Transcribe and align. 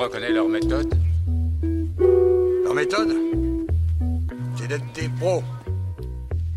reconnais 0.00 0.32
leur 0.32 0.48
méthode 0.48 0.94
Leur 2.64 2.74
méthode 2.74 3.14
C'est 4.56 4.66
d'être 4.66 4.90
des 4.94 5.10
pros. 5.10 5.42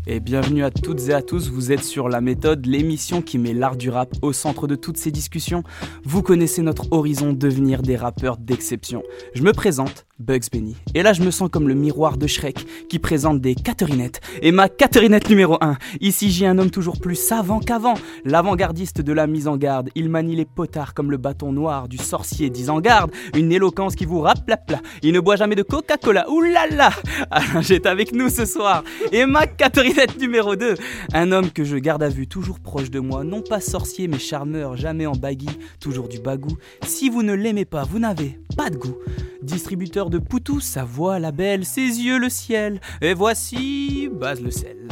Et 0.06 0.18
bienvenue 0.18 0.64
à 0.64 0.70
toutes 0.70 1.08
et 1.08 1.12
à 1.12 1.20
tous, 1.20 1.50
vous 1.50 1.70
êtes 1.70 1.84
sur 1.84 2.08
La 2.08 2.22
Méthode, 2.22 2.64
l'émission 2.64 3.20
qui 3.20 3.38
met 3.38 3.52
l'art 3.52 3.76
du 3.76 3.90
rap 3.90 4.08
au 4.22 4.32
centre 4.32 4.66
de 4.66 4.76
toutes 4.76 4.96
ces 4.96 5.10
discussions. 5.10 5.62
Vous 6.04 6.22
connaissez 6.22 6.62
notre 6.62 6.90
horizon, 6.90 7.34
devenir 7.34 7.82
des 7.82 7.96
rappeurs 7.96 8.38
d'exception. 8.38 9.02
Je 9.34 9.42
me 9.42 9.52
présente, 9.52 10.06
Bugs 10.20 10.48
Benny. 10.52 10.76
Et 10.94 11.02
là, 11.02 11.12
je 11.12 11.22
me 11.22 11.32
sens 11.32 11.48
comme 11.50 11.66
le 11.66 11.74
miroir 11.74 12.16
de 12.16 12.28
Shrek 12.28 12.64
qui 12.88 13.00
présente 13.00 13.40
des 13.40 13.56
Catherinettes. 13.56 14.20
Et 14.42 14.52
ma 14.52 14.68
Catherinette 14.68 15.28
numéro 15.28 15.58
1. 15.60 15.76
Ici, 16.00 16.30
j'ai 16.30 16.46
un 16.46 16.56
homme 16.58 16.70
toujours 16.70 17.00
plus 17.00 17.16
savant 17.16 17.58
qu'avant. 17.58 17.94
L'avant-gardiste 18.24 19.00
de 19.00 19.12
la 19.12 19.26
mise 19.26 19.48
en 19.48 19.56
garde. 19.56 19.90
Il 19.96 20.08
manie 20.08 20.36
les 20.36 20.44
potards 20.44 20.94
comme 20.94 21.10
le 21.10 21.16
bâton 21.16 21.50
noir 21.50 21.88
du 21.88 21.98
sorcier 21.98 22.52
en 22.68 22.80
garde. 22.80 23.10
Une 23.34 23.50
éloquence 23.50 23.96
qui 23.96 24.04
vous 24.04 24.20
rappe 24.20 24.48
la 24.48 24.56
plat. 24.56 24.80
Il 25.02 25.12
ne 25.12 25.20
boit 25.20 25.34
jamais 25.34 25.56
de 25.56 25.64
Coca-Cola. 25.64 26.30
Oulala 26.30 26.90
Alain 27.30 27.60
J'ai 27.60 27.84
avec 27.84 28.12
nous 28.14 28.28
ce 28.28 28.44
soir. 28.44 28.84
Et 29.10 29.26
ma 29.26 29.48
Catherinette 29.48 30.20
numéro 30.20 30.54
2. 30.54 30.76
Un 31.12 31.32
homme 31.32 31.50
que 31.50 31.64
je 31.64 31.76
garde 31.76 32.04
à 32.04 32.08
vue, 32.08 32.28
toujours 32.28 32.60
proche 32.60 32.90
de 32.90 33.00
moi. 33.00 33.24
Non 33.24 33.42
pas 33.42 33.60
sorcier, 33.60 34.06
mais 34.06 34.20
charmeur. 34.20 34.76
Jamais 34.76 35.06
en 35.06 35.16
baggy. 35.16 35.50
Toujours 35.80 36.06
du 36.06 36.20
bagou. 36.20 36.56
Si 36.86 37.10
vous 37.10 37.24
ne 37.24 37.34
l'aimez 37.34 37.64
pas, 37.64 37.82
vous 37.82 37.98
n'avez 37.98 38.38
pas 38.56 38.70
de 38.70 38.76
goût. 38.76 38.96
Distributeur 39.42 40.08
Poutou, 40.18 40.60
sa 40.60 40.84
voix 40.84 41.18
la 41.18 41.32
belle, 41.32 41.64
ses 41.64 41.80
yeux 41.80 42.18
le 42.18 42.28
ciel. 42.28 42.80
Et 43.00 43.14
voici 43.14 44.08
Base 44.12 44.40
le 44.40 44.50
sel. 44.50 44.88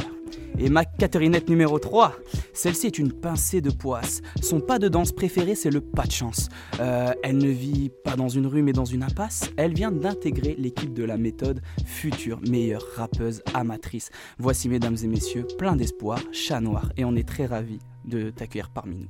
Et 0.59 0.69
ma 0.69 0.85
Catherinette 0.85 1.48
numéro 1.48 1.79
3, 1.79 2.15
celle-ci 2.53 2.87
est 2.87 2.98
une 2.98 3.12
pincée 3.12 3.61
de 3.61 3.71
poisse. 3.71 4.23
Son 4.41 4.61
pas 4.61 4.79
de 4.79 4.89
danse 4.89 5.11
préféré, 5.11 5.55
c'est 5.55 5.71
le 5.71 5.81
pas 5.81 6.05
de 6.05 6.12
chance. 6.12 6.51
Euh, 6.79 7.12
elle 7.23 7.39
ne 7.39 7.48
vit 7.48 7.91
pas 8.05 8.17
dans 8.17 8.29
une 8.29 8.47
rue 8.47 8.62
mais 8.62 8.73
dans 8.73 8.84
une 8.84 9.03
impasse. 9.03 9.51
Elle 9.56 9.73
vient 9.73 9.91
d'intégrer 9.91 10.55
l'équipe 10.59 10.92
de 10.92 11.05
la 11.05 11.17
méthode, 11.17 11.62
future 11.84 12.41
meilleure 12.48 12.86
rappeuse 12.97 13.42
amatrice. 13.55 14.11
Voici, 14.39 14.69
mesdames 14.69 14.97
et 15.03 15.09
messieurs, 15.09 15.47
plein 15.59 15.75
d'espoir, 15.75 16.20
chat 16.33 16.61
noir. 16.61 16.92
Et 16.97 17.05
on 17.05 17.17
est 17.17 17.27
très 17.27 17.47
ravis 17.47 17.81
de 18.05 18.31
t'accueillir 18.31 18.70
parmi 18.70 18.97
nous. 18.97 19.09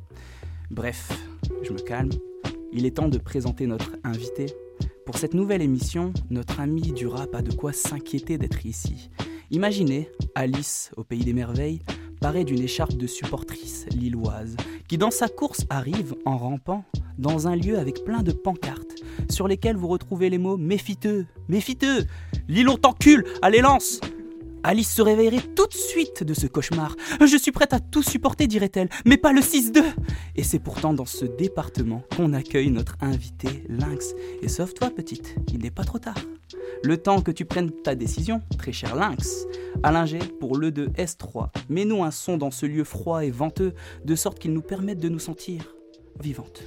Bref, 0.71 1.11
je 1.63 1.73
me 1.73 1.79
calme. 1.79 2.11
Il 2.73 2.87
est 2.87 2.93
temps 2.93 3.09
de 3.09 3.19
présenter 3.19 3.67
notre 3.67 3.97
invité. 4.05 4.47
Pour 5.07 5.19
cette 5.19 5.35
nouvelle 5.35 5.63
émission, 5.63 6.13
notre 6.31 6.61
ami 6.61 6.93
du 6.93 7.07
rap 7.07 7.35
a 7.35 7.43
de 7.43 7.53
quoi 7.53 7.73
s'inquiéter 7.73 8.39
d'être 8.39 8.67
ici. 8.67 9.11
Imaginez 9.51 10.09
Alice 10.35 10.91
au 10.97 11.05
pays 11.05 11.25
des 11.25 11.33
merveilles, 11.33 11.83
parée 12.21 12.45
d'une 12.45 12.63
écharpe 12.63 12.95
de 12.95 13.07
supportrice 13.07 13.87
lilloise, 13.91 14.57
qui 14.89 14.97
dans 14.97 15.11
sa 15.11 15.29
course 15.29 15.67
arrive 15.69 16.15
en 16.25 16.39
rampant 16.39 16.85
dans 17.19 17.49
un 17.49 17.57
lieu 17.57 17.79
avec 17.79 18.05
plein 18.05 18.23
de 18.23 18.33
pancartes 18.33 19.03
sur 19.29 19.49
lesquelles 19.49 19.77
vous 19.77 19.89
retrouvez 19.89 20.31
les 20.31 20.39
mots 20.39 20.57
méfiteux, 20.57 21.27
méfiteux, 21.49 22.07
Lille 22.49 22.69
on 22.69 22.77
t'encule, 22.77 23.25
allez 23.43 23.61
lance 23.61 24.01
Alice 24.65 24.95
se 24.95 25.03
réveillerait 25.03 25.43
tout 25.57 25.67
de 25.67 25.75
suite 25.75 26.23
de 26.23 26.35
ce 26.35 26.47
cauchemar. 26.47 26.95
Je 27.21 27.37
suis 27.37 27.53
prête 27.53 27.73
à 27.73 27.81
tout 27.81 28.03
supporter, 28.03 28.47
dirait-elle, 28.47 28.89
mais 29.05 29.17
pas 29.17 29.33
le 29.33 29.41
6-2 29.41 29.83
Et 30.37 30.45
c'est 30.45 30.61
pourtant 30.61 30.95
dans 30.95 31.07
ce 31.07 31.25
département 31.25 32.03
qu'on 32.17 32.33
accueille 32.33 32.71
notre 32.71 32.97
invité 33.01 33.65
Lynx. 33.69 34.15
Et 34.41 34.49
sauf 34.49 34.75
toi, 34.75 34.91
petite, 34.91 35.35
il 35.53 35.61
n'est 35.61 35.71
pas 35.71 35.85
trop 35.85 35.99
tard. 35.99 36.19
Le 36.85 36.97
temps 36.97 37.21
que 37.21 37.31
tu 37.31 37.45
prennes 37.45 37.71
ta 37.71 37.95
décision, 37.95 38.43
très 38.59 38.73
cher 38.73 38.95
Lynx. 38.95 39.47
Alain 39.83 40.07
G 40.07 40.19
pour 40.41 40.57
le 40.57 40.71
2 40.71 40.89
S3. 40.89 41.49
Mets-nous 41.69 42.05
un 42.05 42.11
son 42.11 42.37
dans 42.37 42.51
ce 42.51 42.67
lieu 42.67 42.85
froid 42.85 43.25
et 43.25 43.31
venteux, 43.31 43.75
de 44.05 44.15
sorte 44.15 44.39
qu'il 44.39 44.53
nous 44.53 44.63
permette 44.63 44.99
de 44.99 45.09
nous 45.09 45.19
sentir 45.19 45.75
vivantes. 46.21 46.63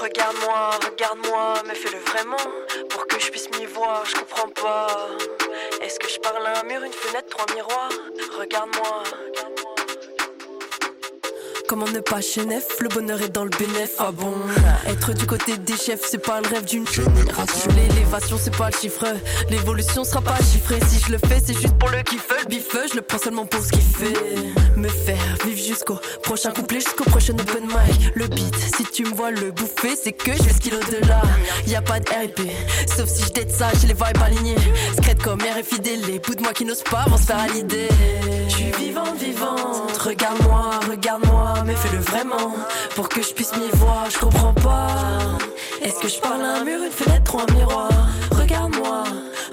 Regarde-moi, 0.00 0.70
regarde-moi, 0.84 1.54
mais 1.66 1.74
fais-le 1.74 1.98
vraiment 1.98 2.36
pour 2.90 3.06
que 3.06 3.18
je 3.20 3.30
puisse 3.30 3.50
m'y 3.50 3.66
voir, 3.66 4.04
je 4.04 4.14
comprends 4.16 4.48
pas. 4.48 5.08
Est-ce 5.80 5.98
que 5.98 6.08
je 6.08 6.18
parle 6.20 6.46
à 6.46 6.60
un 6.60 6.62
mur, 6.64 6.82
une 6.82 6.92
fenêtre, 6.92 7.28
trois 7.28 7.46
miroirs? 7.54 7.90
Regarde-moi. 8.38 9.02
Comment 11.72 11.88
ne 11.88 12.00
pas 12.00 12.20
chenef, 12.20 12.80
le 12.80 12.88
bonheur 12.90 13.22
est 13.22 13.30
dans 13.30 13.44
le 13.44 13.50
bénéf, 13.58 13.92
ah 13.98 14.10
bon? 14.12 14.34
Être 14.86 15.14
du 15.14 15.24
côté 15.24 15.56
des 15.56 15.74
chefs, 15.74 16.02
c'est 16.06 16.18
pas 16.18 16.42
le 16.42 16.48
rêve 16.48 16.66
d'une 16.66 16.86
génération 16.86 17.70
L'élévation, 17.74 18.36
c'est 18.38 18.54
pas 18.54 18.68
le 18.68 18.76
chiffre, 18.76 19.06
l'évolution 19.48 20.04
sera 20.04 20.20
pas 20.20 20.36
chiffrée. 20.36 20.78
Si 20.86 21.00
je 21.00 21.12
le 21.12 21.16
fais, 21.16 21.40
c'est 21.42 21.54
juste 21.54 21.72
pour 21.78 21.88
le 21.88 22.02
kiff, 22.02 22.28
le 22.28 22.46
bif, 22.46 22.76
je 22.90 22.96
le 22.96 23.00
prends 23.00 23.16
seulement 23.16 23.46
pour 23.46 23.64
ce 23.64 23.72
qu'il 23.72 23.80
fait. 23.80 24.12
Me 24.76 24.86
faire 24.86 25.16
vivre 25.46 25.66
jusqu'au 25.66 25.98
prochain 26.22 26.50
couplet, 26.50 26.80
jusqu'au 26.80 27.04
prochain 27.04 27.32
open 27.32 27.64
mic. 27.64 28.12
Le 28.16 28.26
beat, 28.26 28.54
si 28.76 28.84
tu 28.92 29.04
me 29.04 29.14
vois 29.14 29.30
le 29.30 29.50
bouffer, 29.50 29.96
c'est 29.96 30.12
que 30.12 30.32
je 30.32 30.58
qu'il 30.58 30.74
au-delà. 30.74 31.22
Y 31.66 31.74
a 31.74 31.80
pas 31.80 32.00
de 32.00 32.10
RIP, 32.10 32.50
sauf 32.86 33.08
si 33.08 33.22
je 33.22 33.48
ça, 33.48 33.68
j'ai 33.80 33.86
les 33.86 33.94
vibes 33.94 34.22
alignés 34.22 34.56
Secret 34.96 35.16
comme 35.24 35.40
RFI 35.40 35.80
les 36.06 36.18
bouts 36.18 36.34
de 36.34 36.42
moi 36.42 36.52
qui 36.52 36.66
n'osent 36.66 36.82
pas 36.82 37.06
vont 37.08 37.16
se 37.16 37.22
faire 37.22 37.40
à 37.40 37.48
l'idée. 37.48 37.88
Je 38.48 38.54
suis 38.54 38.70
vivante, 38.72 39.16
vivante, 39.18 39.96
regarde-moi, 39.96 40.70
regarde-moi 40.90 41.61
mais 41.64 41.74
fais-le 41.74 41.98
vraiment 41.98 42.54
pour 42.94 43.08
que 43.08 43.22
je 43.22 43.32
puisse 43.32 43.52
m'y 43.56 43.68
voir. 43.74 44.08
Je 44.10 44.18
comprends 44.18 44.54
pas. 44.54 44.88
Est-ce 45.82 45.98
que 46.00 46.08
je 46.08 46.18
parle 46.20 46.42
à 46.42 46.56
un 46.58 46.64
mur, 46.64 46.82
une 46.82 46.90
fenêtre 46.90 47.34
ou 47.34 47.40
un 47.40 47.54
miroir? 47.54 47.90
Regarde-moi, 48.30 49.04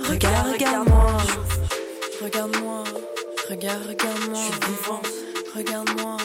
regarde, 0.10 0.52
regarde-moi. 0.54 1.18
Regarde-moi, 2.24 2.84
regarde, 3.50 3.82
regarde-moi. 3.88 4.36
Je 4.36 4.52
suis 4.52 4.74
vivante. 4.74 5.08
Regarde-moi, 5.56 6.18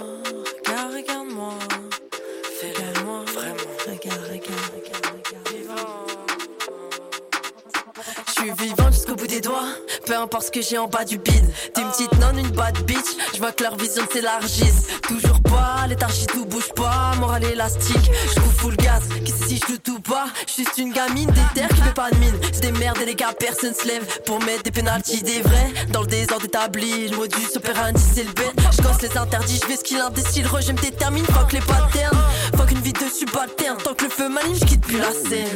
Peu 10.06 10.16
importe 10.16 10.46
ce 10.46 10.50
que 10.50 10.60
j'ai 10.60 10.76
en 10.78 10.86
bas 10.86 11.04
du 11.04 11.18
bide. 11.18 11.44
T'es 11.72 11.80
une 11.80 11.90
petite 11.90 12.12
nonne, 12.18 12.38
une 12.38 12.50
bad 12.50 12.76
bitch. 12.84 12.98
Je 13.32 13.38
vois 13.38 13.52
que 13.52 13.62
leur 13.62 13.76
vision 13.76 14.02
s'élargisse. 14.12 14.86
Toujours 15.02 15.40
pas, 15.42 15.86
léthargie 15.88 16.26
tout 16.26 16.44
bouge 16.44 16.68
pas. 16.74 17.14
Morale 17.18 17.44
élastique, 17.44 18.10
je 18.28 18.34
trouve 18.34 18.52
full 18.54 18.76
gaz. 18.76 19.02
Qu'est-ce 19.24 19.48
si 19.48 19.56
je 19.56 19.76
tout 19.76 20.00
pas? 20.00 20.26
Je 20.46 20.52
suis 20.52 20.64
juste 20.64 20.78
une 20.78 20.92
gamine 20.92 21.32
terres 21.54 21.68
qui 21.68 21.80
fait 21.80 21.94
pas 21.94 22.10
de 22.10 22.16
mine. 22.16 22.34
C'est 22.52 22.60
des 22.60 22.72
merdes 22.72 22.98
et 23.00 23.06
les 23.06 23.14
gars, 23.14 23.32
personne 23.38 23.74
se 23.74 23.86
lève 23.86 24.04
pour 24.26 24.40
mettre 24.40 24.62
des 24.62 24.70
pénalties 24.70 25.22
des 25.22 25.40
vrais. 25.40 25.72
Dans 25.90 26.02
le 26.02 26.06
désordre 26.06 26.44
établi, 26.44 27.08
le 27.08 27.16
modus 27.16 27.56
operandi 27.56 28.02
c'est 28.14 28.24
le 28.24 28.32
bête. 28.32 28.54
Je 28.76 28.82
gosse 28.82 29.00
les 29.02 29.16
interdits, 29.16 29.60
je 29.62 29.68
vais 29.68 29.76
ce 29.76 29.84
qu'il 29.84 29.98
indécile. 29.98 30.46
Je 30.60 30.72
me 30.72 30.80
détermine, 30.80 31.24
fuck 31.26 31.52
les 31.52 31.60
patterns. 31.60 32.18
Fuck 32.56 32.70
une 32.70 32.80
vie 32.80 32.92
de 32.92 33.08
subalterne. 33.08 33.78
Tant 33.82 33.94
que 33.94 34.04
le 34.04 34.10
feu 34.10 34.28
m'anime, 34.28 34.54
je 34.54 34.64
quitte 34.64 34.82
plus 34.82 34.98
la 34.98 35.12
scène. 35.12 35.48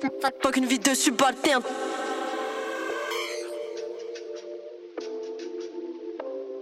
Pas 0.00 0.52
qu'une 0.52 0.66
vie 0.66 0.78
de 0.78 0.94
subalterne. 0.94 1.62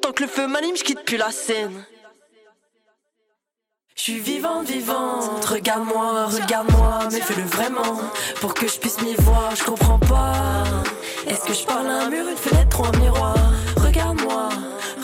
Tant 0.00 0.12
que 0.12 0.22
le 0.22 0.28
feu 0.28 0.46
m'anime, 0.46 0.76
je 0.76 0.84
quitte 0.84 1.04
plus 1.04 1.16
la 1.16 1.30
scène. 1.30 1.84
Je 3.96 4.02
suis 4.02 4.18
vivante, 4.18 4.66
vivante. 4.66 5.44
Regarde-moi, 5.46 6.26
regarde-moi, 6.26 7.08
mais 7.10 7.20
fais-le 7.20 7.42
vraiment. 7.44 8.00
Pour 8.40 8.54
que 8.54 8.68
je 8.68 8.78
puisse 8.78 9.00
m'y 9.00 9.14
voir, 9.14 9.56
je 9.56 9.64
comprends 9.64 9.98
pas. 9.98 10.64
Est-ce 11.26 11.44
que 11.44 11.54
je 11.54 11.64
parle 11.64 11.88
à 11.88 12.02
un 12.02 12.10
mur, 12.10 12.28
une 12.28 12.36
fenêtre 12.36 12.80
ou 12.80 12.84
un 12.84 12.98
miroir? 12.98 13.36
Regarde-moi, 13.76 14.48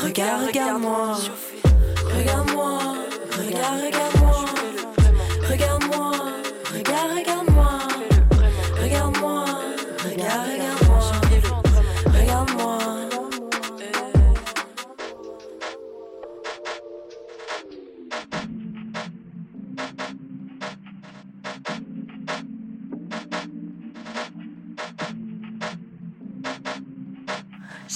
regarde, 0.03 0.47
regarde-moi. 0.47 1.17
Regarde-moi, 2.15 2.79
regarde, 3.39 3.81
regarde-moi. 3.87 3.87
Regarde-moi, 3.87 4.20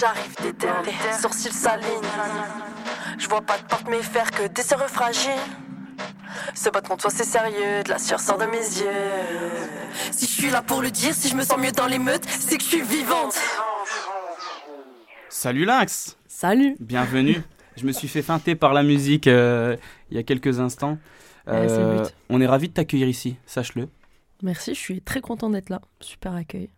J'arrive 0.05 0.37
déterré, 0.43 0.93
sourcils 1.19 1.51
s'alignent. 1.51 1.89
Je 3.19 3.27
vois 3.27 3.41
pas 3.41 3.57
de 3.57 3.63
porte 3.63 3.87
mais 3.89 4.03
faire 4.03 4.31
que 4.31 4.49
des 4.49 4.61
serreux 4.61 4.87
fragiles. 4.87 5.31
Se 6.55 6.69
battre 6.69 6.91
contre 6.91 7.05
toi 7.05 7.11
c'est 7.11 7.25
sérieux, 7.25 7.83
de 7.83 7.89
la 7.89 7.99
sueur 7.99 8.21
sort 8.21 8.37
de 8.37 8.45
mes 8.45 8.59
yeux. 8.59 8.85
Si 10.13 10.27
je 10.27 10.31
suis 10.31 10.51
là 10.51 10.61
pour 10.61 10.83
le 10.83 10.91
dire, 10.91 11.15
si 11.15 11.31
je 11.31 11.35
me 11.35 11.43
sens 11.43 11.57
mieux 11.57 11.73
dans 11.73 11.87
l'émeute, 11.87 12.23
c'est 12.29 12.59
que 12.59 12.63
je 12.63 12.69
suis 12.69 12.83
vivante. 12.83 13.35
Salut 15.31 15.65
Lynx 15.65 16.19
Salut 16.27 16.77
Bienvenue. 16.81 17.43
Je 17.77 17.87
me 17.87 17.93
suis 17.93 18.07
fait 18.07 18.23
feinter 18.23 18.55
par 18.55 18.73
la 18.73 18.83
musique 18.83 19.27
euh, 19.27 19.77
il 20.11 20.17
y 20.17 20.21
a 20.21 20.23
quelques 20.23 20.61
instants. 20.61 20.99
Ouais, 21.47 21.67
c'est 21.67 21.79
le 21.79 22.03
but. 22.03 22.15
on 22.29 22.41
est 22.43 22.47
ravis 22.47 22.69
de 22.69 22.75
t'accueillir 22.75 23.09
ici, 23.09 23.37
sache-le. 23.47 23.89
Merci, 24.43 24.75
je 24.75 24.81
suis 24.81 25.01
très 25.01 25.21
content 25.21 25.49
d'être 25.49 25.71
là. 25.71 25.81
Super 26.01 26.35
accueil. 26.35 26.69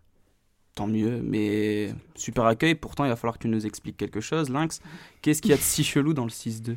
Tant 0.77 0.85
mieux, 0.85 1.21
mais 1.23 1.89
super 2.13 2.45
accueil. 2.45 2.75
Pourtant, 2.75 3.03
il 3.03 3.07
va 3.07 3.15
falloir 3.15 3.39
que 3.39 3.41
tu 3.41 3.47
nous 3.47 3.65
expliques 3.65 3.97
quelque 3.97 4.21
chose, 4.21 4.51
Lynx. 4.51 4.79
Qu'est-ce 5.23 5.41
qu'il 5.41 5.49
y 5.49 5.53
a 5.55 5.57
de 5.57 5.61
si 5.61 5.83
chelou 5.83 6.13
dans 6.13 6.23
le 6.23 6.29
6-2 6.29 6.75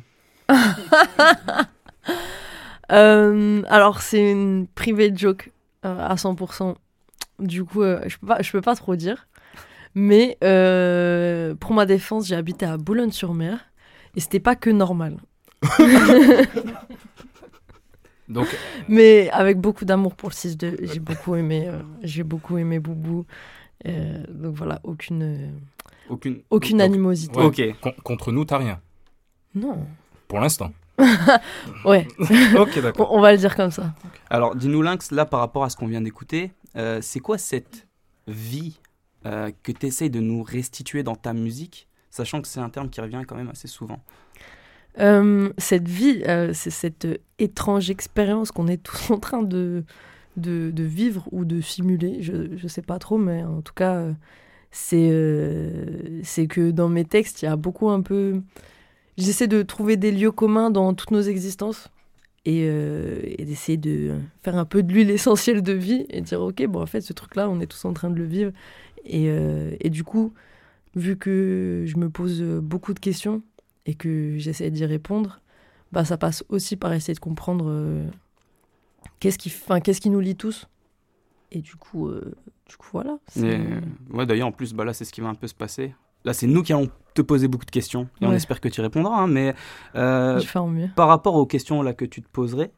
Euh, 2.91 3.61
alors, 3.69 4.01
c'est 4.01 4.31
une 4.31 4.67
private 4.67 5.17
joke 5.17 5.51
euh, 5.85 5.97
à 6.05 6.15
100%. 6.15 6.75
Du 7.39 7.63
coup, 7.63 7.83
euh, 7.83 8.01
je 8.07 8.17
peux 8.17 8.27
pas, 8.27 8.41
je 8.41 8.51
peux 8.51 8.59
pas 8.59 8.75
trop 8.75 8.97
dire. 8.97 9.27
Mais 9.93 10.37
euh, 10.43 11.53
pour 11.55 11.73
ma 11.73 11.85
défense, 11.85 12.27
j'ai 12.27 12.35
habité 12.35 12.65
à 12.65 12.77
Boulogne-sur-Mer 12.77 13.59
et 14.15 14.19
c'était 14.19 14.41
pas 14.41 14.55
que 14.55 14.71
normal. 14.71 15.17
Donc, 18.27 18.47
Mais 18.87 19.29
avec 19.31 19.59
beaucoup 19.59 19.85
d'amour 19.85 20.15
pour 20.15 20.29
le 20.29 20.33
6-2. 20.33 20.91
J'ai 20.91 20.99
beaucoup 20.99 21.35
aimé, 21.35 21.65
euh, 21.67 21.81
j'ai 22.01 22.23
beaucoup 22.23 22.57
aimé 22.57 22.79
Boubou. 22.79 23.25
Euh, 23.87 24.23
donc 24.29 24.55
voilà, 24.55 24.79
aucune, 24.83 25.23
euh, 25.23 25.49
Aucune. 26.09 26.41
aucune 26.49 26.81
animosité. 26.81 27.37
ouais, 27.39 27.45
Ok. 27.45 27.61
con- 27.81 27.93
contre 28.03 28.31
nous, 28.31 28.45
t'as 28.45 28.57
rien. 28.57 28.79
Non. 29.55 29.85
Pour 30.27 30.39
l'instant. 30.39 30.71
Ouais, 31.85 32.07
ok, 32.57 32.79
d'accord. 32.81 33.11
on 33.11 33.19
va 33.21 33.31
le 33.31 33.37
dire 33.37 33.55
comme 33.55 33.71
ça. 33.71 33.93
Alors, 34.29 34.55
dis-nous, 34.55 34.81
Lynx, 34.81 35.11
là, 35.11 35.25
par 35.25 35.39
rapport 35.39 35.63
à 35.63 35.69
ce 35.69 35.75
qu'on 35.75 35.87
vient 35.87 36.01
d'écouter, 36.01 36.51
euh, 36.75 36.99
c'est 37.01 37.19
quoi 37.19 37.37
cette 37.37 37.87
vie 38.27 38.79
euh, 39.25 39.51
que 39.63 39.71
tu 39.71 39.87
essayes 39.87 40.09
de 40.11 40.19
nous 40.19 40.43
restituer 40.43 41.01
dans 41.03 41.15
ta 41.15 41.33
musique, 41.33 41.87
sachant 42.11 42.41
que 42.41 42.47
c'est 42.47 42.59
un 42.59 42.69
terme 42.69 42.89
qui 42.89 43.01
revient 43.01 43.23
quand 43.27 43.35
même 43.35 43.49
assez 43.49 43.67
souvent? 43.67 43.99
Euh, 44.99 45.51
cette 45.57 45.87
vie, 45.87 46.21
euh, 46.27 46.51
c'est 46.53 46.69
cette 46.69 47.07
étrange 47.39 47.89
expérience 47.89 48.51
qu'on 48.51 48.67
est 48.67 48.83
tous 48.83 49.11
en 49.11 49.17
train 49.19 49.41
de, 49.41 49.83
de, 50.37 50.83
vivre 50.83 51.27
ou 51.31 51.45
de 51.45 51.61
simuler. 51.61 52.21
Je 52.21 52.33
ne 52.61 52.67
sais 52.67 52.81
pas 52.81 52.99
trop, 52.99 53.17
mais 53.17 53.43
en 53.43 53.61
tout 53.61 53.73
cas, 53.73 53.95
euh, 53.95 54.13
c'est 54.71 55.09
euh, 55.11 56.21
c'est 56.23 56.47
que 56.47 56.71
dans 56.71 56.89
mes 56.89 57.05
textes, 57.05 57.41
il 57.41 57.45
y 57.45 57.47
a 57.47 57.55
beaucoup 57.55 57.89
un 57.89 58.01
peu... 58.01 58.41
J'essaie 59.17 59.47
de 59.47 59.61
trouver 59.61 59.97
des 59.97 60.11
lieux 60.11 60.31
communs 60.31 60.71
dans 60.71 60.93
toutes 60.93 61.11
nos 61.11 61.21
existences 61.21 61.89
et, 62.45 62.65
euh, 62.65 63.19
et 63.23 63.45
d'essayer 63.45 63.77
de 63.77 64.15
faire 64.41 64.55
un 64.55 64.65
peu 64.65 64.83
de 64.83 64.91
l'huile 64.91 65.11
essentielle 65.11 65.61
de 65.61 65.73
vie 65.73 66.05
et 66.09 66.21
dire, 66.21 66.41
ok, 66.41 66.65
bon, 66.67 66.81
en 66.81 66.85
fait, 66.85 67.01
ce 67.01 67.13
truc-là, 67.13 67.49
on 67.49 67.59
est 67.59 67.67
tous 67.67 67.85
en 67.85 67.93
train 67.93 68.09
de 68.09 68.15
le 68.15 68.25
vivre. 68.25 68.51
Et, 69.03 69.29
et 69.79 69.89
du 69.89 70.03
coup, 70.03 70.31
vu 70.95 71.17
que 71.17 71.85
je 71.87 71.97
me 71.97 72.09
pose 72.09 72.41
beaucoup 72.41 72.93
de 72.93 72.99
questions, 72.99 73.41
et 73.85 73.95
que 73.95 74.37
j'essaie 74.37 74.69
d'y 74.71 74.85
répondre, 74.85 75.41
bah, 75.91 76.05
ça 76.05 76.17
passe 76.17 76.43
aussi 76.49 76.75
par 76.75 76.93
essayer 76.93 77.13
de 77.13 77.19
comprendre 77.19 78.05
qu'est-ce 79.19 79.37
qui, 79.37 79.49
enfin, 79.49 79.79
qu'est-ce 79.79 80.01
qui 80.01 80.09
nous 80.09 80.19
lie 80.19 80.35
tous? 80.35 80.67
Et 81.51 81.59
du 81.61 81.75
coup, 81.75 82.07
euh, 82.07 82.33
du 82.69 82.77
coup 82.77 82.87
voilà. 82.93 83.17
Et, 83.35 83.41
euh, 83.43 83.81
ouais, 84.11 84.25
D'ailleurs, 84.25 84.47
en 84.47 84.51
plus, 84.51 84.73
bah, 84.73 84.85
là, 84.85 84.93
c'est 84.93 85.03
ce 85.05 85.11
qui 85.11 85.21
va 85.21 85.27
un 85.29 85.35
peu 85.35 85.47
se 85.47 85.53
passer. 85.55 85.93
Là, 86.23 86.33
c'est 86.33 86.47
nous 86.47 86.63
qui 86.63 86.71
allons 86.71 86.89
te 87.13 87.21
poser 87.21 87.47
beaucoup 87.47 87.65
de 87.65 87.71
questions 87.71 88.07
et 88.21 88.25
on 88.27 88.31
espère 88.31 88.61
que 88.61 88.69
tu 88.69 88.79
répondras. 88.81 89.17
hein, 89.17 89.27
mais 89.27 89.53
euh, 89.95 90.39
Je 90.39 90.45
fais 90.47 90.59
en 90.59 90.67
mieux. 90.67 90.87
par 90.95 91.07
rapport 91.07 91.35
aux 91.35 91.45
questions 91.45 91.81
là 91.81 91.93
que 91.93 92.05
tu 92.05 92.21
te 92.21 92.29
poserais, 92.29 92.71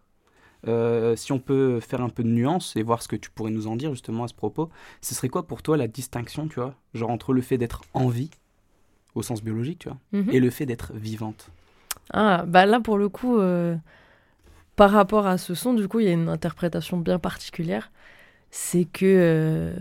euh, 0.68 1.16
si 1.18 1.32
on 1.34 1.40
peut 1.40 1.80
faire 1.82 2.02
un 2.02 2.10
peu 2.10 2.24
de 2.24 2.30
nuance 2.30 2.76
et 2.78 2.84
voir 2.84 3.02
ce 3.04 3.08
que 3.10 3.18
tu 3.18 3.30
pourrais 3.30 3.52
nous 3.52 3.68
en 3.68 3.76
dire 3.76 3.92
justement 3.92 4.24
à 4.24 4.28
ce 4.30 4.34
propos, 4.34 4.70
ce 5.02 5.14
serait 5.14 5.28
quoi 5.30 5.46
pour 5.46 5.62
toi 5.62 5.76
la 5.78 5.88
distinction, 5.90 6.48
tu 6.48 6.56
vois, 6.62 6.74
genre 6.94 7.10
entre 7.10 7.34
le 7.34 7.42
fait 7.42 7.58
d'être 7.58 7.82
en 7.94 8.08
vie, 8.08 8.32
au 9.14 9.22
sens 9.22 9.44
biologique, 9.44 9.80
tu 9.80 9.90
vois, 9.90 9.98
Mhm. 10.14 10.30
et 10.32 10.40
le 10.40 10.50
fait 10.50 10.66
d'être 10.66 10.94
vivante? 10.94 11.50
Ah, 12.12 12.46
bah 12.48 12.66
là, 12.66 12.80
pour 12.80 12.98
le 12.98 13.10
coup, 13.10 13.38
euh, 13.38 13.76
par 14.76 14.92
rapport 14.92 15.28
à 15.28 15.38
ce 15.38 15.54
son, 15.56 15.74
du 15.74 15.88
coup, 15.88 16.00
il 16.00 16.08
y 16.08 16.10
a 16.10 16.14
une 16.14 16.30
interprétation 16.30 16.98
bien 16.98 17.20
particulière. 17.20 17.92
C'est 18.52 18.86
que. 18.86 19.06
euh, 19.06 19.76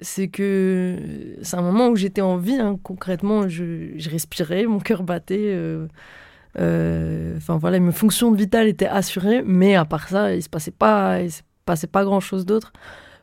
c'est 0.00 0.28
que. 0.28 1.36
C'est 1.42 1.56
un 1.56 1.62
moment 1.62 1.88
où 1.88 1.96
j'étais 1.96 2.20
en 2.22 2.36
vie, 2.36 2.54
hein, 2.58 2.78
concrètement, 2.82 3.48
je, 3.48 4.08
respirais, 4.10 4.66
mon 4.66 4.80
cœur 4.80 5.02
battait. 5.02 5.52
euh, 5.54 5.86
euh, 6.58 7.36
Enfin 7.36 7.56
voilà, 7.58 7.78
mes 7.80 7.92
fonctions 7.92 8.32
vitales 8.32 8.68
étaient 8.68 8.86
assurées, 8.86 9.42
mais 9.44 9.74
à 9.76 9.84
part 9.84 10.08
ça, 10.08 10.34
il 10.34 10.42
se 10.42 10.48
passait 10.48 10.70
pas, 10.70 11.20
il 11.22 11.30
se 11.30 11.42
passait 11.64 11.86
pas 11.86 12.04
grand 12.04 12.20
chose 12.20 12.46
d'autre. 12.46 12.72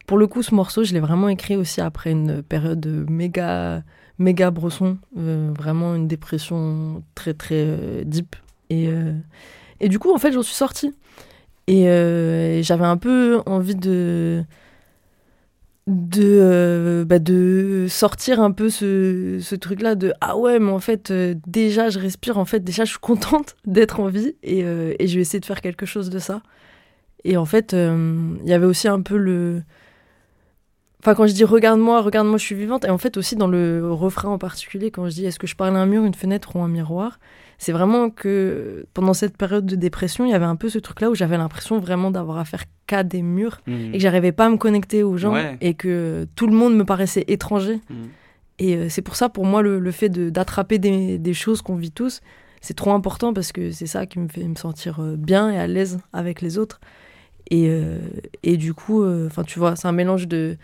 Pour 0.07 0.17
le 0.17 0.27
coup, 0.27 0.43
ce 0.43 0.53
morceau, 0.53 0.83
je 0.83 0.93
l'ai 0.93 0.99
vraiment 0.99 1.29
écrit 1.29 1.55
aussi 1.55 1.81
après 1.81 2.11
une 2.11 2.43
période 2.43 2.85
méga, 3.09 3.83
méga 4.19 4.51
bresson, 4.51 4.97
euh, 5.17 5.51
vraiment 5.57 5.95
une 5.95 6.07
dépression 6.07 7.03
très 7.15 7.33
très 7.33 7.65
euh, 7.67 8.03
deep. 8.03 8.35
Et, 8.69 8.89
et 9.83 9.89
du 9.89 9.99
coup, 9.99 10.13
en 10.13 10.17
fait, 10.17 10.31
j'en 10.31 10.43
suis 10.43 10.55
sortie. 10.55 10.95
Et, 11.67 11.89
euh, 11.89 12.63
j'avais 12.63 12.85
un 12.85 12.97
peu 12.97 13.41
envie 13.45 13.75
de 13.75 14.43
de, 15.87 16.21
euh, 16.23 17.03
bah, 17.03 17.17
sortir 17.89 18.39
un 18.39 18.51
peu 18.51 18.69
ce, 18.69 19.55
truc-là 19.55 19.95
de 19.95 20.13
ah 20.21 20.37
ouais, 20.37 20.57
mais 20.59 20.71
en 20.71 20.79
fait, 20.79 21.11
euh, 21.11 21.35
déjà 21.45 21.89
je 21.89 21.99
respire, 21.99 22.37
en 22.37 22.45
fait, 22.45 22.61
déjà 22.61 22.85
je 22.85 22.91
suis 22.91 22.99
contente 22.99 23.57
d'être 23.65 23.99
en 23.99 24.07
vie 24.07 24.35
et, 24.43 24.59
et 24.61 25.07
je 25.07 25.15
vais 25.15 25.21
essayer 25.21 25.41
de 25.41 25.45
faire 25.45 25.61
quelque 25.61 25.85
chose 25.85 26.09
de 26.09 26.19
ça. 26.19 26.41
Et 27.25 27.35
en 27.37 27.45
fait, 27.45 27.73
il 27.73 28.47
y 28.49 28.53
avait 28.53 28.65
aussi 28.65 28.87
un 28.87 29.01
peu 29.01 29.17
le. 29.17 29.63
Enfin, 31.01 31.15
quand 31.15 31.27
je 31.27 31.33
dis 31.33 31.43
regarde-moi, 31.43 32.01
regarde-moi, 32.01 32.37
je 32.37 32.45
suis 32.45 32.55
vivante, 32.55 32.85
et 32.85 32.89
en 32.89 32.97
fait 32.97 33.17
aussi 33.17 33.35
dans 33.35 33.47
le 33.47 33.91
refrain 33.91 34.29
en 34.29 34.37
particulier, 34.37 34.91
quand 34.91 35.09
je 35.09 35.15
dis 35.15 35.25
est-ce 35.25 35.39
que 35.39 35.47
je 35.47 35.55
parle 35.57 35.75
à 35.75 35.79
un 35.79 35.85
mur, 35.85 36.05
une 36.05 36.13
fenêtre 36.13 36.55
ou 36.55 36.61
un 36.61 36.69
miroir, 36.69 37.19
c'est 37.63 37.71
vraiment 37.71 38.09
que 38.09 38.85
pendant 38.93 39.13
cette 39.13 39.37
période 39.37 39.65
de 39.65 39.75
dépression, 39.75 40.25
il 40.25 40.31
y 40.31 40.33
avait 40.33 40.45
un 40.45 40.55
peu 40.55 40.69
ce 40.69 40.79
truc-là 40.79 41.09
où 41.09 41.15
j'avais 41.15 41.37
l'impression 41.37 41.79
vraiment 41.79 42.11
d'avoir 42.11 42.37
affaire 42.37 42.63
qu'à 42.87 43.03
des 43.03 43.21
murs 43.21 43.59
et 43.67 43.93
que 43.93 43.99
j'arrivais 43.99 44.31
pas 44.31 44.45
à 44.45 44.49
me 44.49 44.57
connecter 44.57 45.01
aux 45.03 45.17
gens 45.17 45.33
Ouais. 45.33 45.57
et 45.61 45.73
que 45.73 46.27
tout 46.35 46.47
le 46.47 46.53
monde 46.53 46.75
me 46.75 46.83
paraissait 46.85 47.25
étranger. 47.27 47.79
Mhm. 47.89 47.95
Et 48.59 48.75
euh, 48.75 48.87
c'est 48.89 49.01
pour 49.01 49.15
ça, 49.15 49.29
pour 49.29 49.45
moi, 49.45 49.61
le, 49.61 49.79
le 49.79 49.91
fait 49.91 50.09
de- 50.09 50.29
d'attraper 50.29 50.77
des, 50.77 51.17
des 51.17 51.33
choses 51.33 51.61
qu'on 51.61 51.75
vit 51.75 51.91
tous, 51.91 52.21
c'est 52.61 52.75
trop 52.75 52.91
important 52.91 53.33
parce 53.33 53.51
que 53.51 53.71
c'est 53.71 53.87
ça 53.87 54.05
qui 54.05 54.19
me 54.19 54.27
fait 54.27 54.43
me 54.43 54.55
sentir 54.55 54.99
euh, 55.01 55.15
bien 55.17 55.49
et 55.49 55.57
à 55.57 55.65
l'aise 55.67 55.99
avec 56.13 56.41
les 56.41 56.57
autres. 56.57 56.79
Et, 57.49 57.67
euh, 57.69 57.97
et 58.43 58.57
du 58.57 58.73
coup, 58.73 59.03
enfin, 59.25 59.43
tu 59.43 59.57
vois, 59.59 59.75
c'est 59.75 59.87
un 59.87 59.91
mélange 59.91 60.27
de, 60.27 60.55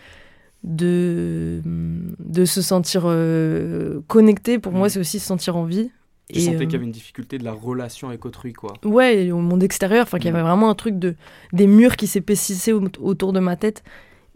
de, 0.64 1.62
de 1.66 2.46
se 2.46 2.62
sentir 2.62 3.04
euh, 3.06 4.02
connecté. 4.08 4.60
Pour 4.60 4.72
moi, 4.74 4.84
Mhm. 4.88 4.90
c'est 4.90 5.00
aussi 5.00 5.20
se 5.20 5.26
sentir 5.26 5.56
en 5.58 5.66
vie. 5.66 5.92
Tu 6.32 6.40
Et, 6.40 6.42
sentais 6.44 6.58
euh, 6.58 6.66
qu'il 6.66 6.74
y 6.74 6.76
avait 6.76 6.86
une 6.86 6.92
difficulté 6.92 7.38
de 7.38 7.44
la 7.44 7.54
relation 7.54 8.10
avec 8.10 8.24
autrui, 8.26 8.54
quoi. 8.54 8.74
Ouais, 8.86 9.32
au 9.32 9.40
monde 9.40 9.64
extérieur, 9.64 10.04
enfin, 10.04 10.20
qu'il 10.20 10.28
y 10.28 10.32
Mm. 10.32 10.36
avait 10.36 10.44
vraiment 10.44 10.70
un 10.70 10.76
truc 10.76 11.00
de 11.00 11.16
des 11.54 11.68
murs 11.68 11.96
qui 11.96 12.08
s'épaississaient 12.08 12.72
au- 12.74 12.84
autour 13.00 13.34
de 13.34 13.40
ma 13.40 13.56
tête 13.56 13.84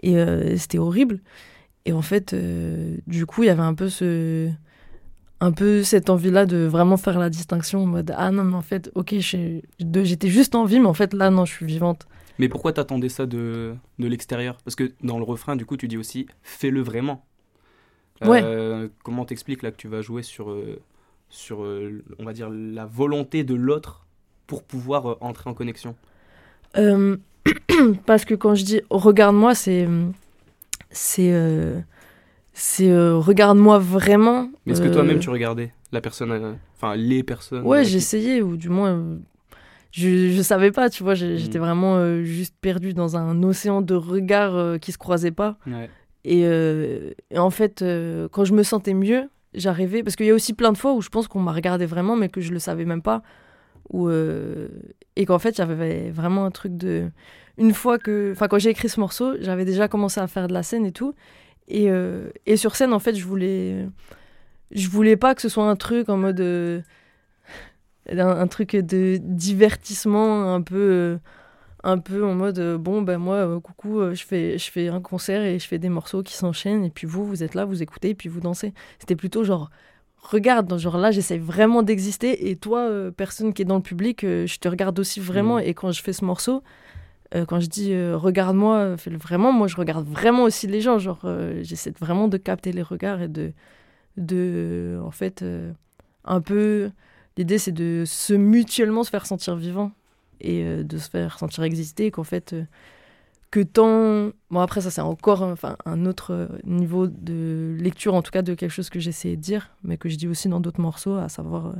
et 0.02 0.18
euh, 0.18 0.58
c'était 0.58 0.80
horrible. 0.80 1.20
Et 1.86 1.94
en 1.94 2.02
fait, 2.02 2.34
euh, 2.34 2.98
du 3.08 3.26
coup, 3.26 3.44
il 3.44 3.48
y 3.48 3.50
avait 3.50 3.62
un 3.62 3.74
peu 3.76 3.90
ce 3.90 4.50
un 5.42 5.52
peu 5.52 5.84
cette 5.84 6.10
envie-là 6.10 6.46
de 6.46 6.58
vraiment 6.66 6.96
faire 6.96 7.20
la 7.20 7.30
distinction 7.30 7.84
en 7.84 7.86
mode 7.86 8.14
ah 8.18 8.32
non 8.32 8.46
mais 8.46 8.56
en 8.56 8.62
fait 8.62 8.90
ok 8.96 9.14
j'étais 9.20 10.30
juste 10.30 10.56
en 10.56 10.64
vie 10.64 10.80
mais 10.80 10.86
en 10.86 10.94
fait 10.94 11.14
là 11.14 11.30
non 11.32 11.44
je 11.44 11.52
suis 11.52 11.66
vivante 11.66 12.08
Mais 12.40 12.48
pourquoi 12.48 12.72
t'attendais 12.72 13.10
ça 13.10 13.26
de, 13.26 13.76
de 14.00 14.08
l'extérieur? 14.08 14.58
Parce 14.64 14.76
que 14.76 14.94
dans 15.04 15.18
le 15.18 15.26
refrain, 15.26 15.58
du 15.58 15.66
coup, 15.66 15.76
tu 15.76 15.90
dis 15.90 15.98
aussi 15.98 16.28
fais-le 16.44 16.82
vraiment. 16.82 17.26
Euh, 18.24 18.88
Comment 19.04 19.26
t'expliques 19.26 19.64
là 19.64 19.72
que 19.72 19.76
tu 19.78 19.90
vas 19.90 20.02
jouer 20.02 20.24
sur, 20.24 20.50
sur 21.30 21.64
euh, 21.64 22.04
on 22.20 22.26
va 22.26 22.34
dire, 22.34 22.50
la 22.50 22.86
volonté 22.86 23.44
de 23.44 23.56
l'autre 23.56 24.06
pour 24.48 24.64
pouvoir 24.64 25.12
euh, 25.12 25.18
entrer 25.22 25.50
en 25.50 25.54
connexion 25.54 25.96
Euh, 26.78 27.18
parce 28.06 28.26
que 28.26 28.34
quand 28.36 28.56
je 28.56 28.64
dis 28.66 28.82
regarde-moi 28.90 29.54
c'est 29.56 29.88
c'est 30.92 31.32
euh, 31.34 31.80
c'est 32.54 32.90
euh, 32.90 33.18
regarde-moi 33.18 33.80
vraiment 33.80 34.50
Mais 34.66 34.74
est-ce 34.74 34.82
que 34.82 34.88
toi-même 34.90 35.20
tu 35.20 35.30
regardais 35.30 35.72
la 35.92 36.02
personne, 36.02 36.58
enfin 36.76 36.96
les 36.96 37.24
personnes 37.24 37.64
Ouais, 37.66 37.82
essayé, 37.82 38.42
ou 38.42 38.58
du 38.58 38.70
moins, 38.70 39.20
je, 39.92 40.30
je 40.30 40.42
savais 40.42 40.72
pas, 40.72 40.90
tu 40.90 41.04
vois, 41.04 41.14
j'ai- 41.14 41.36
Mm. 41.36 41.38
j'étais 41.38 41.60
vraiment 41.60 42.24
juste 42.24 42.56
perdue 42.62 42.94
dans 42.94 43.16
un 43.18 43.44
océan 43.44 43.82
de 43.82 43.94
regards 43.94 44.80
qui 44.80 44.92
se 44.92 44.98
croisaient 44.98 45.32
pas. 45.32 45.58
Ouais. 45.68 45.90
Et, 46.26 46.42
et 47.32 47.38
en 47.38 47.50
fait, 47.52 47.84
quand 48.32 48.46
je 48.46 48.54
me 48.54 48.64
sentais 48.64 48.94
mieux, 48.96 49.30
j'arrivais, 49.56 50.04
parce 50.04 50.16
qu'il 50.16 50.26
y 50.26 50.32
a 50.32 50.34
aussi 50.34 50.54
plein 50.54 50.72
de 50.72 50.78
fois 50.78 50.94
où 50.94 51.02
je 51.02 51.10
pense 51.10 51.28
qu'on 51.28 51.40
m'a 51.40 51.52
regardé 51.54 51.86
vraiment, 51.86 52.16
mais 52.16 52.30
que 52.30 52.42
je 52.42 52.52
le 52.54 52.60
savais 52.60 52.86
même 52.86 53.02
pas, 53.02 53.22
ou 53.90 54.08
euh, 54.10 54.70
et 55.16 55.26
qu'en 55.26 55.40
fait, 55.40 55.56
j'avais 55.56 56.10
vraiment 56.12 56.46
un 56.46 56.52
truc 56.52 56.78
de. 56.78 57.10
Une 57.58 57.74
fois 57.74 57.98
que. 58.00 58.32
Enfin, 58.34 58.48
quand 58.48 58.60
j'ai 58.60 58.70
écrit 58.72 58.90
ce 58.90 59.00
morceau, 59.00 59.36
j'avais 59.40 59.66
déjà 59.66 59.88
commencé 59.88 60.20
à 60.20 60.28
faire 60.28 60.48
de 60.48 60.54
la 60.54 60.64
scène 60.64 60.86
et 60.86 60.92
tout. 60.92 61.14
Et, 61.68 61.90
euh, 61.92 62.30
et 62.46 62.58
sur 62.58 62.76
scène, 62.76 62.94
en 62.94 63.00
fait, 63.00 63.16
je 63.16 63.26
voulais. 63.26 63.88
Je 64.72 64.88
voulais 64.90 65.18
pas 65.18 65.36
que 65.36 65.42
ce 65.42 65.50
soit 65.50 65.66
un 65.70 65.76
truc 65.76 66.10
en 66.10 66.18
mode. 66.18 66.40
euh, 66.42 66.82
un, 68.10 68.28
un 68.28 68.48
truc 68.48 68.76
de 68.76 69.18
divertissement 69.22 70.54
un 70.54 70.62
peu. 70.62 71.20
Un 71.84 71.98
peu 71.98 72.26
en 72.26 72.34
mode 72.34 72.60
euh, 72.60 72.78
bon 72.78 73.02
ben 73.02 73.18
moi 73.18 73.36
euh, 73.36 73.60
coucou 73.60 74.00
euh, 74.00 74.14
je 74.14 74.26
fais 74.26 74.58
je 74.58 74.72
fais 74.72 74.88
un 74.88 75.02
concert 75.02 75.42
et 75.44 75.60
je 75.60 75.68
fais 75.68 75.80
des 75.80 75.90
morceaux 75.90 76.24
qui 76.24 76.34
s'enchaînent 76.34 76.84
et 76.86 76.90
puis 76.90 77.06
vous 77.08 77.26
vous 77.26 77.44
êtes 77.44 77.56
là 77.56 77.66
vous 77.66 77.84
écoutez 77.84 78.10
et 78.12 78.16
puis 78.16 78.30
vous 78.30 78.40
dansez 78.40 78.74
c'était 79.00 79.16
plutôt 79.18 79.44
genre 79.44 79.70
regarde 80.18 80.78
genre 80.80 80.98
là 80.98 81.12
j'essaie 81.12 81.38
vraiment 81.38 81.84
d'exister 81.84 82.50
et 82.50 82.56
toi 82.56 82.80
euh, 82.80 83.12
personne 83.12 83.54
qui 83.54 83.62
est 83.64 83.66
dans 83.66 83.76
le 83.76 83.82
public 83.82 84.24
euh, 84.24 84.48
je 84.48 84.58
te 84.60 84.68
regarde 84.70 84.98
aussi 85.00 85.20
vraiment 85.20 85.58
Mhm. 85.58 85.64
et 85.68 85.74
quand 85.74 85.92
je 85.92 86.02
fais 86.02 86.14
ce 86.14 86.26
morceau 86.26 86.64
Euh, 87.36 87.46
quand 87.46 87.60
je 87.60 87.68
dis 87.68 87.92
regarde-moi, 88.14 88.96
fais-le 88.98 89.18
vraiment, 89.18 89.52
moi 89.52 89.68
je 89.68 89.76
regarde 89.76 90.06
vraiment 90.08 90.44
aussi 90.44 90.68
les 90.68 90.82
gens. 90.82 91.00
Genre, 91.00 91.26
j'essaie 91.64 91.92
vraiment 92.00 92.28
de 92.28 92.38
capter 92.38 92.72
les 92.72 92.84
regards 92.84 93.22
et 93.24 93.28
de, 93.28 93.54
de 94.18 95.00
en 95.04 95.10
fait, 95.12 95.44
un 96.26 96.42
peu. 96.42 96.92
L'idée 97.38 97.58
c'est 97.58 97.72
de 97.72 98.04
se 98.06 98.36
mutuellement 98.36 99.04
se 99.04 99.10
faire 99.10 99.26
sentir 99.26 99.56
vivant 99.56 99.92
et 100.44 100.64
euh, 100.64 100.84
de 100.84 100.98
se 100.98 101.10
faire 101.10 101.40
sentir 101.40 101.64
exister. 101.64 102.12
Qu'en 102.12 102.24
fait, 102.24 102.54
euh, 102.54 102.64
que 103.52 103.60
tant. 103.62 104.32
Bon, 104.52 104.60
après, 104.60 104.82
ça 104.82 104.92
c'est 104.92 105.02
encore 105.02 105.42
enfin, 105.42 105.78
un 105.86 106.06
autre 106.06 106.32
euh, 106.34 106.48
niveau 106.66 107.08
de 107.08 107.76
lecture, 107.80 108.14
en 108.16 108.22
tout 108.22 108.32
cas 108.32 108.42
de 108.42 108.54
quelque 108.54 108.72
chose 108.72 108.90
que 108.90 109.00
j'essayais 109.00 109.36
de 109.38 109.42
dire, 109.42 109.72
mais 109.84 109.98
que 109.98 110.10
je 110.10 110.16
dis 110.18 110.28
aussi 110.28 110.50
dans 110.50 110.60
d'autres 110.60 110.82
morceaux, 110.82 111.16
à 111.16 111.30
savoir. 111.30 111.74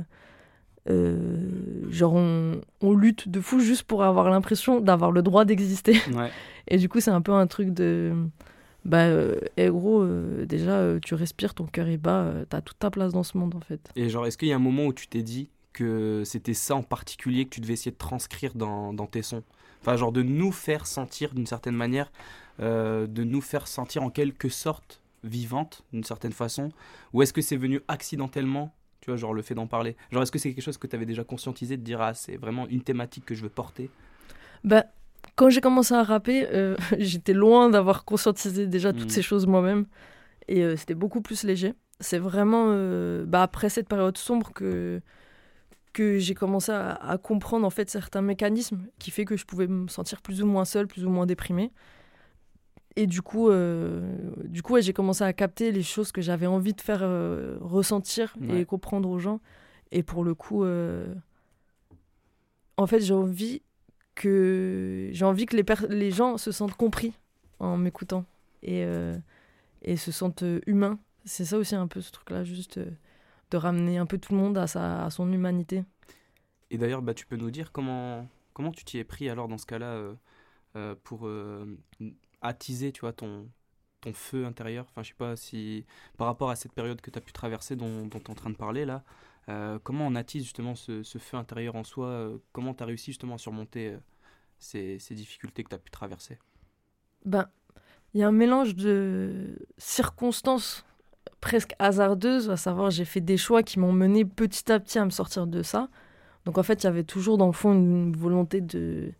euh, 0.90 1.86
genre 1.90 2.14
on, 2.14 2.60
on 2.82 2.92
lutte 2.94 3.28
de 3.28 3.40
fou 3.40 3.60
juste 3.60 3.84
pour 3.84 4.02
avoir 4.04 4.28
l'impression 4.30 4.80
d'avoir 4.80 5.12
le 5.12 5.22
droit 5.22 5.44
d'exister 5.44 5.96
Ouais. 6.12 6.30
et 6.68 6.76
du 6.76 6.88
coup 6.90 7.00
c'est 7.00 7.10
un 7.10 7.22
peu 7.22 7.32
un 7.32 7.46
truc 7.46 7.70
de 7.72 8.12
bah 8.84 9.04
euh, 9.04 9.38
gros 9.58 10.02
euh, 10.02 10.44
déjà 10.44 10.72
euh, 10.72 10.98
tu 11.02 11.14
respires 11.14 11.54
ton 11.54 11.64
cœur 11.64 11.88
est 11.88 11.96
bas 11.96 12.30
t'as 12.50 12.60
toute 12.60 12.78
ta 12.78 12.90
place 12.90 13.12
dans 13.12 13.22
ce 13.22 13.38
monde 13.38 13.54
en 13.54 13.60
fait 13.60 13.80
Et 13.96 14.10
genre, 14.10 14.26
est-ce 14.26 14.36
qu'il 14.36 14.48
y 14.48 14.52
a 14.52 14.56
un 14.56 14.58
moment 14.58 14.84
où 14.84 14.92
tu 14.92 15.08
t'es 15.08 15.22
dit 15.22 15.48
que 15.74 16.22
c'était 16.24 16.54
ça 16.54 16.74
en 16.74 16.82
particulier 16.82 17.44
que 17.44 17.50
tu 17.50 17.60
devais 17.60 17.74
essayer 17.74 17.90
de 17.90 17.98
transcrire 17.98 18.54
dans, 18.54 18.94
dans 18.94 19.06
tes 19.06 19.20
sons. 19.22 19.42
Enfin, 19.82 19.96
genre 19.98 20.12
de 20.12 20.22
nous 20.22 20.50
faire 20.52 20.86
sentir 20.86 21.34
d'une 21.34 21.46
certaine 21.46 21.76
manière, 21.76 22.10
euh, 22.60 23.06
de 23.06 23.22
nous 23.24 23.42
faire 23.42 23.68
sentir 23.68 24.02
en 24.02 24.08
quelque 24.08 24.48
sorte 24.48 25.02
vivante 25.24 25.82
d'une 25.92 26.04
certaine 26.04 26.32
façon. 26.32 26.70
Ou 27.12 27.20
est-ce 27.22 27.32
que 27.34 27.42
c'est 27.42 27.56
venu 27.58 27.80
accidentellement 27.88 28.74
Tu 29.02 29.10
vois, 29.10 29.16
genre 29.18 29.34
le 29.34 29.42
fait 29.42 29.54
d'en 29.54 29.66
parler? 29.66 29.96
Genre, 30.10 30.22
est-ce 30.22 30.32
que 30.32 30.38
c'est 30.38 30.54
quelque 30.54 30.64
chose 30.64 30.78
que 30.78 30.86
tu 30.86 30.96
avais 30.96 31.04
déjà 31.06 31.24
conscientisé 31.24 31.76
de 31.76 31.82
dire, 31.82 32.00
ah, 32.00 32.14
c'est 32.14 32.36
vraiment 32.38 32.66
une 32.68 32.80
thématique 32.82 33.26
que 33.26 33.34
je 33.34 33.42
veux 33.42 33.50
porter? 33.50 33.90
Bah 34.62 34.84
quand 35.36 35.48
j'ai 35.50 35.60
commencé 35.62 35.94
à 35.94 36.02
rapper 36.02 36.46
euh, 36.52 36.76
j'étais 36.98 37.32
loin 37.32 37.68
d'avoir 37.70 38.04
conscientisé 38.04 38.66
déjà 38.66 38.92
toutes 38.92 39.04
Mhm. 39.04 39.08
ces 39.10 39.22
choses 39.22 39.46
moi-même. 39.46 39.86
Et 40.48 40.62
euh, 40.62 40.76
c'était 40.76 40.94
beaucoup 40.94 41.20
plus 41.22 41.42
léger. 41.44 41.72
C'est 42.00 42.18
vraiment 42.18 42.66
euh, 42.68 43.24
bah, 43.26 43.42
après 43.42 43.68
cette 43.70 43.88
période 43.88 44.16
sombre 44.18 44.52
que 44.52 45.00
que 45.94 46.18
j'ai 46.18 46.34
commencé 46.34 46.70
à, 46.72 46.92
à 46.92 47.16
comprendre 47.16 47.66
en 47.66 47.70
fait 47.70 47.88
certains 47.88 48.20
mécanismes 48.20 48.86
qui 48.98 49.10
fait 49.10 49.24
que 49.24 49.36
je 49.38 49.46
pouvais 49.46 49.66
me 49.66 49.88
sentir 49.88 50.20
plus 50.20 50.42
ou 50.42 50.46
moins 50.46 50.66
seule, 50.66 50.86
plus 50.86 51.06
ou 51.06 51.08
moins 51.10 51.24
déprimée. 51.24 51.70
Et 52.96 53.06
du 53.06 53.22
coup, 53.22 53.48
euh, 53.48 54.16
du 54.44 54.62
coup 54.62 54.74
ouais, 54.74 54.82
j'ai 54.82 54.92
commencé 54.92 55.24
à 55.24 55.32
capter 55.32 55.72
les 55.72 55.82
choses 55.82 56.12
que 56.12 56.20
j'avais 56.20 56.46
envie 56.46 56.74
de 56.74 56.80
faire 56.80 57.00
euh, 57.02 57.56
ressentir 57.60 58.36
Ouais. 58.40 58.60
et 58.60 58.64
comprendre 58.66 59.08
aux 59.08 59.18
gens. 59.18 59.40
Et 59.90 60.02
pour 60.02 60.22
le 60.24 60.34
coup, 60.34 60.62
euh, 60.64 61.12
en 62.76 62.86
fait, 62.86 63.00
j'ai 63.00 63.14
envie 63.14 63.62
que 64.14 65.08
j'ai 65.12 65.24
envie 65.24 65.46
que 65.46 65.56
les, 65.56 65.64
les 65.88 66.10
gens 66.10 66.36
se 66.38 66.52
sentent 66.52 66.74
compris 66.76 67.12
en 67.58 67.76
m'écoutant 67.76 68.24
et, 68.62 68.84
et 69.82 69.96
se 69.96 70.12
sentent 70.12 70.44
humains. 70.66 70.98
C'est 71.24 71.44
ça 71.44 71.58
aussi 71.58 71.74
un 71.74 71.86
peu 71.88 72.00
ce 72.00 72.12
truc-là, 72.12 72.44
juste 72.44 72.78
de 73.50 73.56
ramener 73.56 73.98
un 73.98 74.06
peu 74.06 74.18
tout 74.18 74.32
le 74.32 74.38
monde 74.38 74.58
à, 74.58 74.66
sa, 74.66 75.04
à 75.04 75.10
son 75.10 75.32
humanité. 75.32 75.84
Et 76.70 76.78
d'ailleurs, 76.78 77.02
bah, 77.02 77.14
tu 77.14 77.26
peux 77.26 77.36
nous 77.36 77.50
dire 77.50 77.72
comment, 77.72 78.28
comment 78.52 78.72
tu 78.72 78.84
t'y 78.84 78.98
es 78.98 79.04
pris 79.04 79.28
alors 79.28 79.48
dans 79.48 79.58
ce 79.58 79.66
cas-là 79.66 79.86
euh, 79.86 80.14
euh, 80.76 80.94
pour 81.04 81.26
euh, 81.26 81.78
attiser 82.40 82.92
tu 82.92 83.02
vois, 83.02 83.12
ton, 83.12 83.48
ton 84.00 84.12
feu 84.12 84.44
intérieur? 84.44 84.86
Enfin, 84.88 85.02
je 85.02 85.08
sais 85.08 85.14
pas 85.14 85.36
si 85.36 85.84
par 86.16 86.26
rapport 86.26 86.50
à 86.50 86.56
cette 86.56 86.72
période 86.72 87.00
que 87.00 87.10
tu 87.10 87.18
as 87.18 87.22
pu 87.22 87.32
traverser 87.32 87.76
dont, 87.76 88.08
tu 88.08 88.16
es 88.16 88.30
en 88.30 88.34
train 88.34 88.50
de 88.50 88.56
parler 88.56 88.84
là, 88.84 89.04
comment 89.82 90.06
on 90.06 90.14
attise 90.14 90.42
justement 90.42 90.74
ce, 90.74 91.02
ce 91.02 91.18
feu 91.18 91.36
intérieur 91.36 91.76
en 91.76 91.84
soi? 91.84 92.32
Comment 92.52 92.74
tu 92.74 92.82
as 92.82 92.86
réussi 92.86 93.12
justement 93.12 93.34
à 93.34 93.38
surmonter 93.38 93.96
ces, 94.58 94.98
ces 94.98 95.14
difficultés 95.14 95.62
que 95.62 95.68
tu 95.68 95.74
as 95.74 95.78
pu 95.78 95.90
traverser? 95.90 96.38
Ben, 97.24 97.48
il 98.14 98.20
y 98.20 98.22
a 98.22 98.28
un 98.28 98.32
mélange 98.32 98.74
de 98.74 99.58
circonstances 99.76 100.84
presque 101.40 101.74
hasardeuses, 101.78 102.50
à 102.50 102.56
savoir 102.56 102.90
j'ai 102.90 103.04
fait 103.04 103.20
des 103.20 103.36
choix 103.36 103.62
qui 103.62 103.78
m'ont 103.78 103.92
mené 103.92 104.24
petit 104.24 104.70
à 104.72 104.80
petit 104.80 104.98
à 104.98 105.04
me 105.04 105.10
sortir 105.10 105.46
de 105.46 105.62
ça. 105.62 105.88
Donc 106.46 106.58
en 106.58 106.62
fait, 106.62 106.82
il 106.82 106.86
y 106.86 106.88
avait 106.88 107.04
toujours 107.04 107.38
dans 107.38 107.46
le 107.46 107.52
fond 107.52 107.72
une 107.74 108.16
volonté 108.16 108.60
de 108.60 109.12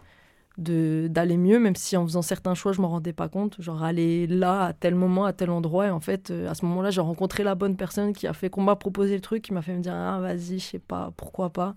de- 0.58 1.08
d'aller 1.11 1.37
mieux, 1.37 1.58
même 1.58 1.75
si 1.76 1.96
en 1.96 2.04
faisant 2.06 2.23
certains 2.23 2.54
choix, 2.54 2.73
je 2.73 2.80
m'en 2.80 2.88
rendais 2.88 3.12
pas 3.12 3.28
compte. 3.28 3.61
Genre 3.61 3.82
aller 3.82 4.26
là, 4.28 4.66
à 4.66 4.73
tel 4.73 4.94
moment, 4.94 5.25
à 5.25 5.32
tel 5.32 5.50
endroit. 5.50 5.87
Et 5.88 5.90
en 5.90 6.00
fait, 6.00 6.30
euh, 6.30 6.49
à 6.49 6.54
ce 6.54 6.64
moment-là, 6.66 6.90
j'ai 6.90 7.00
rencontré 7.00 7.42
la 7.44 7.54
bonne 7.56 7.76
personne 7.76 8.12
qui 8.12 8.26
a 8.26 8.32
fait, 8.32 8.50
qu'on 8.50 8.62
m'a 8.62 8.76
proposé 8.76 9.14
le 9.16 9.20
truc, 9.20 9.42
qui 9.42 9.52
m'a 9.52 9.62
fait 9.62 9.75
me 9.75 9.80
dire, 9.82 9.94
ah 9.94 10.20
vas-y, 10.20 10.58
je 10.61 10.64
sais 10.64 10.78
pas, 10.78 11.12
pourquoi 11.16 11.50
pas. 11.50 11.75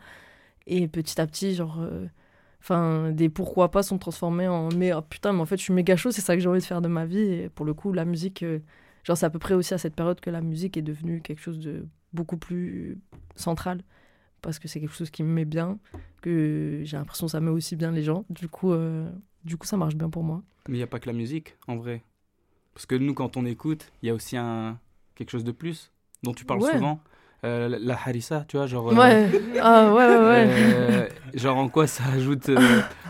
Et 0.68 0.88
petit 0.88 1.20
à 1.22 1.28
petit, 1.28 1.56
genre, 1.56 1.80
euh, 1.82 2.06
enfin, 2.62 3.12
des 3.12 3.30
pourquoi 3.30 3.72
pas 3.72 3.84
sont 3.84 3.98
transformés 3.98 4.48
en, 4.48 4.70
mais 4.76 4.94
oh, 4.94 5.02
putain, 5.02 5.34
mais 5.34 5.42
en 5.42 5.46
fait, 5.46 5.58
je 5.58 5.64
suis 5.64 5.74
méga 5.74 5.96
chaud, 5.96 6.12
c'est 6.12 6.22
ça 6.22 6.36
que 6.36 6.42
j'ai 6.42 6.50
envie 6.50 6.60
de 6.62 6.66
faire 6.66 6.82
de 6.82 6.88
ma 6.90 7.06
vie. 7.06 7.20
Et 7.22 7.50
pour 7.50 7.66
le 7.66 7.74
coup, 7.74 7.94
la 7.94 8.06
musique, 8.06 8.44
euh, 8.44 8.60
genre, 9.08 9.18
c'est 9.18 9.26
à 9.26 9.30
peu 9.30 9.40
près 9.40 9.54
aussi 9.54 9.74
à 9.74 9.78
cette 9.78 9.96
période 9.96 10.20
que 10.20 10.30
la 10.30 10.42
musique 10.42 10.76
est 10.78 10.82
devenue 10.82 11.22
quelque 11.22 11.40
chose 11.42 11.60
de 11.60 11.86
beaucoup 12.14 12.38
plus 12.38 13.00
central. 13.36 13.82
Parce 14.42 14.60
que 14.60 14.68
c'est 14.68 14.80
quelque 14.80 14.94
chose 14.94 15.10
qui 15.10 15.24
me 15.24 15.30
met 15.34 15.46
bien, 15.46 15.80
que 16.22 16.82
j'ai 16.84 16.96
l'impression 16.98 17.26
que 17.26 17.32
ça 17.32 17.40
met 17.40 17.50
aussi 17.50 17.76
bien 17.76 17.92
les 17.92 18.04
gens. 18.04 18.24
Du 18.30 18.48
coup, 18.48 18.72
euh, 18.72 19.10
du 19.44 19.58
coup 19.58 19.66
ça 19.66 19.78
marche 19.78 19.96
bien 19.96 20.10
pour 20.12 20.24
moi. 20.24 20.44
Mais 20.70 20.76
il 20.76 20.78
n'y 20.78 20.84
a 20.84 20.88
pas 20.88 21.00
que 21.00 21.08
la 21.08 21.14
musique 21.14 21.56
en 21.68 21.76
vrai. 21.78 22.04
Parce 22.76 22.86
que 22.86 22.94
nous, 22.96 23.14
quand 23.16 23.36
on 23.38 23.46
écoute, 23.46 23.92
il 24.04 24.08
y 24.08 24.10
a 24.12 24.14
aussi 24.14 24.38
un, 24.38 24.78
quelque 25.16 25.32
chose 25.32 25.44
de 25.44 25.52
plus 25.52 25.92
dont 26.24 26.34
tu 26.34 26.46
parles 26.46 26.62
Ouais. 26.62 26.72
souvent. 26.74 27.00
Euh, 27.44 27.68
la- 27.70 27.80
la 27.80 27.94
harissa, 27.96 28.46
tu 28.48 28.58
vois, 28.58 28.68
genre. 28.68 28.92
euh, 28.92 28.96
Ouais, 28.96 29.30
ah, 29.62 29.94
ouais, 29.94 30.08
ouais, 30.08 30.20
ouais. 30.28 31.10
Genre 31.34 31.58
en 31.58 31.70
quoi 31.70 31.88
ça 31.88 32.04
ajoute 32.06 32.50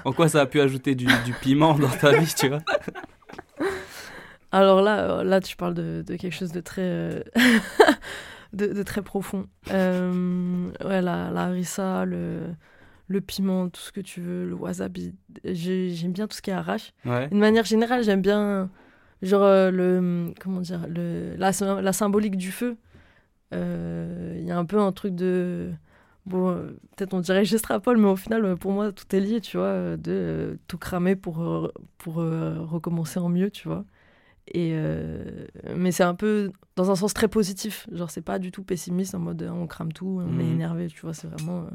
en 0.06 0.14
quoi 0.14 0.30
ça 0.30 0.42
a 0.42 0.46
pu 0.46 0.60
ajouter 0.62 0.96
du, 0.96 1.06
du 1.26 1.34
piment 1.42 1.78
dans 1.78 1.90
ta 1.90 2.18
vie 2.18 2.34
tu 2.36 2.48
vois? 2.50 2.60
Alors 4.52 4.82
là, 4.82 5.20
euh, 5.20 5.24
là, 5.24 5.42
tu 5.42 5.56
parles 5.58 5.74
de, 5.74 6.04
de 6.08 6.16
quelque 6.16 6.34
chose 6.34 6.52
de 6.52 6.62
très, 6.62 6.82
euh, 6.84 7.22
de, 8.54 8.68
de 8.68 8.84
très 8.84 9.02
profond. 9.02 9.48
Euh, 9.72 10.70
ouais, 10.86 11.02
la, 11.02 11.30
la 11.32 11.42
harissa, 11.44 12.06
le, 12.06 12.44
le 13.08 13.22
piment, 13.22 13.70
tout 13.70 13.82
ce 13.82 13.92
que 13.92 14.02
tu 14.02 14.22
veux, 14.22 14.46
le 14.48 14.56
wasabi. 14.56 15.14
J'ai- 15.44 15.90
J'aime 15.90 16.14
bien 16.14 16.28
tout 16.28 16.36
ce 16.36 16.42
qui 16.42 16.50
est 16.50 16.54
arrache. 16.54 16.94
ouais 17.06 17.28
D'une 17.28 17.40
manière 17.40 17.66
générale, 17.66 18.04
j'aime 18.04 18.22
bien, 18.22 18.70
genre, 19.22 19.44
euh, 19.44 19.70
le, 19.70 20.34
comment 20.40 20.62
dire, 20.62 20.88
le, 20.88 21.36
la, 21.38 21.52
sy- 21.52 21.66
la 21.82 21.94
symbolique 21.94 22.38
du 22.38 22.52
feu. 22.52 22.78
Euh, 23.54 24.36
Il 24.40 24.46
y 24.46 24.52
a 24.52 24.58
un 24.58 24.66
peu 24.66 24.80
un 24.80 24.92
truc 24.92 25.14
de. 25.16 25.72
Bon, 26.26 26.54
peut-être 26.98 27.14
on 27.14 27.22
dirait 27.22 27.44
que 27.44 27.48
j'extrapole, 27.50 27.98
mais 27.98 28.08
au 28.08 28.18
final, 28.18 28.58
pour 28.58 28.74
moi, 28.74 28.92
tout 28.92 29.14
est 29.16 29.20
lié, 29.22 29.40
tu 29.40 29.56
vois, 29.58 29.96
de 29.96 30.12
euh, 30.12 30.56
tout 30.68 30.78
cramer 30.78 31.16
pour, 31.16 31.72
pour 31.98 32.16
recommencer 32.16 33.20
en 33.20 33.30
mieux, 33.30 33.50
tu 33.50 33.68
vois. 33.70 33.86
Et 34.54 34.72
euh, 34.74 35.46
mais 35.76 35.92
c'est 35.92 36.04
un 36.04 36.16
peu 36.16 36.52
dans 36.76 36.90
un 36.92 36.96
sens 36.96 37.14
très 37.14 37.28
positif. 37.28 37.88
Genre, 37.92 38.10
c'est 38.10 38.22
pas 38.22 38.40
du 38.40 38.52
tout 38.52 38.64
pessimiste 38.64 39.14
en 39.16 39.20
mode 39.20 39.42
on 39.52 39.68
crame 39.68 39.92
tout, 39.94 40.22
on 40.24 40.40
est 40.40 40.44
Mhm. 40.44 40.52
énervé, 40.54 40.88
tu 40.88 41.02
vois. 41.02 41.14
C'est 41.14 41.28
vraiment. 41.28 41.64
euh, 41.64 41.70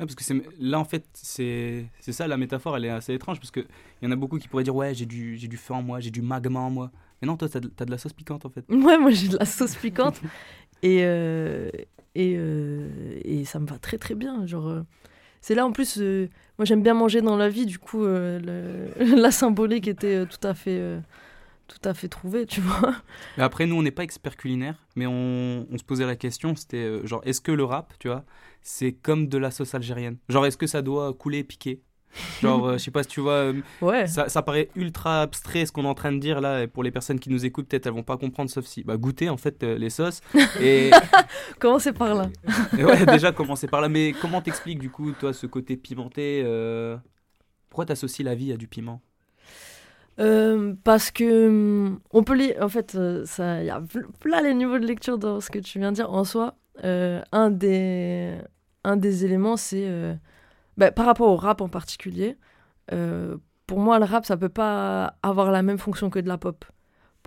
Ouais, 0.00 0.06
parce 0.06 0.14
que 0.14 0.22
c'est 0.22 0.40
là 0.60 0.78
en 0.78 0.84
fait 0.84 1.04
c'est 1.12 1.86
c'est 1.98 2.12
ça 2.12 2.28
la 2.28 2.36
métaphore 2.36 2.76
elle 2.76 2.84
est 2.84 2.88
assez 2.90 3.12
étrange 3.14 3.40
parce 3.40 3.50
que 3.50 3.58
il 3.58 4.04
y 4.04 4.06
en 4.06 4.12
a 4.12 4.14
beaucoup 4.16 4.38
qui 4.38 4.46
pourraient 4.46 4.62
dire 4.62 4.76
ouais 4.76 4.94
j'ai 4.94 5.06
du 5.06 5.36
j'ai 5.36 5.48
du 5.48 5.56
feu 5.56 5.74
en 5.74 5.82
moi 5.82 5.98
j'ai 5.98 6.12
du 6.12 6.22
magma 6.22 6.60
en 6.60 6.70
moi 6.70 6.92
mais 7.20 7.26
non 7.26 7.36
toi 7.36 7.48
t'as 7.48 7.58
de, 7.58 7.66
t'as 7.66 7.84
de 7.84 7.90
la 7.90 7.98
sauce 7.98 8.12
piquante 8.12 8.46
en 8.46 8.48
fait 8.48 8.64
Ouais, 8.70 8.96
moi 8.96 9.10
j'ai 9.10 9.26
de 9.26 9.36
la 9.36 9.44
sauce 9.44 9.74
piquante 9.74 10.20
et, 10.84 11.00
euh, 11.02 11.68
et, 12.14 12.38
et 13.24 13.44
ça 13.44 13.58
me 13.58 13.66
va 13.66 13.76
très 13.80 13.98
très 13.98 14.14
bien. 14.14 14.46
Genre, 14.46 14.84
c'est 15.40 15.56
là 15.56 15.66
en 15.66 15.72
plus, 15.72 15.98
moi 15.98 16.64
j'aime 16.64 16.84
bien 16.84 16.94
manger 16.94 17.20
dans 17.20 17.36
la 17.36 17.48
vie, 17.48 17.66
du 17.66 17.80
coup 17.80 18.04
le- 18.04 18.90
la 19.16 19.32
symbolique 19.32 19.88
était 19.88 20.26
tout 20.26 20.46
à 20.46 20.54
fait, 20.54 21.00
tout 21.68 21.88
à 21.88 21.94
fait 21.94 22.08
trouvée, 22.08 22.46
tu 22.46 22.60
vois. 22.60 22.94
mais 23.36 23.44
après 23.44 23.66
nous 23.66 23.76
on 23.76 23.82
n'est 23.82 23.90
pas 23.90 24.02
experts 24.02 24.36
culinaires 24.36 24.86
mais 24.96 25.06
on, 25.06 25.66
on 25.70 25.78
se 25.78 25.84
posait 25.84 26.06
la 26.06 26.16
question 26.16 26.56
c'était 26.56 26.78
euh, 26.78 27.06
genre 27.06 27.20
est-ce 27.24 27.40
que 27.42 27.52
le 27.52 27.62
rap 27.64 27.92
tu 27.98 28.08
vois 28.08 28.24
c'est 28.62 28.92
comme 28.92 29.28
de 29.28 29.38
la 29.38 29.50
sauce 29.50 29.74
algérienne? 29.74 30.16
Genre 30.28 30.44
est-ce 30.46 30.56
que 30.56 30.66
ça 30.66 30.82
doit 30.82 31.12
couler 31.14 31.38
et 31.38 31.44
piquer? 31.44 31.82
Genre 32.42 32.66
euh, 32.66 32.72
je 32.72 32.78
sais 32.78 32.90
pas 32.90 33.02
si 33.02 33.10
tu 33.10 33.20
vois 33.20 33.32
euh, 33.32 33.60
Ouais. 33.82 34.06
Ça, 34.06 34.28
ça 34.28 34.42
paraît 34.42 34.70
ultra 34.74 35.22
abstrait 35.22 35.66
ce 35.66 35.72
qu'on 35.72 35.84
est 35.84 35.88
en 35.88 35.94
train 35.94 36.10
de 36.10 36.18
dire 36.18 36.40
là, 36.40 36.62
et 36.62 36.66
pour 36.66 36.82
les 36.82 36.90
personnes 36.90 37.20
qui 37.20 37.30
nous 37.30 37.44
écoutent, 37.44 37.68
peut-être 37.68 37.86
elles 37.86 37.92
vont 37.92 38.02
pas 38.02 38.16
comprendre, 38.16 38.50
sauf 38.50 38.64
si 38.66 38.82
bah, 38.82 38.96
goûter 38.96 39.28
en 39.28 39.36
fait 39.36 39.62
les 39.62 39.90
sauces. 39.90 40.22
Et, 40.60 40.90
Commencez 41.60 41.92
par 41.92 42.14
là. 42.14 42.30
ouais, 42.72 43.06
déjà 43.06 43.30
commencer 43.32 43.68
par 43.68 43.80
là. 43.82 43.88
Mais 43.88 44.14
comment 44.20 44.40
t'expliques 44.40 44.78
du 44.78 44.90
coup, 44.90 45.12
toi, 45.12 45.32
ce 45.32 45.46
côté 45.46 45.76
pimenté 45.76 46.42
Pourquoi 47.68 47.84
t'associes 47.84 48.24
la 48.24 48.34
vie 48.34 48.52
à 48.52 48.56
du 48.56 48.68
piment? 48.68 49.02
Euh, 50.20 50.74
parce 50.84 51.10
que 51.12 51.48
hum, 51.48 52.00
on 52.10 52.24
peut 52.24 52.34
lire, 52.34 52.56
en 52.60 52.68
fait, 52.68 52.94
euh, 52.96 53.24
il 53.38 53.66
y 53.66 53.70
a 53.70 53.80
pl- 53.80 54.06
plein 54.20 54.42
les 54.42 54.54
niveaux 54.54 54.78
de 54.78 54.86
lecture 54.86 55.18
dans 55.18 55.40
ce 55.40 55.50
que 55.50 55.58
tu 55.60 55.78
viens 55.78 55.90
de 55.92 55.96
dire. 55.96 56.12
En 56.12 56.24
soi, 56.24 56.56
euh, 56.84 57.22
un 57.32 57.50
des, 57.50 58.36
un 58.84 58.96
des 58.96 59.24
éléments, 59.24 59.56
c'est 59.56 59.86
euh, 59.88 60.14
bah, 60.78 60.92
par 60.92 61.06
rapport 61.06 61.28
au 61.30 61.36
rap 61.36 61.60
en 61.60 61.68
particulier. 61.68 62.36
pour 63.66 63.78
moi, 63.80 63.98
le 63.98 64.04
rap, 64.06 64.24
ça 64.26 64.36
peut 64.36 64.48
pas 64.48 65.16
avoir 65.22 65.50
la 65.52 65.62
même 65.62 65.78
fonction 65.78 66.10
que 66.10 66.18
de 66.20 66.28
la 66.28 66.38
pop. 66.38 66.64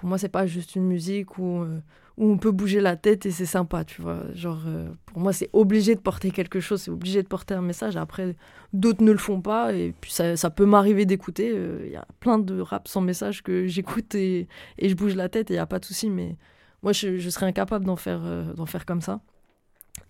Pour 0.01 0.09
moi, 0.09 0.17
c'est 0.17 0.29
pas 0.29 0.47
juste 0.47 0.75
une 0.75 0.87
musique 0.87 1.37
où, 1.37 1.61
euh, 1.61 1.79
où 2.17 2.31
on 2.31 2.39
peut 2.39 2.49
bouger 2.49 2.81
la 2.81 2.95
tête 2.95 3.27
et 3.27 3.31
c'est 3.31 3.45
sympa, 3.45 3.85
tu 3.85 4.01
vois. 4.01 4.23
Genre, 4.33 4.63
euh, 4.65 4.89
pour 5.05 5.19
moi, 5.19 5.31
c'est 5.31 5.51
obligé 5.53 5.93
de 5.93 5.99
porter 5.99 6.31
quelque 6.31 6.59
chose, 6.59 6.81
c'est 6.81 6.89
obligé 6.89 7.21
de 7.21 7.27
porter 7.27 7.53
un 7.53 7.61
message. 7.61 7.97
Après, 7.97 8.35
d'autres 8.73 9.03
ne 9.03 9.11
le 9.11 9.19
font 9.19 9.41
pas 9.41 9.73
et 9.73 9.93
puis 10.01 10.11
ça, 10.11 10.35
ça 10.35 10.49
peut 10.49 10.65
m'arriver 10.65 11.05
d'écouter. 11.05 11.55
Il 11.85 11.91
y 11.91 11.97
a 11.97 12.07
plein 12.19 12.39
de 12.39 12.59
rap 12.61 12.87
sans 12.87 13.01
message 13.01 13.43
que 13.43 13.67
j'écoute 13.67 14.15
et, 14.15 14.47
et, 14.79 14.89
je 14.89 14.95
bouge 14.95 15.13
la 15.13 15.29
tête 15.29 15.51
et 15.51 15.53
il 15.53 15.57
n'y 15.57 15.61
a 15.61 15.67
pas 15.67 15.77
de 15.77 15.85
souci, 15.85 16.09
mais 16.09 16.35
moi, 16.81 16.93
je, 16.93 17.19
serais 17.29 17.45
incapable 17.45 17.85
d'en 17.85 17.95
faire, 17.95 18.21
d'en 18.55 18.65
faire 18.65 18.87
comme 18.87 19.01
ça. 19.01 19.21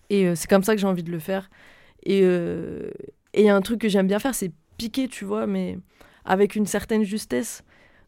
Et 0.10 0.34
c'est 0.38 0.50
comme 0.50 0.64
ça 0.64 0.74
que 0.74 0.80
j'ai 0.80 0.88
envie 0.88 1.04
de 1.04 1.12
le 1.12 1.20
faire. 1.20 1.50
Et 2.04 2.22
il 2.22 3.44
y 3.44 3.50
a 3.50 3.56
un 3.58 3.62
truc 3.62 3.82
que 3.82 3.90
j'aime 3.90 4.08
bien 4.08 4.20
faire, 4.20 4.36
c'est 4.36 4.54
piquer, 4.78 5.10
tu 5.10 5.26
vois, 5.26 5.48
mais 5.48 5.80
avec 6.24 6.56
une 6.56 6.66
certaine 6.66 7.04
justesse. 7.04 7.66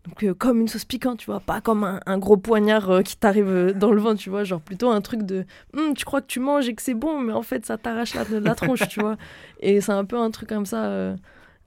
Donc 0.07 0.23
euh, 0.23 0.33
comme 0.33 0.59
une 0.59 0.67
sauce 0.67 0.85
piquante, 0.85 1.19
tu 1.19 1.27
vois, 1.27 1.39
pas 1.39 1.61
comme 1.61 1.99
un, 2.05 2.17
gros 2.17 2.35
poignard 2.35 2.89
euh, 2.89 3.01
qui 3.01 3.15
t'arrive 3.15 3.47
euh, 3.47 3.73
dans 3.73 3.91
le 3.91 4.01
ventre, 4.01 4.19
tu 4.19 4.29
vois, 4.29 4.43
genre 4.43 4.59
plutôt 4.59 4.89
un 4.89 4.99
truc 4.99 5.23
de 5.23 5.45
hum, 5.75 5.93
tu 5.93 6.03
crois 6.03 6.21
que 6.21 6.27
tu 6.27 6.39
manges 6.39 6.67
et 6.67 6.75
que 6.75 6.81
c'est 6.81 6.93
bon, 6.93 7.19
mais 7.19 7.31
en 7.31 7.41
fait 7.41 7.65
ça 7.65 7.77
t'arrache 7.77 8.13
la, 8.13 8.25
la 8.39 8.55
tronche, 8.55 8.87
tu 8.89 8.99
vois. 8.99 9.15
Et 9.61 9.79
c'est 9.79 9.93
un 9.93 10.03
peu 10.03 10.17
un 10.17 10.29
truc 10.29 10.49
comme 10.49 10.65
ça 10.65 11.15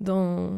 dans, 0.00 0.50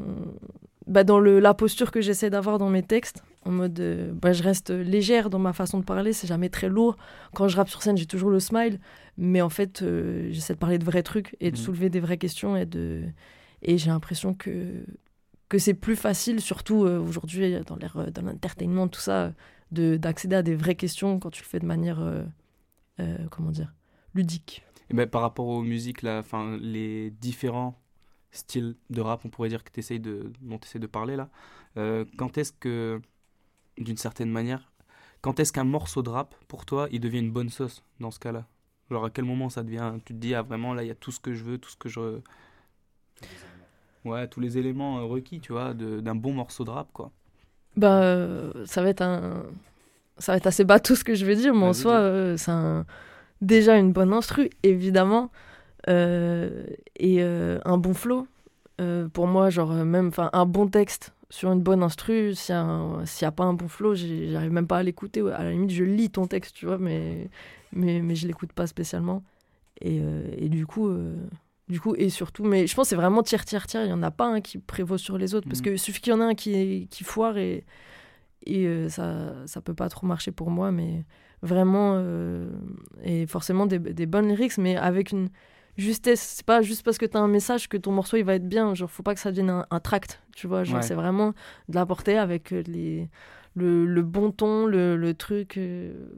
bah, 0.89 1.05
dans 1.05 1.21
le, 1.21 1.39
la 1.39 1.55
posture 1.55 1.93
que 1.93 2.01
j'essaie 2.01 2.31
d'avoir 2.31 2.59
dans 2.59 2.69
mes 2.69 2.83
textes, 2.83 3.23
en 3.45 3.53
mode 3.53 3.81
bah, 4.21 4.33
je 4.33 4.43
reste 4.43 4.71
légère 4.71 5.31
dans 5.31 5.39
ma 5.39 5.53
façon 5.53 5.79
de 5.79 5.85
parler, 5.85 6.13
c'est 6.13 6.27
jamais 6.27 6.49
très 6.49 6.69
lourd. 6.69 6.97
Quand 7.35 7.47
je 7.47 7.57
rappe 7.57 7.69
sur 7.69 7.83
scène, 7.83 7.97
j'ai 7.97 8.07
toujours 8.07 8.31
le 8.31 8.41
smile, 8.41 8.81
mais 9.17 9.41
en 9.41 9.51
fait 9.51 9.85
j'essaie 10.31 10.55
de 10.55 10.59
parler 10.59 10.79
de 10.79 10.85
vrais 10.85 11.05
trucs 11.05 11.37
et 11.39 11.53
de 11.53 11.57
mmh. 11.57 11.61
soulever 11.61 11.91
des 11.91 12.01
vraies 12.01 12.19
questions 12.19 12.57
et 12.57 12.67
de 12.67 13.03
et 13.63 13.79
j'ai 13.79 13.91
l'impression 13.91 14.35
que 14.35 14.85
que 15.49 15.59
c'est 15.59 15.75
plus 15.75 15.97
facile, 15.97 16.41
surtout 16.41 16.85
euh, 16.85 17.01
aujourd'hui 17.01 17.59
dans 17.67 17.77
l'ère 17.77 17.97
euh, 17.97 18.11
de 18.11 18.21
l'entertainment, 18.21 18.89
tout 18.89 19.01
ça, 19.01 19.33
de, 19.73 19.97
d'accéder 19.97 20.37
à 20.37 20.43
des 20.43 20.55
vraies 20.55 20.75
questions 20.75 21.19
quand 21.19 21.31
tu 21.31 21.43
le 21.43 21.49
fais 21.49 21.59
de 21.59 21.67
manière, 21.67 22.01
euh, 22.01 23.17
comment 23.31 23.51
dire, 23.51 23.73
ludique. 24.15 24.65
Et 24.91 24.95
ben, 24.95 25.07
par 25.07 25.23
rapport 25.23 25.47
aux 25.47 25.63
musiques, 25.63 26.03
là, 26.03 26.23
les 26.61 27.11
différents 27.11 27.79
styles 28.31 28.77
de 28.91 29.01
rap, 29.01 29.25
on 29.25 29.31
pourrait 29.31 29.49
dire 29.49 29.65
que 29.65 29.81
tu 29.81 29.99
de, 29.99 30.33
dont 30.41 30.59
tu 30.59 30.67
essaies 30.67 30.79
de 30.79 30.87
parler 30.87 31.17
là, 31.17 31.29
quand 32.17 32.39
est-ce 32.39 32.53
que, 32.53 33.01
d'une 33.77 33.97
certaine 33.97 34.31
manière, 34.31 34.73
quand 35.21 35.39
est-ce 35.41 35.53
qu'un 35.53 35.65
morceau 35.65 36.03
de 36.03 36.11
rap, 36.11 36.35
pour 36.47 36.65
toi, 36.65 36.89
il 36.91 37.01
devient 37.01 37.19
une 37.19 37.31
bonne 37.31 37.49
sauce 37.51 37.83
dans 38.01 38.11
ce 38.11 38.19
cas-là? 38.19 38.47
Genre 38.91 39.05
à 39.05 39.11
quel 39.11 39.25
moment 39.25 39.51
ça 39.51 39.63
devient, 39.63 39.93
tu 40.05 40.15
te 40.15 40.19
dis, 40.19 40.35
ah 40.35 40.43
vraiment 40.43 40.75
là, 40.75 40.83
il 40.83 40.89
y 40.89 40.91
a 40.91 40.95
tout 40.95 41.13
ce 41.13 41.21
que 41.21 41.35
je 41.35 41.45
veux, 41.45 41.59
tout 41.59 41.71
ce 41.71 41.77
que 41.77 41.89
je 41.89 42.21
ouais, 44.05 44.27
tous 44.29 44.41
les 44.41 44.59
éléments 44.59 44.99
euh, 44.99 45.05
requis, 45.05 45.41
tu 45.41 45.53
vois, 45.53 45.75
d'un 45.75 46.15
bon 46.15 46.33
morceau 46.33 46.65
de 46.65 46.71
rap, 46.71 46.89
quoi. 46.93 47.11
Bah, 47.77 48.03
euh, 48.03 48.53
ça 48.67 48.83
va 48.83 48.89
être 48.89 49.03
un. 49.03 49.45
Ça 50.19 50.33
va 50.33 50.39
être 50.39 50.49
assez 50.49 50.65
bateau 50.65 50.97
ce 50.97 51.05
que 51.05 51.15
je 51.15 51.25
veux 51.25 51.37
dire, 51.37 51.55
mais 51.55 51.67
en 51.67 51.73
soi, 51.73 51.93
euh, 51.93 52.37
c'est 52.37 52.53
déjà 53.41 53.77
une 53.77 53.93
bonne 53.93 54.13
instru, 54.13 54.51
évidemment, 54.65 55.31
et 55.87 57.23
un 57.23 57.79
bon 57.79 57.95
flow. 57.95 58.27
pour 59.13 59.27
moi, 59.29 59.51
genre, 59.51 59.73
même 59.73 60.11
un 60.33 60.47
bon 60.47 60.67
texte 60.67 61.13
sur 61.31 61.53
une 61.53 61.61
bonne 61.61 61.85
instru, 61.85 62.35
s'il 62.35 62.55
n'y 62.55 63.27
a, 63.27 63.31
pas 63.31 63.45
un 63.45 63.53
bon 63.53 63.69
flow, 63.69 63.95
j'arrive 63.95 64.51
même 64.51 64.67
pas 64.67 64.79
à 64.79 64.83
l'écouter. 64.83 65.21
À 65.21 65.45
la 65.45 65.53
limite, 65.53 65.71
je 65.71 65.85
lis 65.85 66.11
ton 66.11 66.27
texte, 66.27 66.57
tu 66.57 66.67
vois, 66.67 66.79
mais, 66.79 67.29
mais, 67.73 68.01
mais 68.01 68.17
je 68.17 68.27
l'écoute 68.27 68.53
pas 68.53 68.67
spécialement. 68.67 69.23
Et, 69.81 70.01
et 70.37 70.49
du 70.49 70.67
coup, 70.67 70.91
du 71.69 71.81
coup, 71.81 71.95
et 71.97 72.09
surtout, 72.09 72.45
mais 72.45 72.67
je 72.67 72.75
pense 72.75 72.87
que 72.87 72.89
c'est 72.91 72.97
vraiment 72.97 73.23
tiers, 73.23 73.45
tiers, 73.45 73.67
tiers. 73.67 73.83
Il 73.83 73.89
n'y 73.89 73.93
en 73.93 74.03
a 74.03 74.11
pas 74.11 74.27
un 74.27 74.41
qui 74.41 74.59
prévaut 74.59 74.97
sur 74.97 75.19
les 75.19 75.35
autres. 75.35 75.47
Parce 75.49 75.61
mm. 75.61 75.65
qu'il 75.65 75.79
suffit 75.79 76.01
qu'il 76.01 76.13
y 76.13 76.17
en 76.17 76.21
ait 76.21 76.31
un 76.31 76.35
qui, 76.35 76.89
qui 76.91 77.05
foire 77.05 77.37
et, 77.37 77.65
et 78.47 78.67
euh, 78.67 78.89
ça 78.89 79.35
ça 79.47 79.61
peut 79.61 79.75
pas 79.75 79.89
trop 79.91 80.07
marcher 80.07 80.33
pour 80.33 80.51
moi. 80.51 80.73
Mais 80.73 81.05
vraiment, 81.43 81.95
euh, 81.97 82.51
et 83.03 83.27
forcément 83.27 83.67
des, 83.67 83.79
des, 83.79 84.07
bonnes 84.07 84.29
lyrics, 84.29 84.57
mais 84.57 84.77
avec 84.77 85.13
une 85.13 85.29
justesse. 85.77 86.21
C'est 86.21 86.47
pas 86.47 86.63
juste 86.63 86.85
parce 86.85 86.97
que 86.97 87.05
tu 87.05 87.19
as 87.19 87.21
un 87.21 87.29
message 87.29 87.69
que 87.69 87.77
ton 87.77 87.93
morceau 87.93 88.17
il 88.17 88.25
va 88.25 88.35
être 88.35 88.49
bien. 88.49 88.75
Genre, 88.75 88.91
faut 88.91 89.03
pas 89.03 89.15
que 89.15 89.21
ça 89.21 89.31
devienne 89.31 89.65
un, 89.71 89.81
tract. 89.81 90.23
Tu 90.35 90.47
vois, 90.47 90.65
genre, 90.65 90.83
c'est 90.83 90.95
vraiment 90.95 91.35
de 91.69 91.75
l'apporter 91.75 92.17
avec 92.17 92.53
euh, 92.53 92.63
les. 92.67 93.09
Le, 93.55 93.87
le, 93.87 94.03
bon 94.03 94.31
ton, 94.31 94.67
le, 94.67 94.97
le 94.97 95.15
truc, 95.15 95.59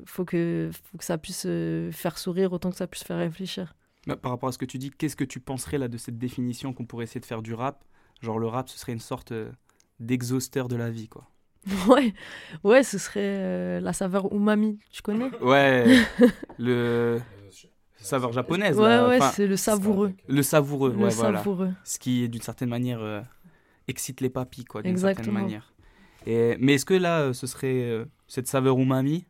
faut, 0.05 0.27
que, 0.27 0.69
faut 0.91 0.99
que 0.99 1.05
ça 1.05 1.17
puisse 1.17 1.47
faire 1.91 2.19
sourire 2.19 2.53
autant 2.53 2.71
que 2.71 2.77
ça 2.77 2.87
puisse 2.87 3.03
faire 3.03 3.17
réfléchir. 3.17 3.73
Bah, 4.07 4.17
par 4.17 4.33
rapport 4.33 4.49
à 4.49 4.53
ce 4.53 4.59
que 4.59 4.65
tu 4.65 4.79
dis, 4.79 4.91
qu'est-ce 4.91 5.17
que 5.17 5.25
tu 5.25 5.41
penserais 5.41 5.79
là 5.79 5.89
de 5.89 5.99
cette 5.99 6.19
définition 6.19 6.73
qu'on 6.73 6.87
pourrait 6.87 7.05
essayer 7.05 7.21
de 7.21 7.27
faire 7.27 7.43
du 7.43 7.53
rap? 7.55 7.85
Genre 8.23 8.39
le 8.39 8.47
rap, 8.47 8.69
ce 8.69 8.79
serait 8.79 8.93
une 8.93 9.01
sorte 9.01 9.33
euh, 9.33 9.51
d'exhausteur 9.99 10.69
de 10.69 10.77
la 10.77 10.91
vie, 10.91 11.09
quoi. 11.09 11.29
Ouais, 11.89 12.15
ouais, 12.65 12.83
ce 12.83 12.97
serait 12.97 13.21
euh, 13.23 13.81
la 13.81 13.93
saveur 13.93 14.33
umami, 14.33 14.79
tu 14.91 15.03
connais? 15.03 15.31
Ouais, 15.43 15.99
le 16.59 17.21
saveur 17.99 18.33
japonaise. 18.33 18.79
Ouais, 18.79 19.01
ouais, 19.01 19.21
c'est 19.33 19.47
le 19.47 19.57
savoureux. 19.57 20.15
Le 20.27 20.43
savoureux, 20.43 20.93
le 20.93 21.05
ouais, 21.05 21.11
savoureux. 21.11 21.57
Voilà. 21.67 21.75
Ce 21.85 21.99
qui, 21.99 22.27
d'une 22.31 22.41
certaine 22.41 22.71
manière, 22.71 23.01
euh, 23.03 23.21
excite 23.87 24.23
les 24.23 24.31
papilles, 24.31 24.65
quoi, 24.65 24.83
d'une 24.83 24.97
certaine 24.97 25.33
manière. 25.33 25.75
Et, 26.27 26.57
mais 26.59 26.75
est-ce 26.75 26.87
que 26.87 26.95
là, 26.95 27.35
ce 27.35 27.47
serait 27.47 28.07
cette 28.27 28.47
saveur 28.47 28.79
umami 28.79 29.27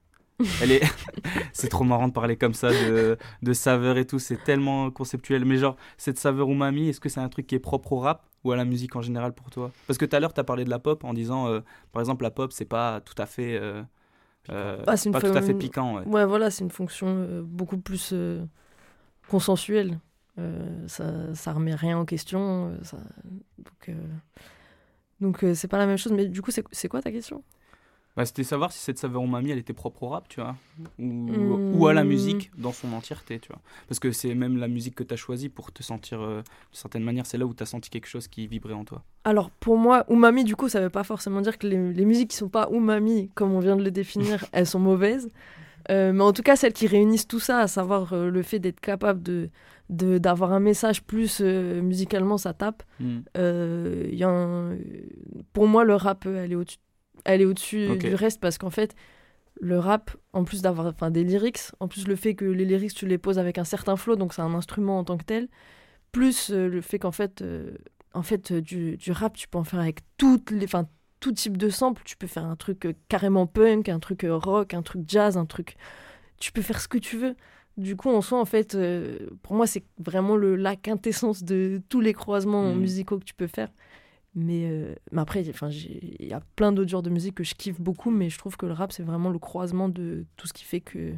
elle 0.63 0.73
est, 0.73 0.83
c'est 1.53 1.69
trop 1.69 1.85
marrant 1.85 2.09
de 2.09 2.13
parler 2.13 2.37
comme 2.37 2.55
ça 2.55 2.71
de, 2.71 3.17
de 3.43 3.53
saveur 3.53 3.97
et 3.99 4.07
tout. 4.07 4.19
C'est 4.19 4.43
tellement 4.43 4.91
conceptuel. 4.91 5.45
Mais 5.45 5.57
genre, 5.57 5.77
cette 5.97 6.19
saveur 6.19 6.49
umami, 6.51 6.89
est-ce 6.89 7.01
que 7.01 7.09
c'est 7.09 7.21
un 7.21 7.29
truc 7.29 7.47
qui 7.47 7.55
est 7.55 7.61
propre 7.61 7.93
au 7.93 7.99
rap 7.99 8.27
ou 8.45 8.53
à 8.53 8.57
la 8.57 8.65
musique 8.65 8.97
en 8.97 9.03
général 9.03 9.33
pour 9.33 9.51
toi? 9.51 9.71
Parce 9.87 9.99
que 9.99 10.05
tout 10.05 10.17
à 10.17 10.21
l'heure, 10.21 10.33
tu 10.33 10.41
as 10.41 10.45
parlé 10.45 10.65
de 10.65 10.71
la 10.71 10.79
pop 10.79 11.05
en 11.05 11.15
disant, 11.15 11.49
euh, 11.49 11.61
par 11.93 12.01
exemple, 12.01 12.23
la 12.23 12.31
pop, 12.31 12.53
c'est 12.53 12.65
pas 12.65 13.01
tout 13.01 13.21
à 13.21 13.27
fait, 13.27 13.57
euh, 13.57 13.83
euh 14.51 14.83
ah, 14.87 14.95
pas 15.13 15.21
tout 15.21 15.27
à 15.27 15.43
fait 15.43 15.55
piquant. 15.55 15.97
Ouais, 15.97 16.07
ouais 16.07 16.27
voilà, 16.27 16.51
c'est 16.51 16.65
une 16.65 16.71
fonction 16.71 17.07
euh, 17.09 17.43
beaucoup 17.43 17.79
plus 17.79 18.15
consensuelle. 19.29 19.99
ça, 20.87 21.35
ça 21.35 21.53
remet 21.53 21.75
rien 21.75 21.99
en 21.99 22.05
question. 22.05 22.73
Ça... 22.83 22.97
Donc, 23.59 23.97
donc 25.21 25.45
c'est 25.55 25.69
pas 25.69 25.79
la 25.79 25.87
même 25.87 25.99
chose. 25.99 26.13
Mais 26.13 26.27
du 26.27 26.43
coup, 26.43 26.51
c'est 26.51 26.89
quoi 26.89 27.03
ta 27.03 27.13
question? 27.13 27.43
Bah, 28.17 28.27
c'était 28.27 28.43
savoir 28.43 28.73
si 28.73 28.81
cette 28.81 28.99
saveur 28.99 29.23
umami 29.23 29.51
elle 29.51 29.59
était 29.59 29.73
propre 29.73 30.03
au 30.03 30.09
rap, 30.09 30.29
tu 30.29 30.41
vois, 30.41 30.57
ou, 30.99 31.75
ou, 31.75 31.87
à 31.87 31.93
la 31.93 32.03
hmm. 32.03 32.09
musique 32.09 32.51
dans 32.59 32.73
son 32.73 32.93
entièreté, 32.93 33.39
tu 33.39 33.49
vois. 33.49 33.61
Parce 33.89 34.01
que 34.01 34.11
c'est 34.11 34.35
même 34.35 34.57
la 34.59 34.67
musique 34.67 34.97
que 34.97 35.05
tu 35.05 35.15
as 35.15 35.17
choisie 35.17 35.49
pour 35.49 35.73
te 35.73 35.83
sentir 35.83 36.21
euh, 36.21 36.43
d'une 36.43 36.45
certaine 36.73 37.05
manière, 37.05 37.25
c'est 37.25 37.39
là 37.39 37.47
où 37.47 37.55
tu 37.55 37.63
as 37.63 37.67
senti 37.67 37.89
quelque 37.89 38.09
chose 38.09 38.27
qui 38.27 38.49
vibrait 38.49 38.75
en 38.75 38.85
toi. 38.85 39.05
Alors 39.25 39.51
pour 39.51 39.77
moi, 39.77 40.05
umami, 40.11 40.43
du 40.43 40.57
coup, 40.57 40.69
ça 40.69 40.81
veut 40.81 40.91
pas 40.91 41.05
forcément 41.05 41.41
dire 41.41 41.57
que 41.57 41.69
les, 41.69 41.93
les 41.93 42.05
musiques 42.05 42.31
qui 42.31 42.37
sont 42.37 42.49
pas 42.49 42.69
umami, 42.73 43.31
comme 43.35 43.53
on 43.53 43.61
vient 43.61 43.77
de 43.77 43.85
le 43.85 43.93
définir, 43.93 44.45
elles 44.53 44.67
sont 44.67 44.81
mauvaises. 44.81 45.31
Euh, 45.89 46.13
mais 46.13 46.23
en 46.23 46.33
tout 46.33 46.43
cas, 46.43 46.57
celles 46.57 46.73
qui 46.73 46.89
réunissent 46.89 47.29
tout 47.29 47.41
ça, 47.41 47.61
à 47.61 47.69
savoir 47.69 48.13
euh, 48.13 48.29
le 48.29 48.43
fait 48.43 48.59
d'être 48.59 48.81
capable 48.81 49.23
de 49.23 49.51
d'avoir 49.89 50.53
un 50.53 50.61
message 50.61 51.03
plus 51.03 51.41
musicalement 51.41 52.39
ça 52.39 52.55
tape 52.55 52.85
hmm. 53.01 53.23
y 53.35 54.23
a 54.23 54.29
un... 54.29 54.79
pour 55.53 55.67
moi 55.67 55.83
le 55.83 55.97
rap 55.97 56.27
elle 56.27 56.53
est 56.53 56.55
au-dessus 56.55 56.79
elle 57.25 57.43
est 57.43 57.45
au-dessus 57.45 57.97
du 57.97 58.15
reste 58.15 58.41
parce 58.41 58.59
qu'en 58.59 58.71
fait, 58.71 58.95
le 59.61 59.79
rap, 59.79 60.17
en 60.33 60.45
plus 60.45 60.63
d'avoir 60.63 60.87
enfin, 60.87 61.11
des 61.11 61.25
lyrics, 61.25 61.61
en 61.81 61.89
plus 61.89 62.07
le 62.07 62.17
fait 62.17 62.35
que 62.35 62.45
les 62.45 62.65
lyrics, 62.65 62.95
tu 62.95 63.07
les 63.07 63.19
poses 63.19 63.39
avec 63.39 63.59
un 63.59 63.65
certain 63.65 63.97
flow, 63.97 64.17
donc 64.17 64.33
c'est 64.33 64.43
un 64.43 64.55
instrument 64.55 64.99
en 64.99 65.05
tant 65.05 65.19
que 65.19 65.25
tel, 65.25 65.49
plus 66.13 66.51
euh, 66.51 66.69
le 66.69 66.81
fait 66.81 66.99
qu'en 66.99 67.13
fait, 67.13 67.43
euh, 67.43 67.73
en 68.15 68.23
fait 68.23 68.53
euh, 68.53 68.61
du, 68.61 68.97
du, 68.97 69.13
rap, 69.13 69.37
tu 69.37 69.49
peux 69.49 69.59
en 69.59 69.65
faire 69.65 69.81
avec 69.81 70.01
toutes 70.17 70.51
les, 70.51 70.65
enfin, 70.65 70.89
tout 71.21 71.33
type 71.33 71.57
de 71.57 71.69
sample. 71.69 72.03
Tu 72.05 72.17
peux 72.17 72.27
faire 72.27 72.45
un 72.45 72.57
truc 72.57 72.89
carrément 73.09 73.47
punk, 73.47 73.89
un 73.89 74.01
truc 74.01 74.27
rock, 74.29 74.73
un 74.75 74.83
truc 74.83 75.03
jazz, 75.07 75.37
un 75.37 75.47
truc. 75.47 75.77
Tu 76.39 76.53
peux 76.53 76.63
faire 76.63 76.81
ce 76.81 76.89
que 76.89 76.99
tu 76.99 77.19
veux. 77.19 77.37
Du 77.77 77.97
coup, 77.97 78.11
en 78.11 78.23
soi, 78.23 78.41
en 78.41 78.45
fait, 78.47 78.77
pour 79.43 79.55
moi, 79.55 79.67
c'est 79.67 79.85
vraiment 79.99 80.37
le, 80.37 80.57
la 80.57 80.77
quintessence 80.77 81.45
de 81.45 81.83
tous 81.89 82.01
les 82.01 82.15
croisements 82.15 82.73
mmh. 82.73 82.79
musicaux 82.79 83.19
que 83.19 83.25
tu 83.25 83.35
peux 83.35 83.47
faire. 83.47 83.69
Mais, 84.35 84.69
euh, 84.71 84.95
mais 85.11 85.23
après, 85.23 85.43
il 85.43 86.27
y 86.27 86.33
a 86.33 86.41
plein 86.55 86.73
d'autres 86.73 86.91
genres 86.91 87.03
de 87.03 87.11
musique 87.11 87.35
que 87.35 87.45
je 87.45 87.55
kiffe 87.55 87.81
beaucoup, 87.81 88.11
mais 88.11 88.31
je 88.31 88.39
trouve 88.39 88.57
que 88.57 88.67
le 88.67 88.73
rap, 88.73 88.93
c'est 88.93 89.03
vraiment 89.03 89.31
le 89.31 89.39
croisement 89.39 89.89
de 89.89 90.25
tout 90.37 90.47
ce 90.47 90.53
qui 90.53 90.65
fait 90.65 90.81
que 90.81 91.15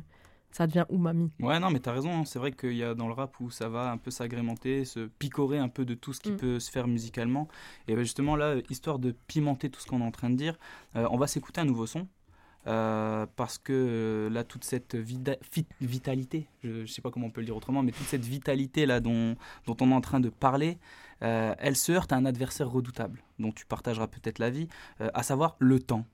ça 0.50 0.66
devient 0.66 0.84
umami. 0.90 1.30
Ouais, 1.40 1.58
non, 1.58 1.70
mais 1.70 1.80
t'as 1.80 1.92
raison. 1.92 2.10
Hein. 2.10 2.24
C'est 2.24 2.38
vrai 2.38 2.52
qu'il 2.52 2.74
y 2.74 2.82
a 2.82 2.94
dans 2.94 3.08
le 3.08 3.14
rap 3.14 3.38
où 3.40 3.50
ça 3.50 3.68
va 3.68 3.90
un 3.90 3.96
peu 3.96 4.10
s'agrémenter, 4.10 4.84
se 4.84 5.00
picorer 5.18 5.58
un 5.58 5.68
peu 5.68 5.84
de 5.84 5.94
tout 5.94 6.12
ce 6.12 6.20
qui 6.20 6.32
mm. 6.32 6.36
peut 6.36 6.60
se 6.60 6.70
faire 6.70 6.86
musicalement. 6.86 7.48
Et 7.88 7.94
ben 7.94 8.02
justement, 8.02 8.36
là, 8.36 8.56
histoire 8.70 8.98
de 8.98 9.14
pimenter 9.26 9.70
tout 9.70 9.80
ce 9.80 9.86
qu'on 9.86 10.00
est 10.00 10.04
en 10.04 10.10
train 10.10 10.30
de 10.30 10.36
dire, 10.36 10.58
euh, 10.96 11.06
on 11.10 11.16
va 11.16 11.26
s'écouter 11.26 11.60
un 11.60 11.64
nouveau 11.64 11.86
son. 11.86 12.06
Euh, 12.68 13.26
parce 13.34 13.58
que 13.58 14.28
là, 14.30 14.44
toute 14.44 14.62
cette 14.62 14.94
vitalité, 14.94 16.46
je 16.62 16.82
ne 16.82 16.86
sais 16.86 17.02
pas 17.02 17.10
comment 17.10 17.26
on 17.26 17.30
peut 17.30 17.40
le 17.40 17.46
dire 17.46 17.56
autrement, 17.56 17.82
mais 17.82 17.90
toute 17.90 18.06
cette 18.06 18.24
vitalité 18.24 18.86
là 18.86 19.00
dont, 19.00 19.34
dont 19.66 19.76
on 19.80 19.90
est 19.90 19.94
en 19.94 20.00
train 20.00 20.20
de 20.20 20.28
parler, 20.28 20.78
euh, 21.22 21.54
elle 21.58 21.76
se 21.76 21.92
heurte 21.92 22.12
à 22.12 22.16
un 22.16 22.24
adversaire 22.24 22.70
redoutable, 22.70 23.22
dont 23.38 23.52
tu 23.52 23.66
partageras 23.66 24.06
peut-être 24.06 24.38
la 24.38 24.50
vie, 24.50 24.68
euh, 25.00 25.10
à 25.14 25.22
savoir 25.22 25.56
le 25.58 25.78
temps. 25.78 26.04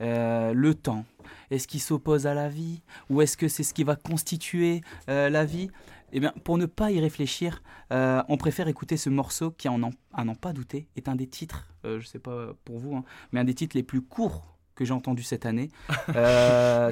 Euh, 0.00 0.54
le 0.54 0.74
temps, 0.74 1.04
est-ce 1.50 1.68
qu'il 1.68 1.80
s'oppose 1.80 2.26
à 2.26 2.32
la 2.32 2.48
vie 2.48 2.80
ou 3.10 3.20
est-ce 3.20 3.36
que 3.36 3.48
c'est 3.48 3.62
ce 3.62 3.74
qui 3.74 3.84
va 3.84 3.96
constituer 3.96 4.80
la 5.06 5.44
vie? 5.44 5.70
Eh 6.12 6.20
bien, 6.20 6.32
pour 6.42 6.58
ne 6.58 6.66
pas 6.66 6.90
y 6.90 6.98
réfléchir, 6.98 7.62
on 7.90 8.36
préfère 8.38 8.66
écouter 8.68 8.96
ce 8.96 9.10
morceau 9.10 9.50
qui, 9.50 9.68
en 9.68 9.78
à 10.14 10.24
n'en 10.24 10.34
pas 10.34 10.52
douter, 10.52 10.88
est 10.96 11.08
un 11.08 11.16
des 11.16 11.26
titres, 11.26 11.68
je 11.84 11.96
ne 11.96 12.00
sais 12.00 12.18
pas 12.18 12.54
pour 12.64 12.78
vous, 12.78 12.96
hein, 12.96 13.04
mais 13.32 13.40
un 13.40 13.44
des 13.44 13.54
titres 13.54 13.76
les 13.76 13.82
plus 13.82 14.00
courts 14.00 14.56
que 14.74 14.86
j'ai 14.86 14.94
entendu 14.94 15.22
cette 15.22 15.44
année. 15.44 15.68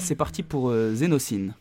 C'est 0.01 0.17
parti 0.17 0.43
pour 0.43 0.71
Zénocine. 0.93 1.55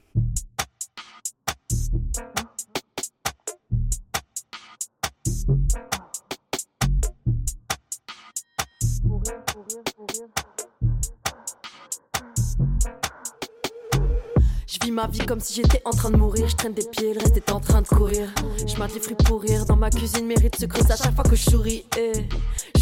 Ma 14.91 15.07
vie 15.07 15.25
comme 15.25 15.39
si 15.39 15.53
j'étais 15.53 15.81
en 15.85 15.91
train 15.91 16.11
de 16.11 16.17
mourir. 16.17 16.47
Je 16.47 16.55
traîne 16.55 16.73
des 16.73 16.85
pieds, 16.85 17.13
le 17.13 17.19
reste 17.19 17.37
est 17.37 17.51
en 17.51 17.59
train 17.59 17.81
de 17.81 17.87
courir. 17.87 18.33
Je 18.59 18.75
les 18.93 18.99
fruits 18.99 19.15
pour 19.15 19.41
rire. 19.41 19.65
Dans 19.65 19.75
ma 19.75 19.89
cuisine, 19.89 20.25
mérite 20.25 20.55
se 20.57 20.65
creuse 20.65 20.89
à 20.91 20.95
chaque 20.95 21.15
fois 21.15 21.23
que 21.23 21.35
je 21.35 21.49
souris. 21.49 21.85
Eh. 21.97 22.11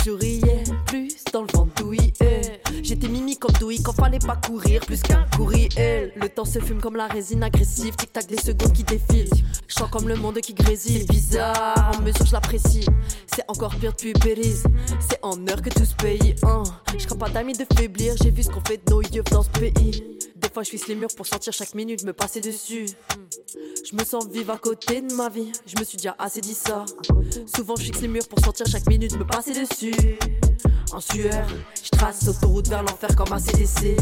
Je 0.03 0.11
plus 0.85 1.23
dans 1.33 1.41
le 1.41 1.47
vent 1.53 1.67
douille. 1.75 2.13
Eh. 2.21 2.54
J'étais 2.81 3.07
mimi 3.07 3.37
comme 3.37 3.53
douille 3.59 3.81
quand 3.81 3.93
fallait 3.93 4.19
pas 4.19 4.35
courir. 4.35 4.81
Plus 4.81 5.01
qu'un 5.01 5.25
courriel. 5.35 6.11
Le 6.15 6.29
temps 6.29 6.45
se 6.45 6.59
fume 6.59 6.81
comme 6.81 6.95
la 6.95 7.07
résine 7.07 7.43
agressive. 7.43 7.95
Tic-tac 7.95 8.27
des 8.27 8.37
secondes 8.37 8.73
qui 8.73 8.83
défilent. 8.83 9.29
Je 9.67 9.73
sens 9.73 9.89
comme 9.89 10.07
le 10.07 10.15
monde 10.15 10.39
qui 10.39 10.53
grésille. 10.53 11.05
Bizarre, 11.05 11.91
en 11.97 12.01
mesure 12.01 12.25
je 12.25 12.33
l'apprécie. 12.33 12.85
C'est 13.33 13.43
encore 13.47 13.75
pire 13.75 13.91
depuis 13.91 14.13
Belize. 14.13 14.63
C'est 15.07 15.19
en 15.21 15.47
heure 15.47 15.61
que 15.61 15.69
tout 15.69 15.85
se 15.85 15.95
paye. 15.95 16.35
Hein. 16.43 16.63
Je 16.97 17.05
crains 17.05 17.17
pas 17.17 17.29
d'amis 17.29 17.53
de 17.53 17.65
faiblir. 17.75 18.15
J'ai 18.21 18.31
vu 18.31 18.43
ce 18.43 18.49
qu'on 18.49 18.61
fait 18.61 18.77
de 18.85 18.91
nos 18.91 19.01
yeux 19.01 19.23
dans 19.31 19.43
ce 19.43 19.49
pays. 19.49 20.03
Des 20.35 20.49
fois, 20.49 20.63
je 20.63 20.69
fixe 20.69 20.87
les 20.87 20.95
murs 20.95 21.09
pour 21.15 21.25
sentir 21.25 21.53
chaque 21.53 21.73
minute 21.75 22.03
me 22.03 22.13
passer 22.13 22.41
dessus. 22.41 22.87
Je 23.89 23.95
me 23.95 24.03
sens 24.03 24.27
vivre 24.27 24.53
à 24.53 24.57
côté 24.57 25.01
de 25.01 25.13
ma 25.13 25.29
vie. 25.29 25.51
Je 25.65 25.77
me 25.79 25.83
suis 25.83 25.97
déjà 25.97 26.15
assez 26.19 26.41
dit 26.41 26.53
ça. 26.53 26.85
Souvent, 27.55 27.75
je 27.75 27.83
fixe 27.83 28.01
les 28.01 28.07
murs 28.07 28.27
pour 28.27 28.39
sentir 28.39 28.65
chaque 28.67 28.87
minute 28.87 29.17
me 29.17 29.25
passer 29.25 29.53
dessus. 29.53 30.17
En 30.91 30.99
sueur, 31.01 31.47
je 31.95 31.99
trace 31.99 32.27
autoroute 32.27 32.67
vers 32.67 32.83
l'enfer 32.83 33.15
comme 33.15 33.31
ACDC. 33.31 33.95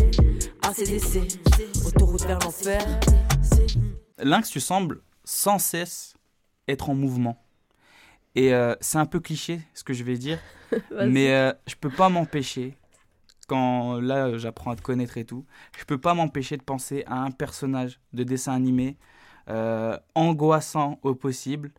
ACDC, 0.63 1.85
autoroute 1.85 2.25
vers 2.25 2.39
l'enfer. 2.39 2.81
Lynx, 4.17 4.49
tu 4.49 4.59
sembles 4.59 5.01
sans 5.23 5.59
cesse 5.59 6.15
être 6.67 6.89
en 6.89 6.95
mouvement. 6.95 7.43
Et 8.35 8.53
euh, 8.53 8.75
c'est 8.81 8.97
un 8.97 9.05
peu 9.05 9.19
cliché 9.19 9.61
ce 9.75 9.83
que 9.83 9.93
je 9.93 10.03
vais 10.03 10.17
dire, 10.17 10.39
mais 11.07 11.33
euh, 11.33 11.53
je 11.67 11.75
peux 11.75 11.91
pas 11.91 12.09
m'empêcher, 12.09 12.75
quand 13.47 13.99
là 13.99 14.37
j'apprends 14.39 14.71
à 14.71 14.75
te 14.75 14.81
connaître 14.81 15.17
et 15.17 15.25
tout, 15.25 15.45
je 15.77 15.85
peux 15.85 15.99
pas 15.99 16.15
m'empêcher 16.15 16.57
de 16.57 16.63
penser 16.63 17.03
à 17.05 17.21
un 17.21 17.31
personnage 17.31 17.99
de 18.13 18.23
dessin 18.23 18.53
animé 18.53 18.97
euh, 19.49 19.97
angoissant 20.15 20.99
au 21.03 21.13
possible. 21.13 21.71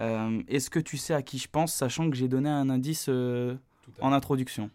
Euh, 0.00 0.42
Est-ce 0.46 0.70
que 0.70 0.78
tu 0.78 0.96
sais 0.96 1.14
à 1.14 1.22
qui 1.22 1.38
je 1.38 1.48
pense, 1.48 1.74
sachant 1.74 2.08
que 2.08 2.16
j'ai 2.16 2.28
donné 2.28 2.50
un 2.50 2.70
indice 2.70 3.06
euh, 3.08 3.56
en 4.00 4.12
introduction? 4.12 4.70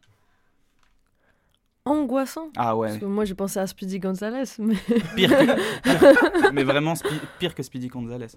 Angoissant. 1.85 2.49
Ah 2.55 2.65
Parce 2.65 2.77
ouais, 2.77 2.99
que 2.99 3.05
moi, 3.05 3.25
j'ai 3.25 3.33
pensé 3.33 3.59
à 3.59 3.65
Speedy 3.65 3.97
Gonzalez, 3.99 4.43
mais. 4.59 4.75
pire 5.15 5.29
que, 5.31 5.45
pire- 5.81 6.51
mais 6.53 6.63
vraiment 6.63 6.93
pire 7.39 7.55
que 7.55 7.63
Speedy 7.63 7.87
Gonzalez. 7.87 8.27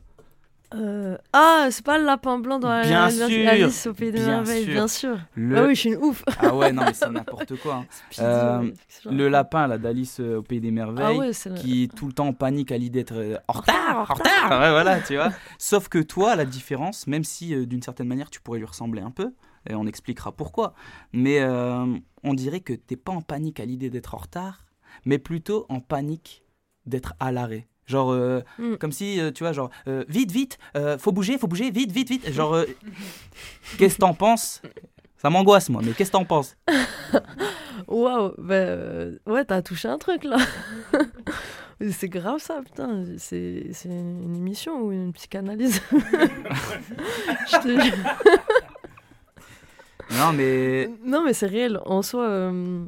Euh, 0.74 1.16
Ah, 1.32 1.68
c'est 1.70 1.84
pas 1.84 1.98
le 1.98 2.04
lapin 2.04 2.38
blanc 2.38 2.58
dans 2.58 2.70
la- 2.70 2.82
Bien 2.82 3.04
la- 3.10 3.28
sûr, 3.28 3.48
Alice 3.48 3.86
au 3.86 3.92
pays 3.92 4.10
des 4.10 4.20
merveilles, 4.26 4.64
bien 4.66 4.88
sûr. 4.88 5.18
Le... 5.36 5.56
Ah 5.58 5.62
oui, 5.66 5.74
je 5.74 5.80
suis 5.80 5.88
une 5.90 5.98
ouf. 6.02 6.24
Ah 6.40 6.54
ouais, 6.56 6.72
non 6.72 6.82
mais 6.86 6.94
c'est 6.94 7.10
n'importe 7.10 7.54
quoi. 7.60 7.74
hein. 7.74 7.86
Euh, 8.20 8.70
Le 9.08 9.28
lapin 9.28 9.68
là 9.68 9.76
d'Alice 9.78 10.18
euh, 10.20 10.38
au 10.38 10.42
pays 10.42 10.60
des 10.60 10.70
merveilles. 10.72 11.04
Ah 11.06 11.12
ouais, 11.14 11.30
qui 11.54 11.84
est 11.84 11.94
tout 11.94 12.06
le 12.06 12.12
temps 12.12 12.28
en 12.28 12.32
panique 12.32 12.72
à 12.72 12.78
l'idée 12.78 13.00
d'être 13.04 13.40
en 13.46 13.52
retard, 13.52 13.76
en 13.98 14.00
en 14.00 14.14
retard. 14.14 14.50
Ouais, 14.50 14.70
voilà, 14.70 15.00
tu 15.00 15.14
vois. 15.14 15.30
Sauf 15.58 15.88
que 15.88 15.98
toi, 16.00 16.34
la 16.34 16.46
différence, 16.46 17.06
même 17.06 17.24
si 17.24 17.54
euh, 17.54 17.66
d'une 17.66 17.82
certaine 17.82 18.08
manière 18.08 18.30
tu 18.30 18.40
pourrais 18.40 18.58
lui 18.58 18.66
ressembler 18.66 19.02
un 19.02 19.10
peu, 19.12 19.32
et 19.68 19.74
on 19.74 19.86
expliquera 19.86 20.32
pourquoi, 20.32 20.74
mais 21.12 21.40
euh, 21.40 21.86
on 22.22 22.34
dirait 22.34 22.60
que 22.60 22.72
t'es 22.72 22.96
pas 22.96 23.12
en 23.12 23.22
panique 23.22 23.60
à 23.60 23.64
l'idée 23.64 23.90
d'être 23.90 24.14
en 24.14 24.18
retard, 24.18 24.64
mais 25.04 25.18
plutôt 25.18 25.66
en 25.68 25.80
panique 25.80 26.44
d'être 26.86 27.14
à 27.20 27.32
l'arrêt. 27.32 27.66
Genre, 27.86 28.12
euh, 28.12 28.40
Mm. 28.58 28.76
comme 28.76 28.92
si, 28.92 29.20
euh, 29.20 29.30
tu 29.30 29.44
vois, 29.44 29.52
genre, 29.52 29.70
euh, 29.88 30.04
vite, 30.08 30.32
vite, 30.32 30.58
faut 30.98 31.12
bouger, 31.12 31.36
faut 31.38 31.46
bouger, 31.48 31.70
vite, 31.70 31.92
vite, 31.92 32.08
vite. 32.08 32.32
Genre, 32.32 32.64
qu'est-ce 33.78 33.96
que 33.96 34.00
t'en 34.00 34.14
penses? 34.14 34.62
Ça 35.18 35.30
m'angoisse, 35.30 35.68
moi, 35.70 35.80
mais 35.84 35.92
qu'est-ce 35.92 36.10
que 36.10 36.16
t'en 36.16 36.24
penses? 36.24 36.56
Waouh, 37.88 38.32
bah, 38.38 38.76
ouais, 39.26 39.44
t'as 39.44 39.60
touché 39.62 39.88
un 39.88 39.98
truc 39.98 40.24
là. 40.24 40.36
c'est 41.90 42.08
grave 42.08 42.40
ça, 42.40 42.60
putain. 42.64 43.04
C'est 43.18 43.68
c'est 43.72 43.88
une 43.88 44.34
émission 44.36 44.80
ou 44.82 44.92
une 44.92 45.12
psychanalyse 45.12 45.80
Je 45.92 47.58
te 47.62 47.68
jure. 47.68 47.94
Non, 50.18 50.32
mais. 50.32 50.88
Non, 51.04 51.22
mais 51.24 51.32
c'est 51.32 51.46
réel. 51.46 51.80
En 51.84 52.02
soi, 52.02 52.26
euh, 52.28 52.84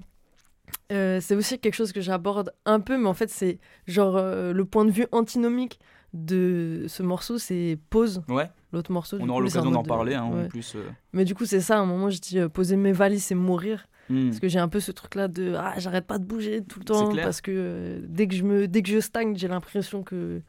euh, 0.93 1.21
c'est 1.21 1.35
aussi 1.35 1.59
quelque 1.59 1.75
chose 1.75 1.93
que 1.93 2.01
j'aborde 2.01 2.53
un 2.65 2.81
peu, 2.81 2.97
mais 2.97 3.09
en 3.09 3.15
fait, 3.15 3.31
c'est 3.31 3.59
genre 3.87 4.17
euh, 4.17 4.53
le 4.53 4.65
point 4.65 4.85
de 4.85 4.91
vue 4.91 5.07
antinomique 5.12 5.81
de 6.12 6.85
ce 6.89 7.03
morceau, 7.03 7.39
c'est 7.39 7.79
pause. 7.91 8.23
Ouais, 8.29 8.51
L'autre 8.73 8.93
morceau, 8.93 9.19
on 9.21 9.29
aura 9.29 9.39
c'est 9.39 9.57
l'occasion 9.57 9.71
d'en 9.71 9.83
de- 9.83 9.89
parler, 9.89 10.15
hein, 10.15 10.25
en 10.25 10.49
plus. 10.49 10.77
Mais 11.12 11.25
du 11.25 11.35
coup, 11.35 11.45
c'est 11.45 11.61
ça. 11.61 11.77
À 11.77 11.81
un 11.81 11.87
moment, 11.87 12.11
je 12.11 12.21
dis 12.21 12.41
poser 12.53 12.77
mes 12.77 12.93
valises 12.93 13.31
et 13.33 13.35
mourir. 13.35 13.87
Hmm. 14.09 14.29
Parce 14.29 14.39
que 14.39 14.47
j'ai 14.49 14.61
un 14.61 14.69
peu 14.69 14.79
ce 14.79 14.93
truc-là 14.93 15.27
de 15.27 15.55
ah, 15.59 15.75
j'arrête 15.79 16.07
pas 16.07 16.19
de 16.19 16.25
bouger 16.25 16.62
tout 16.62 16.79
le 16.79 16.85
temps. 16.85 17.12
Parce 17.15 17.41
que 17.41 18.01
dès, 18.07 18.29
que 18.29 18.37
je 18.37 18.45
me, 18.45 18.69
dès 18.69 18.83
que 18.83 18.89
je 18.89 19.01
stagne, 19.01 19.37
j'ai 19.37 19.49
l'impression 19.49 20.05
que, 20.05 20.41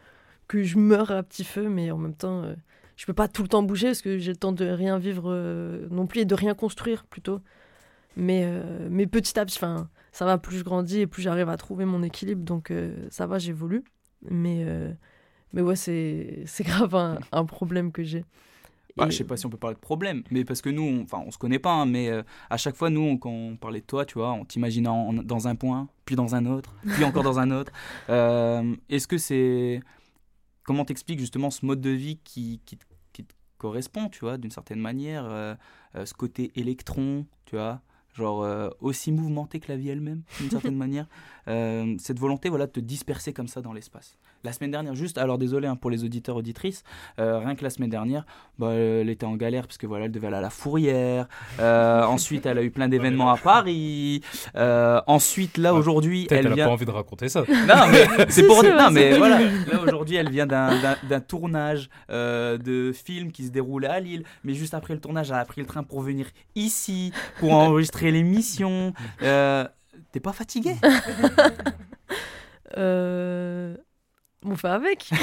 que 0.47 0.61
je 0.61 0.77
meurs 0.77 1.09
à 1.09 1.23
petit 1.23 1.43
feu. 1.43 1.67
Mais 1.67 1.89
en 1.89 1.97
même 1.97 2.13
temps, 2.13 2.43
euh, 2.43 2.53
je 2.97 3.05
peux 3.05 3.13
pas 3.13 3.27
tout 3.29 3.43
le 3.43 3.47
temps 3.47 3.63
bouger 3.63 3.87
parce 3.87 4.01
que 4.01 4.17
j'ai 4.17 4.31
le 4.31 4.37
temps 4.37 4.51
de 4.51 4.65
rien 4.65 4.97
vivre 4.99 5.31
euh, 5.31 5.87
non 5.91 6.05
plus 6.07 6.21
et 6.21 6.25
de 6.25 6.35
rien 6.35 6.53
construire 6.53 7.05
plutôt. 7.05 7.39
Mais, 8.17 8.41
euh, 8.45 8.87
mais 8.91 9.07
petit 9.07 9.39
à 9.39 9.45
petit, 9.45 9.59
'fin, 9.59 9.89
ça 10.11 10.25
va, 10.25 10.37
plus 10.37 10.57
je 10.57 10.63
grandis 10.63 10.99
et 11.01 11.07
plus 11.07 11.21
j'arrive 11.21 11.47
à 11.49 11.57
trouver 11.57 11.85
mon 11.85 12.03
équilibre. 12.03 12.43
Donc 12.43 12.71
euh, 12.71 13.07
ça 13.11 13.27
va, 13.27 13.37
j'évolue. 13.39 13.83
Mais, 14.29 14.63
euh, 14.65 14.91
mais 15.53 15.61
ouais, 15.61 15.75
c'est 15.75 16.41
c'est 16.47 16.63
grave 16.63 16.95
un, 16.95 17.19
un 17.31 17.45
problème 17.45 17.91
que 17.91 18.03
j'ai. 18.03 18.25
Bah, 18.95 19.05
je 19.11 19.17
sais 19.17 19.23
pas 19.25 19.37
si 19.37 19.45
on 19.45 19.51
peut 19.51 19.57
parler 19.57 19.75
de 19.75 19.79
problème, 19.79 20.23
mais 20.31 20.43
parce 20.43 20.59
que 20.63 20.69
nous, 20.71 20.81
on, 20.81 21.03
enfin, 21.03 21.21
on 21.23 21.29
se 21.29 21.37
connaît 21.37 21.59
pas, 21.59 21.71
hein, 21.71 21.85
mais 21.85 22.09
euh, 22.09 22.23
à 22.49 22.57
chaque 22.57 22.75
fois, 22.75 22.89
nous, 22.89 23.01
on- 23.01 23.17
quand 23.19 23.29
on 23.29 23.55
parlait 23.55 23.81
de 23.81 23.85
toi, 23.85 24.05
tu 24.05 24.15
vois, 24.15 24.31
on 24.33 24.43
t'imaginait 24.43 24.89
dans 25.23 25.47
un 25.47 25.53
point, 25.55 25.87
puis 26.05 26.15
dans 26.15 26.33
un 26.33 26.47
autre, 26.47 26.73
puis 26.95 27.03
encore 27.03 27.21
dans 27.21 27.37
un 27.37 27.51
autre. 27.51 27.71
Euh, 28.09 28.75
Est-ce 28.89 29.07
que 29.07 29.19
c'est. 29.19 29.81
Comment 30.63 30.83
t'expliques 30.83 31.19
justement 31.19 31.51
ce 31.51 31.63
mode 31.63 31.79
de 31.79 31.91
vie 31.91 32.17
qui, 32.23 32.59
qui 32.65 32.75
te 32.75 32.85
correspond, 33.57 34.09
tu 34.09 34.19
vois, 34.19 34.37
d'une 34.37 34.51
certaine 34.51 34.79
manière 34.79 35.25
euh, 35.25 35.55
euh, 35.95 36.05
Ce 36.05 36.13
côté 36.13 36.51
électron, 36.55 37.25
tu 37.45 37.55
vois 37.55 37.81
Genre 38.13 38.41
euh, 38.43 38.69
aussi 38.81 39.11
mouvementé 39.11 39.59
que 39.59 39.71
la 39.71 39.77
vie 39.77 39.89
elle-même, 39.89 40.23
d'une 40.39 40.49
certaine 40.49 40.75
manière. 40.85 41.07
Cette 41.45 42.19
volonté, 42.19 42.49
voilà, 42.49 42.65
de 42.65 42.71
te 42.71 42.79
disperser 42.79 43.31
comme 43.31 43.47
ça 43.47 43.61
dans 43.61 43.73
l'espace. 43.73 44.17
La 44.43 44.53
semaine 44.53 44.71
dernière, 44.71 44.95
juste, 44.95 45.17
alors 45.17 45.37
désolé 45.37 45.67
hein, 45.67 45.75
pour 45.75 45.89
les 45.89 46.03
auditeurs 46.03 46.35
auditrices, 46.35 46.83
euh, 47.19 47.39
rien 47.39 47.55
que 47.55 47.63
la 47.63 47.69
semaine 47.69 47.89
dernière, 47.89 48.25
bah, 48.59 48.73
elle 48.73 49.09
était 49.09 49.25
en 49.25 49.35
galère 49.35 49.63
parce 49.67 49.77
que 49.77 49.87
voilà, 49.87 50.05
elle 50.05 50.11
devait 50.11 50.27
aller 50.27 50.37
à 50.37 50.41
la 50.41 50.49
fourrière. 50.49 51.27
Euh, 51.59 52.03
ensuite, 52.07 52.45
elle 52.45 52.57
a 52.57 52.63
eu 52.63 52.71
plein 52.71 52.87
d'événements 52.87 53.29
à 53.31 53.37
Paris. 53.37 54.21
Euh, 54.55 55.01
ensuite, 55.07 55.57
là 55.57 55.73
aujourd'hui, 55.73 56.27
elle 56.31 56.45
elle 56.47 56.59
a 56.61 56.65
pas 56.65 56.71
envie 56.71 56.85
de 56.85 56.91
raconter 56.91 57.29
ça. 57.29 57.41
Non, 57.49 57.87
mais 57.91 58.07
c'est 58.29 58.45
pour. 58.45 58.61
si, 58.61 58.69
non, 58.69 58.91
mais 58.91 59.17
voilà. 59.17 59.39
Là 59.41 59.81
aujourd'hui, 59.81 60.15
elle 60.15 60.29
vient 60.29 60.45
d'un- 60.47 60.69
tournage 61.27 61.89
euh, 62.09 62.57
de 62.57 62.91
film 62.93 63.31
qui 63.31 63.45
se 63.45 63.49
déroulait 63.51 63.87
à 63.87 63.99
Lille. 63.99 64.23
Mais 64.43 64.53
juste 64.53 64.73
après 64.73 64.93
le 64.93 64.99
tournage, 65.01 65.29
elle 65.31 65.37
a 65.37 65.45
pris 65.45 65.61
le 65.61 65.67
train 65.67 65.83
pour 65.83 66.01
venir 66.01 66.27
ici 66.55 67.11
pour 67.39 67.51
enregistrer 67.53 68.11
l'émission. 68.11 68.93
Euh, 69.23 69.65
T'es 70.11 70.19
pas 70.19 70.31
fatigué 70.31 70.75
Euh, 72.77 73.75
On 74.47 74.55
fait 74.55 74.69
avec. 74.69 75.09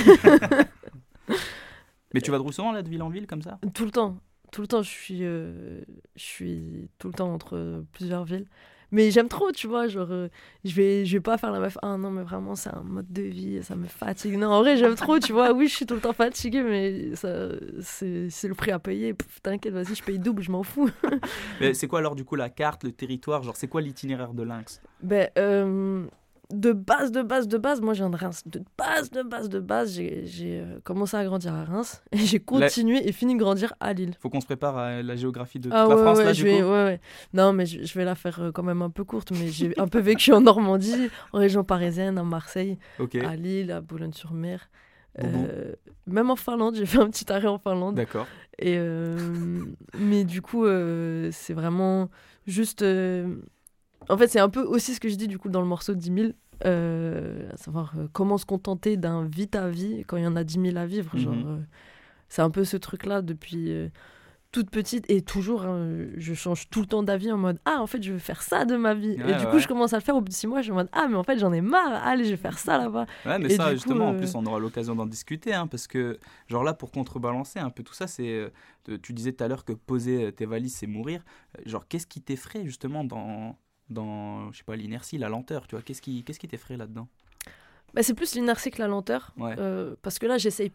Mais 2.14 2.20
tu 2.20 2.30
vas 2.30 2.38
de 2.38 2.52
souvent 2.52 2.72
là 2.72 2.82
de 2.82 2.88
ville 2.88 3.02
en 3.02 3.08
ville 3.08 3.26
comme 3.26 3.42
ça? 3.42 3.58
Tout 3.74 3.84
le 3.84 3.90
temps. 3.90 4.18
Tout 4.52 4.60
le 4.60 4.68
temps, 4.68 4.82
je 4.82 4.90
suis, 4.90 5.20
euh, 5.22 5.80
je 6.14 6.22
suis 6.22 6.88
tout 6.98 7.08
le 7.08 7.14
temps 7.14 7.32
entre 7.32 7.84
plusieurs 7.92 8.24
villes. 8.24 8.46
Mais 8.92 9.10
j'aime 9.10 9.26
trop, 9.28 9.50
tu 9.50 9.66
vois, 9.66 9.88
genre, 9.88 10.12
euh, 10.12 10.28
je 10.64 10.72
vais, 10.72 11.04
je 11.04 11.16
vais 11.16 11.20
pas 11.20 11.36
faire 11.36 11.50
la 11.50 11.58
meuf, 11.58 11.76
ah 11.82 11.96
non, 11.96 12.12
mais 12.12 12.22
vraiment, 12.22 12.54
c'est 12.54 12.72
un 12.72 12.84
mode 12.84 13.12
de 13.12 13.22
vie, 13.22 13.60
ça 13.64 13.74
me 13.74 13.88
fatigue. 13.88 14.38
Non, 14.38 14.50
en 14.50 14.60
vrai, 14.60 14.76
j'aime 14.76 14.94
trop, 14.94 15.18
tu 15.18 15.32
vois, 15.32 15.52
oui, 15.52 15.66
je 15.66 15.74
suis 15.74 15.86
tout 15.86 15.94
le 15.94 16.00
temps 16.00 16.12
fatiguée, 16.12 16.62
mais 16.62 17.16
ça, 17.16 17.48
c'est, 17.80 18.30
c'est 18.30 18.46
le 18.46 18.54
prix 18.54 18.70
à 18.70 18.78
payer. 18.78 19.16
T'inquiète, 19.42 19.72
vas-y, 19.72 19.96
je 19.96 20.04
paye 20.04 20.20
double, 20.20 20.42
je 20.42 20.52
m'en 20.52 20.62
fous. 20.62 20.88
Mais 21.60 21.74
c'est 21.74 21.88
quoi 21.88 21.98
alors 21.98 22.14
du 22.14 22.24
coup 22.24 22.36
la 22.36 22.50
carte, 22.50 22.84
le 22.84 22.92
territoire? 22.92 23.42
Genre 23.42 23.56
c'est 23.56 23.66
quoi 23.66 23.80
l'itinéraire 23.80 24.32
de 24.32 24.44
Lynx? 24.44 24.80
Ben, 25.02 25.28
euh, 25.38 26.06
de 26.54 26.72
base, 26.72 27.12
de 27.12 27.22
base, 27.22 27.48
de 27.48 27.58
base, 27.58 27.80
moi, 27.80 27.92
je 27.94 27.98
viens 28.00 28.10
de 28.10 28.16
Reims. 28.16 28.42
De 28.46 28.62
base, 28.78 29.10
de 29.10 29.22
base, 29.22 29.48
de 29.48 29.60
base, 29.60 29.92
j'ai, 29.92 30.24
euh, 30.60 30.78
commencé 30.84 31.16
à 31.16 31.24
grandir 31.24 31.54
à 31.54 31.64
Reims 31.64 32.02
et 32.12 32.18
j'ai 32.18 32.40
continué 32.40 33.06
et 33.06 33.12
fini 33.12 33.34
de 33.34 33.38
grandir 33.38 33.74
à 33.80 33.92
Lille. 33.92 34.14
Faut 34.20 34.30
qu'on 34.30 34.40
se 34.40 34.46
prépare 34.46 34.76
à 34.78 35.02
la 35.02 35.16
géographie 35.16 35.58
de 35.58 35.64
toute 35.64 35.72
Ah 35.76 35.86
la 35.88 35.96
ouais, 35.96 36.02
France 36.02 36.18
ouais, 36.18 36.24
là 36.24 36.32
je 36.32 36.42
du 36.42 36.48
vais, 36.50 36.60
coup 36.60 36.68
ouais. 36.68 37.00
Non, 37.32 37.52
mais 37.52 37.66
je, 37.66 37.84
je 37.84 37.94
vais 37.98 38.04
la 38.04 38.14
faire 38.14 38.40
euh, 38.40 38.52
quand 38.52 38.62
même 38.62 38.82
un 38.82 38.90
peu 38.90 39.04
courte. 39.04 39.30
Mais 39.32 39.48
j'ai 39.48 39.78
un 39.78 39.88
peu 39.88 39.98
vécu 40.00 40.32
en 40.32 40.40
Normandie, 40.40 41.10
en 41.32 41.38
région 41.38 41.64
parisienne, 41.64 42.18
à 42.18 42.22
Marseille, 42.24 42.78
à 43.24 43.36
Lille, 43.36 43.70
à 43.72 43.80
Boulogne-sur-Mer. 43.80 44.70
Euh, 45.22 45.72
même 46.06 46.30
en 46.30 46.36
Finlande, 46.36 46.74
j'ai 46.74 46.86
fait 46.86 46.98
un 46.98 47.08
petit 47.08 47.30
arrêt 47.32 47.46
en 47.46 47.58
Finlande. 47.58 47.94
d'accord. 47.94 48.26
Et 48.58 48.76
euh, 48.78 49.64
mais 49.98 50.24
du 50.24 50.42
coup, 50.42 50.64
euh, 50.64 51.28
c'est 51.32 51.54
vraiment 51.54 52.08
juste. 52.46 52.82
en 52.82 54.16
fait, 54.18 54.28
c'est 54.28 54.40
un 54.40 54.48
peu 54.48 54.62
aussi 54.62 54.94
ce 54.94 55.00
que 55.00 55.08
je 55.08 55.14
dis 55.14 55.28
du 55.28 55.38
coup 55.38 55.48
dans 55.48 55.60
le 55.60 55.66
morceau 55.66 55.94
de 55.94 55.98
10 56.00 56.12
000, 56.14 56.32
euh, 56.64 57.50
à 57.52 57.56
savoir 57.56 57.92
euh, 57.98 58.06
comment 58.12 58.38
se 58.38 58.46
contenter 58.46 58.96
d'un 58.96 59.24
vite 59.24 59.56
à 59.56 59.68
vie 59.68 60.04
quand 60.06 60.16
il 60.16 60.24
y 60.24 60.26
en 60.26 60.36
a 60.36 60.44
10 60.44 60.60
000 60.60 60.76
à 60.76 60.86
vivre. 60.86 61.16
Genre, 61.16 61.34
Mhm. 61.34 61.44
euh, 61.46 61.58
c'est 62.28 62.42
un 62.42 62.50
peu 62.50 62.64
ce 62.64 62.76
truc-là 62.76 63.22
depuis 63.22 63.72
toute 64.50 64.70
petite 64.70 65.04
et 65.10 65.20
toujours, 65.20 65.64
hein, 65.64 65.88
je 66.16 66.32
change 66.32 66.70
tout 66.70 66.80
le 66.80 66.86
temps 66.86 67.02
d'avis 67.02 67.32
en 67.32 67.36
mode 67.36 67.58
Ah, 67.64 67.78
en 67.80 67.88
fait, 67.88 68.00
je 68.02 68.12
veux 68.12 68.18
faire 68.20 68.40
ça 68.42 68.64
de 68.64 68.76
ma 68.76 68.94
vie. 68.94 69.12
et 69.14 69.22
Ouais, 69.22 69.36
du 69.36 69.46
coup, 69.48 69.58
je 69.58 69.66
commence 69.66 69.92
à 69.92 69.96
le 69.96 70.02
faire 70.02 70.14
au 70.14 70.20
bout 70.20 70.28
de 70.28 70.32
6 70.34 70.46
mois, 70.46 70.60
je 70.60 70.64
suis 70.64 70.72
en 70.72 70.76
mode 70.76 70.88
Ah, 70.92 71.06
mais 71.10 71.16
en 71.16 71.24
fait, 71.24 71.38
j'en 71.38 71.52
ai 71.52 71.60
marre, 71.60 71.92
allez, 72.04 72.24
je 72.24 72.30
vais 72.30 72.36
faire 72.36 72.56
ça 72.58 72.78
là-bas. 72.78 73.06
Ouais, 73.26 73.38
mais 73.40 73.46
Et 73.52 73.56
ça, 73.56 73.64
coup, 73.70 73.74
justement, 73.74 74.10
en 74.10 74.14
plus, 74.14 74.32
on 74.36 74.46
aura 74.46 74.60
l'occasion 74.60 74.94
d'en 74.94 75.06
discuter, 75.06 75.52
hein, 75.52 75.66
parce 75.66 75.88
que, 75.88 76.18
genre 76.46 76.62
là, 76.62 76.72
pour 76.72 76.92
contrebalancer 76.92 77.58
un 77.58 77.70
peu 77.70 77.82
tout 77.82 77.94
ça, 77.94 78.06
c'est, 78.06 78.52
tu 79.02 79.12
disais 79.12 79.32
tout 79.32 79.42
à 79.42 79.48
l'heure 79.48 79.64
que 79.64 79.72
poser 79.72 80.32
tes 80.32 80.46
valises, 80.46 80.76
c'est 80.76 80.86
mourir. 80.86 81.24
Genre, 81.66 81.86
qu'est-ce 81.88 82.06
qui 82.06 82.20
t'effraie, 82.22 82.64
justement, 82.64 83.02
dans, 83.02 83.58
dans, 83.90 84.50
je 84.52 84.58
sais 84.58 84.64
pas, 84.64 84.76
l'inertie, 84.76 85.18
la 85.18 85.28
lenteur, 85.28 85.66
tu 85.66 85.74
vois 85.74 85.82
Qu'est-ce 85.82 86.02
qui, 86.02 86.24
qu'est-ce 86.24 86.38
qui 86.38 86.48
t'effraie 86.48 86.76
là-dedans? 86.76 87.08
Bah, 87.94 88.02
c'est 88.02 88.14
plus 88.14 88.34
l'inertie 88.34 88.70
que 88.70 88.80
la 88.80 88.88
lenteur. 88.88 89.32
Ouais. 89.36 89.54
Euh, 89.58 89.94
parce 90.02 90.18
que 90.18 90.26
là, 90.26 90.38
j'essaye. 90.38 90.72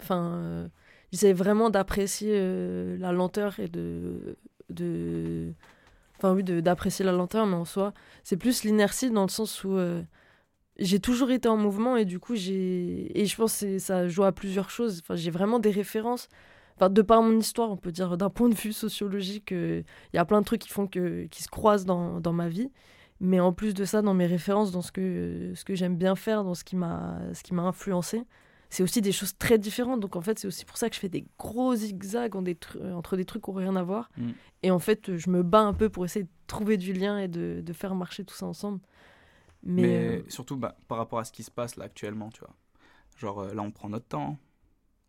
Enfin, 0.00 0.34
euh, 0.34 0.68
j'essaye 1.10 1.32
vraiment 1.32 1.70
d'apprécier 1.70 2.32
euh, 2.34 2.96
la 2.98 3.12
lenteur 3.12 3.58
et 3.58 3.68
de. 3.68 4.36
de... 4.68 5.52
Enfin, 6.18 6.34
oui, 6.34 6.44
d'apprécier 6.44 7.04
la 7.04 7.12
lenteur, 7.12 7.46
mais 7.46 7.56
en 7.56 7.64
soi, 7.64 7.94
c'est 8.22 8.36
plus 8.36 8.64
l'inertie 8.64 9.10
dans 9.10 9.22
le 9.22 9.28
sens 9.28 9.64
où 9.64 9.76
j'ai 10.78 11.00
toujours 11.00 11.30
été 11.30 11.48
en 11.48 11.56
mouvement 11.56 11.96
et 11.96 12.04
du 12.04 12.20
coup, 12.20 12.36
j'ai. 12.36 13.18
Et 13.18 13.26
je 13.26 13.36
pense 13.36 13.60
que 13.60 13.78
ça 13.78 14.06
joue 14.08 14.24
à 14.24 14.32
plusieurs 14.32 14.70
choses. 14.70 15.00
Enfin, 15.02 15.16
j'ai 15.16 15.30
vraiment 15.30 15.58
des 15.58 15.70
références. 15.70 16.28
Enfin, 16.76 16.90
de 16.90 17.02
par 17.02 17.22
mon 17.22 17.38
histoire, 17.38 17.70
on 17.70 17.76
peut 17.76 17.92
dire 17.92 18.16
d'un 18.16 18.30
point 18.30 18.48
de 18.48 18.54
vue 18.54 18.72
sociologique, 18.72 19.52
euh, 19.52 19.82
il 20.12 20.16
y 20.16 20.18
a 20.18 20.24
plein 20.24 20.40
de 20.40 20.44
trucs 20.46 20.62
qui 20.62 20.68
font 20.70 20.86
que 20.86 21.26
qui 21.26 21.42
se 21.42 21.48
croisent 21.48 21.84
dans, 21.86 22.20
dans 22.20 22.32
ma 22.32 22.48
vie. 22.48 22.70
Mais 23.20 23.38
en 23.38 23.52
plus 23.52 23.72
de 23.74 23.84
ça, 23.84 24.02
dans 24.02 24.14
mes 24.14 24.26
références, 24.26 24.72
dans 24.72 24.82
ce 24.82 24.90
que, 24.90 25.52
ce 25.54 25.64
que 25.64 25.74
j'aime 25.76 25.96
bien 25.96 26.16
faire, 26.16 26.42
dans 26.42 26.54
ce 26.54 26.64
qui 26.64 26.74
m'a 26.76 27.20
ce 27.34 27.42
qui 27.44 27.54
m'a 27.54 27.62
influencé, 27.62 28.24
c'est 28.68 28.82
aussi 28.82 29.00
des 29.00 29.12
choses 29.12 29.36
très 29.38 29.58
différentes. 29.58 30.00
Donc 30.00 30.16
en 30.16 30.20
fait, 30.22 30.38
c'est 30.40 30.48
aussi 30.48 30.64
pour 30.64 30.76
ça 30.76 30.88
que 30.88 30.96
je 30.96 31.00
fais 31.00 31.08
des 31.08 31.24
gros 31.38 31.74
zigzags 31.76 32.34
en 32.34 32.42
des 32.42 32.54
tru- 32.54 32.92
entre 32.92 33.16
des 33.16 33.24
trucs 33.24 33.44
qui 33.44 33.50
n'ont 33.50 33.58
rien 33.58 33.76
à 33.76 33.82
voir. 33.84 34.10
Mm. 34.16 34.30
Et 34.64 34.70
en 34.72 34.78
fait, 34.80 35.16
je 35.16 35.30
me 35.30 35.42
bats 35.42 35.60
un 35.60 35.74
peu 35.74 35.88
pour 35.88 36.04
essayer 36.04 36.24
de 36.24 36.30
trouver 36.48 36.78
du 36.78 36.92
lien 36.92 37.18
et 37.18 37.28
de, 37.28 37.62
de 37.64 37.72
faire 37.72 37.94
marcher 37.94 38.24
tout 38.24 38.34
ça 38.34 38.46
ensemble. 38.46 38.80
Mais, 39.62 39.82
Mais, 39.82 40.18
euh, 40.18 40.22
surtout, 40.28 40.56
bah, 40.56 40.76
par 40.88 40.98
rapport 40.98 41.20
à 41.20 41.24
ce 41.24 41.30
qui 41.32 41.44
se 41.44 41.50
passe 41.50 41.76
là 41.76 41.84
actuellement, 41.84 42.30
tu 42.30 42.40
vois. 42.40 42.54
Genre, 43.18 43.38
euh, 43.40 43.54
là, 43.54 43.62
on 43.62 43.70
prend 43.70 43.88
notre 43.88 44.06
temps, 44.08 44.36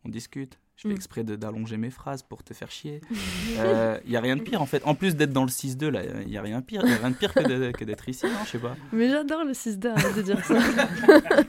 on 0.06 0.10
discute. 0.10 0.60
Je 0.76 0.84
fais 0.84 0.90
Mm. 0.90 0.92
exprès 0.96 1.24
d'allonger 1.24 1.78
mes 1.78 1.90
phrases 1.92 2.24
pour 2.24 2.44
te 2.44 2.54
faire 2.54 2.72
chier. 2.72 3.02
Il 3.12 4.12
y 4.12 4.16
a 4.18 4.22
rien 4.22 4.36
de 4.36 4.42
pire, 4.42 4.62
en 4.62 4.66
fait. 4.66 4.84
En 4.86 4.96
plus 4.96 5.16
d'être 5.16 5.32
dans 5.34 5.44
le 5.44 5.50
6-2, 5.52 5.90
là, 5.90 6.02
il 6.24 6.30
y 6.32 6.38
a 6.38 6.42
rien 6.42 6.60
de 6.60 6.66
pire, 6.66 6.86
y 6.86 6.92
a 6.92 6.98
rien 6.98 7.12
de 7.12 7.16
pire 7.16 7.34
que 7.34 7.84
d'être 7.84 8.10
ici, 8.10 8.26
non 8.26 8.32
Je 8.46 8.50
sais 8.52 8.60
pas. 8.60 8.76
mais 8.92 9.10
j'adore 9.10 9.44
le 9.46 9.54
6D, 9.54 9.88
arrête 9.88 10.16
de 10.16 10.22
dire 10.22 10.44
ça. 10.44 10.58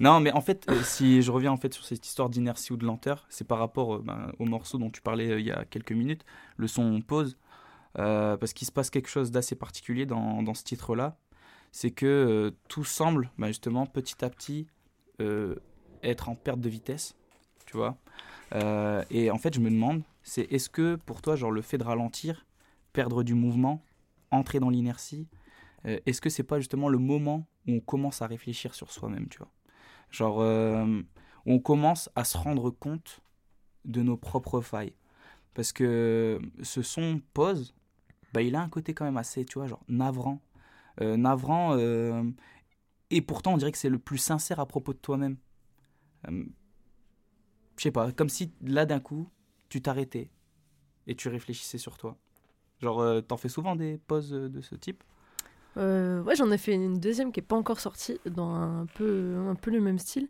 Non, 0.00 0.18
mais 0.18 0.32
en 0.32 0.40
fait, 0.40 0.64
euh, 0.68 0.80
si 0.82 1.22
je 1.22 1.30
reviens 1.30 1.52
en 1.52 1.56
fait 1.56 1.72
sur 1.72 1.84
cette 1.84 2.04
histoire 2.04 2.28
d'inertie 2.28 2.72
ou 2.72 2.76
de 2.76 2.84
lenteur, 2.84 3.24
c'est 3.28 3.46
par 3.46 3.58
rapport 3.58 3.96
euh, 3.96 4.02
ben, 4.04 4.32
au 4.40 4.46
morceau 4.46 4.76
dont 4.78 4.90
tu 4.90 5.00
parlais 5.00 5.30
euh, 5.30 5.38
il 5.38 5.46
y 5.46 5.52
a 5.52 5.64
quelques 5.66 5.92
minutes, 5.92 6.24
le 6.56 6.66
son 6.66 7.00
pause, 7.02 7.36
euh, 7.98 8.36
parce 8.36 8.52
qu'il 8.52 8.66
se 8.66 8.72
passe 8.72 8.90
quelque 8.90 9.08
chose 9.08 9.30
d'assez 9.30 9.54
particulier 9.54 10.04
dans, 10.06 10.42
dans 10.42 10.54
ce 10.54 10.64
titre-là, 10.64 11.18
c'est 11.70 11.90
que 11.92 12.06
euh, 12.06 12.50
tout 12.68 12.84
semble 12.84 13.30
ben, 13.38 13.48
justement 13.48 13.86
petit 13.86 14.24
à 14.24 14.30
petit 14.30 14.66
euh, 15.20 15.54
être 16.02 16.28
en 16.30 16.34
perte 16.34 16.60
de 16.60 16.68
vitesse, 16.70 17.14
tu 17.66 17.76
vois. 17.76 17.96
Euh, 18.54 19.04
et 19.10 19.30
en 19.30 19.38
fait, 19.38 19.54
je 19.54 19.60
me 19.60 19.70
demande, 19.70 20.02
c'est 20.22 20.42
est-ce 20.52 20.68
que 20.68 20.96
pour 20.96 21.22
toi, 21.22 21.36
genre 21.36 21.50
le 21.50 21.62
fait 21.62 21.78
de 21.78 21.84
ralentir, 21.84 22.46
perdre 22.92 23.22
du 23.22 23.34
mouvement, 23.34 23.82
entrer 24.30 24.60
dans 24.60 24.70
l'inertie, 24.70 25.28
euh, 25.86 25.98
est-ce 26.06 26.20
que 26.20 26.30
c'est 26.30 26.42
pas 26.42 26.58
justement 26.58 26.88
le 26.88 26.98
moment 26.98 27.46
où 27.66 27.72
on 27.74 27.80
commence 27.80 28.22
à 28.22 28.26
réfléchir 28.26 28.74
sur 28.74 28.90
soi-même, 28.90 29.28
tu 29.28 29.38
vois? 29.38 29.50
Genre, 30.10 30.40
euh, 30.40 31.02
on 31.46 31.58
commence 31.58 32.10
à 32.14 32.24
se 32.24 32.36
rendre 32.36 32.70
compte 32.70 33.20
de 33.84 34.02
nos 34.02 34.16
propres 34.16 34.60
failles. 34.60 34.94
Parce 35.54 35.72
que 35.72 36.40
ce 36.62 36.82
son 36.82 37.20
pause, 37.34 37.74
bah, 38.32 38.42
il 38.42 38.54
a 38.54 38.60
un 38.60 38.68
côté 38.68 38.94
quand 38.94 39.04
même 39.04 39.16
assez, 39.16 39.44
tu 39.44 39.58
vois, 39.58 39.66
genre 39.66 39.84
navrant. 39.88 40.40
Euh, 41.00 41.16
navrant, 41.16 41.76
et 43.10 43.22
pourtant 43.22 43.54
on 43.54 43.56
dirait 43.56 43.72
que 43.72 43.78
c'est 43.78 43.88
le 43.88 43.98
plus 43.98 44.18
sincère 44.18 44.60
à 44.60 44.66
propos 44.66 44.92
de 44.92 44.98
toi-même. 44.98 45.36
Je 47.82 47.88
sais 47.88 47.90
pas, 47.90 48.12
comme 48.12 48.28
si 48.28 48.52
là 48.62 48.86
d'un 48.86 49.00
coup, 49.00 49.28
tu 49.68 49.82
t'arrêtais 49.82 50.30
et 51.08 51.16
tu 51.16 51.28
réfléchissais 51.28 51.78
sur 51.78 51.98
toi. 51.98 52.16
Genre, 52.80 53.00
euh, 53.00 53.20
t'en 53.22 53.36
fais 53.36 53.48
souvent 53.48 53.74
des 53.74 53.98
pauses 53.98 54.30
de 54.30 54.60
ce 54.60 54.76
type? 54.76 55.02
Euh, 55.78 56.22
ouais, 56.22 56.36
j'en 56.36 56.52
ai 56.52 56.58
fait 56.58 56.74
une 56.74 57.00
deuxième 57.00 57.32
qui 57.32 57.40
est 57.40 57.42
pas 57.42 57.56
encore 57.56 57.80
sortie, 57.80 58.20
dans 58.26 58.54
un 58.54 58.86
peu, 58.94 59.34
un 59.48 59.56
peu 59.56 59.72
le 59.72 59.80
même 59.80 59.98
style. 59.98 60.28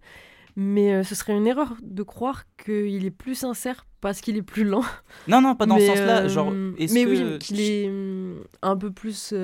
Mais 0.56 0.94
euh, 0.94 1.04
ce 1.04 1.14
serait 1.14 1.36
une 1.36 1.46
erreur 1.46 1.74
de 1.82 2.02
croire 2.02 2.44
qu'il 2.64 3.04
est 3.04 3.10
plus 3.10 3.34
sincère 3.34 3.86
parce 4.00 4.22
qu'il 4.22 4.36
est 4.38 4.42
plus 4.42 4.64
lent. 4.64 4.84
Non, 5.28 5.40
non, 5.40 5.54
pas 5.54 5.66
dans 5.66 5.76
Mais, 5.76 5.86
ce 5.86 5.86
sens-là. 5.86 6.26
Genre, 6.28 6.52
est-ce 6.78 6.94
mais 6.94 7.04
que 7.04 7.10
oui, 7.10 7.38
qu'il 7.38 7.60
est 7.60 7.88
hum, 7.88 8.44
un 8.62 8.76
peu 8.76 8.90
plus. 8.90 9.34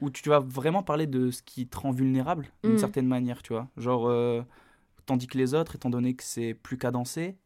où 0.00 0.10
tu 0.10 0.28
vas 0.28 0.40
vraiment 0.40 0.82
parler 0.82 1.06
de 1.06 1.30
ce 1.30 1.42
qui 1.42 1.66
te 1.66 1.78
rend 1.78 1.90
vulnérable 1.92 2.48
d'une 2.64 2.72
Mm. 2.72 2.78
certaine 2.78 3.06
manière, 3.06 3.42
tu 3.42 3.52
vois? 3.52 3.68
Genre, 3.76 4.10
tandis 5.06 5.26
que 5.26 5.38
les 5.38 5.54
autres, 5.54 5.76
étant 5.76 5.90
donné 5.90 6.14
que 6.14 6.24
c'est 6.24 6.54
plus 6.54 6.78
cadencé, 6.78 7.36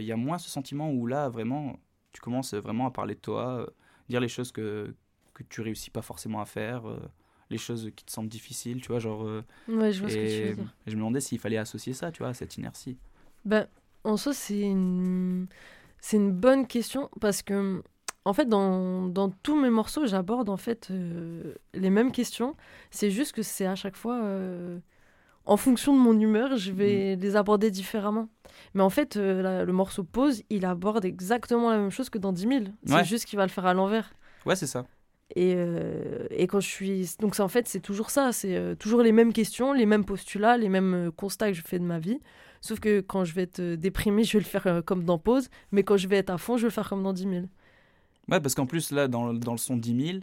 il 0.00 0.04
y 0.06 0.12
a 0.12 0.16
moins 0.16 0.38
ce 0.38 0.48
sentiment 0.50 0.90
où 0.90 1.06
là, 1.06 1.28
vraiment, 1.28 1.78
tu 2.12 2.20
commences 2.20 2.54
vraiment 2.54 2.86
à 2.86 2.90
parler 2.90 3.14
de 3.14 3.20
toi, 3.20 3.60
euh, 3.60 3.66
dire 4.08 4.20
les 4.20 4.28
choses 4.28 4.52
que, 4.52 4.94
que 5.34 5.42
tu 5.44 5.60
réussis 5.60 5.90
pas 5.90 6.02
forcément 6.02 6.40
à 6.40 6.44
faire, 6.46 6.88
euh, 6.88 6.98
les 7.50 7.58
choses 7.58 7.90
qui 7.96 8.04
te 8.04 8.12
semblent 8.12 8.28
difficiles, 8.28 8.80
tu 8.80 8.88
vois. 8.88 8.98
Genre, 9.00 9.24
euh, 9.24 9.44
Ouais, 9.68 9.92
je 9.92 10.00
vois 10.00 10.10
ce 10.10 10.18
que 10.18 10.26
tu 10.26 10.42
et, 10.42 10.48
veux 10.50 10.54
dire. 10.54 10.74
et 10.86 10.90
je 10.90 10.96
me 10.96 11.00
demandais 11.00 11.20
s'il 11.20 11.38
fallait 11.38 11.58
associer 11.58 11.92
ça, 11.92 12.10
tu 12.12 12.18
vois, 12.20 12.28
à 12.28 12.34
cette 12.34 12.56
inertie. 12.56 12.98
Ben, 13.44 13.66
en 14.04 14.16
soi, 14.16 14.32
c'est 14.34 14.60
une... 14.60 15.46
c'est 16.00 16.16
une 16.16 16.32
bonne 16.32 16.66
question 16.66 17.10
parce 17.20 17.42
que, 17.42 17.82
en 18.24 18.32
fait, 18.32 18.46
dans, 18.48 19.06
dans 19.08 19.30
tous 19.30 19.60
mes 19.60 19.70
morceaux, 19.70 20.06
j'aborde 20.06 20.48
en 20.48 20.56
fait 20.56 20.88
euh, 20.90 21.54
les 21.74 21.90
mêmes 21.90 22.12
questions. 22.12 22.56
C'est 22.90 23.10
juste 23.10 23.32
que 23.32 23.42
c'est 23.42 23.66
à 23.66 23.74
chaque 23.74 23.96
fois, 23.96 24.22
euh, 24.24 24.78
en 25.46 25.56
fonction 25.56 25.92
de 25.94 25.98
mon 26.00 26.18
humeur, 26.18 26.56
je 26.56 26.72
vais 26.72 27.16
les 27.16 27.36
aborder 27.36 27.70
différemment. 27.70 28.28
Mais 28.74 28.82
en 28.82 28.90
fait, 28.90 29.16
euh, 29.16 29.42
la- 29.42 29.64
le 29.64 29.72
morceau 29.72 30.02
Pause, 30.04 30.42
il 30.50 30.64
aborde 30.64 31.04
exactement 31.04 31.70
la 31.70 31.78
même 31.78 31.90
chose 31.90 32.08
que 32.10 32.18
dans 32.18 32.32
10 32.32 32.46
000. 32.48 32.64
C'est 32.86 32.94
Ouais. 32.94 33.04
juste 33.04 33.24
qu'il 33.26 33.36
va 33.36 33.44
le 33.44 33.50
faire 33.50 33.66
à 33.66 33.74
l'envers. 33.74 34.12
Ouais, 34.46 34.56
c'est 34.56 34.66
ça. 34.66 34.86
Et, 35.36 35.54
euh, 35.56 36.26
et 36.30 36.46
quand 36.46 36.60
je 36.60 36.68
suis. 36.68 37.10
Donc, 37.20 37.38
en 37.40 37.48
fait, 37.48 37.66
c'est 37.66 37.80
toujours 37.80 38.10
ça. 38.10 38.32
C'est 38.32 38.56
euh, 38.56 38.74
toujours 38.74 39.02
les 39.02 39.12
mêmes 39.12 39.32
questions, 39.32 39.72
les 39.72 39.86
mêmes 39.86 40.04
postulats, 40.04 40.56
les 40.56 40.68
mêmes 40.68 41.10
constats 41.16 41.48
que 41.50 41.56
je 41.56 41.62
fais 41.62 41.78
de 41.78 41.84
ma 41.84 41.98
vie. 41.98 42.20
Sauf 42.60 42.78
que 42.80 43.00
quand 43.00 43.24
je 43.24 43.34
vais 43.34 43.42
être 43.42 43.60
déprimé, 43.74 44.24
je 44.24 44.34
vais 44.38 44.44
le 44.44 44.48
faire 44.48 44.82
comme 44.86 45.04
dans 45.04 45.18
Pause. 45.18 45.48
Mais 45.72 45.82
quand 45.82 45.96
je 45.96 46.08
vais 46.08 46.16
être 46.16 46.30
à 46.30 46.38
fond, 46.38 46.56
je 46.56 46.62
vais 46.62 46.68
le 46.68 46.72
faire 46.72 46.88
comme 46.88 47.02
dans 47.02 47.12
10 47.12 47.24
000. 47.24 47.34
Ouais, 48.30 48.40
parce 48.40 48.54
qu'en 48.54 48.64
plus, 48.66 48.90
là, 48.90 49.08
dans, 49.08 49.34
dans 49.34 49.52
le 49.52 49.58
son 49.58 49.76
10 49.76 50.06
000, 50.06 50.18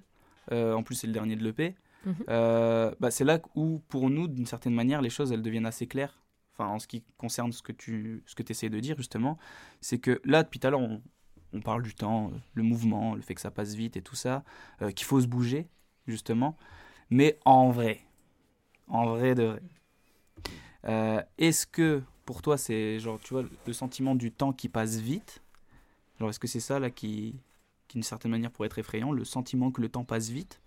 euh, 0.52 0.74
en 0.74 0.82
plus, 0.82 0.96
c'est 0.96 1.08
le 1.08 1.14
dernier 1.14 1.36
de 1.36 1.44
l'EP, 1.44 1.76
Mhm. 2.06 2.16
euh, 2.30 2.96
bah, 3.00 3.12
c'est 3.12 3.24
là 3.24 3.40
où, 3.56 3.80
pour 3.88 4.10
nous, 4.10 4.28
d'une 4.28 4.46
certaine 4.46 4.74
manière, 4.74 5.02
les 5.02 5.10
choses, 5.10 5.32
elles 5.32 5.42
deviennent 5.42 5.66
assez 5.66 5.88
claires. 5.88 6.18
Enfin, 6.54 6.68
en 6.68 6.80
ce 6.80 6.88
qui 6.88 7.04
concerne 7.18 7.52
ce 7.52 7.62
que 7.62 7.72
tu 7.72 8.24
ce 8.26 8.36
que 8.36 8.44
essaies 8.50 8.70
de 8.70 8.80
dire, 8.80 8.98
justement, 8.98 9.38
c'est 9.82 10.00
que 10.00 10.22
là, 10.26 10.44
depuis 10.44 10.60
tout 10.60 10.68
à 10.68 10.70
l'heure, 10.72 10.82
on, 10.82 11.02
on 11.54 11.62
parle 11.62 11.84
du 11.84 11.94
temps, 11.94 12.28
euh, 12.28 12.38
le 12.54 12.64
mouvement, 12.64 13.16
le 13.16 13.22
fait 13.22 13.36
que 13.36 13.42
ça 13.42 13.52
passe 13.52 13.76
vite 13.76 13.98
et 13.98 14.02
tout 14.02 14.16
ça, 14.16 14.44
euh, 14.82 14.92
qu'il 14.92 15.06
faut 15.06 15.22
se 15.22 15.28
bouger, 15.28 15.68
justement. 16.08 16.58
Mais 17.10 17.38
en 17.46 17.70
vrai, 17.72 18.02
en 18.88 19.06
vrai 19.06 19.36
de 19.36 19.44
vrai, 19.44 21.26
est-ce 21.38 21.66
que 21.68 22.02
pour 22.26 22.42
toi, 22.42 22.58
c'est 22.58 23.00
genre, 23.00 23.20
tu 23.20 23.34
vois, 23.34 23.44
le 23.66 23.74
sentiment 23.74 24.16
du 24.16 24.32
temps 24.32 24.54
qui 24.54 24.70
passe 24.70 24.98
vite 24.98 25.42
Genre, 26.20 26.30
est-ce 26.30 26.40
que 26.40 26.48
c'est 26.48 26.60
ça, 26.60 26.80
là, 26.80 26.90
qui, 26.90 27.36
qui 27.88 27.96
d'une 27.96 28.04
certaine 28.04 28.32
manière 28.32 28.52
pourrait 28.52 28.68
être 28.68 28.80
effrayant, 28.80 29.12
le 29.12 29.26
sentiment 29.26 29.72
que 29.72 29.82
le 29.82 29.90
temps 29.90 30.04
passe 30.04 30.30
vite 30.30 30.62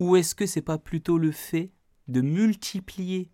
Ou 0.00 0.16
est-ce 0.16 0.34
que 0.34 0.46
c'est 0.46 0.62
pas 0.62 0.78
plutôt 0.78 1.18
le 1.18 1.30
fait 1.30 1.72
de 2.08 2.20
multiplier 2.20 3.30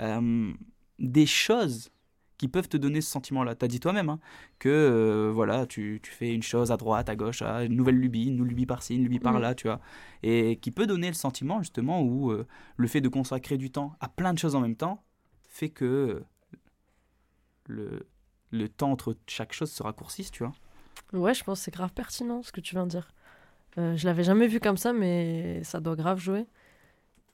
euh, 0.00 0.52
des 0.98 1.26
choses 1.26 1.90
qui 2.36 2.48
peuvent 2.48 2.68
te 2.68 2.76
donner 2.76 3.00
ce 3.00 3.10
sentiment-là? 3.10 3.54
Tu 3.54 3.64
as 3.64 3.68
dit 3.68 3.80
toi-même 3.80 4.08
hein, 4.08 4.20
que 4.58 4.68
euh, 4.68 5.32
voilà, 5.32 5.66
tu, 5.66 6.00
tu 6.02 6.10
fais 6.10 6.34
une 6.34 6.42
chose 6.42 6.70
à 6.72 6.76
droite, 6.76 7.08
à 7.08 7.16
gauche, 7.16 7.42
à 7.42 7.64
une 7.64 7.74
nouvelle 7.74 7.98
lubie, 7.98 8.26
une 8.26 8.44
lubie 8.44 8.66
par-ci, 8.66 8.96
une 8.96 9.04
lubie 9.04 9.20
par-là, 9.20 9.54
tu 9.54 9.66
vois. 9.66 9.80
Et 10.22 10.56
qui 10.56 10.70
peut 10.70 10.86
donner 10.86 11.08
le 11.08 11.14
sentiment 11.14 11.60
justement 11.60 12.02
où 12.02 12.30
euh, 12.30 12.46
le 12.76 12.88
fait 12.88 13.00
de 13.00 13.08
consacrer 13.08 13.56
du 13.56 13.70
temps 13.70 13.96
à 14.00 14.08
plein 14.08 14.34
de 14.34 14.38
choses 14.38 14.54
en 14.54 14.60
même 14.60 14.76
temps 14.76 15.02
fait 15.48 15.70
que 15.70 16.22
le, 17.66 18.06
le 18.50 18.68
temps 18.68 18.90
entre 18.90 19.16
chaque 19.26 19.52
chose 19.52 19.70
se 19.70 19.82
raccourcisse, 19.82 20.30
tu 20.30 20.44
vois. 20.44 20.52
Ouais, 21.12 21.34
je 21.34 21.44
pense 21.44 21.60
que 21.60 21.64
c'est 21.64 21.74
grave 21.74 21.92
pertinent 21.92 22.42
ce 22.42 22.52
que 22.52 22.60
tu 22.60 22.74
viens 22.74 22.84
de 22.84 22.90
dire. 22.90 23.13
Euh, 23.78 23.96
je 23.96 24.06
l'avais 24.06 24.24
jamais 24.24 24.46
vu 24.46 24.60
comme 24.60 24.76
ça, 24.76 24.92
mais 24.92 25.62
ça 25.64 25.80
doit 25.80 25.96
grave 25.96 26.18
jouer. 26.18 26.46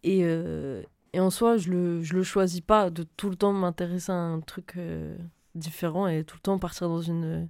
Et, 0.02 0.20
euh, 0.24 0.82
et 1.12 1.20
en 1.20 1.30
soi, 1.30 1.56
je 1.58 1.70
le, 1.70 2.02
je 2.02 2.14
le 2.14 2.22
choisis 2.22 2.60
pas 2.62 2.90
de 2.90 3.02
tout 3.04 3.30
le 3.30 3.36
temps 3.36 3.52
m'intéresser 3.52 4.12
à 4.12 4.16
un 4.16 4.40
truc 4.40 4.74
euh, 4.76 5.16
différent 5.54 6.06
et 6.06 6.24
tout 6.24 6.36
le 6.36 6.42
temps 6.42 6.58
partir 6.58 6.88
dans 6.88 7.02
une, 7.02 7.48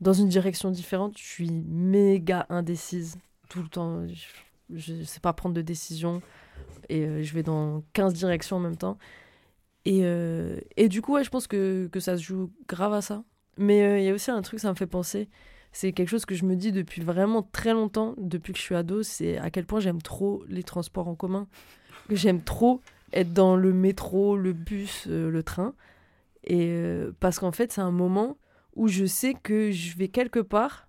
dans 0.00 0.12
une 0.14 0.28
direction 0.28 0.70
différente. 0.70 1.18
Je 1.18 1.24
suis 1.24 1.50
méga 1.68 2.46
indécise 2.50 3.18
tout 3.48 3.62
le 3.62 3.68
temps. 3.68 4.06
Je- 4.08 4.26
je 4.74 5.04
sais 5.04 5.20
pas 5.20 5.32
prendre 5.32 5.54
de 5.54 5.62
décision 5.62 6.22
et 6.88 7.06
euh, 7.06 7.22
je 7.22 7.32
vais 7.34 7.44
dans 7.44 7.84
15 7.92 8.14
directions 8.14 8.56
en 8.56 8.60
même 8.60 8.76
temps. 8.76 8.98
Et, 9.84 10.02
et 10.76 10.88
du 10.88 11.00
coup, 11.02 11.14
ouais, 11.14 11.22
je 11.24 11.30
pense 11.30 11.46
que, 11.46 11.88
que 11.92 12.00
ça 12.00 12.16
se 12.16 12.22
joue 12.22 12.50
grave 12.68 12.92
à 12.92 13.02
ça. 13.02 13.22
Mais 13.56 14.02
il 14.02 14.04
y 14.06 14.10
a 14.10 14.14
aussi 14.14 14.30
un 14.32 14.42
truc, 14.42 14.58
ça 14.60 14.70
me 14.70 14.74
fait 14.74 14.86
penser. 14.88 15.28
C'est 15.78 15.92
quelque 15.92 16.08
chose 16.08 16.24
que 16.24 16.34
je 16.34 16.46
me 16.46 16.56
dis 16.56 16.72
depuis 16.72 17.02
vraiment 17.02 17.42
très 17.42 17.74
longtemps, 17.74 18.14
depuis 18.16 18.54
que 18.54 18.58
je 18.58 18.64
suis 18.64 18.74
ado, 18.74 19.02
c'est 19.02 19.36
à 19.36 19.50
quel 19.50 19.66
point 19.66 19.78
j'aime 19.78 20.00
trop 20.00 20.42
les 20.48 20.62
transports 20.62 21.06
en 21.06 21.14
commun. 21.14 21.48
Que 22.08 22.16
j'aime 22.16 22.40
trop 22.40 22.80
être 23.12 23.34
dans 23.34 23.56
le 23.56 23.74
métro, 23.74 24.38
le 24.38 24.54
bus, 24.54 25.04
euh, 25.06 25.28
le 25.30 25.42
train. 25.42 25.74
Et 26.44 26.68
euh, 26.70 27.12
parce 27.20 27.38
qu'en 27.38 27.52
fait, 27.52 27.72
c'est 27.72 27.82
un 27.82 27.90
moment 27.90 28.38
où 28.74 28.88
je 28.88 29.04
sais 29.04 29.34
que 29.34 29.70
je 29.70 29.98
vais 29.98 30.08
quelque 30.08 30.38
part 30.38 30.88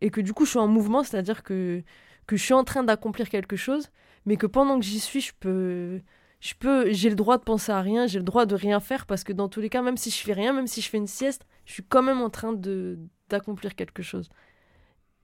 et 0.00 0.10
que 0.10 0.20
du 0.20 0.32
coup, 0.32 0.46
je 0.46 0.50
suis 0.50 0.58
en 0.58 0.66
mouvement, 0.66 1.04
c'est-à-dire 1.04 1.44
que, 1.44 1.84
que 2.26 2.36
je 2.36 2.42
suis 2.42 2.54
en 2.54 2.64
train 2.64 2.82
d'accomplir 2.82 3.28
quelque 3.28 3.54
chose, 3.54 3.90
mais 4.26 4.36
que 4.36 4.48
pendant 4.48 4.80
que 4.80 4.84
j'y 4.84 4.98
suis, 4.98 5.20
je 5.20 5.32
peux. 5.38 6.00
Je 6.40 6.54
peux, 6.58 6.92
j'ai 6.92 7.08
le 7.08 7.14
droit 7.14 7.38
de 7.38 7.44
penser 7.44 7.70
à 7.70 7.80
rien, 7.80 8.08
j'ai 8.08 8.18
le 8.18 8.24
droit 8.24 8.46
de 8.46 8.56
rien 8.56 8.80
faire 8.80 9.06
parce 9.06 9.22
que 9.22 9.32
dans 9.32 9.48
tous 9.48 9.60
les 9.60 9.70
cas, 9.70 9.80
même 9.80 9.96
si 9.96 10.10
je 10.10 10.16
fais 10.16 10.32
rien, 10.32 10.52
même 10.52 10.66
si 10.66 10.80
je 10.82 10.90
fais 10.90 10.98
une 10.98 11.06
sieste, 11.06 11.46
je 11.64 11.72
suis 11.72 11.84
quand 11.84 12.02
même 12.02 12.20
en 12.20 12.28
train 12.28 12.52
de 12.52 12.98
d'accomplir 13.28 13.74
quelque 13.74 14.02
chose. 14.02 14.28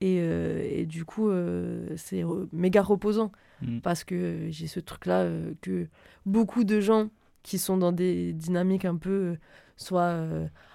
Et, 0.00 0.18
euh, 0.20 0.66
et 0.70 0.86
du 0.86 1.04
coup, 1.04 1.28
euh, 1.28 1.86
c'est 1.96 2.22
re- 2.22 2.48
méga 2.52 2.82
reposant 2.82 3.32
Mm. 3.62 3.80
parce 3.80 4.04
que 4.04 4.14
euh, 4.14 4.50
j'ai 4.50 4.66
ce 4.66 4.80
truc-là 4.80 5.24
euh, 5.24 5.52
que 5.60 5.86
beaucoup 6.24 6.64
de 6.64 6.80
gens 6.80 7.10
qui 7.42 7.58
sont 7.58 7.76
dans 7.76 7.92
des 7.92 8.32
dynamiques 8.32 8.86
un 8.86 8.96
peu, 8.96 9.36
soit 9.76 10.14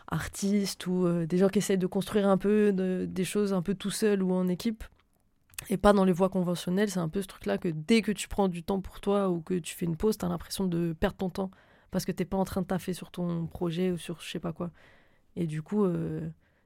artistes 0.07 0.87
ou 0.87 1.07
des 1.25 1.37
gens 1.37 1.47
qui 1.49 1.59
essayent 1.59 1.77
de 1.77 1.87
construire 1.87 2.27
un 2.27 2.37
peu 2.37 2.71
de- 2.73 3.05
des 3.09 3.23
choses 3.23 3.53
un 3.53 3.61
peu 3.61 3.75
tout 3.75 3.91
seul 3.91 4.21
ou 4.23 4.31
en 4.33 4.47
équipe, 4.47 4.83
et 5.69 5.77
pas 5.77 5.93
dans 5.93 6.05
les 6.05 6.11
voies 6.11 6.29
conventionnelles, 6.29 6.89
c'est 6.89 6.99
un 6.99 7.09
peu 7.09 7.21
ce 7.21 7.27
truc-là 7.27 7.57
que 7.57 7.69
dès 7.69 8.01
que 8.01 8.11
tu 8.11 8.27
prends 8.27 8.47
du 8.47 8.61
temps 8.63 8.81
pour 8.81 8.99
toi 8.99 9.29
ou 9.29 9.41
que 9.41 9.53
tu 9.55 9.75
fais 9.75 9.85
une 9.85 9.95
pause, 9.95 10.17
t'as 10.17 10.27
l'impression 10.27 10.65
de 10.67 10.93
perdre 10.93 11.17
ton 11.17 11.29
temps 11.29 11.51
parce 11.91 12.03
que 12.05 12.11
t'es 12.11 12.25
pas 12.25 12.37
en 12.37 12.45
train 12.45 12.61
de 12.61 12.67
taffer 12.67 12.93
sur 12.93 13.09
ton 13.11 13.45
projet 13.47 13.91
ou 13.91 13.97
sur 13.97 14.21
je 14.21 14.29
sais 14.29 14.39
pas 14.39 14.53
quoi. 14.53 14.71
Et 15.35 15.47
du 15.47 15.61
coup, 15.61 15.85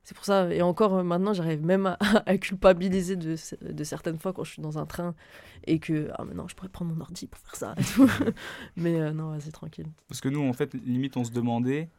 c'est 0.04 0.16
pour 0.16 0.26
ça. 0.26 0.52
Et 0.54 0.62
encore 0.62 0.96
euh, 0.96 1.04
maintenant, 1.04 1.34
j'arrive 1.34 1.64
même 1.64 1.86
à, 1.86 1.98
à 2.26 2.38
culpabiliser 2.38 3.16
de, 3.16 3.36
de 3.62 3.84
certaines 3.84 4.18
fois 4.18 4.34
quand 4.34 4.44
je 4.44 4.54
suis 4.54 4.62
dans 4.62 4.78
un 4.78 4.86
train 4.86 5.14
et 5.66 5.80
que 5.80 6.10
ah 6.18 6.24
mais 6.26 6.34
non, 6.34 6.48
je 6.48 6.56
pourrais 6.56 6.70
prendre 6.70 6.94
mon 6.94 7.02
ordi 7.02 7.28
pour 7.28 7.40
faire 7.42 7.56
ça. 7.56 7.76
et 7.78 7.84
tout. 7.84 8.10
mais 8.76 9.00
euh, 9.00 9.12
non, 9.12 9.32
vas-y 9.32 9.52
tranquille. 9.52 9.88
Parce 10.08 10.22
que 10.22 10.30
nous, 10.30 10.42
en 10.48 10.54
fait, 10.54 10.74
limite, 10.74 11.16
on 11.18 11.24
se 11.24 11.32
demandait, 11.32 11.90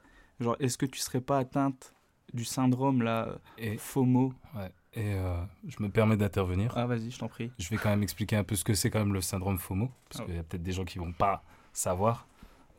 genre, 0.41 0.57
est-ce 0.61 0.77
que 0.79 0.87
tu 0.87 0.99
serais 1.01 1.21
pas 1.21 1.39
atteinte 1.39 1.95
du 2.33 2.45
syndrome, 2.45 3.03
là, 3.03 3.39
Et, 3.59 3.77
FOMO? 3.77 4.33
Ouais, 4.57 4.71
et 4.95 5.15
euh, 5.15 5.37
je 5.69 5.83
me 5.83 5.89
permets 5.89 6.17
d'intervenir. 6.17 6.73
Ah, 6.77 6.87
vas-y, 6.87 7.11
je 7.11 7.19
t'en 7.19 7.29
prie. 7.29 7.51
Je 7.59 7.69
vais 7.69 7.77
quand 7.77 7.91
même 7.91 8.03
expliquer 8.03 8.37
un 8.37 8.45
peu 8.45 8.55
ce 8.57 8.65
que 8.65 8.75
c'est 8.75 8.91
quand 8.91 9.01
même 9.01 9.13
le 9.15 9.21
syndrome 9.21 9.59
FOMO, 9.59 9.91
parce 10.09 10.23
Ah. 10.23 10.25
qu'il 10.27 10.35
y 10.37 10.39
a 10.39 10.43
peut-être 10.43 10.63
des 10.63 10.73
gens 10.73 10.85
qui 10.85 10.99
vont 10.99 11.13
pas 11.13 11.43
savoir. 11.73 12.27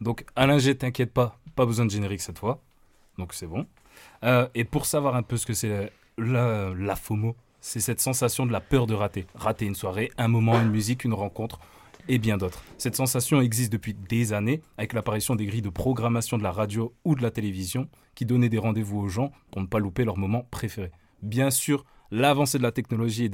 Donc, 0.01 0.25
Alain 0.35 0.57
G, 0.57 0.75
t'inquiète 0.77 1.13
pas, 1.13 1.37
pas 1.55 1.65
besoin 1.65 1.85
de 1.85 1.91
générique 1.91 2.21
cette 2.21 2.39
fois. 2.39 2.61
Donc, 3.17 3.33
c'est 3.33 3.45
bon. 3.47 3.67
Euh, 4.23 4.47
et 4.55 4.63
pour 4.63 4.85
savoir 4.85 5.15
un 5.15 5.23
peu 5.23 5.37
ce 5.37 5.45
que 5.45 5.53
c'est 5.53 5.91
la, 6.17 6.95
FOMO, 6.95 7.35
c'est 7.59 7.79
cette 7.79 7.99
sensation 7.99 8.45
de 8.45 8.51
la 8.51 8.59
peur 8.59 8.87
de 8.87 8.93
rater. 8.93 9.25
Rater 9.35 9.65
une 9.65 9.75
soirée, 9.75 10.11
un 10.17 10.27
moment, 10.27 10.59
une 10.61 10.69
musique, 10.69 11.03
une 11.03 11.13
rencontre 11.13 11.59
et 12.07 12.17
bien 12.17 12.37
d'autres. 12.37 12.63
Cette 12.77 12.95
sensation 12.95 13.41
existe 13.41 13.71
depuis 13.71 13.93
des 13.93 14.33
années 14.33 14.61
avec 14.77 14.93
l'apparition 14.93 15.35
des 15.35 15.45
grilles 15.45 15.61
de 15.61 15.69
programmation 15.69 16.37
de 16.37 16.43
la 16.43 16.51
radio 16.51 16.93
ou 17.05 17.15
de 17.15 17.21
la 17.21 17.31
télévision 17.31 17.87
qui 18.15 18.25
donnaient 18.25 18.49
des 18.49 18.57
rendez-vous 18.57 18.99
aux 18.99 19.07
gens 19.07 19.31
pour 19.51 19.61
ne 19.61 19.67
pas 19.67 19.79
louper 19.79 20.03
leur 20.03 20.17
moment 20.17 20.47
préféré. 20.51 20.91
Bien 21.21 21.51
sûr, 21.51 21.85
l'avancée 22.09 22.57
de 22.57 22.63
la 22.63 22.71
technologie 22.71 23.29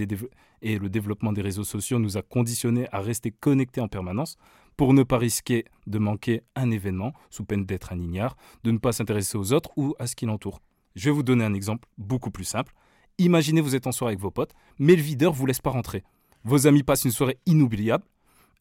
et 0.62 0.78
le 0.80 0.90
développement 0.90 1.32
des 1.32 1.42
réseaux 1.42 1.64
sociaux 1.64 2.00
nous 2.00 2.18
a 2.18 2.22
conditionnés 2.22 2.88
à 2.92 3.00
rester 3.00 3.32
connectés 3.32 3.82
en 3.82 3.88
permanence 3.88 4.38
pour 4.78 4.94
ne 4.94 5.04
pas 5.04 5.18
risquer 5.18 5.66
de 5.88 5.98
manquer 5.98 6.44
un 6.56 6.72
événement 6.72 7.14
sous 7.30 7.44
peine 7.44 7.66
d'être 7.66 7.92
un 7.92 8.00
ignare, 8.00 8.38
de 8.64 8.72
ne 8.72 8.78
pas 8.78 8.92
s'intéresser 8.92 9.38
aux 9.38 9.52
autres 9.52 9.72
ou 9.76 9.96
à 10.00 10.08
ce 10.08 10.16
qui 10.16 10.26
l'entoure. 10.26 10.62
Je 10.96 11.10
vais 11.10 11.16
vous 11.16 11.24
donner 11.24 11.44
un 11.44 11.54
exemple 11.54 11.88
beaucoup 11.98 12.32
plus 12.32 12.46
simple. 12.46 12.74
Imaginez 13.18 13.62
vous 13.62 13.76
êtes 13.76 13.88
en 13.88 13.92
soirée 13.92 14.12
avec 14.12 14.22
vos 14.22 14.32
potes, 14.32 14.54
mais 14.78 14.96
le 14.96 15.02
videur 15.02 15.34
vous 15.34 15.48
laisse 15.48 15.62
pas 15.62 15.72
rentrer. 15.72 16.04
Vos 16.44 16.68
amis 16.68 16.84
passent 16.84 17.06
une 17.06 17.12
soirée 17.12 17.40
inoubliable, 17.48 18.06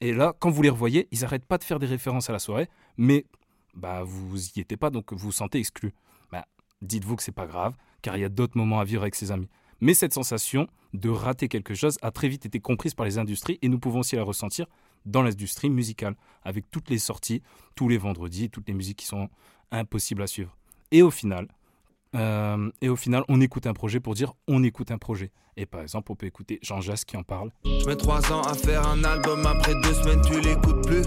et 0.00 0.12
là, 0.12 0.34
quand 0.38 0.50
vous 0.50 0.62
les 0.62 0.70
revoyez, 0.70 1.08
ils 1.10 1.20
n'arrêtent 1.20 1.46
pas 1.46 1.58
de 1.58 1.64
faire 1.64 1.78
des 1.78 1.86
références 1.86 2.28
à 2.28 2.32
la 2.32 2.38
soirée, 2.38 2.68
mais 2.96 3.24
bah, 3.74 4.02
vous 4.02 4.48
y 4.48 4.60
étiez 4.60 4.76
pas, 4.76 4.90
donc 4.90 5.12
vous 5.12 5.18
vous 5.26 5.32
sentez 5.32 5.58
exclu. 5.58 5.94
Bah, 6.32 6.46
dites-vous 6.82 7.16
que 7.16 7.22
c'est 7.22 7.32
pas 7.32 7.46
grave, 7.46 7.74
car 8.02 8.16
il 8.16 8.20
y 8.20 8.24
a 8.24 8.28
d'autres 8.28 8.58
moments 8.58 8.80
à 8.80 8.84
vivre 8.84 9.02
avec 9.02 9.14
ses 9.14 9.32
amis. 9.32 9.48
Mais 9.80 9.94
cette 9.94 10.14
sensation 10.14 10.68
de 10.94 11.10
rater 11.10 11.48
quelque 11.48 11.74
chose 11.74 11.98
a 12.00 12.10
très 12.10 12.28
vite 12.28 12.46
été 12.46 12.60
comprise 12.60 12.94
par 12.94 13.06
les 13.06 13.18
industries, 13.18 13.58
et 13.62 13.68
nous 13.68 13.78
pouvons 13.78 14.00
aussi 14.00 14.16
la 14.16 14.22
ressentir 14.22 14.66
dans 15.06 15.22
l'industrie 15.22 15.70
musicale, 15.70 16.16
avec 16.42 16.70
toutes 16.70 16.90
les 16.90 16.98
sorties, 16.98 17.42
tous 17.74 17.88
les 17.88 17.98
vendredis, 17.98 18.50
toutes 18.50 18.68
les 18.68 18.74
musiques 18.74 18.98
qui 18.98 19.06
sont 19.06 19.28
impossibles 19.70 20.22
à 20.22 20.26
suivre. 20.26 20.56
Et 20.90 21.02
au 21.02 21.10
final, 21.10 21.48
euh, 22.14 22.70
et 22.80 22.88
au 22.88 22.96
final, 22.96 23.24
on 23.28 23.40
écoute 23.40 23.66
un 23.66 23.72
projet 23.72 24.00
pour 24.00 24.14
dire 24.14 24.32
on 24.46 24.62
écoute 24.62 24.90
un 24.90 24.98
projet. 24.98 25.30
Et 25.56 25.66
par 25.66 25.80
exemple, 25.80 26.12
on 26.12 26.14
peut 26.14 26.26
écouter 26.26 26.58
Jean 26.62 26.80
Jass 26.80 27.04
qui 27.04 27.16
en 27.16 27.22
parle. 27.22 27.50
Je 27.64 27.86
mets 27.86 27.96
trois 27.96 28.32
ans 28.32 28.42
à 28.42 28.54
faire 28.54 28.86
un 28.86 29.02
album, 29.04 29.46
après 29.46 29.74
deux 29.82 29.94
semaines 29.94 30.22
tu 30.22 30.40
l'écoutes 30.40 30.86
plus. 30.86 31.04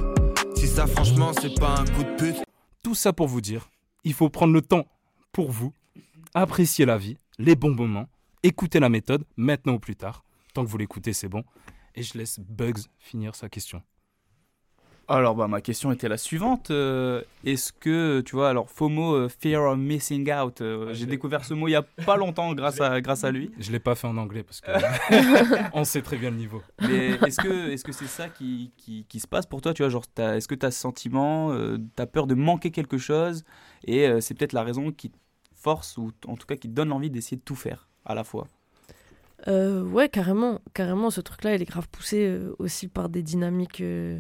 Si 0.56 0.68
ça 0.68 0.88
franchement 0.88 1.32
c'est 1.40 1.58
pas 1.60 1.80
un 1.80 1.86
coup 1.86 2.04
de 2.04 2.16
pute. 2.16 2.44
Tout 2.84 2.96
ça 2.96 3.14
pour 3.14 3.28
vous 3.28 3.42
dire, 3.42 3.70
il 4.04 4.14
faut 4.14 4.30
prendre 4.30 4.54
le 4.54 4.62
temps 4.62 4.86
pour 5.32 5.52
vous, 5.52 5.74
apprécier 6.34 6.86
la 6.86 6.98
vie, 6.98 7.18
les 7.38 7.56
bons 7.56 7.74
moments, 7.74 8.08
écouter 8.44 8.80
la 8.80 8.90
méthode, 8.90 9.24
maintenant 9.38 9.74
ou 9.74 9.80
plus 9.80 9.96
tard. 9.96 10.24
Tant 10.54 10.64
que 10.64 10.70
vous 10.70 10.78
l'écoutez, 10.78 11.14
c'est 11.14 11.30
bon. 11.30 11.44
Et 12.00 12.04
je 12.04 12.18
laisse 12.18 12.40
Bugs 12.40 12.82
finir 12.98 13.36
sa 13.36 13.50
question. 13.50 13.84
Alors, 15.10 15.34
bah, 15.36 15.48
ma 15.48 15.60
question 15.60 15.92
était 15.92 16.08
la 16.08 16.18
suivante. 16.18 16.70
euh, 16.70 17.24
Est-ce 17.44 17.74
que, 17.74 18.22
tu 18.22 18.36
vois, 18.36 18.50
alors 18.50 18.70
FOMO, 18.70 19.16
euh, 19.16 19.28
Fear 19.28 19.64
of 19.64 19.78
Missing 19.80 20.32
Out, 20.32 20.62
euh, 20.62 20.86
Ouais, 20.86 20.94
j'ai 20.94 21.08
découvert 21.08 21.44
ce 21.44 21.56
mot 21.56 21.68
il 21.68 21.72
y 21.72 21.76
a 21.76 21.82
pas 21.82 22.16
longtemps 22.16 22.54
grâce 22.54 22.80
à, 22.80 23.02
grâce 23.02 23.24
à 23.24 23.32
lui. 23.32 23.50
Je 23.58 23.72
l'ai 23.72 23.80
pas 23.80 23.96
fait 23.96 24.06
en 24.06 24.18
anglais 24.18 24.44
parce 24.44 24.62
que 24.62 24.70
on 25.74 25.84
sait 25.84 26.04
très 26.04 26.18
bien 26.18 26.30
le 26.30 26.38
niveau. 26.38 26.62
Mais 26.82 27.08
est-ce 27.26 27.42
que 27.42 27.70
est-ce 27.72 27.84
que 27.84 27.92
c'est 27.92 28.06
ça 28.08 28.30
qui, 28.30 28.72
qui, 28.78 29.04
qui 29.10 29.20
se 29.20 29.28
passe 29.28 29.48
pour 29.48 29.62
toi 29.62 29.74
Tu 29.74 29.82
vois, 29.82 29.90
genre, 29.90 30.06
est-ce 30.18 30.48
que 30.48 30.54
tu 30.56 30.66
as 30.66 30.70
ce 30.72 30.80
sentiment, 30.80 31.52
euh, 31.54 31.78
tu 31.98 32.02
as 32.04 32.08
peur 32.08 32.28
de 32.28 32.36
manquer 32.36 32.70
quelque 32.70 33.00
chose 33.00 33.44
et 33.84 34.08
euh, 34.08 34.22
c'est 34.22 34.36
peut-être 34.36 34.54
la 34.54 34.64
raison 34.64 34.92
qui 34.92 35.10
te 35.10 35.18
force 35.56 35.98
ou 35.98 36.12
en 36.28 36.36
tout 36.38 36.46
cas 36.46 36.56
qui 36.56 36.70
te 36.70 36.74
donne 36.74 36.90
l'envie 36.90 37.10
d'essayer 37.10 37.36
de 37.38 37.42
tout 37.44 37.56
faire 37.56 37.90
à 38.06 38.14
la 38.14 38.24
fois? 38.24 38.48
Euh, 39.48 39.84
ouais, 39.84 40.10
carrément, 40.10 40.60
carrément, 40.74 41.10
ce 41.10 41.22
truc-là, 41.22 41.56
il 41.56 41.62
est 41.62 41.66
grave 41.66 41.88
poussé 41.92 42.26
euh, 42.28 42.54
aussi 42.60 42.88
par 42.88 43.10
des 43.10 43.24
dynamiques. 43.24 43.82
euh, 43.82 44.20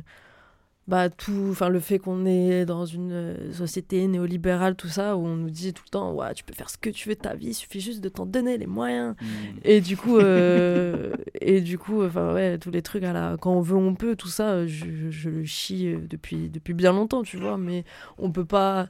bah, 0.87 1.09
tout, 1.09 1.49
enfin, 1.51 1.69
le 1.69 1.79
fait 1.79 1.99
qu'on 1.99 2.25
est 2.25 2.65
dans 2.65 2.85
une 2.85 3.53
société 3.53 4.07
néolibérale, 4.07 4.75
tout 4.75 4.87
ça, 4.87 5.17
où 5.17 5.25
on 5.25 5.35
nous 5.35 5.51
dit 5.51 5.73
tout 5.73 5.83
le 5.85 5.91
temps, 5.91 6.13
ouais, 6.13 6.33
tu 6.33 6.43
peux 6.43 6.53
faire 6.55 6.69
ce 6.69 6.77
que 6.79 6.89
tu 6.89 7.09
veux 7.09 7.15
de 7.15 7.19
ta 7.21 7.35
vie, 7.35 7.47
il 7.49 7.53
suffit 7.53 7.79
juste 7.81 8.01
de 8.01 8.09
t'en 8.09 8.25
donner 8.25 8.57
les 8.57 8.67
moyens. 8.67 9.15
Et 9.63 9.81
du 9.81 9.97
coup, 9.97 10.19
et 11.41 11.61
du 11.61 11.77
coup, 11.77 12.03
enfin 12.03 12.33
ouais, 12.33 12.57
tous 12.57 12.71
les 12.71 12.81
trucs 12.81 13.03
à 13.03 13.13
la, 13.13 13.37
quand 13.39 13.53
on 13.53 13.61
veut, 13.61 13.75
on 13.77 13.95
peut, 13.95 14.15
tout 14.15 14.27
ça, 14.29 14.65
je, 14.67 14.85
je- 14.87 15.09
je 15.11 15.29
le 15.29 15.45
chie 15.45 15.95
depuis 16.09 16.49
depuis 16.49 16.73
bien 16.73 16.91
longtemps, 16.93 17.23
tu 17.23 17.37
vois. 17.37 17.57
Mais 17.57 17.83
on 18.17 18.31
peut 18.31 18.45
pas, 18.45 18.89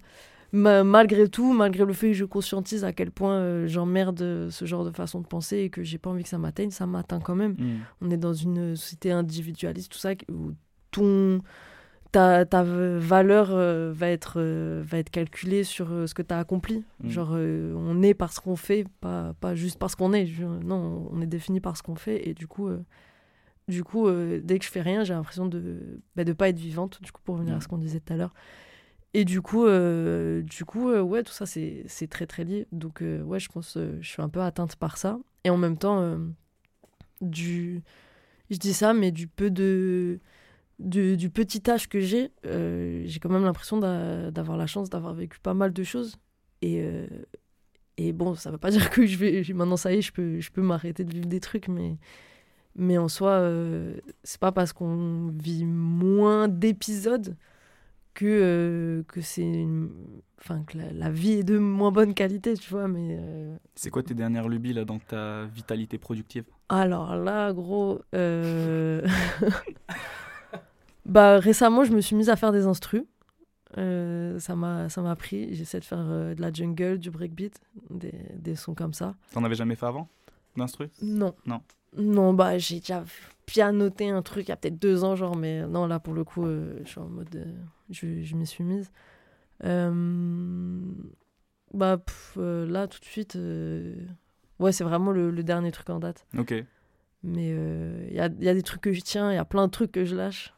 ma- 0.52 0.84
malgré 0.84 1.28
tout, 1.28 1.54
malgré 1.54 1.86
le 1.86 1.94
fait 1.94 2.08
que 2.10 2.14
je 2.14 2.26
conscientise 2.26 2.84
à 2.84 2.94
quel 2.94 3.12
point 3.12 3.36
euh, 3.36 3.68
j'emmerde 3.68 4.22
euh, 4.22 4.50
ce 4.50 4.66
genre 4.66 4.86
de 4.86 4.92
façon 4.92 5.22
de 5.22 5.28
penser 5.28 5.58
et 5.58 5.70
que 5.70 5.84
j'ai 5.84 5.98
pas 5.98 6.10
envie 6.10 6.24
que 6.24 6.30
ça 6.30 6.38
m'atteigne, 6.38 6.72
ça 6.72 6.86
m'atteint 6.88 7.20
quand 7.20 7.36
même. 7.36 7.54
Mm. 7.58 7.78
On 8.02 8.10
est 8.12 8.18
dans 8.18 8.34
une 8.34 8.76
société 8.76 9.12
individualiste, 9.12 9.92
tout 9.92 9.98
ça, 10.00 10.12
où 10.32 10.52
ton 10.92 11.42
ta, 12.12 12.44
ta 12.44 12.64
valeur 12.64 13.50
euh, 13.52 13.92
va 13.94 14.08
être 14.10 14.34
euh, 14.38 14.82
va 14.84 14.98
être 14.98 15.12
calculée 15.12 15.64
sur 15.64 15.90
ce 16.08 16.14
que 16.16 16.24
tu 16.24 16.34
as 16.34 16.40
accompli. 16.40 16.84
Mm. 17.04 17.10
Genre 17.10 17.32
on 17.34 18.02
est 18.02 18.14
parce 18.16 18.40
qu'on 18.40 18.56
fait, 18.56 18.86
pas 19.02 19.34
pas 19.40 19.54
juste 19.56 19.78
parce 19.78 19.96
qu'on 19.96 20.14
est. 20.14 20.26
Je- 20.26 20.44
non, 20.46 21.08
on 21.12 21.22
est 21.22 21.28
défini 21.28 21.60
par 21.60 21.78
ce 21.78 21.84
qu'on 21.84 21.96
fait 21.96 22.28
et 22.28 22.34
du 22.34 22.48
coup 22.48 22.68
du 23.68 23.84
coup 23.84 24.08
euh, 24.08 24.42
dès 24.44 24.58
que 24.58 24.66
je 24.66 24.72
fais 24.72 24.82
rien, 24.82 25.04
j'ai 25.04 25.14
l'impression 25.14 25.46
de 25.46 26.02
bah, 26.16 26.24
de 26.24 26.34
pas 26.34 26.50
être 26.50 26.58
vivante 26.58 27.00
du 27.04 27.12
coup 27.12 27.22
pour 27.24 27.36
revenir 27.36 27.54
Mm. 27.54 27.58
à 27.58 27.62
ce 27.62 27.68
qu'on 27.68 27.78
disait 27.78 28.00
tout 28.00 28.14
à 28.14 28.18
l'heure. 28.18 28.34
Et 29.14 29.26
du 29.26 29.42
coup 29.42 29.66
euh, 29.66 30.42
du 30.44 30.66
coup 30.66 30.90
euh, 30.90 31.02
ouais, 31.02 31.24
tout 31.24 31.32
ça 31.34 31.46
c'est 31.46 32.08
très 32.10 32.28
très 32.28 32.44
lié. 32.44 32.68
Donc 32.72 33.02
euh, 33.02 33.22
ouais, 33.24 33.40
je 33.40 33.50
pense 33.50 33.78
je 33.78 34.08
suis 34.08 34.22
un 34.22 34.30
peu 34.30 34.42
atteinte 34.42 34.76
par 34.76 34.98
ça 34.98 35.20
et 35.44 35.50
en 35.50 35.58
même 35.58 35.78
temps 35.78 36.18
du 37.22 37.84
je 38.50 38.58
dis 38.58 38.74
ça 38.74 38.94
mais 38.94 39.12
du 39.12 39.28
peu 39.28 39.50
de 39.50 40.20
du, 40.80 41.30
petit 41.30 41.70
âge 41.70 41.90
que 41.90 42.00
j'ai, 42.00 42.32
j'ai 42.44 43.20
quand 43.20 43.30
même 43.30 43.44
l'impression 43.44 43.78
d'a- 43.80 44.32
d'avoir 44.32 44.58
la 44.58 44.66
chance 44.68 44.90
d'avoir 44.90 45.14
vécu 45.14 45.38
pas 45.40 45.54
mal 45.54 45.74
de 45.74 45.84
choses. 45.84 46.16
Et, 46.62 46.82
et 47.98 48.14
bon, 48.14 48.36
ça 48.36 48.50
veut 48.52 48.58
pas 48.58 48.72
dire 48.72 48.90
que 48.90 49.06
je 49.06 49.18
vais 49.18 49.44
maintenant 49.54 49.76
ça 49.78 49.94
y 49.94 49.98
est, 49.98 50.02
je 50.02 50.14
peux, 50.14 50.40
je 50.40 50.52
peux 50.52 50.62
m'arrêter 50.62 51.04
de 51.04 51.12
vivre 51.14 51.26
des 51.26 51.42
trucs, 51.42 51.68
mais, 51.68 51.98
mais 52.76 52.98
en 52.98 53.10
soi, 53.10 53.44
c'est 54.24 54.40
pas 54.40 54.52
parce 54.54 54.74
qu'on 54.74 55.34
vit 55.38 55.66
moins 55.66 56.48
d'épisodes 56.48 57.36
que, 58.14 58.26
euh, 58.26 59.04
que 59.08 59.22
c'est 59.22 59.66
enfin 60.40 60.64
que 60.64 60.78
la, 60.78 60.92
la 60.92 61.10
vie 61.10 61.34
est 61.34 61.44
de 61.44 61.58
moins 61.58 61.92
bonne 61.92 62.14
qualité, 62.14 62.56
tu 62.56 62.70
vois. 62.70 62.88
Mais 62.88 63.18
euh, 63.20 63.56
C'est 63.76 63.90
quoi 63.90 64.04
tes 64.04 64.14
dernières 64.14 64.48
lubies 64.48 64.74
là 64.74 64.86
dans 64.86 65.00
ta 65.00 65.46
vitalité 65.46 65.98
productive? 65.98 66.46
Alors 66.70 67.16
là, 67.16 67.52
gros. 67.54 68.02
euh, 68.16 69.06
bah, 71.06 71.40
récemment, 71.40 71.84
je 71.84 71.92
me 71.94 72.02
suis 72.02 72.16
mise 72.16 72.30
à 72.30 72.36
faire 72.36 72.52
des 72.52 72.66
instrus. 72.66 73.04
Ça 73.76 74.56
m'a 74.56 74.90
ça 74.90 75.02
m'a 75.02 75.16
pris. 75.16 75.54
J'essaie 75.56 75.80
de 75.80 75.86
faire 75.86 76.04
de 76.04 76.36
la 76.40 76.52
jungle, 76.52 76.98
du 76.98 77.12
breakbeat, 77.12 77.60
des, 77.90 78.14
des 78.36 78.56
sons 78.56 78.74
comme 78.74 78.94
ça. 78.94 79.16
T'en 79.32 79.44
avais 79.44 79.56
jamais 79.56 79.76
fait 79.76 79.86
avant 79.86 80.10
D'instru? 80.58 80.90
Non. 81.02 81.34
Non. 81.46 81.62
Non, 81.98 82.34
bah, 82.34 82.58
j'ai 82.58 82.80
déjà 82.80 83.04
bien 83.48 83.72
noté 83.72 84.10
un 84.10 84.22
truc 84.22 84.46
il 84.48 84.50
y 84.50 84.52
a 84.52 84.56
peut-être 84.58 84.78
deux 84.80 85.04
ans, 85.04 85.16
genre, 85.16 85.36
mais 85.36 85.66
non, 85.68 85.88
là, 85.88 86.00
pour 86.00 86.14
le 86.14 86.24
coup, 86.24 86.46
euh, 86.46 86.80
je 86.84 86.90
suis 86.90 87.00
en 87.00 87.10
mode. 87.10 87.36
euh, 87.36 87.54
je 87.90 88.22
je 88.22 88.36
m'y 88.36 88.46
suis 88.46 88.64
mise. 88.64 88.92
Euh, 89.64 90.82
bah, 91.74 91.98
pff, 91.98 92.38
là, 92.38 92.88
tout 92.88 93.00
de 93.00 93.06
suite. 93.06 93.38
ouais, 94.60 94.72
c'est 94.72 94.84
vraiment 94.84 95.12
le, 95.12 95.32
le 95.32 95.44
dernier 95.44 95.72
truc 95.72 95.90
en 95.90 96.00
date. 96.00 96.26
Ok. 96.38 96.54
Mais 97.24 97.50
il 98.10 98.14
y, 98.16 98.20
a, 98.20 98.30
y 98.40 98.48
a 98.48 98.54
des 98.54 98.64
trucs 98.64 98.82
que 98.82 98.94
je 98.94 99.02
tiens, 99.02 99.32
il 99.32 99.36
y 99.36 99.40
a 99.40 99.46
plein 99.46 99.66
de 99.68 99.72
trucs 99.72 99.92
que 99.92 100.06
je 100.06 100.16
lâche. 100.16 100.54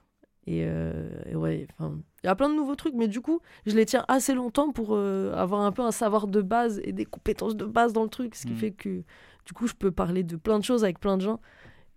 Et, 0.47 0.59
et 0.59 1.35
ouais, 1.35 1.67
enfin, 1.77 1.99
il 2.23 2.27
y 2.27 2.29
a 2.29 2.35
plein 2.35 2.49
de 2.49 2.55
nouveaux 2.55 2.75
trucs, 2.75 2.93
mais 2.95 3.07
du 3.07 3.21
coup, 3.21 3.39
je 3.65 3.75
les 3.75 3.85
tiens 3.85 4.05
assez 4.07 4.33
longtemps 4.33 4.71
pour 4.71 4.95
avoir 4.97 5.61
un 5.61 5.71
peu 5.71 5.81
un 5.81 5.91
savoir 5.91 6.27
de 6.27 6.41
base 6.41 6.79
et 6.83 6.91
des 6.91 7.05
compétences 7.05 7.55
de 7.55 7.65
base 7.65 7.93
dans 7.93 8.03
le 8.03 8.09
truc, 8.09 8.35
ce 8.35 8.45
qui 8.45 8.53
Mhm. 8.53 8.57
fait 8.59 8.71
que 8.71 9.03
du 9.45 9.53
coup, 9.53 9.67
je 9.67 9.73
peux 9.73 9.91
parler 9.91 10.23
de 10.23 10.35
plein 10.35 10.59
de 10.59 10.63
choses 10.63 10.83
avec 10.83 10.99
plein 10.99 11.17
de 11.17 11.21
gens. 11.21 11.39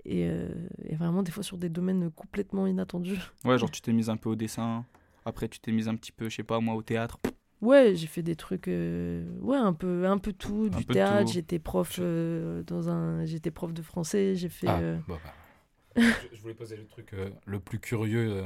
Et, 0.05 0.27
euh, 0.29 0.49
et 0.85 0.95
vraiment, 0.97 1.23
des 1.23 1.31
fois, 1.33 1.43
sur 1.43 1.57
des 1.57 1.69
domaines 1.71 2.11
complètement 2.11 2.67
inattendus. 2.67 3.19
Ouais, 3.45 3.59
genre 3.59 3.71
tu 3.71 3.81
t'es 3.81 3.93
mise 3.93 4.11
un 4.11 4.17
peu 4.17 4.29
au 4.31 4.37
dessin. 4.37 4.85
Après, 5.25 5.49
tu 5.49 5.59
t'es 5.61 5.73
mise 5.73 5.89
un 5.89 5.97
petit 5.97 6.13
peu, 6.13 6.29
je 6.29 6.37
sais 6.37 6.43
pas, 6.43 6.61
moi, 6.61 6.75
au 6.75 6.83
théâtre. 6.83 7.19
Ouais, 7.63 7.95
j'ai 7.95 8.07
fait 8.07 8.23
des 8.23 8.37
trucs, 8.37 8.69
euh, 8.69 9.25
ouais, 9.41 9.57
un 9.57 9.73
peu, 9.73 10.07
un 10.07 10.19
peu 10.19 10.35
tout, 10.35 10.69
Un 10.71 10.77
du 10.77 10.85
peu 10.85 10.93
théâtre. 10.93 11.33
J'étais 11.33 11.59
prof 11.59 11.97
euh, 11.99 12.63
dans 12.65 12.91
un, 12.91 13.25
j'étais 13.25 13.51
prof 13.51 13.73
de 13.73 13.81
français. 13.81 14.35
J'ai 14.35 14.51
fait. 14.51 14.67
Ah, 14.69 14.81
euh, 14.81 14.99
bah, 15.09 15.19
bah. 15.25 15.33
je, 16.31 16.37
je 16.37 16.43
voulais 16.43 16.53
poser 16.55 16.77
le 16.77 16.87
truc 16.87 17.15
euh, 17.15 17.31
le 17.47 17.61
plus 17.61 17.79
curieux 17.79 18.45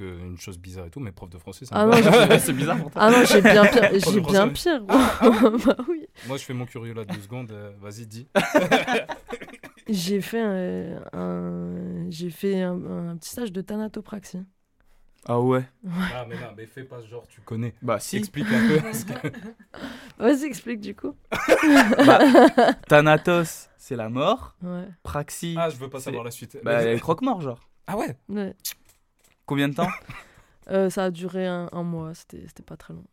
euh, 0.00 0.18
qu'une 0.18 0.38
chose 0.38 0.58
bizarre 0.58 0.86
et 0.86 0.90
tout, 0.90 1.00
mais 1.00 1.12
prof 1.12 1.28
de 1.30 1.38
français, 1.38 1.64
ça 1.66 1.74
Ah 1.76 2.38
c'est 2.38 2.52
bizarre 2.52 2.78
pour 2.78 2.90
toi. 2.90 3.02
Ah 3.02 3.10
non, 3.10 3.24
j'ai 3.24 3.40
bien 3.42 3.64
pire. 3.66 3.90
J'ai 3.92 4.20
bien 4.20 4.48
pire. 4.48 4.82
bah 4.86 5.76
oui. 5.88 6.06
Moi, 6.26 6.36
je 6.36 6.44
fais 6.44 6.54
mon 6.54 6.66
curieux 6.66 6.94
là 6.94 7.04
deux 7.04 7.20
secondes. 7.20 7.50
euh, 7.52 7.72
Vas-y, 7.80 8.06
dis. 8.06 8.26
J'ai 9.88 10.20
fait 10.20 10.40
un, 10.40 11.02
un- 11.12 12.10
j'ai 12.10 12.30
fait 12.30 12.62
un, 12.62 13.10
un 13.10 13.16
petit 13.16 13.30
stage 13.30 13.52
de 13.52 13.60
thanatopraxie. 13.60 14.42
Ah 15.26 15.40
ouais 15.40 15.64
Ah, 16.14 16.24
mais 16.28 16.36
non, 16.36 16.48
mais 16.56 16.66
fais 16.66 16.84
pas 16.84 17.00
genre, 17.02 17.26
tu 17.28 17.40
connais. 17.42 17.74
Bah 17.82 17.98
si. 17.98 18.16
Explique 18.16 18.46
un 18.50 18.68
peu. 18.68 18.78
que- 19.30 19.38
Vas-y, 20.18 20.44
explique 20.44 20.80
du 20.80 20.94
coup. 20.94 21.14
Bah, 22.06 22.18
Thanatos, 22.88 23.68
c'est 23.76 23.96
la 23.96 24.08
mort. 24.08 24.56
Ouais. 24.62 24.86
Praxi, 25.02 25.56
Ah, 25.58 25.68
je 25.68 25.76
veux 25.76 25.88
pas 25.90 26.00
savoir 26.00 26.24
la 26.24 26.30
suite. 26.30 26.56
bah, 26.62 26.96
croque-mort, 26.98 27.40
genre. 27.40 27.58
Ah 27.88 27.96
ouais 27.96 28.16
ouais. 28.28 28.54
Combien 29.46 29.68
de 29.68 29.74
temps 29.74 29.88
Euh, 30.70 30.88
ça 30.90 31.04
a 31.06 31.10
duré 31.10 31.44
un, 31.46 31.68
un 31.72 31.82
mois, 31.82 32.14
c'était 32.14 32.44
c'était 32.46 32.62
pas 32.62 32.76
très 32.76 32.94
long. 32.94 33.04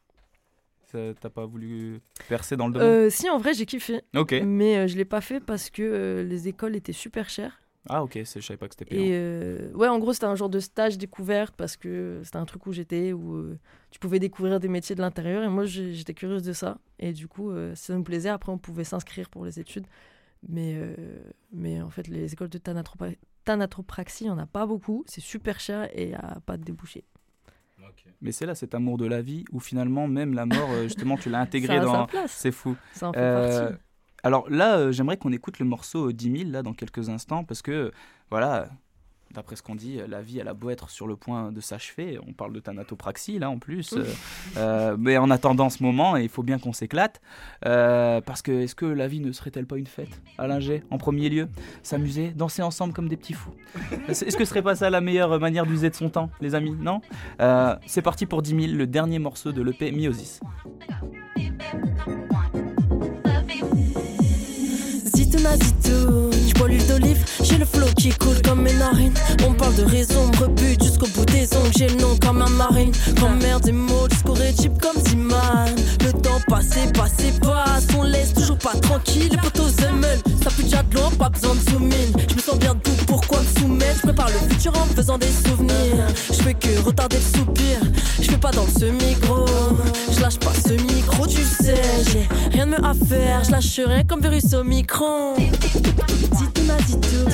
Ça- 0.91 1.13
T'as 1.19 1.29
pas 1.31 1.47
voulu 1.47 1.99
percer 2.27 2.55
dans 2.55 2.67
le 2.67 2.73
domaine 2.73 2.87
Euh, 2.89 3.09
si, 3.09 3.27
en 3.29 3.39
vrai, 3.39 3.55
j'ai 3.55 3.65
kiffé. 3.65 4.01
Ok. 4.15 4.33
Mais 4.45 4.77
euh, 4.77 4.87
je 4.87 4.95
l'ai 4.95 5.05
pas 5.05 5.19
fait 5.19 5.39
parce 5.39 5.71
que 5.71 5.81
euh, 5.81 6.23
les 6.23 6.47
écoles 6.47 6.75
étaient 6.75 6.93
super 6.93 7.27
chères. 7.27 7.59
Ah 7.89 8.03
ok, 8.03 8.19
c'est- 8.23 8.39
je 8.39 8.45
savais 8.45 8.57
pas 8.57 8.67
que 8.67 8.75
c'était 8.75 8.85
payant. 8.85 9.01
Et 9.03 9.09
euh, 9.13 9.71
ouais, 9.73 9.87
en 9.87 9.97
gros, 9.97 10.13
c'était 10.13 10.25
un 10.27 10.35
genre 10.35 10.49
de 10.49 10.59
stage 10.59 10.99
découverte 10.99 11.55
parce 11.57 11.75
que 11.75 12.21
c'était 12.23 12.37
un 12.37 12.45
truc 12.45 12.67
où 12.67 12.71
j'étais, 12.71 13.13
où 13.13 13.35
euh, 13.35 13.57
tu 13.89 13.97
pouvais 13.99 14.19
découvrir 14.19 14.59
des 14.59 14.67
métiers 14.67 14.95
de 14.95 15.01
l'intérieur. 15.01 15.43
Et 15.43 15.47
moi, 15.49 15.65
j'étais 15.65 16.13
curieuse 16.13 16.43
de 16.43 16.53
ça. 16.53 16.77
Et 16.99 17.13
du 17.13 17.27
coup, 17.27 17.49
euh, 17.49 17.73
ça 17.73 17.97
me 17.97 18.03
plaisait. 18.03 18.29
Après, 18.29 18.51
on 18.51 18.59
pouvait 18.59 18.83
s'inscrire 18.83 19.27
pour 19.29 19.43
les 19.43 19.59
études. 19.59 19.87
Mais, 20.47 20.75
euh, 20.77 20.93
mais 21.51 21.81
en 21.81 21.89
fait, 21.89 22.07
les 22.07 22.31
écoles 22.31 22.49
de 22.49 22.59
thanatopraxie, 23.53 24.25
il 24.25 24.27
n'y 24.27 24.33
en 24.33 24.37
a 24.37 24.45
pas 24.45 24.65
beaucoup. 24.65 25.03
C'est 25.07 25.21
super 25.21 25.59
cher 25.59 25.89
et 25.97 26.03
il 26.03 26.09
n'y 26.09 26.15
a 26.15 26.39
pas 26.45 26.57
de 26.57 26.63
débouché. 26.63 27.03
Mais 28.21 28.31
c'est 28.31 28.45
là 28.45 28.53
cet 28.53 28.75
amour 28.75 28.97
de 28.97 29.05
la 29.05 29.21
vie 29.21 29.45
où 29.51 29.59
finalement 29.59 30.07
même 30.07 30.33
la 30.33 30.45
mort, 30.45 30.69
euh, 30.71 30.83
justement, 30.83 31.15
tu 31.17 31.29
l'as 31.29 31.37
Ça 31.39 31.43
intégré 31.43 31.77
a 31.77 31.81
sa 31.81 31.85
dans... 31.85 32.05
place. 32.05 32.31
C'est 32.31 32.51
fou. 32.51 32.75
Ça 32.93 33.09
en 33.09 33.13
fait 33.13 33.19
Euh, 33.19 33.69
partie. 33.69 33.83
alors 34.23 34.49
là, 34.49 34.77
euh, 34.77 34.91
j'aimerais 34.91 35.17
qu'on 35.17 35.31
écoute 35.31 35.57
le 35.59 35.65
morceau 35.65 36.09
euh, 36.09 36.13
10 36.13 36.37
000 36.39 36.51
là 36.51 36.61
dans 36.61 36.73
quelques 36.73 37.09
instants 37.09 37.43
parce 37.45 37.61
que 37.61 37.91
voilà, 38.29 38.69
d'après 39.33 39.55
ce 39.55 39.63
qu'on 39.63 39.75
dit, 39.75 39.99
euh, 39.99 40.07
la 40.07 40.21
vie 40.21 40.39
elle 40.39 40.47
a 40.47 40.53
beau 40.53 40.69
être 40.69 40.89
sur 40.89 41.07
le 41.07 41.15
point 41.15 41.51
de 41.51 41.61
s'achever. 41.61 42.19
On 42.27 42.33
parle 42.33 42.53
de 42.53 42.59
thanatopraxie 42.59 43.39
là 43.39 43.49
en 43.49 43.59
plus, 43.59 43.93
euh, 43.93 44.05
euh, 44.57 44.95
mais 44.97 45.17
en 45.17 45.29
attendant 45.29 45.69
ce 45.69 45.83
moment, 45.83 46.15
il 46.17 46.29
faut 46.29 46.43
bien 46.43 46.59
qu'on 46.59 46.73
s'éclate 46.73 47.21
euh, 47.65 48.21
parce 48.21 48.41
que 48.41 48.51
est-ce 48.51 48.75
que 48.75 48.85
la 48.85 49.07
vie 49.07 49.19
ne 49.19 49.31
serait-elle 49.31 49.65
pas 49.67 49.77
une 49.77 49.87
fête 49.87 50.21
Alain 50.37 50.59
G, 50.59 50.83
en 50.89 50.97
premier 50.97 51.29
lieu, 51.29 51.47
s'amuser, 51.83 52.29
danser 52.29 52.61
ensemble 52.61 52.93
comme 52.93 53.07
des 53.09 53.17
petits 53.17 53.33
fous. 53.33 53.53
Est-ce 54.07 54.25
est-ce 54.25 54.37
que 54.37 54.45
ce 54.45 54.49
serait 54.49 54.61
pas 54.61 54.75
ça 54.75 54.89
la 54.89 55.01
meilleure 55.01 55.39
manière 55.39 55.65
d'user 55.65 55.89
de 55.89 55.95
son 55.95 56.09
temps, 56.09 56.29
les 56.41 56.55
amis 56.55 56.75
Non? 56.79 57.01
Euh, 57.41 57.75
C'est 57.85 58.01
parti 58.01 58.25
pour 58.25 58.41
10 58.41 58.67
000, 58.67 58.77
le 58.77 58.87
dernier 58.87 59.19
morceau 59.19 59.51
de 59.51 59.61
l'EP 59.61 59.91
Miosis. 59.91 60.39
Zitouna 65.39 65.55
zitoune, 65.57 66.31
je 66.47 66.53
bois 66.55 66.67
l'huile 66.67 66.85
d'olive, 66.87 67.23
j'ai 67.41 67.57
le 67.57 67.65
flow 67.65 67.87
qui 67.95 68.09
coule 68.09 68.41
comme 68.41 68.61
mes 68.61 68.73
narines. 68.73 69.13
On 69.47 69.53
parle 69.53 69.73
de 69.75 69.83
raison, 69.83 70.29
rebute 70.37 70.83
jusqu'au 70.83 71.07
bout 71.07 71.25
des 71.25 71.47
ongles, 71.55 71.71
j'ai 71.77 71.87
le 71.87 71.95
nom 71.95 72.17
comme 72.21 72.41
un 72.41 72.49
marine. 72.49 72.91
Quand 73.19 73.29
merde 73.29 73.63
des 73.63 73.71
mots, 73.71 74.07
discours 74.09 74.37
cheap 74.37 74.73
comme 74.81 75.01
Ziman. 75.07 75.73
Le 76.03 76.11
temps 76.11 76.41
passé, 76.47 76.91
passé, 76.93 77.31
passe, 77.41 77.87
on 77.97 78.03
laisse 78.03 78.33
toujours 78.33 78.57
pas 78.57 78.75
tranquille. 78.81 79.29
Les 79.31 79.37
potos 79.37 79.69
zemmelent, 79.79 80.21
ça 80.43 80.49
pue 80.49 80.63
déjà 80.63 80.83
de 80.83 80.95
loin, 80.95 81.09
pas 81.17 81.29
besoin 81.29 81.55
de 81.55 81.69
zoom 81.71 81.89
in. 81.89 82.19
Je 82.27 82.35
me 82.35 82.41
sens 82.41 82.57
bien 82.59 82.75
debout, 82.75 83.05
pourquoi 83.07 83.39
me 83.39 83.61
soumettre? 83.61 83.95
Je 83.95 84.07
prépare 84.07 84.27
le 84.29 84.49
futur 84.49 84.73
en 84.75 84.85
me 84.87 84.93
faisant 84.93 85.17
des 85.17 85.31
souvenirs. 85.47 86.07
Je 86.29 86.43
fais 86.43 86.53
que 86.53 86.79
retarder 86.85 87.17
le 87.17 87.39
soupir, 87.39 87.79
je 88.21 88.29
fais 88.29 88.37
pas 88.37 88.51
dans 88.51 88.65
le 88.65 88.79
semi-gros. 88.79 89.45
Je 90.19 90.23
lâche 90.23 90.39
pas 90.39 90.51
ce 90.53 90.73
micro, 90.73 91.25
tu 91.25 91.41
sais, 91.41 91.81
j'ai 92.11 92.27
rien 92.51 92.65
de 92.65 92.71
mieux 92.71 92.83
à 92.83 92.93
faire. 92.93 93.41
Je 93.45 93.51
lâche 93.51 93.79
rien 93.79 94.03
comme 94.03 94.19
virus 94.19 94.53
au 94.53 94.65
micro. 94.65 95.33
Zitouna 96.35 96.77
zitou. 96.85 97.29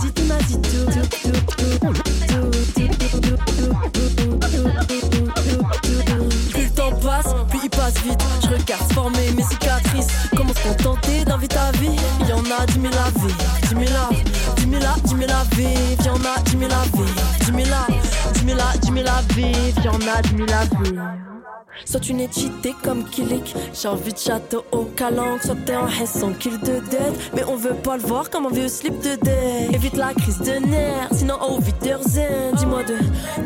Zitouna 0.00 0.38
zitou. 0.48 0.86
Plus 6.50 6.64
le 6.64 6.70
temps 6.70 6.92
passe, 7.02 7.34
plus 7.50 7.60
il 7.64 7.68
passe 7.70 7.94
vite. 8.02 8.24
Je 8.42 8.48
regarde 8.48 8.92
former 8.94 9.30
mes 9.36 9.42
cicatrices. 9.42 10.06
Comment 10.34 10.54
se 10.54 10.68
contenter 10.68 11.24
d'un 11.26 11.36
vie 11.36 11.48
ta 11.48 11.70
vie 11.72 11.96
Il 12.22 12.28
y 12.28 12.32
en 12.32 12.38
a 12.38 12.64
dix 12.64 12.78
mille 12.78 12.90
à 12.94 13.10
vivre, 13.18 13.36
dix 13.68 13.74
mille 13.74 13.88
à, 13.88 14.08
000 15.26 15.38
à 15.38 15.44
vivre, 15.54 16.04
y 16.04 16.08
en 16.08 16.14
a 16.16 16.40
10 16.40 16.58
000 16.58 16.72
à 16.72 16.84
vivre, 16.84 17.14
10 17.40 17.46
000 17.46 17.58
à, 17.72 18.32
10 18.32 18.44
000 18.46 18.58
à, 18.58 18.76
10 18.76 18.92
000 18.92 19.06
à 19.08 19.34
vivre, 19.34 19.84
y 19.84 19.88
en 19.88 19.94
a 19.94 20.22
10 20.22 20.36
000 20.36 20.48
à 20.50 20.82
vivre. 20.82 21.02
Soit 21.84 22.08
une 22.08 22.20
équité 22.20 22.74
comme 22.82 23.04
Kilik, 23.04 23.54
j'ai 23.74 23.88
envie 23.88 24.12
de 24.12 24.18
château 24.18 24.64
au 24.70 24.84
calanque, 24.84 25.42
soit 25.42 25.56
t'es 25.66 25.74
en 25.76 25.88
haine 25.88 26.06
sans 26.06 26.32
kill 26.32 26.58
de 26.60 26.78
dette, 26.88 27.32
mais 27.34 27.42
on 27.44 27.56
veut 27.56 27.74
pas 27.74 27.96
le 27.96 28.02
voir 28.02 28.30
comme 28.30 28.46
un 28.46 28.50
vieux 28.50 28.68
slip 28.68 28.96
de 29.02 29.16
dette. 29.16 29.74
Évite 29.74 29.96
la 29.96 30.14
crise 30.14 30.38
de 30.38 30.66
nerfs, 30.66 31.08
sinon 31.12 31.34
oh 31.42 31.58
vite 31.60 32.08
zen, 32.08 32.54
dis-moi 32.56 32.84
de 32.84 32.96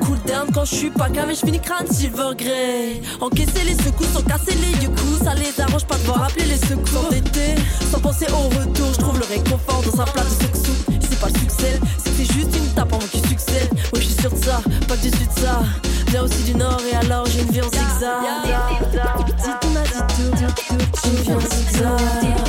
cool 0.05 0.18
down 0.26 0.47
quand 0.53 0.66
je 0.66 0.74
suis 0.74 0.91
pas 0.91 1.09
calme 1.09 1.31
et 1.31 1.35
je 1.35 1.41
finis 1.41 1.61
crâne 1.61 1.87
silver 1.91 2.31
grey. 2.37 3.01
Encaisser 3.20 3.64
les 3.64 3.74
secousses, 3.74 4.12
sans 4.12 4.22
casser 4.22 4.55
les 4.55 4.85
yeux 4.85 4.91
ça 5.24 5.35
les 5.35 5.59
arrange 5.61 5.87
pas 5.87 5.97
de 5.97 6.03
voir 6.03 6.24
appeler 6.24 6.45
les 6.45 6.59
secours. 6.59 6.87
Sans 6.89 7.09
d'été, 7.09 7.55
sans 7.91 7.99
penser 7.99 8.26
au 8.31 8.49
retour, 8.59 8.89
je 8.93 8.99
trouve 8.99 9.18
le 9.18 9.26
réconfort 9.26 9.83
dans 9.83 10.01
un 10.03 10.05
plat 10.05 10.22
de 10.22 10.29
sexou 10.29 10.97
c'est 11.29 12.33
juste 12.33 12.57
une 12.57 12.68
tape 12.74 12.93
avant 12.93 12.99
qu'il 13.07 13.26
succède. 13.26 13.70
Ouais, 13.93 14.01
je 14.01 14.07
suis 14.07 14.20
sûr 14.20 14.31
de 14.31 14.37
ça, 14.37 14.61
pas 14.87 14.97
que 14.97 15.05
dessus 15.05 15.26
de 15.26 15.41
ça. 15.41 15.62
Viens 16.09 16.22
aussi 16.22 16.43
du 16.45 16.55
nord 16.55 16.81
et 16.91 16.97
alors 16.97 17.26
j'ai 17.26 17.43
une 17.43 17.51
vie 17.51 17.61
en 17.61 17.68
zigzag. 17.68 19.26
Dis 19.26 19.51
tout 19.61 19.68
m'a 19.70 19.83
dit 19.83 19.91
tout, 20.16 20.37
j'ai 21.05 21.11
une 21.11 21.16
vie 21.22 21.33
en 21.33 21.41
zigzag. 21.41 22.47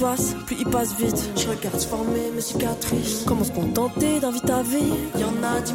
Passe, 0.00 0.34
plus 0.46 0.56
il 0.58 0.66
passe 0.66 0.94
vite. 0.96 1.30
Je 1.36 1.48
regarde 1.48 1.78
se 1.78 1.86
former 1.86 2.30
mes 2.34 2.40
cicatrices. 2.40 3.22
Comment 3.26 3.44
se 3.44 3.52
contenter 3.52 4.18
d'un 4.18 4.30
vite 4.30 4.48
à 4.48 4.62
vie 4.62 4.94
Y'en 5.18 5.28
a 5.42 5.60
vivre, 5.60 5.68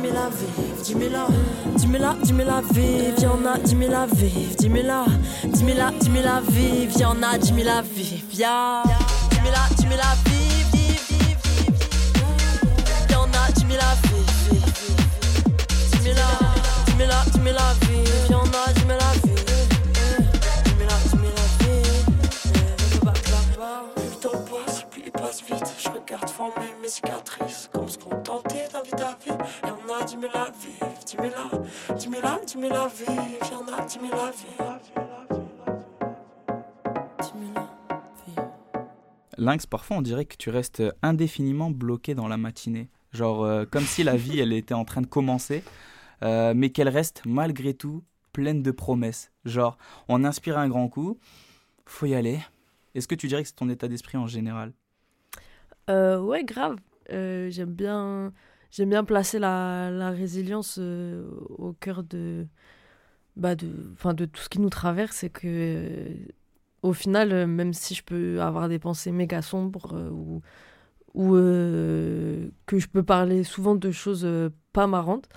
dix 0.84 0.96
mille 0.96 1.16
à, 1.16 1.28
dix 1.76 1.88
mille 1.88 2.04
à, 2.04 2.16
dix 2.24 2.34
mille 2.34 2.50
à 2.50 2.62
vivre. 2.62 3.22
Y'en 3.22 3.46
a 3.46 3.58
vivre, 3.58 3.66
dix 3.66 3.76
mille 3.76 4.90
à, 4.90 5.06
dix 5.46 5.64
mille 5.64 5.80
à, 5.80 5.92
dix 6.00 6.10
mille 6.10 6.28
à 6.28 6.42
vivre. 6.42 7.00
Y'en 7.00 7.22
a 7.22 7.38
dix 7.38 7.54
mille 7.54 7.70
à 7.70 7.82
vivre, 7.82 8.24
y'a 8.34 8.82
à 8.82 8.84
vivre, 10.26 10.42
vivre, 10.74 11.02
vivre, 11.08 11.36
vivre. 11.88 12.62
Y'en 13.12 13.26
a 13.26 13.52
dix 13.52 13.66
mille 13.66 13.80
à 13.80 13.96
vivre, 14.08 14.26
vivre, 14.50 14.68
vivre. 14.82 15.04
Dix 15.92 16.02
mille 16.04 16.18
à, 16.18 16.22
dix 16.86 16.96
mille 16.96 17.12
à, 17.12 17.24
dix 17.32 17.40
mille 17.40 17.58
à 17.58 17.74
vivre. 17.86 18.32
Y'en 18.32 18.44
a 18.44 18.55
mes 26.86 26.90
cicatrices. 26.90 27.70
Comme 27.74 27.90
se 27.90 27.98
contenter 27.98 28.68
d'un 28.72 28.84
vie 28.84 29.04
à 29.04 29.18
vie. 29.24 29.38
Y'en 29.64 29.96
a 29.96 30.04
dix 30.04 30.18
mille 30.18 30.30
à 30.34 30.52
vivre, 30.52 31.00
dix 31.06 31.18
mille 31.18 31.34
à, 31.34 31.94
dix 31.96 32.08
mille 32.08 32.26
à, 32.26 32.40
dix 32.46 32.58
mille 32.58 32.74
à 32.74 32.88
vivre. 32.88 33.52
Y'en 33.52 33.74
a 33.74 33.86
dix 33.86 34.00
mille 34.00 34.14
à 34.14 34.32
vivre. 34.32 34.78
Dix 37.22 37.34
mille 37.36 37.58
à 37.58 38.02
vivre. 38.28 38.52
Lynx, 39.38 39.66
parfois 39.66 39.98
on 39.98 40.02
dirait 40.02 40.26
que 40.26 40.38
tu 40.38 40.50
restes 40.50 40.84
indéfiniment 41.02 41.72
bloqué 41.72 42.14
dans 42.14 42.28
la 42.28 42.38
matinée. 42.38 42.90
Genre 43.14 43.44
euh, 43.44 43.66
comme 43.66 43.84
si 43.84 44.04
la 44.04 44.16
vie 44.18 44.40
elle 44.40 44.54
était 44.54 44.76
en 44.76 44.86
train 44.86 45.02
de 45.02 45.08
commencer, 45.08 45.64
euh, 46.24 46.54
mais 46.56 46.70
qu'elle 46.70 46.90
reste 46.90 47.24
malgré 47.26 47.74
tout 47.74 48.04
pleine 48.32 48.62
de 48.62 48.72
promesses. 48.72 49.32
Genre 49.44 49.78
on 50.08 50.24
inspire 50.24 50.58
un 50.58 50.70
grand 50.70 50.88
coup, 50.88 51.18
faut 51.86 52.06
y 52.06 52.14
aller. 52.14 52.40
Est-ce 52.94 53.08
que 53.08 53.16
tu 53.16 53.28
dirais 53.28 53.42
que 53.42 53.50
c'est 53.50 53.56
ton 53.56 53.70
état 53.70 53.88
d'esprit 53.88 54.18
en 54.18 54.28
général? 54.28 54.72
Euh, 55.90 56.20
ouais, 56.20 56.44
grave. 56.44 56.78
Euh, 57.12 57.50
j'aime 57.52 57.74
bien, 57.74 58.34
j'aime 58.72 58.90
bien 58.90 59.04
placer 59.04 59.40
la, 59.40 60.10
résilience 60.12 60.78
euh, 60.80 61.28
au 61.50 61.74
cœur 61.74 62.04
de, 62.04 62.48
bah 63.36 63.56
de, 63.56 63.70
enfin 63.94 64.14
de 64.14 64.26
tout 64.26 64.42
ce 64.42 64.50
qui 64.50 64.60
nous 64.60 64.70
traverse 64.70 65.24
et 65.24 65.30
que, 65.30 66.08
au 66.82 66.94
final, 66.94 67.48
même 67.48 67.74
si 67.74 67.96
je 67.96 68.04
peux 68.04 68.42
avoir 68.42 68.70
des 68.70 68.80
pensées 68.80 69.12
méga 69.12 69.42
sombres 69.42 70.10
ou, 70.12 70.42
ou 71.14 71.34
que 71.34 72.80
je 72.80 72.88
peux 72.88 73.04
parler 73.04 73.44
souvent 73.44 73.76
de 73.76 73.92
choses 73.92 74.28
pas 74.74 74.88
marrantes, 74.88 75.30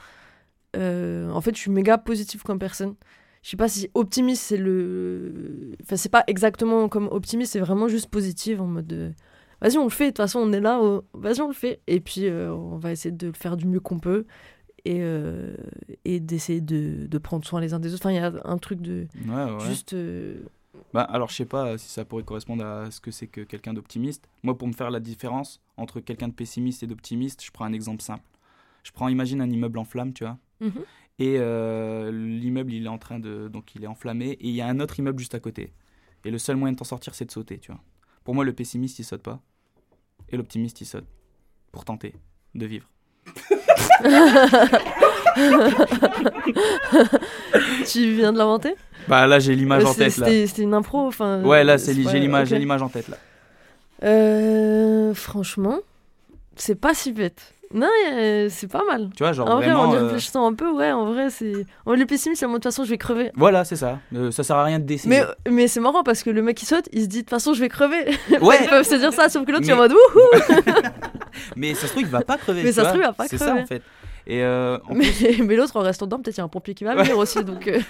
en 0.76 1.40
fait, 1.40 1.55
je 1.55 1.61
suis 1.61 1.70
méga 1.70 1.99
positive 1.99 2.42
comme 2.42 2.59
personne. 2.59 2.94
Je 3.42 3.51
sais 3.51 3.57
pas 3.57 3.68
si 3.68 3.88
optimiste 3.94 4.42
c'est 4.42 4.57
le, 4.57 5.76
enfin 5.82 5.96
c'est 5.96 6.09
pas 6.09 6.24
exactement 6.26 6.88
comme 6.88 7.09
optimiste, 7.12 7.53
c'est 7.53 7.61
vraiment 7.61 7.88
juste 7.88 8.11
positive 8.11 8.61
en 8.61 8.66
mode. 8.66 8.86
de, 8.86 9.12
vas-y 9.61 9.77
on 9.79 9.85
le 9.85 9.91
fait 9.91 10.07
de 10.07 10.11
toute 10.11 10.17
façon 10.19 10.39
on 10.41 10.53
est 10.53 10.61
là 10.61 10.79
oh, 10.83 11.05
vas-y 11.15 11.41
on 11.41 11.49
le 11.49 11.55
fait 11.55 11.81
et 11.87 12.01
puis 12.01 12.27
euh, 12.27 12.53
on 12.53 12.77
va 12.79 12.93
essayer 12.93 13.13
de 13.15 13.27
le 13.29 13.33
faire 13.33 13.57
du 13.57 13.67
mieux 13.67 13.81
qu'on 13.81 13.99
peut 13.99 14.25
et, 14.85 14.99
euh, 15.01 15.57
et 16.05 16.21
d'essayer 16.21 16.61
de, 16.61 17.07
de 17.07 17.19
prendre 17.19 17.45
soin 17.45 17.61
les 17.61 17.75
uns 17.75 17.81
des 17.81 17.93
autres 17.95 18.07
enfin 18.07 18.13
il 18.13 18.17
y 18.17 18.19
a 18.25 18.33
un 18.45 18.59
truc 18.59 18.81
de 18.81 19.07
Ouais, 19.27 19.45
ouais. 19.53 19.61
juste 19.67 19.93
euh, 19.95 20.41
Bah, 20.95 21.03
alors, 21.03 21.29
je 21.29 21.35
sais 21.35 21.45
pas 21.45 21.77
si 21.77 21.89
ça 21.89 22.05
pourrait 22.05 22.23
correspondre 22.23 22.65
à 22.65 22.91
ce 22.91 23.01
que 23.01 23.11
c'est 23.11 23.27
que 23.27 23.41
quelqu'un 23.41 23.75
d'optimiste. 23.75 24.29
Moi, 24.45 24.57
pour 24.57 24.69
me 24.69 24.73
faire 24.73 24.91
la 24.91 25.01
différence 25.01 25.61
entre 25.77 25.99
quelqu'un 26.01 26.29
de 26.29 26.33
pessimiste 26.35 26.83
et 26.85 26.87
d'optimiste, 26.87 27.45
je 27.45 27.51
prends 27.51 27.65
un 27.65 27.73
exemple 27.73 28.01
simple. 28.03 28.23
Je 28.85 28.93
prends, 28.93 29.09
imagine 29.09 29.41
un 29.41 29.51
immeuble 29.51 29.79
en 29.79 29.85
flammes, 29.85 30.13
tu 30.13 30.25
vois. 30.25 30.39
mhm. 30.61 30.85
Et 31.19 31.35
euh, 31.41 32.13
l'immeuble, 32.13 32.73
il 32.73 32.85
est 32.87 32.89
en 32.89 32.97
train 32.99 33.19
de. 33.19 33.49
Donc, 33.49 33.75
il 33.75 33.83
est 33.83 33.89
enflammé. 33.89 34.31
Et 34.41 34.49
il 34.49 34.55
y 34.55 34.61
a 34.61 34.69
un 34.69 34.79
autre 34.79 34.97
immeuble 35.01 35.19
juste 35.19 35.35
à 35.35 35.41
côté. 35.41 35.73
Et 36.25 36.31
le 36.31 36.39
seul 36.39 36.55
moyen 36.57 36.73
de 36.75 36.79
t'en 36.79 36.85
sortir, 36.85 37.13
c'est 37.17 37.25
de 37.25 37.33
sauter, 37.33 37.59
tu 37.59 37.73
vois. 37.73 37.81
Pour 38.29 38.35
moi, 38.35 38.45
le 38.45 38.53
pessimiste, 38.53 38.99
il 38.99 39.05
saute 39.05 39.22
pas. 39.22 39.41
Et 40.29 40.37
l'optimiste, 40.37 40.83
il 40.83 40.85
saute. 40.85 41.07
Pour 41.72 41.87
tenter 41.87 42.12
de 42.55 42.66
vivre. 42.66 42.87
tu 47.87 48.12
viens 48.12 48.35
de 48.35 48.37
l'inventer? 48.37 48.74
Bah, 49.09 49.26
là, 49.26 49.39
j'ai 49.39 49.57
l'image 49.57 49.87
en 49.87 49.95
tête, 49.95 50.18
là. 50.18 50.26
c'était 50.26 50.61
une 50.61 50.74
impro 50.74 51.07
enfin 51.07 51.43
Ouais, 51.43 51.64
là, 51.64 51.79
j'ai 51.79 51.95
l'image 51.95 52.49
ok. 52.49 52.51
j'ai 52.51 52.59
l'image 52.59 52.83
en 52.83 52.91
tête, 52.91 53.09
là. 53.09 53.16
Euh, 54.03 55.14
franchement 55.14 55.79
c'est 56.55 56.74
pas 56.76 56.93
si 56.93 57.12
bête 57.12 57.55
non 57.75 57.89
euh, 58.12 58.49
c'est 58.51 58.66
pas 58.66 58.83
mal 58.87 59.11
Tu 59.16 59.23
vois, 59.23 59.33
genre 59.33 59.49
en 59.51 59.57
vrai 59.57 59.66
vraiment. 59.66 59.83
en 59.83 59.93
y 59.93 59.97
euh, 59.97 60.05
réfléchissant 60.05 60.47
un 60.47 60.55
peu 60.55 60.71
ouais 60.71 60.91
en 60.91 61.12
vrai 61.12 61.29
c'est 61.31 61.66
en 61.85 61.95
le 61.95 62.07
pessimiste 62.07 62.41
c'est 62.41 62.47
de 62.47 62.53
toute 62.53 62.62
façon 62.62 62.85
je 62.85 62.91
vais 62.91 62.99
crever 62.99 63.31
Voilà, 63.35 63.64
c'est 63.64 63.77
ça. 63.77 63.99
Euh, 64.14 64.31
ça 64.31 64.43
sert 64.43 64.57
à 64.57 64.64
rien 64.64 64.79
de 64.79 64.85
d'essayer. 64.85 65.23
mais, 65.47 65.51
mais 65.53 65.69
c'est 65.69 65.81
marrant 65.81 66.03
parce 66.03 66.23
que 66.23 66.31
le 66.31 66.41
mec 66.43 66.57
qui 66.57 66.64
saute, 66.66 66.89
il 66.93 67.03
se 67.03 67.07
dit 67.09 67.19
de 67.19 67.23
toute 67.23 67.31
façon 67.31 67.53
je 67.53 67.61
vais 67.61 67.69
crever. 67.69 68.05
Ouais, 68.41 68.59
Ils 68.62 68.69
peuvent 68.71 68.87
se 68.89 68.95
dire 68.95 69.12
ça, 69.12 69.29
sauf 69.29 69.45
que 69.45 69.53
l'autre 69.53 69.64
il 69.64 69.71
est 69.71 69.75
en 69.75 69.77
mode 69.77 69.93
wouhou 69.93 70.41
mais 71.57 71.75
ça 71.75 71.83
se 71.87 71.93
trouve, 71.93 72.03
il 72.03 72.09
va 72.09 72.23
pas 72.23 72.37
crever. 72.39 72.62
Mais 72.62 72.73
ça 72.73 72.85
se 72.85 72.89
trouve, 72.89 73.01
il 73.03 73.07
va 73.07 73.12
pas 73.12 73.27
C'est 73.29 73.37
crever. 73.37 73.53
ça, 73.57 73.62
en 73.62 73.66
fait. 73.66 73.83
Et 74.27 74.43
euh, 74.43 74.79
en 74.89 74.95
Mais, 74.95 75.07
mais 75.43 75.57
l'autre 75.57 75.77
en 75.77 75.81
restant 75.81 76.05
dedans, 76.07 76.19
peut-être 76.21 76.37
il 76.37 76.41
y 76.41 76.43
a 76.43 76.45
un 76.45 76.49
pompier 76.49 76.75
qui 76.75 76.85
va 76.85 76.95
venir 76.95 77.16
aussi. 77.16 77.43
Donc, 77.45 77.66
euh, 77.66 77.81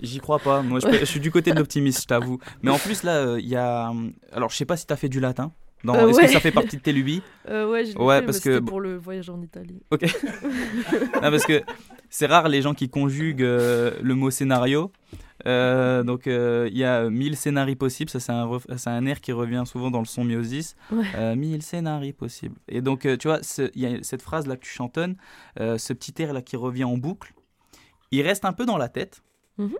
J'y 0.00 0.20
crois 0.20 0.38
pas. 0.38 0.62
Moi, 0.62 0.80
je, 0.80 0.90
je 1.00 1.04
suis 1.04 1.20
du 1.20 1.30
côté 1.30 1.52
de 1.52 1.58
l'optimiste, 1.58 2.02
je 2.02 2.06
t'avoue. 2.06 2.38
Mais 2.62 2.70
en 2.70 2.78
plus, 2.78 3.02
là, 3.02 3.36
il 3.38 3.44
y 3.46 3.50
y 3.50 3.56
a. 3.56 3.92
Alors, 4.32 4.48
je 4.50 4.56
sais 4.56 4.64
pas 4.64 4.76
si 4.76 4.86
t'as 4.86 4.96
fait 4.96 5.08
du 5.10 5.20
latin. 5.20 5.52
Euh, 5.86 6.08
Est-ce 6.08 6.16
ouais. 6.18 6.26
que 6.26 6.32
ça 6.32 6.40
fait 6.40 6.50
partie 6.52 6.76
de 6.76 6.82
tes 6.82 6.92
lubies 6.92 7.22
euh, 7.48 7.70
ouais, 7.70 7.84
je 7.84 7.96
Ouais, 7.98 8.20
fait, 8.20 8.26
parce 8.26 8.40
que- 8.40 8.58
pour 8.58 8.80
le 8.80 8.96
voyage 8.96 9.28
en 9.30 9.40
Italie. 9.42 9.82
Ok. 9.90 10.02
Non, 11.14 11.30
parce 11.30 11.44
que 11.46 11.62
c'est 12.10 12.26
rare 12.26 12.48
les 12.48 12.62
gens 12.62 12.74
qui 12.74 12.88
conjuguent 12.88 13.42
euh, 13.42 13.92
le 14.02 14.14
mot 14.14 14.30
scénario. 14.30 14.90
Donc, 15.44 16.26
il 16.26 16.76
y 16.76 16.84
a 16.84 17.08
mille 17.10 17.36
scénarios 17.36 17.76
possibles. 17.76 18.10
Ça, 18.10 18.20
c'est 18.20 18.32
un, 18.32 18.46
ref- 18.46 18.76
c'est 18.76 18.90
un 18.90 19.04
air 19.06 19.20
qui 19.20 19.32
revient 19.32 19.62
souvent 19.66 19.90
dans 19.90 20.00
le 20.00 20.06
son. 20.06 20.26
Ouais. 20.26 20.74
Euh, 21.16 21.36
mille 21.36 21.62
scénarios 21.62 22.12
possibles. 22.14 22.56
Et 22.68 22.80
donc, 22.80 23.00
tu 23.18 23.28
vois, 23.28 23.40
il 23.74 23.80
y 23.80 23.86
a 23.86 24.02
cette 24.02 24.22
phrase-là 24.22 24.56
que 24.56 24.62
tu 24.64 24.70
chantonnes, 24.70 25.16
ce 25.58 25.92
petit 25.92 26.14
air-là 26.20 26.42
qui 26.42 26.56
revient 26.56 26.84
en 26.84 26.96
boucle, 26.96 27.32
il 28.10 28.22
reste 28.22 28.44
un 28.44 28.52
peu 28.52 28.64
dans 28.66 28.78
la 28.78 28.88
tête. 28.88 29.22
Mhm. 29.58 29.74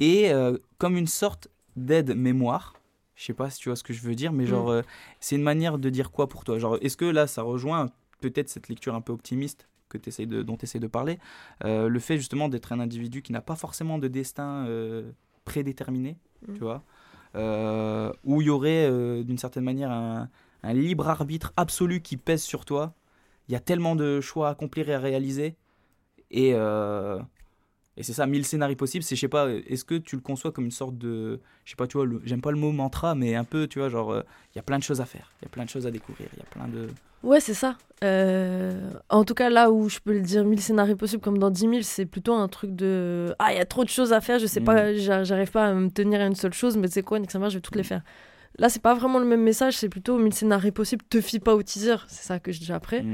Et 0.00 0.30
comme 0.78 0.96
une 0.96 1.06
sorte 1.06 1.48
d'aide-mémoire. 1.76 2.74
Je 3.18 3.24
sais 3.24 3.34
pas 3.34 3.50
si 3.50 3.58
tu 3.58 3.68
vois 3.68 3.74
ce 3.74 3.82
que 3.82 3.92
je 3.92 4.00
veux 4.02 4.14
dire, 4.14 4.32
mais 4.32 4.46
genre, 4.46 4.68
euh, 4.70 4.82
c'est 5.18 5.34
une 5.34 5.42
manière 5.42 5.76
de 5.78 5.90
dire 5.90 6.12
quoi 6.12 6.28
pour 6.28 6.44
toi? 6.44 6.56
Genre, 6.60 6.78
est-ce 6.80 6.96
que 6.96 7.04
là, 7.04 7.26
ça 7.26 7.42
rejoint 7.42 7.86
peut-être 8.20 8.48
cette 8.48 8.68
lecture 8.68 8.94
un 8.94 9.00
peu 9.00 9.12
optimiste 9.12 9.68
que 9.88 9.98
essayes 10.06 10.28
de, 10.28 10.42
dont 10.42 10.56
tu 10.56 10.66
essaies 10.66 10.78
de 10.78 10.86
parler 10.86 11.18
euh, 11.64 11.88
Le 11.88 11.98
fait 11.98 12.16
justement 12.16 12.48
d'être 12.48 12.72
un 12.72 12.78
individu 12.78 13.20
qui 13.22 13.32
n'a 13.32 13.40
pas 13.40 13.56
forcément 13.56 13.98
de 13.98 14.06
destin 14.06 14.66
euh, 14.68 15.10
prédéterminé, 15.44 16.16
Mhm. 16.46 16.54
tu 16.54 16.60
vois? 16.60 16.84
Euh, 17.34 18.12
Où 18.22 18.40
il 18.40 18.46
y 18.46 18.50
aurait 18.50 18.88
d'une 19.24 19.38
certaine 19.38 19.64
manière 19.64 19.90
un, 19.90 20.28
un 20.62 20.72
libre 20.72 21.08
arbitre 21.08 21.52
absolu 21.56 22.00
qui 22.00 22.16
pèse 22.16 22.44
sur 22.44 22.64
toi. 22.64 22.94
Il 23.48 23.52
y 23.52 23.56
a 23.56 23.60
tellement 23.60 23.96
de 23.96 24.20
choix 24.20 24.46
à 24.46 24.50
accomplir 24.52 24.88
et 24.90 24.94
à 24.94 25.00
réaliser. 25.00 25.56
Et, 26.30 26.52
et 27.98 28.02
c'est 28.04 28.12
ça, 28.14 28.26
mille 28.26 28.46
scénarios 28.46 28.76
possibles. 28.76 29.02
C'est, 29.04 29.16
je 29.16 29.20
sais 29.20 29.28
pas, 29.28 29.48
est-ce 29.50 29.84
que 29.84 29.96
tu 29.96 30.16
le 30.16 30.22
conçois 30.22 30.52
comme 30.52 30.64
une 30.64 30.70
sorte 30.70 30.96
de. 30.96 31.40
Je 31.64 31.70
sais 31.70 31.76
pas, 31.76 31.86
tu 31.86 31.98
vois, 31.98 32.06
j'aime 32.24 32.40
pas 32.40 32.50
le 32.52 32.56
mot 32.56 32.72
mantra, 32.72 33.14
mais 33.14 33.34
un 33.34 33.44
peu, 33.44 33.66
tu 33.66 33.80
vois, 33.80 33.88
genre, 33.90 34.12
euh, 34.12 34.22
il 34.54 34.56
y 34.56 34.60
a 34.60 34.62
plein 34.62 34.78
de 34.78 34.82
choses 34.84 35.00
à 35.00 35.04
faire. 35.04 35.32
Il 35.42 35.44
y 35.44 35.48
a 35.48 35.50
plein 35.50 35.64
de 35.64 35.68
choses 35.68 35.86
à 35.86 35.90
découvrir. 35.90 36.28
Il 36.32 36.38
y 36.38 36.42
a 36.42 36.46
plein 36.46 36.68
de. 36.68 36.88
Ouais, 37.24 37.40
c'est 37.40 37.54
ça. 37.54 37.76
Euh, 38.04 38.90
en 39.08 39.24
tout 39.24 39.34
cas, 39.34 39.50
là 39.50 39.70
où 39.72 39.88
je 39.88 39.98
peux 39.98 40.12
le 40.12 40.20
dire 40.20 40.44
1000 40.44 40.60
scénarios 40.60 40.94
possibles, 40.94 41.20
comme 41.20 41.38
dans 41.38 41.50
10 41.50 41.60
000, 41.68 41.78
c'est 41.82 42.06
plutôt 42.06 42.32
un 42.34 42.46
truc 42.46 42.76
de 42.76 43.34
Ah, 43.40 43.52
il 43.52 43.56
y 43.56 43.60
a 43.60 43.64
trop 43.66 43.82
de 43.82 43.88
choses 43.88 44.12
à 44.12 44.20
faire, 44.20 44.38
je 44.38 44.46
sais 44.46 44.60
Mm. 44.60 44.64
pas, 44.64 44.94
j'a- 44.94 45.24
j'arrive 45.24 45.50
pas 45.50 45.66
à 45.66 45.74
me 45.74 45.90
tenir 45.90 46.20
à 46.20 46.26
une 46.26 46.36
seule 46.36 46.52
chose, 46.54 46.76
mais 46.76 46.86
sais 46.86 47.02
quoi, 47.02 47.18
nique 47.18 47.32
je 47.32 47.38
vais 47.38 47.60
toutes 47.60 47.74
les 47.76 47.82
faire. 47.82 48.02
Là, 48.58 48.68
c'est 48.68 48.80
pas 48.82 48.94
vraiment 48.94 49.18
le 49.18 49.24
même 49.26 49.42
message, 49.42 49.76
c'est 49.76 49.88
plutôt 49.88 50.16
1000 50.18 50.32
scénarios 50.32 50.70
possibles, 50.72 51.04
te 51.10 51.20
fie 51.20 51.40
pas 51.40 51.54
au 51.56 51.62
teaser, 51.64 51.96
c'est 52.06 52.22
ça 52.24 52.38
que 52.38 52.52
je 52.52 52.60
dis 52.60 52.72
après. 52.72 53.04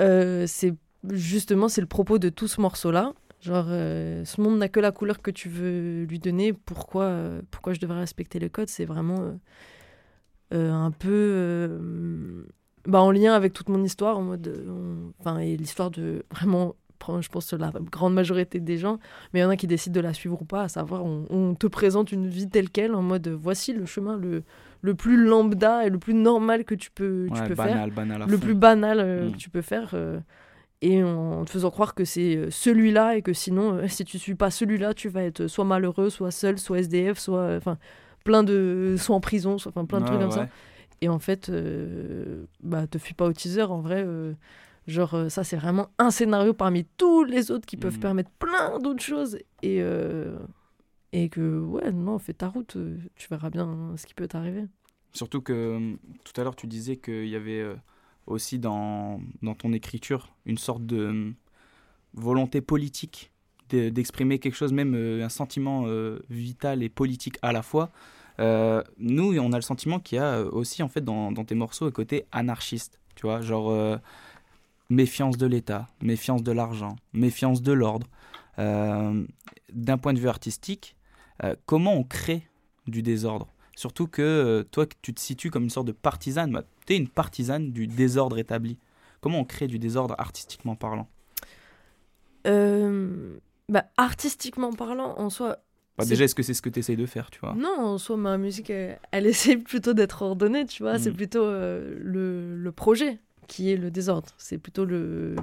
Euh, 0.00 0.44
c'est 0.46 0.74
justement 1.10 1.68
c'est 1.68 1.80
le 1.80 1.86
propos 1.86 2.18
de 2.18 2.28
tout 2.30 2.48
ce 2.48 2.60
morceau 2.60 2.90
là 2.90 3.12
genre 3.46 3.66
euh, 3.68 4.24
ce 4.24 4.40
monde 4.40 4.58
n'a 4.58 4.68
que 4.68 4.80
la 4.80 4.92
couleur 4.92 5.22
que 5.22 5.30
tu 5.30 5.48
veux 5.48 6.04
lui 6.04 6.18
donner. 6.18 6.52
Pourquoi 6.52 7.04
euh, 7.04 7.40
pourquoi 7.50 7.72
je 7.72 7.80
devrais 7.80 8.00
respecter 8.00 8.38
les 8.38 8.50
codes 8.50 8.68
c'est 8.68 8.84
vraiment 8.84 9.38
euh, 10.52 10.72
un 10.72 10.90
peu 10.90 12.46
bah, 12.86 13.00
en 13.00 13.10
lien 13.10 13.34
avec 13.34 13.52
toute 13.52 13.68
mon 13.68 13.82
histoire 13.82 14.18
en 14.18 14.22
mode 14.22 14.64
enfin 15.20 15.38
et 15.38 15.56
l'histoire 15.56 15.90
de 15.90 16.24
vraiment 16.30 16.74
je 17.20 17.28
pense 17.28 17.52
la 17.52 17.70
grande 17.92 18.14
majorité 18.14 18.58
des 18.58 18.78
gens. 18.78 18.98
Mais 19.32 19.40
il 19.40 19.42
y 19.42 19.46
en 19.46 19.50
a 19.50 19.56
qui 19.56 19.66
décident 19.68 19.94
de 19.94 20.00
la 20.00 20.12
suivre 20.12 20.40
ou 20.42 20.44
pas 20.44 20.62
à 20.62 20.68
savoir 20.68 21.04
on, 21.04 21.24
on 21.30 21.54
te 21.54 21.66
présente 21.68 22.10
une 22.10 22.26
vie 22.26 22.48
telle 22.48 22.68
quelle 22.70 22.94
en 22.94 23.02
mode 23.02 23.28
voici 23.28 23.72
le 23.72 23.86
chemin 23.86 24.16
le 24.16 24.42
le 24.80 24.94
plus 24.94 25.16
lambda 25.16 25.86
et 25.86 25.90
le 25.90 25.98
plus 25.98 26.14
normal 26.14 26.64
que 26.64 26.74
tu 26.74 26.90
peux 26.90 27.26
tu 27.32 27.40
Ouais, 27.40 27.48
peux 27.48 27.54
faire. 27.54 27.66
banal, 27.66 27.90
banal 27.92 28.22
à 28.22 28.26
le 28.26 28.32
fond. 28.36 28.44
plus 28.44 28.54
banal 28.54 28.98
Mm. 29.28 29.32
que 29.32 29.36
tu 29.36 29.50
peux 29.50 29.62
faire 29.62 29.94
et 30.82 31.02
en 31.02 31.44
te 31.44 31.50
faisant 31.50 31.70
croire 31.70 31.94
que 31.94 32.04
c'est 32.04 32.36
euh, 32.36 32.50
celui-là 32.50 33.16
et 33.16 33.22
que 33.22 33.32
sinon 33.32 33.74
euh, 33.74 33.86
si 33.88 34.04
tu 34.04 34.18
suis 34.18 34.34
pas 34.34 34.50
celui-là 34.50 34.92
tu 34.94 35.08
vas 35.08 35.22
être 35.24 35.46
soit 35.46 35.64
malheureux 35.64 36.10
soit 36.10 36.30
seul 36.30 36.58
soit 36.58 36.78
SDF 36.80 37.18
soit 37.18 37.40
euh, 37.40 37.58
enfin 37.58 37.78
plein 38.24 38.42
de 38.42 38.96
soit 38.98 39.16
en 39.16 39.20
prison 39.20 39.56
soit 39.58 39.70
enfin 39.70 39.84
plein 39.86 40.00
de 40.00 40.06
trucs 40.06 40.18
comme 40.20 40.30
ça. 40.30 40.48
et 41.00 41.08
en 41.08 41.18
fait 41.18 41.48
euh, 41.48 42.44
bah 42.62 42.86
te 42.86 42.98
fuis 42.98 43.14
pas 43.14 43.26
au 43.26 43.32
teaser 43.32 43.62
en 43.62 43.80
vrai 43.80 44.02
euh, 44.06 44.34
genre 44.86 45.16
ça 45.30 45.44
c'est 45.44 45.56
vraiment 45.56 45.88
un 45.98 46.10
scénario 46.10 46.52
parmi 46.52 46.84
tous 46.98 47.24
les 47.24 47.50
autres 47.50 47.66
qui 47.66 47.76
peuvent 47.76 47.94
Mhm. 47.94 48.00
permettre 48.00 48.30
plein 48.38 48.78
d'autres 48.78 49.02
choses 49.02 49.36
et 49.62 49.78
euh, 49.80 50.36
et 51.12 51.28
que 51.30 51.58
ouais 51.60 51.90
non 51.92 52.18
fais 52.18 52.34
ta 52.34 52.48
route 52.48 52.76
tu 53.14 53.28
verras 53.30 53.48
bien 53.50 53.94
ce 53.96 54.06
qui 54.06 54.12
peut 54.14 54.28
t'arriver. 54.28 54.64
Surtout 55.14 55.40
que 55.40 55.52
euh, 55.54 55.96
tout 56.24 56.38
à 56.38 56.44
l'heure, 56.44 56.56
tu 56.56 56.66
disais 56.66 56.96
qu'il 56.96 57.26
y 57.28 57.36
avait 57.36 57.64
aussi 58.26 58.58
dans, 58.58 59.20
dans 59.42 59.54
ton 59.54 59.72
écriture 59.72 60.34
une 60.44 60.58
sorte 60.58 60.84
de 60.84 60.96
euh, 60.96 61.30
volonté 62.14 62.60
politique 62.60 63.30
de- 63.70 63.88
d'exprimer 63.88 64.38
quelque 64.38 64.54
chose, 64.54 64.72
même 64.72 64.94
euh, 64.94 65.24
un 65.24 65.28
sentiment 65.28 65.84
euh, 65.86 66.20
vital 66.30 66.82
et 66.82 66.88
politique 66.88 67.38
à 67.42 67.52
la 67.52 67.62
fois. 67.62 67.90
Nous, 68.38 69.38
on 69.38 69.52
a 69.52 69.56
le 69.56 69.62
sentiment 69.62 69.98
qu'il 69.98 70.16
y 70.16 70.20
a 70.20 70.42
aussi, 70.42 70.82
en 70.82 70.88
fait, 70.88 71.00
dans, 71.00 71.32
tes 71.32 71.54
morceaux, 71.54 71.86
un 71.86 71.90
côté 71.90 72.26
anarchiste. 72.32 73.00
Tu 73.14 73.22
vois, 73.22 73.40
genre 73.40 73.98
méfiance 74.90 75.38
de 75.38 75.46
l'État, 75.46 75.86
méfiance 76.02 76.42
de 76.42 76.52
l'argent, 76.52 76.96
méfiance 77.14 77.62
de 77.62 77.72
l'ordre. 77.72 78.06
D'un 78.58 79.98
point 79.98 80.12
de 80.12 80.18
vue 80.18 80.28
artistique, 80.28 80.96
comment 81.64 81.94
on 81.94 82.04
crée 82.04 82.46
du 82.86 83.02
désordre? 83.02 83.48
Surtout 83.74 84.06
que 84.06 84.66
toi, 84.70 84.84
tu 85.00 85.14
te 85.14 85.20
situes 85.20 85.50
comme 85.50 85.64
une 85.64 85.70
sorte 85.70 85.86
de 85.86 85.92
partisane. 85.92 86.62
Tu 86.86 86.94
es 86.94 86.96
une 86.96 87.08
partisane 87.08 87.72
du 87.72 87.86
désordre 87.86 88.38
établi. 88.38 88.78
Comment 89.20 89.40
on 89.40 89.44
crée 89.44 89.66
du 89.66 89.78
désordre 89.78 90.14
artistiquement 90.18 90.76
parlant? 90.76 91.08
Euh, 92.46 93.36
bah, 93.68 93.86
artistiquement 93.96 94.72
parlant, 94.72 95.18
en 95.18 95.30
soi, 95.30 95.58
Bah, 95.98 96.04
Déjà, 96.04 96.24
est-ce 96.24 96.34
que 96.34 96.42
c'est 96.42 96.54
ce 96.54 96.62
que 96.62 96.68
tu 96.68 96.78
essayes 96.78 96.96
de 96.96 97.06
faire, 97.06 97.30
tu 97.30 97.40
vois? 97.40 97.54
Non, 97.54 97.74
en 97.80 97.98
soi, 97.98 98.16
ma 98.16 98.36
musique, 98.38 98.70
elle, 98.70 98.98
elle 99.12 99.26
essaie 99.32 99.56
plutôt 99.56 99.94
d'être 99.94 100.22
ordonnée, 100.22 100.66
tu 100.66 100.82
vois. 100.82 100.98
C'est 100.98 101.10
Mm. 101.10 101.16
plutôt 101.16 101.42
euh, 101.44 101.96
le, 102.00 102.56
le 102.56 102.72
projet 102.72 103.18
qui 103.48 103.72
est 103.72 103.76
le 103.76 103.90
désordre. 103.90 104.28
C'est 104.38 104.58
plutôt 104.58 104.84
le, 104.84 105.34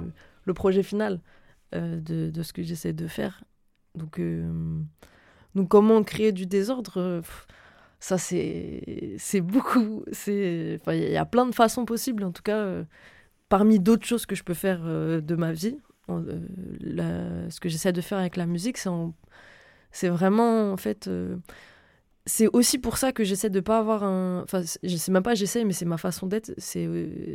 le 0.44 0.54
projet 0.54 0.82
final 0.82 1.20
euh, 1.74 1.98
de, 2.00 2.30
de 2.30 2.42
ce 2.42 2.52
que 2.52 2.62
j'essaie 2.62 2.92
de 2.92 3.06
faire. 3.08 3.42
Donc, 3.96 4.18
euh, 4.20 4.48
donc 5.54 5.68
comment 5.68 6.02
créer 6.04 6.32
du 6.32 6.46
désordre? 6.46 6.94
Euh, 6.98 7.20
pff, 7.20 7.46
Ça, 8.00 8.18
c'est 8.18 9.14
c'est 9.18 9.40
beaucoup. 9.40 10.04
c'est- 10.12 10.80
Il 10.88 11.10
y 11.12 11.16
a 11.16 11.24
plein 11.26 11.46
de 11.46 11.54
façons 11.54 11.84
possibles, 11.84 12.24
en 12.24 12.32
tout 12.32 12.42
cas, 12.42 12.58
euh, 12.58 12.84
parmi 13.48 13.80
d'autres 13.80 14.06
choses 14.06 14.26
que 14.26 14.34
je 14.36 14.44
peux 14.44 14.54
faire 14.54 14.80
euh, 14.84 15.20
de 15.20 15.36
ma 15.36 15.52
vie. 15.52 15.78
euh, 16.10 17.50
ce 17.50 17.60
que 17.60 17.68
j'essaie 17.68 17.92
de 17.92 18.00
faire 18.02 18.18
avec 18.18 18.36
la 18.36 18.46
musique, 18.46 18.78
c'est 18.78 18.90
c'est 19.92 20.08
vraiment, 20.08 20.72
en 20.72 20.76
fait... 20.76 21.08
c'est 22.26 22.48
aussi 22.54 22.78
pour 22.78 22.96
ça 22.96 23.12
que 23.12 23.22
j'essaie 23.24 23.50
de 23.50 23.60
pas 23.60 23.78
avoir 23.78 24.02
un. 24.04 24.42
Enfin, 24.42 24.62
je 24.82 24.96
sais 24.96 25.12
même 25.12 25.22
pas, 25.22 25.34
j'essaie, 25.34 25.64
mais 25.64 25.72
c'est 25.74 25.84
ma 25.84 25.98
façon 25.98 26.26
d'être. 26.26 26.52
C'est 26.58 26.88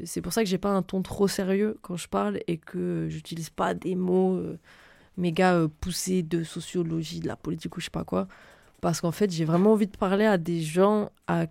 c'est 0.05 0.21
pour 0.21 0.33
ça 0.33 0.43
que 0.43 0.49
j'ai 0.49 0.57
pas 0.57 0.69
un 0.71 0.81
ton 0.81 1.01
trop 1.03 1.27
sérieux 1.27 1.77
quand 1.83 1.95
je 1.95 2.07
parle 2.07 2.39
et 2.47 2.57
que 2.57 3.07
j'utilise 3.09 3.49
pas 3.51 3.73
des 3.75 3.95
mots 3.95 4.41
méga 5.17 5.67
poussés 5.81 6.23
de 6.23 6.43
sociologie, 6.43 7.19
de 7.21 7.27
la 7.27 7.35
politique 7.37 7.77
ou 7.77 7.81
je 7.81 7.85
sais 7.85 7.91
pas 7.91 8.05
quoi. 8.05 8.27
Parce 8.81 9.01
qu'en 9.01 9.11
fait, 9.11 9.29
j'ai 9.31 9.45
vraiment 9.45 9.73
envie 9.73 9.87
de 9.87 9.97
parler 9.97 10.25
à 10.25 10.37
des 10.37 10.61
gens 10.61 11.09
à 11.27 11.47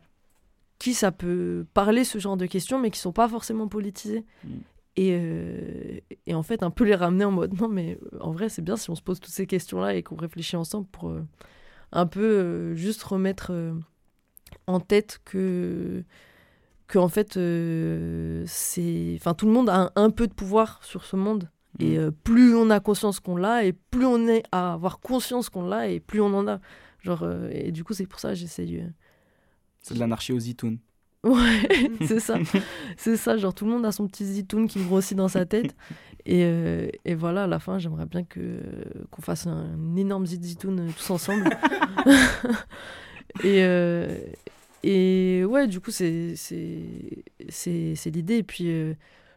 qui 0.79 0.95
ça 0.95 1.11
peut 1.13 1.67
parler 1.75 2.05
ce 2.05 2.19
genre 2.19 2.37
de 2.37 2.47
questions, 2.47 2.79
mais 2.79 2.91
qui 2.91 2.99
sont 3.01 3.13
pas 3.13 3.29
forcément 3.29 3.69
politisés. 3.69 4.25
Mm. 4.45 4.49
Et, 4.97 5.19
euh, 5.21 6.01
et 6.27 6.35
en 6.35 6.43
fait, 6.43 6.63
un 6.63 6.71
peu 6.71 6.85
les 6.85 6.95
ramener 6.95 7.25
en 7.25 7.31
mode 7.33 7.61
non, 7.61 7.69
mais 7.69 7.99
euh, 8.13 8.19
en 8.21 8.33
vrai, 8.33 8.49
c'est 8.49 8.63
bien 8.63 8.77
si 8.77 8.91
on 8.91 8.95
se 8.95 9.03
pose 9.03 9.21
toutes 9.21 9.33
ces 9.35 9.47
questions-là 9.47 9.95
et 9.95 10.03
qu'on 10.03 10.17
réfléchit 10.17 10.57
ensemble 10.57 10.87
pour. 10.87 11.11
euh, 11.11 11.23
un 11.93 12.07
peu 12.07 12.21
euh, 12.23 12.75
juste 12.75 13.03
remettre 13.03 13.51
en 14.67 14.79
tête 14.81 15.21
que 15.25 16.05
que 16.87 16.99
en 16.99 17.09
fait 17.09 17.39
c'est 18.47 19.15
enfin 19.19 19.35
tout 19.35 19.47
le 19.47 19.53
monde 19.53 19.69
a 19.69 19.77
un, 19.85 19.91
un 19.97 20.11
peu 20.11 20.27
de 20.27 20.33
pouvoir 20.33 20.81
sur 20.85 21.05
ce 21.05 21.17
monde 21.17 21.49
et 21.81 21.97
Mm. 21.97 22.01
euh, 22.01 22.11
plus 22.11 22.55
on 22.57 22.71
a 22.71 22.81
conscience 22.81 23.21
qu'on 23.21 23.37
l'a 23.37 23.65
et 23.65 23.73
plus 23.73 24.05
on 24.07 24.27
est 24.29 24.43
à 24.53 24.73
avoir 24.75 25.01
conscience 25.01 25.49
qu'on 25.49 25.67
l'a 25.67 25.89
et 25.89 26.01
plus 26.01 26.21
on 26.21 26.35
en 26.35 26.49
a 26.49 26.61
genre 27.03 27.23
euh, 27.23 27.49
et 27.53 27.73
du 27.73 27.85
coup 27.85 27.95
c'est 27.95 28.07
pour 28.07 28.21
ça 28.21 28.31
que 28.31 28.35
j'essaye 28.37 28.79
euh, 28.79 28.89
C'est 29.81 29.95
de 29.95 30.01
l'anarchie 30.01 30.33
aux 30.33 30.39
itoun. 30.39 30.79
Ouais, 31.25 31.69
c'est 32.07 32.21
ça. 32.21 32.39
c'est 32.97 33.17
ça, 33.17 33.37
genre 33.37 33.55
tout 33.55 33.65
le 33.65 33.73
monde 33.73 33.85
a 33.87 33.93
son 33.93 34.07
petit 34.09 34.25
zitoun 34.25 34.69
qui 34.69 34.83
grossit 34.85 35.17
dans 35.17 35.29
sa 35.29 35.47
tête. 35.47 35.75
Et, 36.27 36.43
euh, 36.45 36.91
et 37.07 37.15
voilà, 37.15 37.45
à 37.45 37.47
la 37.47 37.59
fin, 37.59 37.79
j'aimerais 37.79 38.05
bien 38.05 38.23
que 38.23 38.61
qu'on 39.11 39.23
fasse 39.23 39.47
un, 39.47 39.97
énorme 39.97 40.27
zit 40.27 40.39
zitoun 40.43 40.93
tous 40.95 41.11
ensemble. 41.11 41.49
et, 43.45 43.63
euh, 43.65 44.19
et 44.83 45.45
ouais, 45.45 45.67
du 45.69 45.81
coup, 45.81 45.91
c'est 45.91 46.35
c'est 46.37 47.25
c'est 47.49 47.95
c'est 47.95 48.11
l'idée. 48.11 48.37
Et 48.39 48.43
puis, 48.43 48.71
euh, 48.71 48.95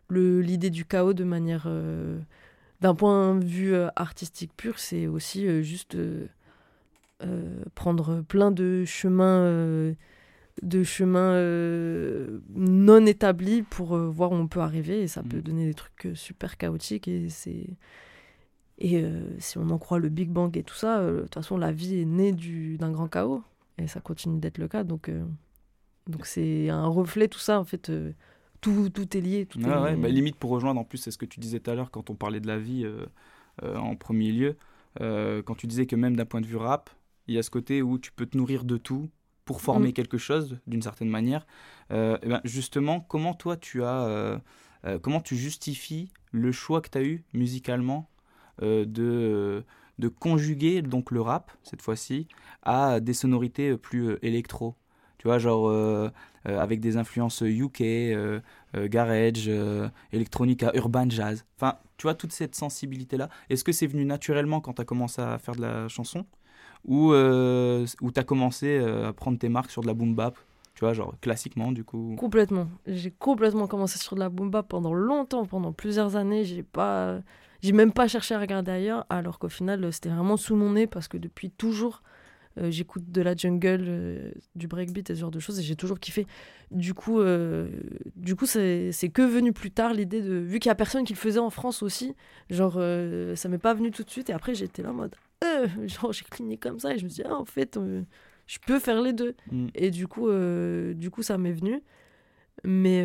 le 0.10 0.42
l'idée 0.42 0.70
du 0.70 0.86
chaos 0.86 1.14
de 1.14 1.24
manière. 1.24 1.64
euh, 1.68 2.20
d'un 2.82 2.96
point 2.96 3.36
de 3.36 3.46
vue 3.46 3.76
artistique 3.96 4.52
pur, 4.58 4.80
c'est 4.80 5.06
aussi 5.08 5.48
euh, 5.48 5.62
juste 5.62 5.96
prendre 7.76 8.22
plein 8.22 8.52
de 8.52 8.84
chemins. 8.86 9.42
euh, 9.46 9.94
de 10.62 10.84
chemins 10.84 11.32
euh, 11.34 12.40
non 12.54 13.06
établis 13.06 13.64
pour 13.64 13.96
euh, 13.96 14.10
voir 14.10 14.32
où 14.32 14.36
on 14.36 14.48
peut 14.48 14.60
arriver 14.60 15.02
et 15.02 15.08
ça 15.08 15.24
peut 15.24 15.38
Mm. 15.38 15.42
donner 15.42 15.66
des 15.66 15.74
trucs 15.74 16.06
euh, 16.08 16.14
super 16.16 16.58
chaotiques 16.58 17.08
et 17.08 17.30
c'est 17.30 17.68
et 18.78 19.02
euh, 19.04 19.22
si 19.40 19.58
on 19.58 19.70
en 19.70 19.78
croit 19.78 19.98
le 20.00 20.10
Big 20.10 20.30
Bang 20.30 20.56
et 20.58 20.64
tout 20.64 20.76
ça 20.76 21.00
euh, 21.00 21.18
de 21.18 21.22
toute 21.24 21.36
façon 21.36 21.58
la 21.58 21.72
vie 21.72 22.02
est 22.02 22.06
née 22.06 22.32
du 22.32 22.78
d'un 22.78 22.92
grand 22.92 23.08
chaos 23.08 23.44
et 23.78 23.88
ça 23.88 24.02
continue 24.02 24.40
d'être 24.40 24.58
le 24.58 24.68
cas 24.68 24.84
donc 24.84 25.10
euh, 25.10 25.24
donc 26.08 26.26
c'est 26.26 26.70
un 26.70 26.88
reflet 26.88 27.28
tout 27.28 27.40
ça 27.40 27.60
en 27.60 27.66
fait 27.66 27.90
euh, 27.90 28.12
tout, 28.62 28.90
tout 28.90 29.18
est 29.18 29.22
lié 29.22 29.46
tout 29.46 29.60
Ouais, 29.60 29.66
est 29.68 29.70
ouais, 29.82 29.92
lié. 29.94 30.02
bah, 30.02 30.10
limite 30.10 30.36
pour 30.38 30.50
rejoindre 30.52 30.80
en 30.80 30.84
plus, 30.86 30.98
c'est 31.00 31.12
ce 31.12 31.18
que 31.18 31.26
tu 31.26 31.40
disais 31.40 31.60
tout 31.60 31.72
à 31.72 31.76
l'heure 31.76 31.92
quand 31.92 32.10
on 32.10 32.16
parlait 32.16 32.40
de 32.40 32.48
la 32.48 32.58
vie 32.58 32.86
euh, 32.86 33.06
euh, 33.64 33.76
en 33.78 33.96
premier 33.96 34.32
lieu. 34.32 34.56
Euh, 35.02 35.42
quand 35.44 35.56
tu 35.56 35.68
disais 35.68 35.86
que 35.86 35.96
même 35.96 36.16
d'un 36.16 36.26
point 36.26 36.42
de 36.42 36.46
vue 36.48 36.56
rap, 36.58 36.90
il 37.32 37.36
y 37.36 37.40
a 37.40 37.44
ce 37.44 37.50
côté 37.50 37.82
où 37.82 37.98
tu 37.98 38.12
peux 38.12 38.26
te 38.26 38.38
nourrir 38.38 38.64
de 38.64 38.78
tout 38.78 39.10
pour 39.46 39.62
former 39.62 39.90
Mm. 39.90 39.94
quelque 39.94 40.18
chose 40.18 40.60
d'une 40.68 40.82
certaine 40.82 41.10
manière. 41.10 41.46
Euh, 41.92 42.18
et 42.22 42.28
ben, 42.28 42.42
justement, 42.44 43.00
comment 43.00 43.34
toi 43.34 43.58
tu 43.58 43.84
as, 43.84 44.04
euh, 44.06 44.38
euh, 44.86 45.00
comment 45.00 45.22
tu 45.22 45.36
justifies 45.36 46.10
le 46.32 46.52
choix 46.52 46.82
que 46.82 46.90
tu 46.90 46.98
as 46.98 47.04
eu 47.04 47.24
musicalement 47.34 48.08
de, 48.62 49.64
de 49.98 50.08
conjuguer 50.08 50.84
donc 50.84 51.10
le 51.10 51.20
rap 51.20 51.52
cette 51.64 51.82
fois-ci 51.82 52.28
à 52.62 53.00
des 53.00 53.14
sonorités 53.14 53.76
plus 53.76 54.18
électro? 54.22 54.76
Tu 55.18 55.28
vois 55.28 55.40
genre 55.40 55.72
avec 56.46 56.80
des 56.80 56.98
influences 56.98 57.42
UK 57.42 57.82
garage, 58.76 59.50
electronica, 60.12 60.72
urban 60.76 61.10
jazz. 61.10 61.46
Enfin, 61.58 61.78
tu 61.98 62.04
vois, 62.04 62.14
toute 62.16 62.32
cette 62.32 62.56
sensibilité-là. 62.56 63.30
Est-ce 63.50 63.64
que 63.64 63.72
c'est 63.72 63.88
venu 63.88 64.06
naturellement 64.06 64.62
quand 64.62 64.74
tu 64.74 64.82
as 64.82 64.86
commencé 64.86 65.22
à 65.22 65.38
faire 65.40 65.56
de 65.56 65.62
la 65.62 65.88
chanson? 65.88 66.26
Ou 66.86 67.14
euh, 67.14 67.86
ou 68.02 68.12
tu 68.12 68.20
as 68.20 68.24
commencé 68.24 68.80
euh, 68.80 69.10
à 69.10 69.14
prendre 69.14 69.38
tes 69.38 69.50
marques 69.50 69.72
sur 69.72 69.82
de 69.82 69.88
la 69.88 69.94
boom 69.94 70.16
bap 70.16 70.38
Tu 70.74 70.80
vois, 70.82 70.94
genre 70.94 71.16
classiquement, 71.22 71.72
du 71.72 71.84
coup. 71.84 72.16
Complètement. 72.18 72.68
J'ai 72.88 73.12
complètement 73.12 73.68
commencé 73.68 74.00
sur 74.00 74.16
de 74.16 74.20
la 74.20 74.30
boom 74.30 74.50
bap 74.50 74.68
pendant 74.68 74.94
longtemps, 74.94 75.46
pendant 75.46 75.74
plusieurs 75.74 76.16
années. 76.16 76.44
J'ai 76.44 76.64
pas, 76.64 77.20
j'ai 77.62 77.72
même 77.72 77.92
pas 77.92 78.08
cherché 78.08 78.34
à 78.34 78.40
regarder 78.40 78.72
ailleurs, 78.72 79.06
alors 79.10 79.38
qu'au 79.38 79.50
final, 79.50 79.92
c'était 79.94 80.10
vraiment 80.10 80.38
sous 80.38 80.56
mon 80.56 80.72
nez 80.72 80.88
parce 80.88 81.08
que 81.08 81.18
depuis 81.18 81.52
toujours, 81.52 82.02
euh, 82.58 82.72
j'écoute 82.72 83.04
de 83.12 83.22
la 83.22 83.36
jungle, 83.36 84.34
du 84.56 84.68
breakbeat 84.68 85.12
et 85.12 85.16
ce 85.16 85.20
genre 85.20 85.32
de 85.32 85.40
choses 85.40 85.60
et 85.60 85.64
j'ai 85.64 85.76
toujours 85.76 86.00
kiffé. 86.00 86.26
Du 86.72 86.96
coup, 86.96 87.20
du 88.16 88.36
coup, 88.36 88.48
c'est 88.48 89.12
que 89.14 89.22
venu 89.22 89.54
plus 89.54 89.70
tard 89.70 89.94
l'idée 89.94 90.22
de, 90.22 90.34
vu 90.34 90.58
qu'il 90.58 90.70
y 90.70 90.72
a 90.72 90.76
personne 90.76 91.04
qui 91.04 91.14
le 91.14 91.20
faisait 91.20 91.40
en 91.40 91.52
France 91.52 91.84
aussi, 91.84 92.16
genre, 92.50 92.82
ça 93.36 93.50
m'est 93.50 93.60
pas 93.60 93.76
venu 93.76 93.92
tout 93.92 94.04
de 94.04 94.10
suite 94.10 94.32
et 94.32 94.34
après 94.34 94.56
j'étais 94.56 94.82
là 94.82 94.92
en 94.92 94.94
mode, 94.94 95.16
euh, 95.44 95.68
genre 95.88 96.12
j'ai 96.12 96.26
cligné 96.26 96.58
comme 96.58 96.80
ça 96.80 96.94
et 96.94 96.98
je 96.98 97.04
me 97.04 97.10
suis 97.10 97.24
dit, 97.24 97.30
ah, 97.30 97.36
en 97.36 97.46
fait, 97.46 97.78
euh, 97.78 98.04
je 98.48 98.60
peux 98.66 98.80
faire 98.80 99.02
les 99.02 99.14
deux. 99.14 99.36
Mm. 99.52 99.68
Et 99.76 99.92
du 99.92 100.08
coup, 100.08 100.30
euh, 100.30 100.94
du 100.94 101.10
coup 101.10 101.24
ça 101.24 101.38
m'est 101.38 101.54
venu. 101.54 101.82
Mais, 102.64 103.02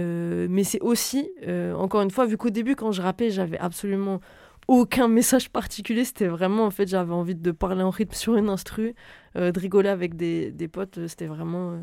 mais 0.48 0.64
c'est 0.64 0.80
aussi, 0.80 1.30
encore 1.76 2.02
une 2.02 2.10
fois, 2.10 2.26
vu 2.26 2.36
qu'au 2.36 2.50
début, 2.50 2.76
quand 2.76 2.92
je 2.92 3.00
rappais, 3.00 3.30
j'avais 3.30 3.58
absolument 3.58 4.20
aucun 4.68 5.08
message 5.08 5.48
particulier. 5.48 6.04
C'était 6.04 6.26
vraiment, 6.26 6.64
en 6.64 6.70
fait, 6.70 6.86
j'avais 6.86 7.14
envie 7.14 7.36
de 7.36 7.52
parler 7.52 7.82
en 7.82 7.88
rythme 7.88 8.12
sur 8.12 8.36
une 8.36 8.50
instru, 8.50 8.94
de 9.34 9.58
rigoler 9.58 9.88
avec 9.88 10.14
des, 10.14 10.50
des 10.50 10.68
potes. 10.68 11.06
C'était 11.06 11.26
vraiment, 11.26 11.80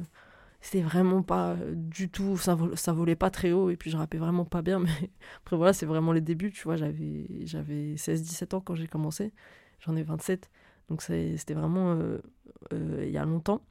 c'était 0.61 0.81
vraiment 0.81 1.23
pas 1.23 1.55
du 1.71 2.09
tout, 2.09 2.37
ça, 2.37 2.55
ça 2.75 2.93
volait 2.93 3.15
pas 3.15 3.31
très 3.31 3.53
haut. 3.53 3.71
Et 3.71 3.75
puis, 3.75 3.89
je 3.89 3.97
rappais 3.97 4.19
vraiment 4.19 4.45
pas 4.45 4.61
bien. 4.61 4.77
Mais 4.79 5.09
après, 5.37 5.55
voilà, 5.55 5.73
c'est 5.73 5.87
vraiment 5.87 6.11
les 6.11 6.21
débuts. 6.21 6.51
Tu 6.51 6.63
vois, 6.65 6.75
j'avais, 6.75 7.25
j'avais 7.45 7.95
16-17 7.95 8.55
ans 8.55 8.61
quand 8.61 8.75
j'ai 8.75 8.87
commencé. 8.87 9.31
J'en 9.85 9.95
ai 9.95 10.03
27. 10.03 10.49
Donc, 10.89 11.01
c'était 11.01 11.53
vraiment 11.53 11.93
euh, 11.93 12.17
euh, 12.73 13.03
il 13.05 13.11
y 13.11 13.17
a 13.17 13.25
longtemps. 13.25 13.61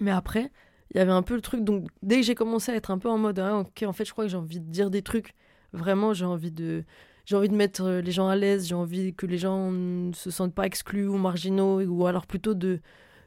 Mais 0.00 0.10
après, 0.10 0.50
il 0.92 0.98
y 0.98 1.00
avait 1.00 1.12
un 1.12 1.22
peu 1.22 1.34
le 1.34 1.40
truc. 1.40 1.64
Donc, 1.64 1.86
dès 2.02 2.16
que 2.16 2.22
j'ai 2.22 2.34
commencé 2.34 2.72
à 2.72 2.76
être 2.76 2.90
un 2.90 2.98
peu 2.98 3.08
en 3.08 3.18
mode, 3.18 3.38
ah, 3.38 3.58
ok, 3.58 3.84
en 3.86 3.92
fait, 3.92 4.04
je 4.04 4.12
crois 4.12 4.24
que 4.24 4.30
j'ai 4.30 4.36
envie 4.36 4.60
de 4.60 4.70
dire 4.70 4.90
des 4.90 5.02
trucs. 5.02 5.34
Vraiment, 5.72 6.14
j'ai 6.14 6.24
envie 6.24 6.52
de. 6.52 6.84
J'ai 7.26 7.36
envie 7.36 7.48
de 7.48 7.54
mettre 7.54 7.84
euh, 7.84 8.00
les 8.00 8.12
gens 8.12 8.28
à 8.28 8.34
l'aise, 8.34 8.66
j'ai 8.66 8.74
envie 8.74 9.14
que 9.14 9.26
les 9.26 9.38
gens 9.38 9.70
ne 9.70 10.12
se 10.12 10.30
sentent 10.30 10.54
pas 10.54 10.66
exclus 10.66 11.06
ou 11.06 11.16
marginaux, 11.16 11.80
ou 11.82 12.06
alors 12.06 12.26
plutôt 12.26 12.54
de 12.54 12.80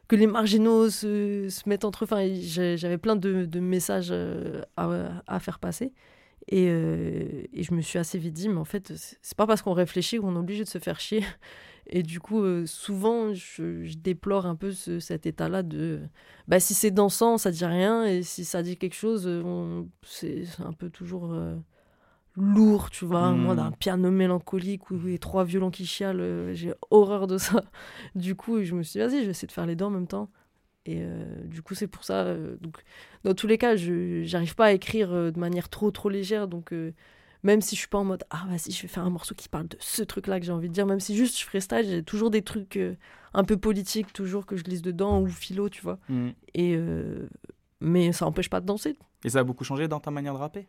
que 0.09 0.15
les 0.17 0.27
marginaux 0.27 0.89
se, 0.89 1.47
mettent 1.69 1.85
entre 1.85 2.03
eux. 2.03 2.75
J'avais 2.75 2.97
plein 2.97 3.15
de, 3.15 3.59
messages 3.59 4.13
à, 4.75 5.39
faire 5.39 5.59
passer. 5.59 5.93
Et, 6.49 6.67
je 6.67 7.73
me 7.73 7.81
suis 7.81 7.97
assez 7.97 8.19
vite 8.19 8.33
dit, 8.33 8.49
mais 8.49 8.59
en 8.59 8.65
fait, 8.65 8.93
c'est 9.21 9.37
pas 9.37 9.47
parce 9.47 9.61
qu'on 9.61 9.71
réfléchit 9.71 10.17
qu'on 10.17 10.35
est 10.35 10.39
obligé 10.39 10.65
de 10.65 10.69
se 10.69 10.79
faire 10.79 10.99
chier. 10.99 11.23
Et 11.87 12.03
du 12.03 12.19
coup, 12.19 12.41
euh, 12.41 12.65
souvent, 12.65 13.33
je, 13.33 13.83
je 13.83 13.97
déplore 13.97 14.45
un 14.45 14.55
peu 14.55 14.71
ce- 14.71 14.99
cet 14.99 15.25
état-là 15.25 15.63
de 15.63 16.01
bah, 16.47 16.59
si 16.59 16.73
c'est 16.73 16.91
dansant, 16.91 17.37
ça 17.37 17.51
dit 17.51 17.65
rien, 17.65 18.05
et 18.05 18.23
si 18.23 18.45
ça 18.45 18.63
dit 18.63 18.77
quelque 18.77 18.95
chose, 18.95 19.23
euh, 19.25 19.83
c'est 20.03 20.43
un 20.59 20.73
peu 20.73 20.89
toujours 20.89 21.33
euh, 21.33 21.55
lourd, 22.35 22.89
tu 22.89 23.05
vois. 23.05 23.31
Mm. 23.31 23.37
Moi, 23.41 23.55
d'un 23.55 23.71
piano 23.71 24.11
mélancolique 24.11 24.91
où 24.91 24.95
a 25.13 25.17
trois 25.17 25.43
violons 25.43 25.71
qui 25.71 25.85
chialent, 25.85 26.21
euh, 26.21 26.53
j'ai 26.53 26.73
horreur 26.91 27.27
de 27.27 27.37
ça. 27.37 27.63
Du 28.15 28.35
coup, 28.35 28.63
je 28.63 28.75
me 28.75 28.83
suis 28.83 28.99
dit, 28.99 29.05
vas-y, 29.05 29.19
je 29.21 29.25
vais 29.25 29.31
essayer 29.31 29.47
de 29.47 29.51
faire 29.53 29.65
les 29.65 29.75
deux 29.75 29.85
en 29.85 29.89
même 29.89 30.07
temps. 30.07 30.29
Et 30.85 31.01
du 31.45 31.61
coup, 31.61 31.75
c'est 31.75 31.87
pour 31.87 32.03
ça. 32.03 32.35
donc, 32.59 32.83
dans 33.23 33.33
tous 33.33 33.47
les 33.47 33.57
cas, 33.57 33.77
je 33.77 34.23
j'arrive 34.23 34.53
pas 34.53 34.65
à 34.65 34.71
écrire 34.73 35.31
de 35.31 35.39
manière 35.39 35.69
trop, 35.69 35.91
trop 35.91 36.09
légère. 36.09 36.49
Donc, 36.49 36.73
même 37.43 37.61
si 37.61 37.75
je 37.75 37.79
suis 37.81 37.89
pas 37.89 37.97
en 37.97 38.05
mode, 38.05 38.23
ah, 38.29 38.45
vas-y, 38.49 38.71
je 38.71 38.81
vais 38.81 38.87
faire 38.87 39.03
un 39.05 39.09
morceau 39.09 39.35
qui 39.35 39.49
parle 39.49 39.67
de 39.67 39.77
ce 39.79 40.01
truc-là 40.01 40.39
que 40.39 40.45
j'ai 40.45 40.51
envie 40.51 40.69
de 40.69 40.73
dire, 40.73 40.85
même 40.85 40.99
si 41.01 41.15
juste 41.15 41.37
je 41.39 41.45
freestyle, 41.45 41.85
j'ai 41.87 42.03
toujours 42.03 42.29
des 42.29 42.41
trucs 42.41 42.77
euh, 42.77 42.95
un 43.33 43.43
peu 43.43 43.57
politiques, 43.57 44.13
toujours 44.13 44.45
que 44.45 44.55
je 44.55 44.63
glisse 44.63 44.81
dedans, 44.81 45.21
ou 45.21 45.27
philo, 45.27 45.67
tu 45.69 45.81
vois. 45.81 45.99
Mm. 46.09 46.29
Et 46.53 46.75
euh, 46.75 47.27
mais 47.81 48.13
ça 48.13 48.25
n'empêche 48.25 48.49
pas 48.49 48.61
de 48.61 48.65
danser. 48.65 48.97
Et 49.25 49.29
ça 49.29 49.39
a 49.39 49.43
beaucoup 49.43 49.63
changé 49.65 49.87
dans 49.87 49.99
ta 49.99 50.09
manière 50.11 50.33
de 50.33 50.39
rapper? 50.39 50.67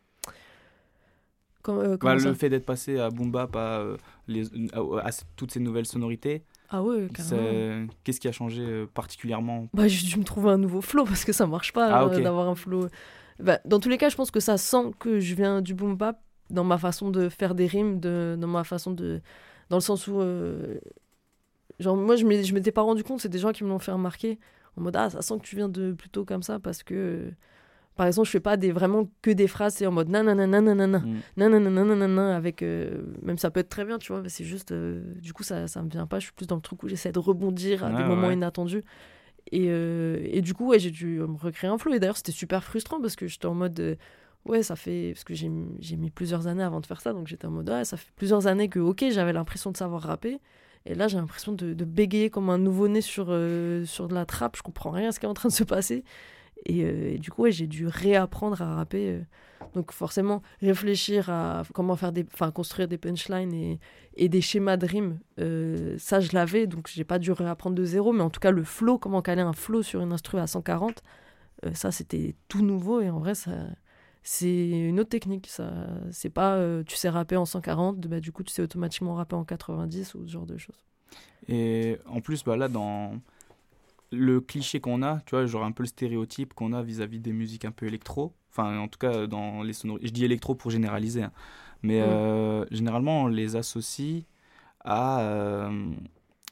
Euh, 1.67 1.97
Bah, 1.97 2.15
Le 2.15 2.33
fait 2.33 2.49
d'être 2.49 2.65
passé 2.65 2.99
à 2.99 3.09
boom 3.09 3.31
bap, 3.31 3.55
à, 3.55 3.83
les, 4.27 4.43
à, 4.73 5.07
à 5.07 5.09
toutes 5.35 5.51
ces 5.51 5.59
nouvelles 5.59 5.85
sonorités, 5.85 6.43
Ah 6.69 6.83
ouais, 6.83 7.07
carrément. 7.13 7.87
qu'est-ce 8.03 8.19
qui 8.19 8.27
a 8.27 8.31
changé 8.31 8.85
particulièrement? 8.93 9.67
Bah, 9.73 9.87
j'ai 9.87 10.05
dû 10.05 10.19
me 10.19 10.23
trouver 10.23 10.51
un 10.51 10.57
nouveau 10.57 10.81
flow 10.81 11.05
parce 11.05 11.25
que 11.25 11.33
ça 11.33 11.47
marche 11.47 11.73
pas 11.73 12.05
Ah, 12.05 12.19
d'avoir 12.19 12.49
un 12.49 12.55
flow. 12.55 12.87
Bah, 13.39 13.59
dans 13.65 13.79
tous 13.79 13.89
les 13.89 13.97
cas, 13.97 14.09
je 14.09 14.15
pense 14.15 14.31
que 14.31 14.39
ça 14.39 14.57
sent 14.57 14.91
que 14.99 15.19
je 15.19 15.35
viens 15.35 15.61
du 15.61 15.73
boom 15.73 15.95
bap 15.95 16.21
dans 16.49 16.63
ma 16.63 16.77
façon 16.77 17.09
de 17.11 17.29
faire 17.29 17.55
des 17.55 17.67
rimes, 17.67 17.99
de, 17.99 18.35
dans 18.39 18.47
ma 18.47 18.63
façon 18.63 18.91
de. 18.91 19.21
Dans 19.69 19.77
le 19.77 19.81
sens 19.81 20.07
où. 20.07 20.19
euh, 20.21 20.79
genre, 21.79 21.95
moi, 21.97 22.15
je 22.15 22.25
m'étais 22.25 22.71
pas 22.71 22.81
rendu 22.81 23.03
compte, 23.03 23.21
c'est 23.21 23.29
des 23.29 23.39
gens 23.39 23.51
qui 23.51 23.63
me 23.63 23.69
l'ont 23.69 23.79
fait 23.79 23.91
remarquer. 23.91 24.39
En 24.77 24.81
mode, 24.81 24.95
ah, 24.97 25.09
ça 25.09 25.21
sent 25.21 25.35
que 25.39 25.43
tu 25.45 25.55
viens 25.55 25.69
de 25.69 25.93
plutôt 25.93 26.25
comme 26.25 26.43
ça 26.43 26.59
parce 26.59 26.83
que. 26.83 26.93
euh, 26.95 27.31
par 27.95 28.07
exemple, 28.07 28.27
je 28.27 28.31
fais 28.31 28.39
pas 28.41 28.57
des, 28.57 28.71
vraiment 28.73 29.09
que 29.21 29.31
des 29.31 29.47
phrases, 29.47 29.75
c'est 29.75 29.85
en 29.87 29.91
mode 29.91 30.09
nanana 30.09 30.47
nanana 30.47 30.99
Mm. 30.99 31.19
nanana 31.37 31.69
nanana 31.85 32.35
avec. 32.35 32.61
euh, 32.61 33.03
même 33.21 33.37
ça 33.37 33.51
peut 33.51 33.61
être 33.61 33.69
très 33.69 33.85
bien, 33.85 33.97
tu 33.99 34.11
vois, 34.11 34.21
mais 34.21 34.29
c'est 34.29 34.43
juste. 34.45 34.71
euh, 34.73 35.01
du 35.21 35.33
coup, 35.33 35.43
ça, 35.43 35.67
ça 35.67 35.81
me 35.81 35.89
vient 35.89 36.07
pas. 36.07 36.19
Je 36.19 36.25
suis 36.25 36.33
plus 36.33 36.47
dans 36.47 36.55
le 36.57 36.61
truc 36.61 36.83
où 36.83 36.87
j'essaie 36.89 37.11
de 37.13 37.19
rebondir 37.19 37.83
à 37.85 37.89
Ouais, 37.89 37.95
des 37.97 38.03
ouais, 38.03 38.09
moments 38.09 38.31
inattendus. 38.31 38.83
Et, 39.51 39.67
euh, 39.69 40.19
et 40.23 40.41
du 40.41 40.53
coup, 40.53 40.67
ouais, 40.67 40.79
j'ai 40.79 40.91
dû 40.91 41.19
me 41.19 41.37
recréer 41.37 41.69
un 41.69 41.77
flow. 41.77 41.93
Et 41.93 41.99
d'ailleurs, 41.99 42.17
c'était 42.17 42.31
super 42.33 42.63
frustrant 42.63 43.01
parce 43.01 43.15
que 43.15 43.27
j'étais 43.27 43.45
en 43.47 43.55
mode. 43.55 43.97
Ouais, 44.45 44.63
ça 44.63 44.75
fait. 44.75 45.11
Parce 45.13 45.23
que 45.23 45.33
j'ai 45.33 45.49
mis 45.49 46.09
plusieurs 46.09 46.47
années 46.47 46.63
avant 46.63 46.79
de 46.79 46.85
faire 46.85 47.01
ça. 47.01 47.13
Donc 47.13 47.27
j'étais 47.27 47.47
en 47.47 47.51
mode. 47.51 47.69
Ouais, 47.69 47.85
ça 47.85 47.97
fait 47.97 48.11
plusieurs 48.15 48.47
années 48.47 48.69
que, 48.69 48.79
ok, 48.79 49.05
j'avais 49.11 49.33
l'impression 49.33 49.71
de 49.71 49.77
savoir 49.77 50.03
rapper. 50.03 50.39
Et 50.85 50.93
là, 50.95 51.07
j'ai 51.07 51.17
l'impression 51.17 51.51
de, 51.51 51.73
bégayer 51.83 52.29
comme 52.29 52.49
un 52.49 52.59
nouveau-né 52.59 53.01
sur, 53.01 53.27
euh, 53.29 53.85
sur 53.85 54.07
de 54.07 54.13
la 54.13 54.25
trappe. 54.25 54.55
Je 54.55 54.61
comprends 54.61 54.91
rien 54.91 55.09
à 55.09 55.11
ce 55.11 55.19
qui 55.19 55.25
est 55.25 55.29
en 55.29 55.33
train 55.33 55.49
de 55.49 55.53
se 55.53 55.63
passer. 55.63 56.03
Et, 56.65 56.83
euh, 56.83 57.17
du 57.17 57.31
coup, 57.31 57.43
ouais, 57.43 57.51
j'ai 57.51 57.67
dû 57.67 57.87
réapprendre 57.87 58.61
à 58.61 58.75
rapper. 58.75 59.09
euh. 59.09 59.21
Donc 59.73 59.91
forcément, 59.91 60.41
réfléchir 60.61 61.29
à 61.29 61.63
comment 61.73 61.95
faire 61.95 62.11
des, 62.11 62.25
enfin 62.33 62.51
construire 62.51 62.87
des 62.87 62.97
punchlines 62.97 63.79
et, 64.15 64.29
des 64.29 64.41
schémas 64.41 64.77
de 64.77 64.85
rimes, 64.85 65.19
ça 65.97 66.19
je 66.19 66.29
l'avais, 66.33 66.67
donc 66.67 66.87
j'ai 66.87 67.03
pas 67.03 67.19
dû 67.19 67.31
réapprendre 67.31 67.75
de 67.75 67.83
zéro, 67.83 68.13
mais 68.13 68.21
en 68.21 68.29
tout 68.29 68.39
cas 68.39 68.51
le 68.51 68.63
flow, 68.63 68.97
comment 68.97 69.21
caler 69.21 69.41
un 69.41 69.53
flow 69.53 69.81
sur 69.81 70.01
une 70.01 70.13
instru 70.13 70.39
à 70.39 70.47
140, 70.47 71.01
euh, 71.65 71.73
ça 71.73 71.91
c'était 71.91 72.35
tout 72.47 72.63
nouveau 72.63 73.01
et 73.01 73.09
en 73.09 73.19
vrai 73.19 73.35
ça 73.35 73.51
c'est 74.25 74.69
une 74.69 74.99
autre 74.99 75.09
technique, 75.09 75.47
ça 75.47 75.71
c'est 76.11 76.29
pas 76.31 76.55
euh, 76.57 76.83
tu 76.83 76.97
sais 76.97 77.09
rapper 77.09 77.37
en 77.37 77.45
140, 77.45 78.01
bah, 78.07 78.19
du 78.19 78.33
coup 78.33 78.43
tu 78.43 78.53
sais 78.53 78.63
automatiquement 78.63 79.15
rapper 79.15 79.35
en 79.37 79.45
90 79.45 80.15
ou 80.15 80.27
ce 80.27 80.31
genre 80.33 80.47
de 80.47 80.57
choses. 80.57 80.83
Et 81.47 81.97
en 82.07 82.21
plus, 82.21 82.43
bah, 82.43 82.57
là, 82.57 82.67
dans 82.67 83.19
le 84.11 84.41
cliché 84.41 84.79
qu'on 84.81 85.03
a, 85.03 85.21
tu 85.25 85.31
vois, 85.35 85.45
genre 85.45 85.63
un 85.63 85.71
peu 85.71 85.83
le 85.83 85.87
stéréotype 85.87 86.53
qu'on 86.53 86.73
a 86.73 86.83
vis-à-vis 86.83 87.19
des 87.19 87.33
musiques 87.33 87.65
un 87.65 87.71
peu 87.71 87.87
électro, 87.87 88.33
enfin, 88.51 88.79
en 88.79 88.87
tout 88.87 88.99
cas, 88.99 89.27
dans 89.27 89.63
les 89.63 89.73
sonorités. 89.73 90.07
Je 90.07 90.13
dis 90.13 90.25
électro 90.25 90.55
pour 90.55 90.71
généraliser, 90.71 91.23
hein. 91.23 91.31
mais 91.83 92.01
euh, 92.01 92.65
généralement, 92.71 93.23
on 93.23 93.27
les 93.27 93.55
associe 93.57 94.23
à. 94.83 95.21
euh, 95.21 95.91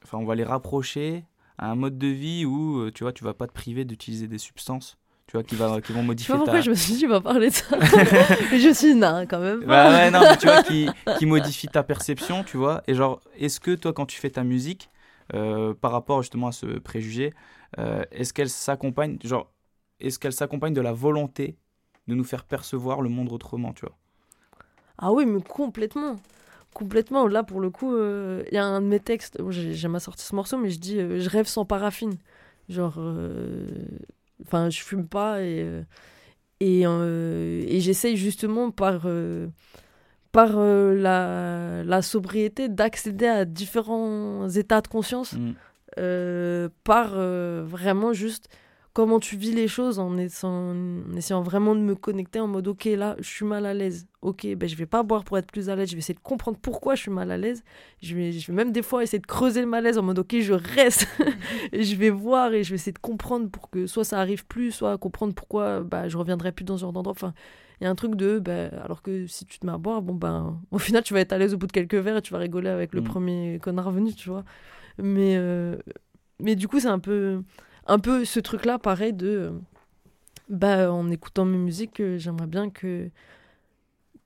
Enfin, 0.03 0.17
on 0.19 0.25
va 0.25 0.35
les 0.35 0.43
rapprocher 0.45 1.25
à 1.57 1.71
un 1.71 1.75
mode 1.75 1.97
de 1.97 2.07
vie 2.07 2.45
où, 2.45 2.91
tu 2.91 3.03
vois, 3.05 3.13
tu 3.13 3.23
vas 3.23 3.33
pas 3.33 3.47
te 3.47 3.53
priver 3.53 3.85
d'utiliser 3.85 4.27
des 4.27 4.37
substances, 4.37 4.97
tu 5.33 5.37
vois, 5.37 5.43
qui, 5.43 5.55
va, 5.55 5.81
qui 5.81 5.93
vont 5.93 6.03
Je 6.19 6.25
sais 6.25 6.31
modifier 6.31 6.31
pas 6.33 6.37
pourquoi 6.37 6.59
ta. 6.59 6.61
je 6.61 6.69
me 6.69 6.75
suis 6.75 6.93
dit 6.93 6.99
tu 6.99 7.07
vas 7.07 7.21
parler 7.21 7.49
de 7.49 7.55
ça. 7.55 7.75
mais 8.51 8.59
je 8.59 8.71
suis 8.73 8.93
non 8.95 9.25
quand 9.27 9.39
même. 9.39 9.65
Bah 9.65 9.89
ouais, 9.89 10.11
non, 10.11 10.27
mais 10.27 10.37
tu 10.37 10.45
vois, 10.45 10.59
qui, 10.59 10.87
qui 11.17 11.25
modifie 11.25 11.69
ta 11.69 11.83
perception, 11.83 12.43
tu 12.43 12.57
vois. 12.57 12.83
Et 12.87 12.93
genre, 12.93 13.19
est-ce 13.37 13.59
que 13.59 13.73
toi, 13.75 13.93
quand 13.93 14.05
tu 14.05 14.19
fais 14.19 14.29
ta 14.29 14.43
musique, 14.43 14.89
euh, 15.33 15.73
par 15.73 15.91
rapport 15.91 16.21
justement 16.21 16.47
à 16.47 16.51
ce 16.51 16.67
préjugé, 16.79 17.33
euh, 17.79 18.03
est-ce 18.11 18.33
qu'elle 18.33 18.49
s'accompagne, 18.49 19.17
genre, 19.23 19.51
est-ce 19.99 20.19
qu'elle 20.19 20.33
s'accompagne 20.33 20.73
de 20.73 20.81
la 20.81 20.93
volonté 20.93 21.57
de 22.07 22.15
nous 22.15 22.23
faire 22.25 22.43
percevoir 22.45 23.01
le 23.01 23.09
monde 23.09 23.31
autrement, 23.31 23.73
tu 23.73 23.85
vois? 23.85 23.97
Ah 24.97 25.11
oui, 25.11 25.25
mais 25.25 25.41
complètement. 25.41 26.17
Complètement. 26.73 27.27
Là, 27.27 27.43
pour 27.43 27.59
le 27.61 27.69
coup, 27.71 27.93
euh, 27.95 28.43
il 28.51 28.55
y 28.55 28.57
a 28.57 28.65
un 28.65 28.81
de 28.81 28.87
mes 28.87 28.99
textes, 28.99 29.41
bon, 29.41 29.51
j'ai 29.51 29.73
jamais 29.73 29.99
sorti 29.99 30.23
ce 30.25 30.35
morceau, 30.35 30.57
mais 30.57 30.69
je 30.69 30.79
dis 30.79 30.99
euh, 30.99 31.19
Je 31.19 31.29
rêve 31.29 31.47
sans 31.47 31.65
paraffine. 31.65 32.15
Genre, 32.69 32.95
euh, 32.97 33.67
enfin, 34.45 34.69
je 34.69 34.81
fume 34.81 35.07
pas 35.07 35.41
et, 35.41 35.61
euh, 35.61 35.81
et, 36.59 36.83
euh, 36.85 37.63
et 37.67 37.79
j'essaye 37.79 38.17
justement 38.17 38.71
par, 38.71 39.01
euh, 39.05 39.47
par 40.31 40.51
euh, 40.55 40.93
la, 40.95 41.83
la 41.83 42.01
sobriété 42.01 42.69
d'accéder 42.69 43.27
à 43.27 43.45
différents 43.45 44.49
états 44.49 44.81
de 44.81 44.87
conscience 44.87 45.33
Mm. 45.33 46.69
par 46.83 47.09
vraiment 47.15 48.13
juste 48.13 48.49
comment 48.93 49.19
tu 49.19 49.35
vis 49.37 49.53
les 49.53 49.67
choses 49.67 49.97
en 49.97 50.17
essayant, 50.17 50.71
en 50.75 51.15
essayant 51.17 51.41
vraiment 51.41 51.73
de 51.73 51.79
me 51.81 51.95
connecter 51.95 52.39
en 52.39 52.47
mode 52.47 52.67
ok 52.67 52.85
là 52.85 53.15
je 53.19 53.27
suis 53.27 53.45
mal 53.45 53.65
à 53.65 53.73
l'aise. 53.73 54.07
Ok 54.21 54.45
ben 54.55 54.69
je 54.69 54.75
vais 54.75 54.85
pas 54.85 55.01
boire 55.03 55.23
pour 55.23 55.37
être 55.37 55.51
plus 55.51 55.69
à 55.69 55.75
l'aise. 55.75 55.89
Je 55.89 55.95
vais 55.95 55.99
essayer 55.99 56.13
de 56.13 56.19
comprendre 56.19 56.57
pourquoi 56.61 56.93
je 56.95 57.01
suis 57.01 57.11
mal 57.11 57.31
à 57.31 57.37
l'aise. 57.37 57.63
Je 58.01 58.15
vais, 58.15 58.31
je 58.31 58.47
vais 58.47 58.53
même 58.53 58.71
des 58.71 58.81
fois 58.83 59.01
essayer 59.03 59.19
de 59.19 59.25
creuser 59.25 59.61
le 59.61 59.67
malaise 59.67 59.97
en 59.97 60.03
mode 60.03 60.19
ok 60.19 60.35
je 60.39 60.53
reste. 60.53 61.07
Et 61.71 61.83
je 61.83 61.95
vais 61.95 62.09
voir 62.11 62.53
et 62.53 62.63
je 62.63 62.69
vais 62.69 62.75
essayer 62.75 62.91
de 62.93 62.99
comprendre 62.99 63.49
pour 63.49 63.69
que 63.69 63.87
soit 63.87 64.03
ça 64.05 64.19
arrive 64.19 64.45
plus 64.45 64.71
soit 64.71 64.97
comprendre 64.97 65.33
pourquoi 65.33 65.81
bah, 65.81 66.07
je 66.07 66.17
reviendrai 66.17 66.51
plus 66.51 66.63
dans 66.63 66.77
ce 66.77 66.81
genre 66.81 66.93
d'endroit. 66.93 67.11
Enfin 67.13 67.33
il 67.81 67.85
y 67.85 67.87
a 67.87 67.89
un 67.89 67.95
truc 67.95 68.15
de 68.15 68.37
ben 68.39 68.69
alors 68.83 69.01
que 69.01 69.25
si 69.25 69.45
tu 69.45 69.57
te 69.59 69.65
mets 69.65 69.73
à 69.73 69.77
boire 69.79 70.01
bon 70.03 70.13
ben 70.13 70.61
au 70.71 70.77
final 70.77 71.01
tu 71.03 71.13
vas 71.15 71.19
être 71.19 71.33
à 71.33 71.37
l'aise 71.39 71.53
au 71.53 71.57
bout 71.57 71.67
de 71.67 71.71
quelques 71.71 71.95
verres 71.95 72.17
et 72.17 72.21
tu 72.21 72.31
vas 72.31 72.37
rigoler 72.39 72.69
avec 72.69 72.93
le 72.93 73.01
Mm. 73.01 73.03
premier 73.05 73.59
connard 73.61 73.89
venu 73.91 74.13
tu 74.13 74.29
vois. 74.29 74.43
Mais 74.99 75.35
euh, 75.37 75.75
mais 76.39 76.55
du 76.55 76.67
coup 76.67 76.79
c'est 76.79 76.87
un 76.87 76.99
peu 76.99 77.41
un 77.87 77.99
peu 77.99 78.25
ce 78.25 78.39
truc 78.39 78.65
là 78.65 78.79
pareil 78.79 79.13
de 79.13 79.51
bah 80.49 80.91
en 80.91 81.09
écoutant 81.09 81.45
mes 81.45 81.57
musiques 81.57 81.99
euh, 81.99 82.17
j'aimerais 82.17 82.47
bien 82.47 82.69
que 82.69 83.09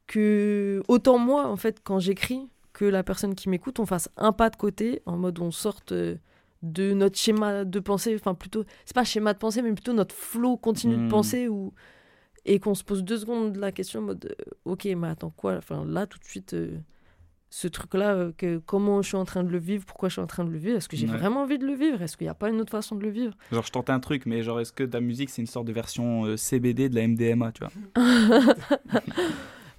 que 0.07 0.81
autant 0.87 1.17
moi 1.17 1.47
en 1.47 1.57
fait 1.57 1.81
quand 1.83 1.99
j'écris 1.99 2.47
que 2.73 2.85
la 2.85 3.03
personne 3.03 3.35
qui 3.35 3.49
m'écoute 3.49 3.79
on 3.79 3.85
fasse 3.85 4.09
un 4.17 4.31
pas 4.31 4.49
de 4.49 4.55
côté 4.55 5.01
en 5.05 5.17
mode 5.17 5.39
on 5.39 5.51
sorte 5.51 5.91
euh, 5.91 6.15
de 6.63 6.93
notre 6.93 7.17
schéma 7.17 7.65
de 7.65 7.79
pensée 7.79 8.15
enfin 8.15 8.33
plutôt 8.33 8.63
c'est 8.85 8.95
pas 8.95 9.03
schéma 9.03 9.33
de 9.33 9.37
pensée 9.39 9.61
mais 9.61 9.73
plutôt 9.73 9.93
notre 9.93 10.15
flow 10.15 10.57
continu 10.57 10.95
de 10.97 11.03
Mm. 11.03 11.09
pensée 11.09 11.47
ou 11.47 11.73
et 12.45 12.59
qu'on 12.59 12.75
se 12.75 12.83
pose 12.83 13.03
deux 13.03 13.17
secondes 13.17 13.57
la 13.57 13.71
question 13.71 13.99
en 13.99 14.03
mode 14.03 14.25
euh, 14.39 14.51
ok 14.65 14.85
mais 14.97 15.07
attends 15.09 15.31
quoi 15.35 15.57
enfin 15.57 15.85
là 15.85 16.07
tout 16.07 16.17
de 16.19 16.23
suite 16.25 16.53
euh, 16.53 16.77
ce 17.49 17.67
truc 17.69 17.93
là 17.93 18.27
que 18.37 18.57
comment 18.57 19.01
je 19.01 19.07
suis 19.07 19.15
en 19.17 19.23
train 19.23 19.43
de 19.43 19.49
le 19.49 19.57
vivre 19.57 19.85
pourquoi 19.85 20.09
je 20.09 20.13
suis 20.13 20.21
en 20.21 20.27
train 20.27 20.43
de 20.43 20.49
le 20.51 20.57
vivre 20.57 20.75
est-ce 20.77 20.89
que 20.89 20.97
j'ai 20.97 21.07
Ouais. 21.07 21.17
vraiment 21.17 21.43
envie 21.43 21.57
de 21.57 21.65
le 21.65 21.73
vivre 21.75 22.01
est-ce 22.01 22.17
qu'il 22.17 22.25
n'y 22.25 22.29
a 22.29 22.33
pas 22.33 22.49
une 22.49 22.59
autre 22.59 22.71
façon 22.71 22.95
de 22.95 23.03
le 23.03 23.09
vivre? 23.09 23.33
Genre, 23.51 23.63
je 23.65 23.71
tentais 23.71 23.93
un 23.93 23.99
truc, 24.01 24.25
mais 24.25 24.43
genre, 24.43 24.59
est-ce 24.59 24.73
que 24.73 24.83
ta 24.83 24.99
musique, 24.99 25.29
c'est 25.29 25.41
une 25.41 25.47
sorte 25.47 25.65
de 25.67 25.71
version 25.73 26.25
euh, 26.25 26.35
CBD 26.37 26.89
de 26.89 26.95
la 26.95 27.07
MDMA, 27.07 27.51
tu 27.53 27.63
vois? 27.63 27.71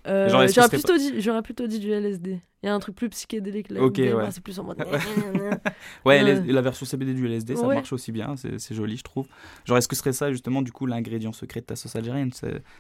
Euh, 0.07 0.29
j'aurais, 0.29 0.69
plutôt 0.69 0.97
dit, 0.97 1.21
j'aurais 1.21 1.43
plutôt 1.43 1.67
dit 1.67 1.79
du 1.81 1.91
LSD. 1.91 2.41
Il 2.63 2.67
y 2.67 2.69
a 2.69 2.75
un 2.75 2.79
truc 2.81 2.95
plus 2.97 3.09
psychédélique 3.11 3.71
là. 3.71 3.83
Ok, 3.83 3.99
MDMA, 3.99 4.15
ouais. 4.25 4.31
C'est 4.31 4.41
plus 4.43 4.59
en 4.59 4.65
mode. 4.65 4.79
Ouais, 6.05 6.23
Ouais. 6.23 6.43
La 6.47 6.61
version 6.63 6.87
CBD 6.87 7.15
du 7.15 7.27
LSD, 7.27 7.57
ça 7.57 7.67
Ouais. 7.67 7.75
marche 7.75 7.93
aussi 7.93 8.11
bien, 8.13 8.35
c'est 8.37 8.75
joli, 8.75 8.97
je 8.97 9.03
trouve. 9.03 9.27
Genre, 9.65 9.77
est-ce 9.77 9.89
que 9.89 9.95
ce 9.97 10.01
serait 10.01 10.13
ça, 10.13 10.31
justement, 10.33 10.63
du 10.63 10.73
coup, 10.73 10.87
l'ingrédient 10.87 11.33
secret 11.33 11.61
de 11.61 11.67
ta 11.67 11.77
sauce 11.77 11.95
algérienne 11.97 12.31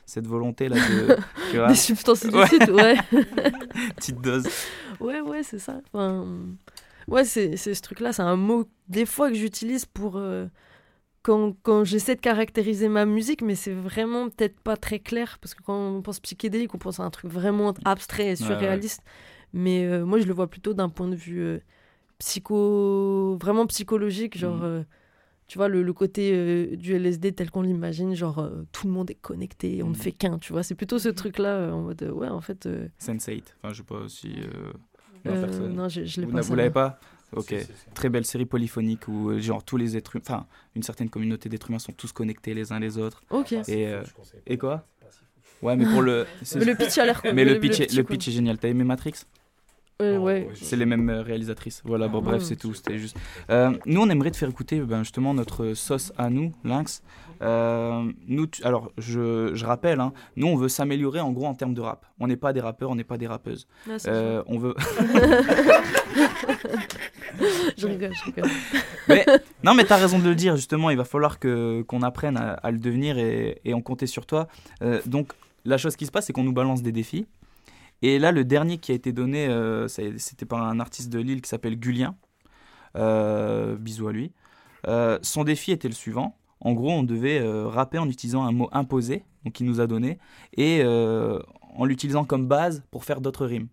Cette 0.06 0.26
volonté-là 0.26 0.76
de. 0.76 1.16
tu 1.50 1.56
vois, 1.58 1.68
Des 1.68 1.74
substances 1.74 2.24
Ouais. 2.24 2.46
illicites, 2.46 2.70
ouais. 2.70 2.96
petite 3.96 4.20
dose. 4.20 4.46
Ouais, 5.00 5.20
ouais, 5.20 5.42
c'est 5.42 5.58
ça. 5.58 5.80
Enfin, 5.92 6.26
ouais, 7.08 7.24
c'est, 7.24 7.56
ce 7.56 7.80
truc-là. 7.82 8.12
C'est 8.12 8.22
un 8.22 8.36
mot, 8.36 8.64
des 8.88 9.06
fois, 9.06 9.28
que 9.28 9.34
j'utilise 9.36 9.84
pour. 9.84 10.16
euh, 10.16 10.46
quand, 11.22 11.54
quand 11.62 11.84
j'essaie 11.84 12.14
de 12.16 12.20
caractériser 12.20 12.88
ma 12.88 13.04
musique, 13.06 13.42
mais 13.42 13.54
c'est 13.54 13.72
vraiment 13.74 14.28
peut-être 14.30 14.58
pas 14.60 14.76
très 14.76 14.98
clair. 14.98 15.38
Parce 15.40 15.54
que 15.54 15.62
quand 15.62 15.76
on 15.76 16.00
pense 16.02 16.20
psychédélique, 16.20 16.74
on 16.74 16.78
pense 16.78 17.00
à 17.00 17.04
un 17.04 17.10
truc 17.10 17.30
vraiment 17.30 17.74
abstrait 17.84 18.24
et 18.24 18.26
Ouais, 18.26 18.30
ouais. 18.40 18.46
surréaliste. 18.46 19.02
Mais 19.52 19.84
euh, 19.86 20.04
moi, 20.04 20.18
je 20.20 20.26
le 20.26 20.32
vois 20.32 20.46
plutôt 20.48 20.74
d'un 20.74 20.88
point 20.88 21.08
de 21.08 21.16
vue 21.16 21.40
euh, 21.40 21.58
psycho. 22.18 23.36
vraiment 23.40 23.66
psychologique. 23.66 24.36
Genre. 24.38 24.56
Mhm. 24.56 24.62
euh, 24.64 24.82
tu 25.46 25.56
vois, 25.56 25.68
le, 25.68 25.82
le 25.82 25.92
côté 25.94 26.76
du 26.76 26.92
LSD 26.94 27.32
tel 27.32 27.50
qu'on 27.50 27.62
l'imagine, 27.62 28.14
genre 28.14 28.50
tout 28.70 28.86
le 28.86 28.92
monde 28.92 29.10
est 29.10 29.14
connecté, 29.14 29.82
on 29.82 29.86
ne 29.86 29.94
Mhm. 29.94 29.96
fait 29.96 30.12
qu'un, 30.12 30.38
tu 30.38 30.52
vois. 30.52 30.62
C'est 30.62 30.74
plutôt 30.74 30.98
ce 30.98 31.08
truc-là, 31.08 31.72
en 31.72 31.80
mode, 31.80 32.02
ouais, 32.02 32.28
en 32.28 32.42
fait. 32.42 32.66
euh, 32.66 32.86
Sense8. 33.00 33.44
Enfin, 33.62 33.72
je 33.72 33.78
sais 33.78 33.82
pas 33.82 34.02
si. 34.08 34.34
la 35.24 35.32
personne- 35.32 35.74
non, 35.74 35.88
je, 35.88 36.04
je 36.04 36.20
l'ai 36.20 36.26
pas. 36.26 36.42
vous 36.42 36.54
l'avez 36.54 36.68
pas 36.70 37.00
Ok. 37.34 37.46
Si, 37.48 37.58
si, 37.60 37.66
si. 37.66 37.72
Très 37.94 38.08
belle 38.08 38.24
série 38.24 38.46
polyphonique 38.46 39.06
où, 39.08 39.30
euh, 39.30 39.38
genre, 39.40 39.62
tous 39.62 39.76
les 39.76 39.96
êtres 39.96 40.16
humains. 40.16 40.22
Enfin, 40.26 40.46
une 40.74 40.82
certaine 40.82 41.10
communauté 41.10 41.48
d'êtres 41.48 41.68
humains 41.70 41.78
sont 41.78 41.92
tous 41.92 42.12
connectés 42.12 42.54
les 42.54 42.72
uns 42.72 42.80
les 42.80 42.96
autres. 42.98 43.22
Ok. 43.30 43.52
Et, 43.52 43.86
euh, 43.88 44.02
et 44.46 44.56
quoi 44.58 44.86
Ouais, 45.60 45.76
mais 45.76 45.84
pour 45.86 46.02
le. 46.02 46.26
le 46.54 46.74
pitch 46.74 46.98
a 46.98 47.04
l'air 47.04 47.20
cool. 47.20 47.32
Mais 47.32 47.44
le 47.44 47.58
pitch, 47.58 47.78
le 47.92 48.02
cool. 48.02 48.16
pitch 48.16 48.28
est 48.28 48.32
génial. 48.32 48.58
T'as 48.58 48.68
aimé 48.68 48.84
Matrix? 48.84 49.14
Euh, 50.00 50.16
ouais. 50.18 50.48
C'est 50.54 50.76
les 50.76 50.86
mêmes 50.86 51.08
euh, 51.10 51.22
réalisatrices. 51.22 51.82
Voilà, 51.84 52.06
bon, 52.06 52.22
bref, 52.22 52.42
c'est 52.42 52.54
tout. 52.54 52.72
C'était 52.72 52.98
juste. 52.98 53.16
Euh, 53.50 53.72
nous, 53.84 54.00
on 54.00 54.08
aimerait 54.08 54.30
te 54.30 54.36
faire 54.36 54.48
écouter 54.48 54.78
ben, 54.80 55.02
justement 55.02 55.34
notre 55.34 55.74
sauce 55.74 56.12
à 56.16 56.30
nous, 56.30 56.52
Lynx. 56.64 57.02
Euh, 57.42 58.08
nous, 58.28 58.46
tu- 58.46 58.62
alors, 58.64 58.92
je, 58.96 59.50
je 59.54 59.64
rappelle, 59.66 59.98
hein, 59.98 60.12
nous, 60.36 60.46
on 60.46 60.56
veut 60.56 60.68
s'améliorer 60.68 61.18
en 61.18 61.32
gros 61.32 61.46
en 61.46 61.54
termes 61.54 61.74
de 61.74 61.80
rap. 61.80 62.06
On 62.20 62.28
n'est 62.28 62.36
pas 62.36 62.52
des 62.52 62.60
rappeurs, 62.60 62.90
on 62.90 62.94
n'est 62.94 63.02
pas 63.02 63.18
des 63.18 63.26
rappeuses. 63.26 63.66
Ah, 63.88 64.42
on 64.46 64.58
veut. 64.58 64.74
Je 67.76 67.86
rigole, 67.86 68.12
je 68.14 68.24
rigole. 68.24 68.50
Mais, 69.08 69.24
non, 69.62 69.74
mais 69.74 69.84
t'as 69.84 69.96
raison 69.96 70.18
de 70.18 70.24
le 70.24 70.34
dire, 70.34 70.56
justement. 70.56 70.90
Il 70.90 70.96
va 70.96 71.04
falloir 71.04 71.38
que, 71.38 71.82
qu'on 71.82 72.02
apprenne 72.02 72.36
à, 72.36 72.54
à 72.54 72.70
le 72.70 72.78
devenir 72.78 73.18
et, 73.18 73.60
et 73.64 73.74
on 73.74 73.80
comptait 73.82 74.06
sur 74.06 74.26
toi. 74.26 74.48
Donc, 75.06 75.32
la 75.64 75.76
chose 75.78 75.94
qui 75.96 76.06
se 76.06 76.10
passe, 76.10 76.26
c'est 76.26 76.32
qu'on 76.32 76.42
nous 76.44 76.52
balance 76.52 76.82
des 76.82 76.92
défis. 76.92 77.26
Et 78.02 78.18
là, 78.18 78.32
le 78.32 78.44
dernier 78.44 78.78
qui 78.78 78.92
a 78.92 78.94
été 78.94 79.12
donné, 79.12 79.46
euh, 79.48 79.88
c'était 79.88 80.46
par 80.46 80.62
un 80.62 80.78
artiste 80.80 81.10
de 81.10 81.18
Lille 81.18 81.42
qui 81.42 81.48
s'appelle 81.48 81.78
Gulien. 81.78 82.16
Euh, 82.96 83.76
bisous 83.76 84.08
à 84.08 84.12
lui. 84.12 84.32
Euh, 84.86 85.18
son 85.22 85.44
défi 85.44 85.72
était 85.72 85.88
le 85.88 85.94
suivant. 85.94 86.36
En 86.60 86.72
gros, 86.72 86.90
on 86.90 87.02
devait 87.02 87.40
rapper 87.66 87.98
en 87.98 88.08
utilisant 88.08 88.44
un 88.44 88.50
mot 88.50 88.68
imposé, 88.72 89.22
donc 89.44 89.60
il 89.60 89.66
nous 89.66 89.80
a 89.80 89.86
donné, 89.86 90.18
et 90.56 90.82
en 90.84 91.84
l'utilisant 91.84 92.24
comme 92.24 92.48
base 92.48 92.82
pour 92.90 93.04
faire 93.04 93.20
d'autres 93.20 93.46
rimes. 93.46 93.68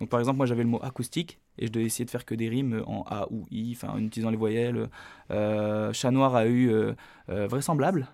Donc 0.00 0.10
par 0.10 0.20
exemple, 0.20 0.36
moi 0.36 0.44
j'avais 0.44 0.62
le 0.62 0.68
mot 0.68 0.80
acoustique 0.82 1.40
et 1.56 1.66
je 1.66 1.72
devais 1.72 1.86
essayer 1.86 2.04
de 2.04 2.10
faire 2.10 2.26
que 2.26 2.34
des 2.34 2.50
rimes 2.50 2.82
en 2.86 3.04
A 3.08 3.26
ou 3.30 3.46
I, 3.50 3.74
en 3.88 4.02
utilisant 4.02 4.28
les 4.28 4.36
voyelles. 4.36 4.90
Chat 5.30 6.10
Noir 6.10 6.36
a 6.36 6.46
eu 6.46 6.70
vraisemblable. 7.26 8.06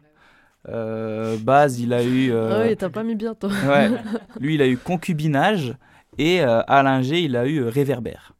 Euh, 0.68 1.36
Baz, 1.38 1.78
il 1.80 1.92
a 1.92 2.02
eu. 2.02 2.30
euh, 2.32 2.50
Ah 2.52 2.58
ouais, 2.60 2.76
t'as 2.76 2.88
pas 2.90 3.02
mis 3.04 3.14
bien, 3.14 3.34
toi. 3.34 3.50
ouais, 3.68 3.90
lui, 4.40 4.54
il 4.56 4.62
a 4.62 4.66
eu 4.68 4.76
concubinage 4.76 5.74
et 6.18 6.40
euh, 6.42 6.62
Alain 6.66 7.02
G, 7.02 7.22
il 7.22 7.36
a 7.36 7.46
eu 7.46 7.58
euh, 7.60 7.68
réverbère. 7.68 8.34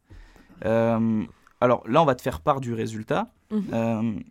Euh, 0.65 1.23
alors 1.61 1.85
là, 1.89 2.03
on 2.03 2.05
va 2.05 2.15
te 2.15 2.23
faire 2.23 2.41
part 2.41 2.61
du 2.61 2.73
résultat 2.75 3.29
Mhm. 3.53 4.25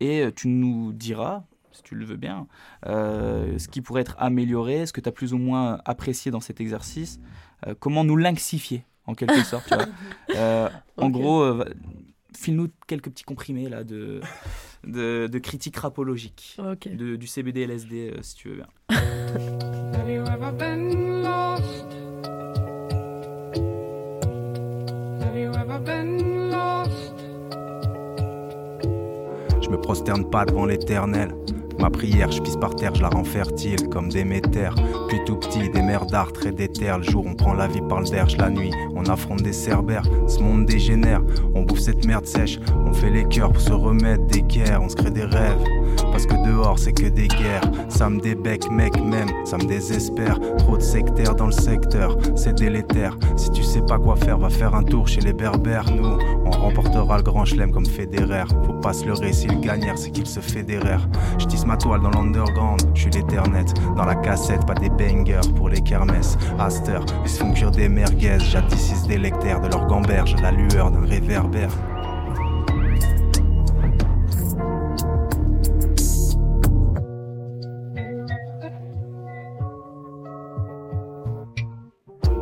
et 0.00 0.28
tu 0.36 0.48
nous 0.48 0.92
diras, 0.92 1.44
si 1.72 1.82
tu 1.82 1.94
le 1.94 2.04
veux 2.04 2.16
bien, 2.16 2.46
ce 2.84 3.68
qui 3.68 3.80
pourrait 3.80 4.02
être 4.02 4.16
amélioré, 4.18 4.84
ce 4.84 4.92
que 4.92 5.00
tu 5.00 5.08
as 5.08 5.12
plus 5.12 5.32
ou 5.32 5.38
moins 5.38 5.78
apprécié 5.86 6.30
dans 6.30 6.40
cet 6.40 6.60
exercice, 6.60 7.20
comment 7.80 8.04
nous 8.04 8.16
lynxifier 8.18 8.84
en 9.06 9.14
quelque 9.14 9.42
sorte. 9.44 9.68
tu 9.68 9.74
vois. 10.36 10.70
En 10.98 11.08
gros, 11.08 11.54
file-nous 12.36 12.68
quelques 12.86 13.08
petits 13.08 13.24
comprimés 13.24 13.70
là 13.70 13.82
de, 13.82 14.20
de, 14.86 15.26
de 15.26 15.38
critiques 15.38 15.76
rapologiques. 15.76 16.56
Ok. 16.58 16.88
De- 16.94 17.16
du 17.16 17.26
CBD 17.26 17.66
LSD 17.66 18.12
euh, 18.16 18.18
si 18.22 18.34
tu 18.36 18.48
veux 18.50 18.56
bien. 18.56 18.66
Have 18.90 20.10
you 20.10 20.22
ever 20.22 20.52
been 20.56 21.22
lost? 21.22 21.86
Have 25.20 25.36
you 25.36 25.50
ever 25.52 25.78
been 25.84 26.50
lost? 26.50 27.14
Je 29.62 29.68
me 29.70 29.76
prosterne 29.80 30.28
pas 30.30 30.44
devant 30.44 30.66
l'éternel. 30.66 31.34
Ma 31.78 31.90
prière, 31.90 32.30
je 32.30 32.40
pisse 32.40 32.56
par 32.56 32.76
terre, 32.76 32.94
je 32.94 33.02
la 33.02 33.08
rends 33.08 33.24
fertile 33.24 33.88
comme 33.88 34.08
des 34.08 34.24
métères. 34.24 34.74
Tout 35.26 35.36
petit, 35.36 35.70
des 35.70 35.82
mers 35.82 36.06
d'artre 36.06 36.46
et 36.46 36.52
des. 36.52 36.68
Le 36.74 37.02
jour, 37.02 37.24
on 37.26 37.34
prend 37.34 37.54
la 37.54 37.66
vie 37.66 37.80
par 37.80 38.00
le 38.00 38.08
derge. 38.08 38.36
La 38.36 38.50
nuit, 38.50 38.70
on 38.94 39.04
affronte 39.06 39.42
des 39.42 39.52
cerbères. 39.52 40.02
Ce 40.26 40.38
monde 40.40 40.66
dégénère, 40.66 41.22
on 41.54 41.62
bouffe 41.62 41.78
cette 41.78 42.04
merde 42.04 42.26
sèche. 42.26 42.58
On 42.86 42.92
fait 42.92 43.10
les 43.10 43.24
cœurs 43.24 43.52
pour 43.52 43.60
se 43.60 43.72
remettre 43.72 44.24
des 44.26 44.42
guerres. 44.42 44.80
On 44.82 44.88
se 44.88 44.96
crée 44.96 45.10
des 45.10 45.24
rêves. 45.24 45.62
Parce 46.10 46.26
que 46.26 46.34
dehors, 46.46 46.78
c'est 46.78 46.92
que 46.92 47.06
des 47.06 47.28
guerres. 47.28 47.62
Ça 47.88 48.10
me 48.10 48.20
débec, 48.20 48.70
mec, 48.70 49.00
même. 49.02 49.28
Ça 49.44 49.56
me 49.56 49.64
désespère. 49.64 50.38
Trop 50.58 50.76
de 50.76 50.82
sectaires 50.82 51.34
dans 51.34 51.46
le 51.46 51.52
secteur. 51.52 52.16
C'est 52.34 52.54
délétère. 52.54 53.16
Si 53.36 53.50
tu 53.50 53.62
sais 53.62 53.82
pas 53.82 53.98
quoi 53.98 54.16
faire, 54.16 54.38
va 54.38 54.50
faire 54.50 54.74
un 54.74 54.82
tour 54.82 55.08
chez 55.08 55.20
les 55.20 55.32
berbères. 55.32 55.90
Nous, 55.90 56.18
on 56.44 56.50
remportera 56.50 57.16
le 57.18 57.22
grand 57.22 57.44
chelem 57.44 57.72
comme 57.72 57.86
Federer. 57.86 58.44
Faut 58.64 58.74
pas 58.74 58.92
se 58.92 59.06
leurrer, 59.06 59.32
s'ils 59.32 59.60
gagnèrent, 59.60 59.98
c'est 59.98 60.10
qu'ils 60.10 60.26
se 60.26 60.40
fédérèrent. 60.40 61.08
Je 61.38 61.46
tisse 61.46 61.66
ma 61.66 61.76
toile 61.76 62.00
dans 62.00 62.10
l'underground, 62.10 62.82
je 62.94 63.02
suis 63.02 63.10
l'éternet. 63.10 63.72
Dans 63.96 64.04
la 64.04 64.14
cassette, 64.14 64.66
pas 64.66 64.74
des 64.74 64.90
pour 65.56 65.68
les 65.68 65.80
kermesses. 65.80 66.36
Aster, 66.58 66.98
ils 67.24 67.30
se 67.30 67.38
font 67.38 67.52
cuire 67.52 67.70
des 67.70 67.88
merguez. 67.88 68.38
J'attisse 68.40 69.06
des 69.06 69.18
lecteurs 69.18 69.60
de 69.60 69.68
leur 69.68 69.86
gamberge, 69.86 70.34
la 70.42 70.50
lueur 70.50 70.90
d'un 70.90 71.06
réverbère. 71.06 71.70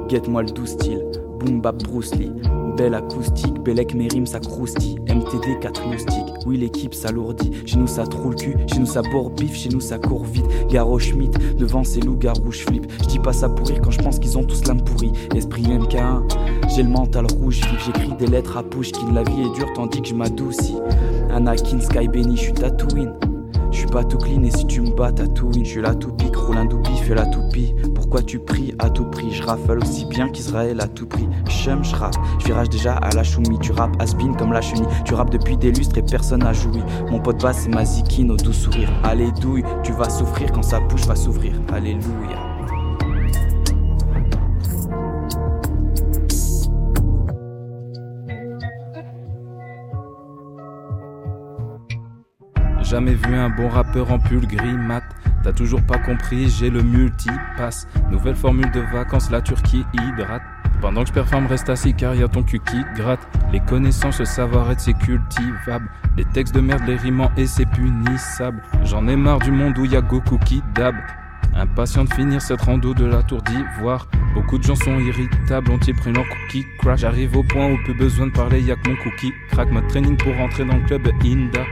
Guette-moi 0.09 0.43
le 0.43 0.51
doux 0.51 0.67
style, 0.67 1.03
boom 1.41 1.61
bap 1.61 1.83
Bruce 1.83 2.15
Lee. 2.15 2.33
Belle 2.77 2.95
acoustique, 2.95 3.61
Bellec 3.61 3.95
mes 3.95 4.09
rimes 4.09 4.27
ça 4.27 4.41
croustille. 4.41 4.97
MTD 5.09 5.59
4 5.61 5.87
moustiques, 5.87 6.35
oui 6.47 6.57
l'équipe 6.57 6.95
s'alourdit. 6.95 7.51
Chez 7.67 7.77
nous 7.77 7.87
ça 7.87 8.07
troule 8.07 8.33
le 8.33 8.37
cul, 8.37 8.57
chez 8.67 8.79
nous 8.79 8.87
ça 8.87 9.03
bord 9.03 9.31
bif, 9.31 9.55
chez 9.55 9.69
nous 9.69 9.81
ça 9.81 9.99
court 9.99 10.25
vite. 10.25 10.47
Garo 10.69 10.99
devant 11.59 11.85
ces 11.85 12.01
loups-garous 12.01 12.53
je 12.53 12.63
flippe. 12.63 12.91
Je 13.03 13.07
dis 13.09 13.19
pas 13.19 13.33
ça 13.33 13.49
pour 13.49 13.67
rire 13.69 13.81
quand 13.83 13.91
je 13.91 14.01
pense 14.01 14.19
qu'ils 14.19 14.39
ont 14.39 14.45
tous 14.45 14.65
l'âme 14.67 14.83
pourrie. 14.83 15.13
Esprit 15.35 15.65
MK1, 15.65 16.23
j'ai 16.75 16.83
le 16.83 16.89
mental 16.89 17.27
rouge. 17.27 17.61
J'écris 17.85 18.15
des 18.19 18.27
lettres 18.27 18.57
à 18.57 18.63
Pushkin, 18.63 19.13
la 19.13 19.23
vie 19.23 19.43
est 19.43 19.55
dure 19.55 19.73
tandis 19.75 20.01
que 20.01 20.09
je 20.09 20.15
m'adoucis. 20.15 20.77
Anakin, 21.31 21.81
Sky 21.81 22.09
Benny, 22.09 22.37
je 22.37 22.43
suis 22.43 22.53
Tatooine. 22.55 23.13
Je 23.71 23.79
suis 23.79 23.87
pas 23.87 24.05
tout 24.05 24.19
clean 24.19 24.43
et 24.43 24.51
si 24.51 24.67
tu 24.67 24.81
me 24.81 24.91
bats, 24.91 25.13
Tatooine. 25.13 25.65
Je 25.65 25.71
suis 25.71 25.83
la 25.83 25.95
tout 25.95 26.13
pique, 26.13 26.37
roule 26.37 26.59
un 26.59 26.65
doubi, 26.67 26.91
fais 27.05 27.15
la 27.15 27.27
toupie. 27.27 27.75
Pourquoi 28.13 28.29
tu 28.29 28.41
pries 28.41 28.75
à 28.79 28.91
tout 28.91 29.07
prix? 29.07 29.33
Je 29.33 29.43
raffole 29.43 29.79
aussi 29.79 30.05
bien 30.05 30.29
qu'Israël 30.29 30.79
à 30.83 30.87
tout 30.87 31.07
prix. 31.07 31.27
Chum, 31.49 31.83
je 31.83 31.97
je 32.41 32.45
virage 32.45 32.69
déjà 32.69 32.93
à 32.97 33.11
la 33.15 33.25
choumi. 33.25 33.59
Tu 33.59 33.73
rappes 33.73 33.97
Aspin 34.03 34.35
comme 34.35 34.53
la 34.53 34.61
chenille. 34.61 34.85
Tu 35.07 35.15
rappes 35.15 35.31
depuis 35.31 35.57
des 35.57 35.73
lustres 35.73 35.97
et 35.97 36.03
personne 36.03 36.41
n'a 36.41 36.53
joui. 36.53 36.83
Mon 37.11 37.21
pote 37.21 37.41
basse 37.41 37.61
c'est 37.61 37.75
ma 37.75 37.87
zikine 37.87 38.31
au 38.31 38.37
doux 38.37 38.53
sourire. 38.53 38.91
Allez, 39.03 39.33
douille, 39.41 39.65
tu 39.83 39.93
vas 39.93 40.11
souffrir 40.11 40.53
quand 40.53 40.63
sa 40.63 40.81
bouche 40.81 41.07
va 41.07 41.17
s'ouvrir. 41.17 41.55
Alléluia. 41.73 42.37
Jamais 52.83 53.15
vu 53.15 53.35
un 53.35 53.49
bon 53.49 53.71
rappeur 53.71 54.13
en 54.13 54.19
pull 54.19 54.47
gris 54.47 54.77
mat. 54.77 55.03
T'as 55.43 55.53
toujours 55.53 55.83
pas 55.83 55.99
compris, 55.99 56.49
j'ai 56.49 56.71
le 56.71 56.83
multipass. 56.83 57.89
Nouvelle 58.11 58.37
formule 58.37 58.71
de 58.71 58.81
vacances, 58.81 59.31
la 59.31 59.41
Turquie 59.41 59.85
hydrate. 59.93 60.43
Pendant 60.81 61.03
que 61.03 61.09
je 61.09 61.13
performe, 61.13 61.47
reste 61.47 61.69
assis 61.69 61.95
car 61.95 62.15
y 62.15 62.25
a 62.25 62.29
ton 62.29 62.43
cul 62.43 62.59
qui 62.59 62.83
gratte. 62.97 63.21
Les 63.53 63.61
connaissances, 63.61 64.19
le 64.19 64.25
savoir-être, 64.25 64.81
c'est 64.81 64.95
cultivable. 64.95 65.89
Les 66.17 66.25
textes 66.25 66.55
de 66.55 66.61
merde, 66.61 66.83
les 66.87 66.97
rimants 66.97 67.31
et 67.37 67.47
c'est 67.47 67.67
punissable. 67.67 68.61
J'en 68.85 69.07
ai 69.07 69.15
marre 69.15 69.39
du 69.39 69.53
monde 69.53 69.79
où 69.79 69.85
y 69.85 69.97
a 69.97 70.01
Goku 70.01 70.39
qui 70.39 70.63
dab. 70.75 70.95
Impatient 71.55 72.05
de 72.05 72.15
finir 72.15 72.41
cette 72.41 72.63
rando 72.63 72.95
de 72.95 73.05
la 73.05 73.23
tour 73.23 73.43
d'ivoire. 73.43 74.09
Beaucoup 74.35 74.59
de 74.59 74.65
gens 74.65 74.75
sont 74.75 74.99
irritables, 74.99 75.71
ont-ils 75.71 75.95
pris 75.95 76.13
leur 76.13 76.25
cookie 76.29 76.67
crack 76.79 76.99
J'arrive 76.99 77.37
au 77.37 77.43
point 77.43 77.71
où 77.71 77.77
plus 77.85 77.95
besoin 77.95 78.27
de 78.27 78.33
parler, 78.33 78.61
y'a 78.61 78.75
que 78.75 78.89
mon 78.89 78.97
cookie 78.97 79.33
crack. 79.51 79.71
Mode 79.71 79.87
training 79.89 80.17
pour 80.17 80.35
rentrer 80.37 80.65
dans 80.65 80.77
le 80.77 80.85
club 80.85 81.09
Inda. 81.25 81.65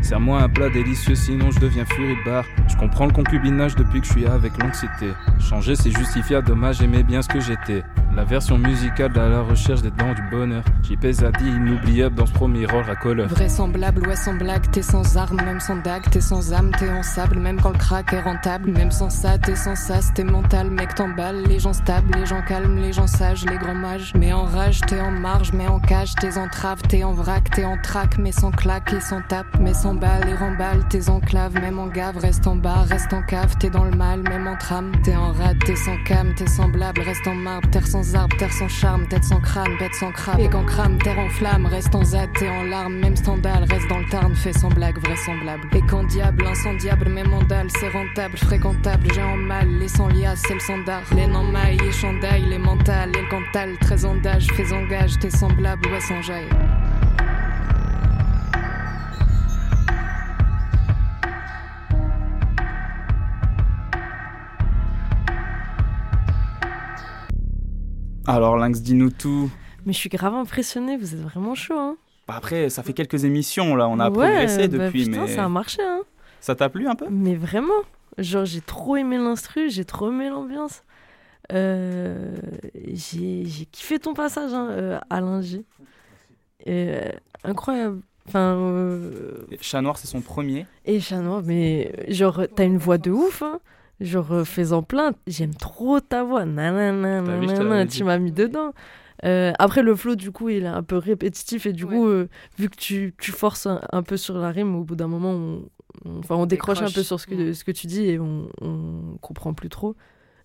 Serre-moi 0.00 0.40
un 0.40 0.48
plat 0.48 0.70
délicieux, 0.70 1.14
sinon 1.14 1.50
je 1.50 1.60
deviens 1.60 1.84
furibard. 1.84 2.44
Je 2.68 2.76
comprends 2.76 3.06
le 3.06 3.12
concubinage 3.12 3.74
depuis 3.74 4.00
que 4.00 4.06
je 4.06 4.12
suis 4.12 4.26
avec 4.26 4.56
l'anxiété. 4.62 5.12
Changer, 5.38 5.74
c'est 5.76 5.90
justifiable, 5.90 6.46
dommage, 6.46 6.78
j'aimais 6.78 7.02
bien 7.02 7.22
ce 7.22 7.28
que 7.28 7.40
j'étais. 7.40 7.82
La 8.14 8.24
version 8.24 8.58
musicale 8.58 9.16
à 9.18 9.28
la 9.28 9.42
recherche 9.42 9.82
des 9.82 9.90
dents 9.90 10.14
du 10.14 10.22
bonheur. 10.30 10.64
JP 10.82 11.06
Zadi, 11.12 11.46
inoubliable 11.46 12.16
dans 12.16 12.26
ce 12.26 12.32
premier 12.32 12.66
rôle 12.66 12.82
racoleur. 12.82 13.28
Vraisemblable, 13.28 14.06
ouais, 14.08 14.16
sans 14.16 14.34
blague, 14.34 14.68
t'es 14.70 14.82
sans 14.82 15.16
armes, 15.16 15.40
même 15.44 15.60
sans 15.60 15.76
dague, 15.76 16.08
t'es 16.10 16.20
sans 16.20 16.52
âme, 16.52 16.70
t'es 16.78 16.90
en 16.90 17.02
sable, 17.02 17.38
même 17.38 17.60
quand 17.60 17.70
le 17.70 17.78
crack 17.78 18.12
est 18.12 18.20
rentable, 18.20 18.70
même 18.70 18.90
sans 18.90 19.10
ça, 19.10 19.38
t'es 19.38 19.54
sans 19.54 19.76
sas, 19.76 20.12
t'es 20.14 20.24
mental, 20.24 20.70
mec, 20.70 20.94
t'emballes, 20.94 21.44
les 21.46 21.58
gens 21.58 21.72
stables, 21.72 22.10
les 22.18 22.26
gens 22.26 22.42
calmes, 22.42 22.76
les 22.76 22.92
gens 22.92 23.06
sages, 23.06 23.44
les 23.44 23.56
grands 23.56 23.74
mages, 23.74 24.12
mais 24.16 24.32
en 24.32 24.44
rage, 24.44 24.80
t'es 24.80 25.00
en 25.00 25.10
marge, 25.10 25.52
mais 25.52 25.68
en 25.68 25.78
cage, 25.78 26.14
t'es 26.14 26.38
en 26.38 26.48
trave, 26.48 26.82
t'es 26.88 27.04
en 27.04 27.12
vrac, 27.12 27.50
t'es 27.50 27.64
en 27.64 27.76
trac, 27.76 28.18
mais 28.18 28.32
sans 28.32 28.50
claque 28.50 28.92
et 28.92 29.00
sans 29.00 29.20
tape, 29.22 29.46
mais 29.60 29.74
sans 29.74 29.87
balle 29.94 30.28
et 30.28 30.34
remballe, 30.34 30.86
t'es 30.88 31.08
enclave, 31.08 31.54
même 31.54 31.78
en 31.78 31.86
gave, 31.86 32.18
reste 32.18 32.46
en 32.46 32.56
bas, 32.56 32.84
reste 32.88 33.12
en 33.12 33.22
cave, 33.22 33.56
t'es 33.58 33.70
dans 33.70 33.84
le 33.84 33.90
mal, 33.90 34.22
même 34.22 34.46
en 34.46 34.56
trame, 34.56 34.92
t'es 35.02 35.16
en 35.16 35.32
rade, 35.32 35.58
t'es 35.64 35.76
sans 35.76 35.96
cam, 36.04 36.34
t'es 36.34 36.46
semblable, 36.46 37.00
reste 37.00 37.26
en 37.26 37.34
marbre, 37.34 37.68
terre 37.70 37.86
sans 37.86 38.14
arbre, 38.14 38.36
terre 38.36 38.52
sans 38.52 38.68
charme, 38.68 39.06
tête 39.08 39.24
sans 39.24 39.40
crâne, 39.40 39.76
bête 39.78 39.94
sans 39.94 40.12
crabe, 40.12 40.40
et 40.40 40.48
quand 40.48 40.64
crame, 40.64 40.98
terre 40.98 41.18
en 41.18 41.28
flamme, 41.28 41.66
reste 41.66 41.94
en 41.94 42.04
zad, 42.04 42.28
t'es 42.38 42.48
en 42.48 42.64
larmes, 42.64 42.94
même 42.94 43.16
standal, 43.16 43.64
reste 43.64 43.88
dans 43.88 43.98
le 43.98 44.08
tarn, 44.08 44.34
fait 44.34 44.52
sans 44.52 44.68
blague, 44.68 44.98
vraisemblable, 44.98 45.68
et 45.72 45.82
quand 45.82 46.04
diable, 46.04 46.46
incendiable, 46.46 47.08
même 47.08 47.32
en 47.32 47.40
c'est 47.68 47.88
rentable, 47.88 48.36
fréquentable, 48.36 49.08
j'ai 49.14 49.22
en 49.22 49.36
mal, 49.36 49.68
les 49.68 49.88
sans 49.88 50.08
liasses, 50.08 50.42
c'est 50.46 50.54
le 50.54 50.60
sandar, 50.60 51.02
les 51.14 51.26
non 51.26 51.44
mailles 51.44 51.78
et 51.86 51.92
chandail, 51.92 52.42
les 52.42 52.58
mentales, 52.58 53.10
et 53.16 53.22
le 53.22 53.28
cantal, 53.28 53.76
très 53.78 54.04
en 54.04 54.16
d'âge, 54.16 54.46
fais 54.54 54.72
engage, 54.72 55.18
t'es 55.18 55.30
semblable, 55.30 55.86
ouais, 55.88 56.00
sans 56.00 56.20
jaille. 56.22 56.48
Alors, 68.28 68.56
Lynx, 68.58 68.80
dis-nous 68.82 69.10
tout. 69.10 69.50
Mais 69.86 69.92
je 69.94 69.98
suis 69.98 70.10
grave 70.10 70.34
impressionnée, 70.34 70.96
vous 70.98 71.14
êtes 71.14 71.20
vraiment 71.20 71.54
chaud. 71.54 71.78
Hein. 71.78 71.96
Bah, 72.26 72.34
après, 72.36 72.68
ça 72.68 72.82
fait 72.82 72.92
quelques 72.92 73.24
émissions, 73.24 73.74
là, 73.74 73.88
on 73.88 73.98
a 73.98 74.10
Ouais, 74.10 74.12
progressé 74.12 74.68
bah 74.68 74.84
depuis, 74.84 75.04
putain, 75.06 75.22
mais 75.22 75.34
ça 75.34 75.44
a 75.44 75.48
marché. 75.48 75.82
Hein. 75.82 76.02
ça 76.40 76.54
t'a 76.54 76.68
plu 76.68 76.86
un 76.86 76.94
peu? 76.94 77.06
Mais 77.10 77.34
vraiment, 77.34 77.72
genre 78.18 78.44
j'ai 78.44 78.60
trop 78.60 78.96
aimé 78.96 79.16
l'instru, 79.16 79.70
j'ai 79.70 79.86
trop 79.86 80.10
aimé 80.10 80.28
l'ambiance. 80.28 80.84
Euh, 81.54 82.36
j'ai 82.92 83.46
kiffé 83.72 83.98
ton 83.98 84.12
passage, 84.12 84.52
hein, 84.52 84.68
euh, 84.72 84.98
Alain 85.08 85.40
G. 85.40 85.64
Euh, 86.68 87.10
incroyable. 87.44 88.02
Enfin, 88.28 88.56
euh, 88.56 89.46
Chat 89.62 89.80
Noir, 89.80 89.96
c'est 89.96 90.06
son 90.06 90.20
premier. 90.20 90.66
et 90.84 91.00
Chat 91.00 91.20
Noir, 91.20 91.40
mais 91.46 91.94
genre 92.08 92.42
t'as 92.54 92.66
une 92.66 92.76
voix 92.76 92.98
de 92.98 93.10
ouf, 93.10 93.40
hein. 93.40 93.58
Genre 94.00 94.46
fais-en 94.46 94.82
plein. 94.82 95.12
J'aime 95.26 95.54
trop 95.54 95.98
ta 96.00 96.22
voix. 96.24 96.44
Nanana, 96.44 97.20
vu, 97.22 97.46
nanana, 97.46 97.70
l'avais 97.78 97.86
tu 97.88 98.04
m'as 98.04 98.18
mis 98.18 98.32
dedans. 98.32 98.72
Euh, 99.24 99.52
après 99.58 99.82
le 99.82 99.96
flow 99.96 100.14
du 100.14 100.30
coup 100.30 100.48
il 100.48 100.62
est 100.62 100.66
un 100.68 100.84
peu 100.84 100.96
répétitif 100.96 101.66
et 101.66 101.72
du 101.72 101.84
coup 101.86 102.06
euh, 102.06 102.28
vu 102.56 102.70
que 102.70 102.76
tu, 102.76 103.16
tu 103.18 103.32
forces 103.32 103.66
un, 103.66 103.80
un 103.90 104.04
peu 104.04 104.16
sur 104.16 104.38
la 104.38 104.50
rime 104.52 104.76
au 104.76 104.84
bout 104.84 104.94
d'un 104.94 105.08
moment 105.08 105.32
on, 105.32 105.68
on- 106.04 106.18
enfin 106.20 106.36
on 106.36 106.46
décroche 106.46 106.82
un 106.82 106.88
peu 106.92 107.02
sur 107.02 107.18
ce 107.18 107.26
que, 107.26 107.34
Mm. 107.50 107.52
ce 107.54 107.64
que 107.64 107.72
tu 107.72 107.88
dis 107.88 108.04
et 108.04 108.20
on, 108.20 108.48
on 108.60 109.16
comprend 109.20 109.54
plus 109.54 109.70
trop 109.70 109.96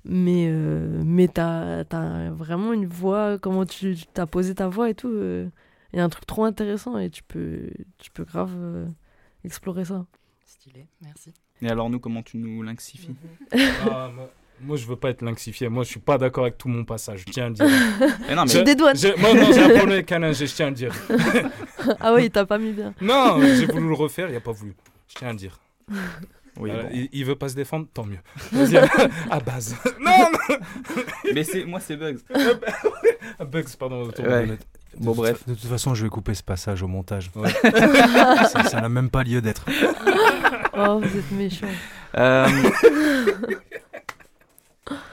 mais 0.06 0.47
euh, 0.49 1.04
mais 1.06 1.28
t'as 1.28 1.84
as 1.88 2.32
vraiment 2.32 2.74
une 2.74 2.88
voix 2.88 3.38
comment 3.38 3.64
tu 3.68 3.95
t'as 4.12 4.26
posé 4.26 4.56
ta 4.56 4.68
voix 4.68 4.89
et 4.89 4.95
tout 4.95 5.08
euh, 5.12 5.47
il 5.93 5.97
y 5.97 5.99
a 5.99 6.04
un 6.04 6.10
truc 6.10 6.26
trop 6.26 6.43
intéressant 6.43 6.97
et 6.97 7.12
tu 7.12 7.22
peux 7.22 7.70
tu 7.99 8.10
peux 8.10 8.24
grave 8.24 8.56
euh, 8.58 8.88
explorer 9.43 9.86
ça 9.86 10.08
Stylé, 10.45 10.88
merci. 11.04 11.32
Et 11.64 11.70
alors, 11.70 11.89
nous, 11.89 11.99
comment 11.99 12.22
tu 12.22 12.38
nous 12.38 12.61
lynxifies 12.64 13.16
Ah, 13.89 14.09
moi, 14.14 14.30
moi, 14.61 14.78
je 14.78 14.86
veux 14.86 14.95
pas 14.95 15.09
être 15.09 15.22
lynxifié. 15.22 15.70
Moi, 15.70 15.84
je 15.84 15.89
suis 15.89 15.99
pas 15.99 16.18
d'accord 16.18 16.43
avec 16.45 16.57
tout 16.57 16.68
mon 16.68 16.84
passage. 16.86 17.24
Je 17.28 17.32
tiens 17.32 17.45
à 17.45 17.49
le 17.49 17.55
dire. 17.55 17.66
Mais 18.28 18.36
non, 18.36 18.43
mais 18.45 18.51
Tu 18.51 18.64
dédouanes. 18.64 18.95
J'ai- 18.97 19.16
Moi, 19.18 19.34
non, 19.34 19.51
j'ai 19.51 19.59
un 19.61 19.70
problème 19.70 19.91
avec 19.91 20.11
Alain 20.11 20.32
je 20.32 20.45
tiens 20.45 20.68
à 20.68 20.70
le 20.70 20.76
dire. 20.76 20.93
ah 21.99 22.14
ouais 22.14 22.26
il 22.26 22.32
t'a 22.32 22.45
pas 22.45 22.57
mis 22.57 22.72
bien 22.72 22.93
Non, 23.01 23.41
j'ai 23.41 23.66
voulu 23.66 23.88
le 23.88 23.93
refaire, 23.93 24.30
il 24.30 24.36
a 24.36 24.39
pas 24.41 24.51
voulu. 24.51 24.74
Je 25.07 25.16
tiens 25.16 25.30
à 25.30 25.32
le 25.32 25.38
dire. 25.38 25.59
Oui, 26.59 26.70
bon. 26.70 26.88
il, 26.93 27.09
il 27.11 27.26
veut 27.26 27.36
pas 27.36 27.49
se 27.49 27.55
défendre, 27.55 27.88
tant 27.93 28.05
mieux. 28.05 28.20
Vas-y, 28.51 28.78
à, 29.32 29.39
base. 29.39 29.76
Non, 29.99 30.11
non 30.32 30.55
mais 31.34 31.43
c'est 31.43 31.66
moi, 31.66 31.80
c'est 31.80 31.97
Bugs. 31.97 32.20
Bugs, 33.39 33.64
pardon. 33.80 34.03
autour 34.03 34.26
Ouais. 34.26 34.45
de 34.47 34.57
tête. 34.94 35.02
Bon, 35.04 35.12
de, 35.12 35.18
bref. 35.18 35.39
toute- 35.39 35.50
de 35.50 35.54
toute 35.60 35.70
façon, 35.70 35.94
je 35.94 36.04
vais 36.04 36.10
couper 36.10 36.34
ce 36.34 36.44
passage 36.44 36.82
au 36.84 36.88
montage. 36.88 37.30
Ouais. 37.36 37.50
ça 38.70 38.82
n'a 38.82 38.89
même 38.89 39.10
pas 39.10 39.24
lieu 39.24 39.41
d'être. 39.41 39.66
oh 40.78 41.00
vous 41.02 41.18
êtes 41.18 41.32
méchant 41.32 41.68
Euh, 42.18 42.48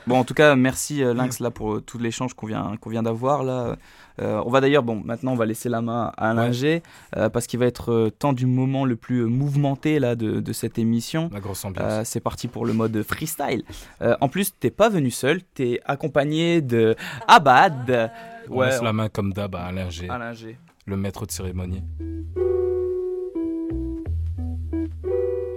Bon, 0.06 0.18
en 0.18 0.24
tout 0.24 0.34
cas, 0.34 0.56
merci 0.56 1.04
euh, 1.04 1.14
Lynx 1.14 1.38
là 1.38 1.52
pour 1.52 1.74
euh, 1.74 1.80
tout 1.80 1.96
l'échange 1.98 2.34
qu'on 2.34 2.46
vient, 2.46 2.74
qu'on 2.80 2.90
vient 2.90 3.04
d'avoir 3.04 3.44
là. 3.44 3.76
Euh, 4.20 4.42
on 4.44 4.50
va 4.50 4.60
d'ailleurs, 4.60 4.82
bon, 4.82 5.00
maintenant 5.04 5.32
on 5.32 5.36
va 5.36 5.46
laisser 5.46 5.68
la 5.68 5.80
main 5.80 6.10
à 6.16 6.34
Ouais. 6.34 6.82
Euh, 7.16 7.28
parce 7.28 7.46
qu'il 7.46 7.60
va 7.60 7.66
être 7.66 7.92
euh, 7.92 8.10
temps 8.10 8.32
du 8.32 8.46
moment 8.46 8.84
le 8.84 8.96
plus 8.96 9.20
euh, 9.20 9.26
mouvementé 9.26 10.00
là 10.00 10.16
de, 10.16 10.40
de 10.40 10.52
cette 10.52 10.78
émission. 10.80 11.30
La 11.32 11.38
grosse 11.38 11.64
ambiance. 11.64 11.86
Euh, 11.88 12.02
c'est 12.04 12.18
parti 12.18 12.48
pour 12.48 12.66
le 12.66 12.72
mode 12.72 13.00
freestyle. 13.04 13.62
Euh, 14.02 14.16
en 14.20 14.28
plus, 14.28 14.52
t'es 14.58 14.70
pas 14.70 14.88
venu 14.88 15.12
seul, 15.12 15.40
t'es 15.54 15.80
accompagné 15.84 16.60
de 16.62 16.96
Abad. 17.28 18.10
On 18.52 18.62
laisse 18.62 18.82
la 18.82 18.92
main 18.92 19.08
comme 19.08 19.32
d'hab 19.32 19.54
à 19.54 19.66
Alain 19.66 19.90
G, 19.90 20.08
Alain 20.08 20.32
G. 20.32 20.58
le 20.86 20.96
maître 20.96 21.24
de 21.24 21.30
cérémonie. 21.30 21.84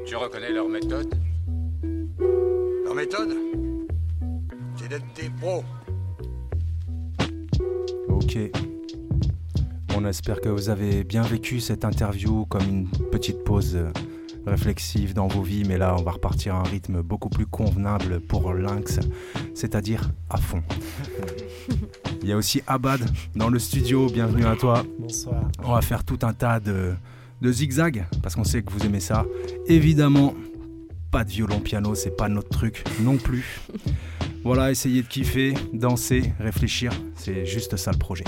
Tu 0.06 0.16
reconnais 0.16 0.52
leur 0.52 0.70
méthode? 0.70 1.16
Leur 2.86 2.94
méthode? 2.94 3.36
C'est 4.76 4.90
d'être 4.90 5.06
des 5.16 5.30
pros. 5.42 5.64
Ok. 8.10 8.38
On 9.96 10.06
espère 10.06 10.40
que 10.40 10.50
vous 10.50 10.70
avez 10.70 11.04
bien 11.04 11.24
vécu 11.24 11.60
cette 11.60 11.86
interview 11.86 12.46
comme 12.46 12.68
une 12.68 12.88
petite 13.12 13.44
pause 13.44 13.76
euh, 13.76 13.92
réflexive 14.46 15.14
dans 15.14 15.28
vos 15.28 15.42
vies, 15.42 15.64
mais 15.68 15.78
là 15.78 15.96
on 15.98 16.04
va 16.04 16.12
repartir 16.12 16.56
à 16.56 16.60
un 16.60 16.64
rythme 16.64 17.02
beaucoup 17.02 17.30
plus 17.30 17.46
convenable 17.46 18.20
pour 18.20 18.54
Lynx, 18.54 19.00
c'est-à-dire 19.56 20.12
à 20.30 20.38
fond. 20.38 20.64
Il 22.24 22.30
y 22.30 22.32
a 22.32 22.38
aussi 22.38 22.62
Abad 22.68 23.02
dans 23.36 23.50
le 23.50 23.60
studio, 23.60 24.08
bienvenue 24.08 24.46
à 24.46 24.56
toi. 24.56 24.86
Bonsoir. 24.98 25.44
On 25.62 25.74
va 25.74 25.82
faire 25.82 26.06
tout 26.06 26.20
un 26.22 26.32
tas 26.32 26.62
de, 26.62 26.94
de 27.42 27.52
zigzags 27.52 28.06
parce 28.22 28.36
qu'on 28.36 28.46
sait 28.46 28.62
que 28.64 28.72
vous 28.72 28.86
aimez 28.86 29.02
ça. 29.02 29.26
Évidemment, 29.68 30.34
pas 31.12 31.26
de 31.26 31.30
violon 31.30 31.60
piano, 31.60 31.96
c'est 31.96 32.16
pas 32.16 32.30
notre 32.30 32.48
truc 32.48 32.86
non 33.02 33.18
plus. 33.18 33.60
Voilà, 34.46 34.72
essayez 34.72 35.02
de 35.02 35.08
kiffer, 35.08 35.54
danser, 35.74 36.34
réfléchir, 36.40 36.94
c'est 37.16 37.46
juste 37.46 37.76
ça 37.76 37.92
le 37.92 37.98
projet. 37.98 38.24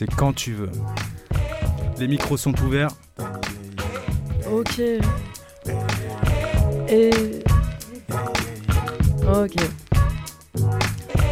C'est 0.00 0.14
quand 0.14 0.32
tu 0.32 0.54
veux. 0.54 0.70
Les 1.98 2.08
micros 2.08 2.38
sont 2.38 2.58
ouverts. 2.62 2.88
Ok. 4.50 4.78
Et. 6.88 7.10
Ok. 9.28 9.56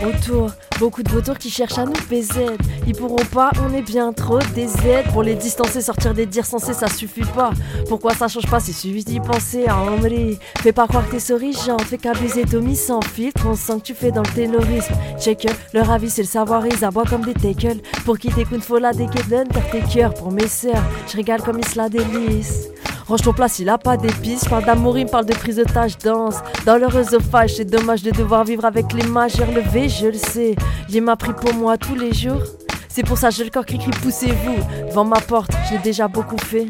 Autour, 0.07 0.53
beaucoup 0.79 1.03
de 1.03 1.11
vautours 1.11 1.39
qui 1.39 1.51
cherchent 1.51 1.79
à 1.79 1.85
nous 1.85 1.93
baiser. 2.09 2.47
Ils 2.87 2.95
pourront 2.95 3.25
pas, 3.33 3.51
on 3.61 3.75
est 3.75 3.83
bien 3.83 4.13
trop 4.13 4.39
des 4.55 4.69
aides. 4.87 5.11
Pour 5.13 5.25
les 5.25 5.35
distancer, 5.35 5.81
sortir 5.81 6.15
des 6.15 6.25
dires 6.25 6.47
sensés, 6.47 6.73
ça 6.73 6.89
suffit 6.89 7.25
pas. 7.35 7.51
Pourquoi 7.89 8.15
ça 8.15 8.29
change 8.29 8.47
pas, 8.47 8.61
c'est 8.61 8.73
suffit 8.73 9.03
d'y 9.05 9.19
penser 9.19 9.67
à 9.67 9.77
Henri. 9.77 10.39
Fais 10.59 10.73
pas 10.73 10.87
croire 10.87 11.05
que 11.07 11.13
t'es 11.13 11.21
sorigeant, 11.21 11.79
fais 11.79 11.99
qu'abuser 11.99 12.45
Tommy 12.45 12.77
sans 12.77 13.03
filtre. 13.03 13.45
On 13.47 13.57
sent 13.57 13.79
que 13.79 13.87
tu 13.87 13.95
fais 13.95 14.13
dans 14.13 14.23
le 14.23 14.29
terrorisme. 14.29 14.95
Check, 15.21 15.49
leur 15.73 15.91
avis 15.91 16.11
c'est 16.11 16.23
le 16.23 16.29
savoir, 16.29 16.65
ils 16.67 16.85
aboient 16.85 17.05
comme 17.05 17.25
des 17.25 17.35
tackles. 17.35 17.81
Pour 18.05 18.19
qui 18.19 18.29
t'écoutes, 18.29 18.63
faut 18.63 18.79
la 18.79 18.93
car 18.93 19.71
tes 19.71 19.81
cœurs 19.93 20.15
pour 20.15 20.31
mes 20.31 20.49
sœurs. 20.49 20.83
Je 21.09 21.17
régale 21.17 21.43
comme 21.43 21.59
ils 21.59 21.69
se 21.69 21.77
la 21.77 21.89
délice. 21.89 22.69
Range 23.09 23.23
ton 23.23 23.33
place, 23.33 23.59
il 23.59 23.71
a 23.71 23.79
pas 23.79 23.97
d'épices. 23.97 24.45
Parle 24.45 24.67
d'amour, 24.67 24.99
il 24.99 25.07
me 25.07 25.11
parle 25.11 25.25
de 25.25 25.33
prise 25.33 25.57
de 25.57 25.65
tâche, 25.65 25.97
danse. 25.97 26.37
Dans 26.67 26.77
leur 26.77 26.95
œsophage, 26.95 27.55
c'est 27.57 27.65
dommage 27.65 28.03
de 28.03 28.11
devoir 28.11 28.45
vivre 28.45 28.67
avec 28.67 28.93
les 28.93 29.07
mages 29.07 29.37
relevées, 29.37 29.89
je 29.89 30.09
le 30.09 30.19
sais. 30.19 30.55
Il 30.91 31.03
m'a 31.03 31.17
pris 31.17 31.33
pour 31.33 31.55
moi 31.55 31.79
tous 31.79 31.95
les 31.95 32.13
jours. 32.13 32.43
C'est 32.89 33.03
pour 33.03 33.17
ça, 33.17 33.31
j'ai 33.31 33.45
le 33.45 33.51
corps 33.51 33.65
qui 33.65 33.79
crie, 33.79 33.91
poussez-vous. 34.03 34.89
Devant 34.89 35.07
ma 35.07 35.21
porte, 35.21 35.51
je 35.69 35.75
l'ai 35.75 35.79
déjà 35.79 36.07
beaucoup 36.07 36.37
fait. 36.37 36.67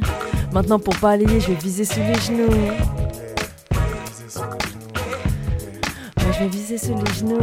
Maintenant, 0.52 0.78
pour 0.78 0.94
balayer, 1.02 1.40
je 1.40 1.48
vais 1.48 1.54
viser 1.54 1.84
sous 1.84 2.00
les 2.00 2.14
genoux. 2.14 2.52
Je 6.18 6.38
vais 6.38 6.48
viser 6.48 6.78
sous 6.78 6.94
les 6.94 7.14
genoux. 7.14 7.40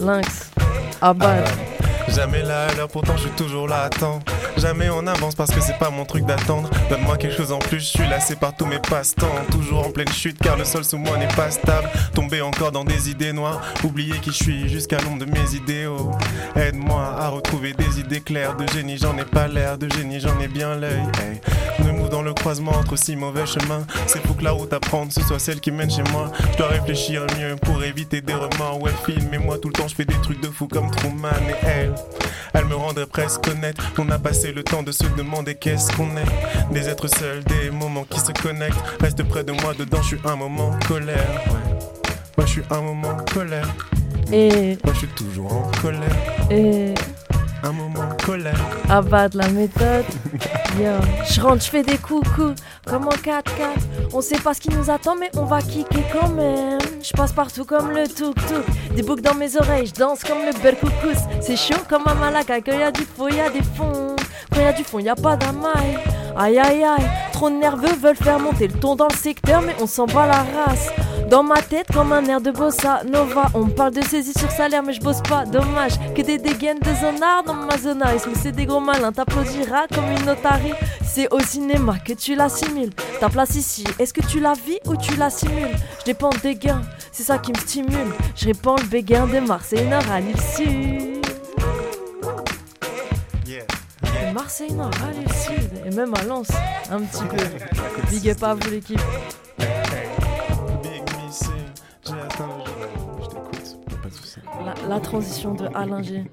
Lynx. 0.00 0.50
Abad. 1.00 1.65
Jamais 2.08 2.42
là 2.42 2.66
à 2.66 2.74
l'heure, 2.74 2.88
pourtant 2.88 3.16
je 3.16 3.22
suis 3.22 3.30
toujours 3.30 3.68
là, 3.68 3.82
attends. 3.82 4.20
Jamais 4.56 4.88
on 4.90 5.06
avance 5.06 5.34
parce 5.34 5.50
que 5.50 5.60
c'est 5.60 5.78
pas 5.78 5.90
mon 5.90 6.04
truc 6.04 6.24
d'attendre. 6.24 6.70
Donne-moi 6.88 7.16
quelque 7.18 7.36
chose 7.36 7.52
en 7.52 7.58
plus, 7.58 7.80
je 7.80 7.98
suis 7.98 8.08
lassé 8.08 8.36
par 8.36 8.56
tous 8.56 8.66
mes 8.66 8.78
passe-temps. 8.78 9.26
Toujours 9.50 9.86
en 9.86 9.90
pleine 9.90 10.08
chute 10.08 10.38
car 10.38 10.56
le 10.56 10.64
sol 10.64 10.84
sous 10.84 10.98
moi 10.98 11.18
n'est 11.18 11.28
pas 11.28 11.50
stable. 11.50 11.88
Tombé 12.14 12.40
encore 12.40 12.72
dans 12.72 12.84
des 12.84 13.10
idées 13.10 13.32
noires. 13.32 13.60
Oublier 13.84 14.18
qui 14.20 14.30
je 14.30 14.36
suis 14.44 14.68
jusqu'à 14.68 14.98
l'ombre 15.00 15.24
de 15.24 15.30
mes 15.30 15.54
idéaux. 15.54 16.10
Aide-moi 16.54 17.02
à 17.02 17.28
retrouver 17.28 17.74
des 17.74 18.00
idées 18.00 18.20
claires. 18.20 18.56
De 18.56 18.66
génie, 18.68 18.96
j'en 18.96 19.16
ai 19.18 19.24
pas 19.24 19.48
l'air. 19.48 19.76
De 19.76 19.88
génie, 19.90 20.20
j'en 20.20 20.38
ai 20.40 20.48
bien 20.48 20.74
l'œil. 20.74 21.02
Dans 22.10 22.22
le 22.22 22.32
croisement 22.32 22.72
entre 22.72 22.96
six 22.96 23.16
mauvais 23.16 23.46
chemins. 23.46 23.84
C'est 24.06 24.22
pour 24.22 24.36
que 24.36 24.44
la 24.44 24.52
route 24.52 24.72
à 24.72 24.80
prendre 24.80 25.12
ce 25.12 25.20
soit 25.22 25.38
celle 25.38 25.60
qui 25.60 25.70
mène 25.70 25.90
chez 25.90 26.02
moi. 26.12 26.30
Je 26.52 26.56
dois 26.56 26.68
réfléchir 26.68 27.26
mieux 27.38 27.56
pour 27.56 27.82
éviter 27.82 28.20
des 28.20 28.34
remords. 28.34 28.80
Ouais, 28.80 28.92
filme, 29.04 29.28
mais 29.30 29.38
moi 29.38 29.58
tout 29.58 29.68
le 29.68 29.74
temps 29.74 29.88
je 29.88 29.94
fais 29.94 30.04
des 30.04 30.20
trucs 30.22 30.40
de 30.40 30.48
fou 30.48 30.68
comme 30.68 30.90
Truman 30.90 31.28
et 31.48 31.66
elle. 31.66 31.94
Elle 32.54 32.64
me 32.66 32.74
rendrait 32.74 33.06
presque 33.06 33.46
honnête. 33.48 33.76
On 33.98 34.08
a 34.10 34.18
passé 34.18 34.52
le 34.52 34.62
temps 34.62 34.82
de 34.82 34.92
se 34.92 35.04
demander 35.16 35.54
qu'est-ce 35.54 35.92
qu'on 35.96 36.16
est. 36.16 36.72
Des 36.72 36.88
êtres 36.88 37.08
seuls, 37.08 37.42
des 37.44 37.70
moments 37.70 38.06
qui 38.08 38.20
se 38.20 38.32
connectent. 38.32 38.82
Reste 39.00 39.22
près 39.24 39.44
de 39.44 39.52
moi, 39.52 39.74
dedans, 39.78 40.00
je 40.02 40.16
suis 40.16 40.20
un 40.24 40.36
moment 40.36 40.70
colère. 40.88 41.28
Ouais, 41.48 42.38
ouais 42.38 42.46
je 42.46 42.52
suis 42.52 42.62
un 42.70 42.80
moment 42.80 43.16
colère. 43.32 43.68
Et. 44.32 44.78
Moi, 44.84 44.94
je 44.94 44.98
suis 44.98 45.08
toujours 45.08 45.52
en 45.52 45.70
colère. 45.82 46.16
Et. 46.50 46.94
Un 47.62 47.72
moment 47.72 48.08
colère. 48.24 48.58
Abad, 48.88 49.34
la 49.34 49.48
méthode. 49.48 50.04
Yo. 50.78 50.92
Je 51.28 51.40
rentre, 51.40 51.64
je 51.64 51.70
fais 51.70 51.82
des 51.82 51.96
coucous, 51.96 52.54
comme 52.86 53.06
en 53.06 53.10
4x4. 53.10 54.12
On 54.12 54.20
sait 54.20 54.38
pas 54.38 54.54
ce 54.54 54.60
qui 54.60 54.68
nous 54.68 54.90
attend, 54.90 55.16
mais 55.16 55.30
on 55.36 55.44
va 55.44 55.60
kicker 55.60 56.04
quand 56.12 56.28
même. 56.28 56.78
Je 57.02 57.12
passe 57.12 57.32
partout 57.32 57.64
comme 57.64 57.90
le 57.90 58.06
tuk-tuk. 58.06 58.94
Des 58.94 59.02
boucles 59.02 59.22
dans 59.22 59.34
mes 59.34 59.56
oreilles, 59.56 59.86
je 59.86 59.94
danse 59.94 60.22
comme 60.22 60.38
le 60.44 60.52
berkoucous. 60.62 61.20
C'est 61.40 61.56
chaud 61.56 61.82
comme 61.88 62.02
un 62.06 62.14
Malaga, 62.14 62.60
quand 62.60 62.78
y 62.78 62.82
a 62.82 62.92
du 62.92 63.02
faux, 63.04 63.28
y 63.28 63.40
a 63.40 63.50
des 63.50 63.62
fonds. 63.62 64.16
Quand 64.52 64.60
y 64.60 64.64
a 64.64 64.72
du 64.72 64.84
fond, 64.84 64.98
y 64.98 65.08
a 65.08 65.16
pas 65.16 65.36
d'amaille. 65.36 65.98
Aïe 66.38 66.58
aïe 66.58 66.84
aïe, 66.84 67.06
trop 67.32 67.48
nerveux 67.48 67.94
veulent 68.00 68.16
faire 68.16 68.38
monter 68.38 68.68
le 68.68 68.74
ton 68.74 68.94
dans 68.94 69.08
le 69.08 69.16
secteur, 69.16 69.62
mais 69.62 69.74
on 69.80 69.86
s'en 69.86 70.04
bat 70.04 70.26
la 70.26 70.44
race. 70.64 70.90
Dans 71.28 71.42
ma 71.42 71.60
tête, 71.60 71.88
comme 71.92 72.12
un 72.12 72.24
air 72.26 72.40
de 72.40 72.50
bossa 72.50 73.02
nova. 73.04 73.46
On 73.54 73.66
parle 73.66 73.92
de 73.92 74.02
saisie 74.02 74.32
sur 74.32 74.50
salaire, 74.50 74.82
mais 74.82 74.92
je 74.92 75.00
bosse 75.00 75.20
pas. 75.22 75.44
Dommage 75.44 75.98
que 76.14 76.22
des 76.22 76.38
dégaines 76.38 76.78
de 76.78 76.94
zonard 76.94 77.42
dans 77.44 77.54
ma 77.54 77.76
zonarisme. 77.76 78.30
C'est 78.40 78.52
des 78.52 78.66
gros 78.66 78.80
malins, 78.80 79.12
t'applaudiras 79.12 79.86
comme 79.92 80.10
une 80.10 80.24
notarie. 80.24 80.74
C'est 81.04 81.32
au 81.32 81.40
cinéma 81.40 81.98
que 81.98 82.12
tu 82.12 82.34
l'assimiles. 82.36 82.92
Ta 83.20 83.28
place 83.28 83.56
ici, 83.56 83.84
est-ce 83.98 84.14
que 84.14 84.24
tu 84.26 84.38
la 84.38 84.52
vis 84.52 84.78
ou 84.86 84.96
tu 84.96 85.16
la 85.16 85.30
simules 85.30 85.76
Je 86.00 86.04
dépends 86.04 86.30
des 86.42 86.54
gains, 86.54 86.82
c'est 87.10 87.24
ça 87.24 87.38
qui 87.38 87.52
me 87.52 87.58
stimule. 87.58 88.12
Je 88.36 88.46
répands 88.46 88.76
le 88.76 88.84
béguin 88.84 89.26
des 89.26 89.40
Marseille 89.40 89.86
Nord 89.86 90.08
à 90.10 90.20
l'île 90.20 90.40
Sud. 90.40 91.16
Nord 94.76 94.90
à 95.02 95.10
l'île 95.12 95.32
Sud. 95.32 95.70
Et 95.86 95.90
même 95.94 96.14
à 96.14 96.22
Lens, 96.24 96.48
un 96.90 97.00
petit 97.00 97.24
peu. 97.24 98.10
Big 98.10 98.30
up 98.30 98.42
à 98.42 98.54
vous 98.54 98.70
l'équipe. 98.70 99.00
La, 104.64 104.74
la 104.88 105.00
transition 105.00 105.54
de 105.54 105.68
Alain 105.74 106.02
G. 106.02 106.24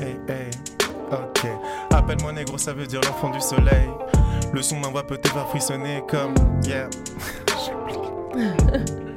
Hey, 0.00 0.16
hey, 0.28 0.50
ok. 1.10 1.46
Appelle-moi 1.92 2.32
négro, 2.32 2.58
ça 2.58 2.72
veut 2.72 2.86
dire 2.86 3.00
l'enfant 3.02 3.30
du 3.30 3.40
soleil. 3.40 3.88
Le 4.52 4.62
son 4.62 4.76
m'envoie 4.76 5.06
peut-être 5.06 5.32
faire 5.32 5.48
frissonner 5.48 6.02
comme. 6.08 6.34
Yeah. 6.64 6.88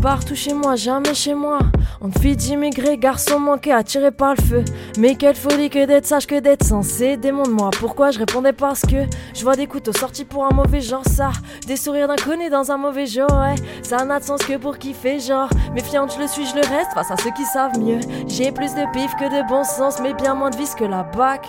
Partout 0.00 0.36
chez 0.36 0.54
moi, 0.54 0.76
jamais 0.76 1.12
chez 1.12 1.34
moi. 1.34 1.58
On 2.00 2.10
fit 2.10 2.36
d'immigrés, 2.36 2.96
garçon 2.98 3.40
manqué, 3.40 3.72
attiré 3.72 4.12
par 4.12 4.34
le 4.36 4.42
feu. 4.42 4.64
Mais 4.96 5.16
quelle 5.16 5.34
folie 5.34 5.70
que 5.70 5.86
d'être 5.86 6.06
sage, 6.06 6.26
que 6.26 6.38
d'être 6.38 6.64
censé. 6.64 7.16
Démonde-moi 7.16 7.70
pourquoi 7.80 8.12
je 8.12 8.20
répondais 8.20 8.52
parce 8.52 8.82
que 8.82 8.96
je 9.34 9.42
vois 9.42 9.56
des 9.56 9.66
couteaux 9.66 9.92
sortis 9.92 10.24
pour 10.24 10.44
un 10.44 10.54
mauvais 10.54 10.80
genre, 10.80 11.04
ça. 11.04 11.32
Des 11.66 11.76
sourires 11.76 12.06
d'inconnus 12.06 12.50
dans 12.50 12.70
un 12.70 12.76
mauvais 12.76 13.06
jour, 13.06 13.28
ouais. 13.30 13.56
Ça 13.82 14.04
n'a 14.04 14.20
de 14.20 14.24
sens 14.24 14.40
que 14.42 14.56
pour 14.56 14.78
kiffer, 14.78 15.18
genre. 15.18 15.50
Méfiante, 15.74 16.14
je 16.14 16.22
le 16.22 16.28
suis, 16.28 16.46
je 16.46 16.54
le 16.54 16.60
reste 16.60 16.92
face 16.94 17.10
à 17.10 17.16
ceux 17.16 17.30
qui 17.32 17.44
savent 17.44 17.78
mieux. 17.78 18.00
J'ai 18.28 18.52
plus 18.52 18.74
de 18.74 18.92
pif 18.92 19.10
que 19.16 19.24
de 19.24 19.48
bon 19.48 19.64
sens, 19.64 19.98
mais 20.00 20.14
bien 20.14 20.34
moins 20.34 20.50
de 20.50 20.56
vis 20.56 20.74
que 20.76 20.84
la 20.84 21.02
bac. 21.02 21.44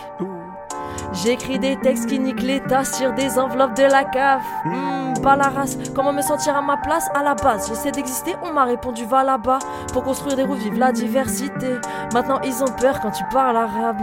J'écris 1.23 1.59
des 1.59 1.75
textes 1.77 2.07
qui 2.07 2.19
niquent 2.19 2.41
l'état 2.41 2.83
sur 2.85 3.13
des 3.13 3.37
enveloppes 3.37 3.75
de 3.75 3.83
la 3.83 4.03
cave. 4.05 4.41
Hmm, 4.65 5.13
pas 5.21 5.35
la 5.35 5.49
race, 5.49 5.77
comment 5.93 6.13
me 6.13 6.21
sentir 6.21 6.55
à 6.55 6.61
ma 6.61 6.77
place 6.77 7.09
à 7.13 7.23
la 7.23 7.35
base? 7.35 7.67
J'essaie 7.67 7.91
d'exister, 7.91 8.35
on 8.43 8.53
m'a 8.53 8.63
répondu 8.63 9.03
va 9.05 9.23
là-bas. 9.23 9.59
Pour 9.91 10.03
construire 10.03 10.35
des 10.37 10.43
routes, 10.43 10.59
vive 10.59 10.77
la 10.79 10.91
diversité. 10.91 11.75
Maintenant 12.13 12.39
ils 12.43 12.63
ont 12.63 12.71
peur 12.79 12.99
quand 13.01 13.11
tu 13.11 13.23
parles 13.33 13.57
arabe. 13.57 13.97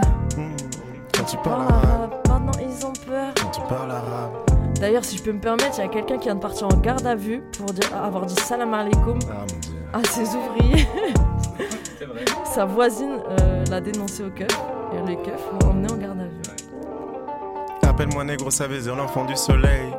Quand 1.16 1.24
tu 1.24 1.36
parles 1.38 1.62
arabe, 1.72 2.10
Maintenant 2.28 2.52
ils 2.60 2.86
ont 2.86 2.92
peur. 2.92 3.32
quand 3.40 3.50
tu 3.50 3.60
parles 3.62 3.90
arabe. 3.90 4.32
D'ailleurs, 4.78 5.04
si 5.06 5.16
je 5.16 5.22
peux 5.22 5.32
me 5.32 5.40
permettre, 5.40 5.78
il 5.78 5.80
y 5.80 5.84
a 5.84 5.88
quelqu'un 5.88 6.18
qui 6.18 6.24
vient 6.24 6.34
de 6.34 6.40
partir 6.40 6.66
en 6.66 6.76
garde 6.76 7.06
à 7.06 7.14
vue 7.14 7.42
pour 7.56 7.66
dire, 7.72 7.88
avoir 7.96 8.26
dit 8.26 8.34
salam 8.34 8.74
alaikum 8.74 9.18
Ah 9.30 9.36
mon 9.40 9.46
dieu. 9.60 9.76
à 9.94 10.04
ses 10.06 10.26
ouvriers. 10.36 10.86
Sa 12.44 12.66
voisine 12.66 13.18
euh, 13.40 13.64
l'a 13.70 13.80
dénoncé 13.80 14.22
au 14.22 14.28
keuf 14.30 14.48
et 14.92 15.06
les 15.06 15.16
keufs 15.16 15.40
l'ont 15.62 15.70
emmené 15.70 15.90
en 15.90 15.96
garde 15.96 16.02
à 16.02 16.05
vue. 16.05 16.05
Appelle-moi 17.96 18.24
négro, 18.24 18.50
dire 18.50 18.94
l'enfant 18.94 19.24
du 19.24 19.34
soleil. 19.36 19.90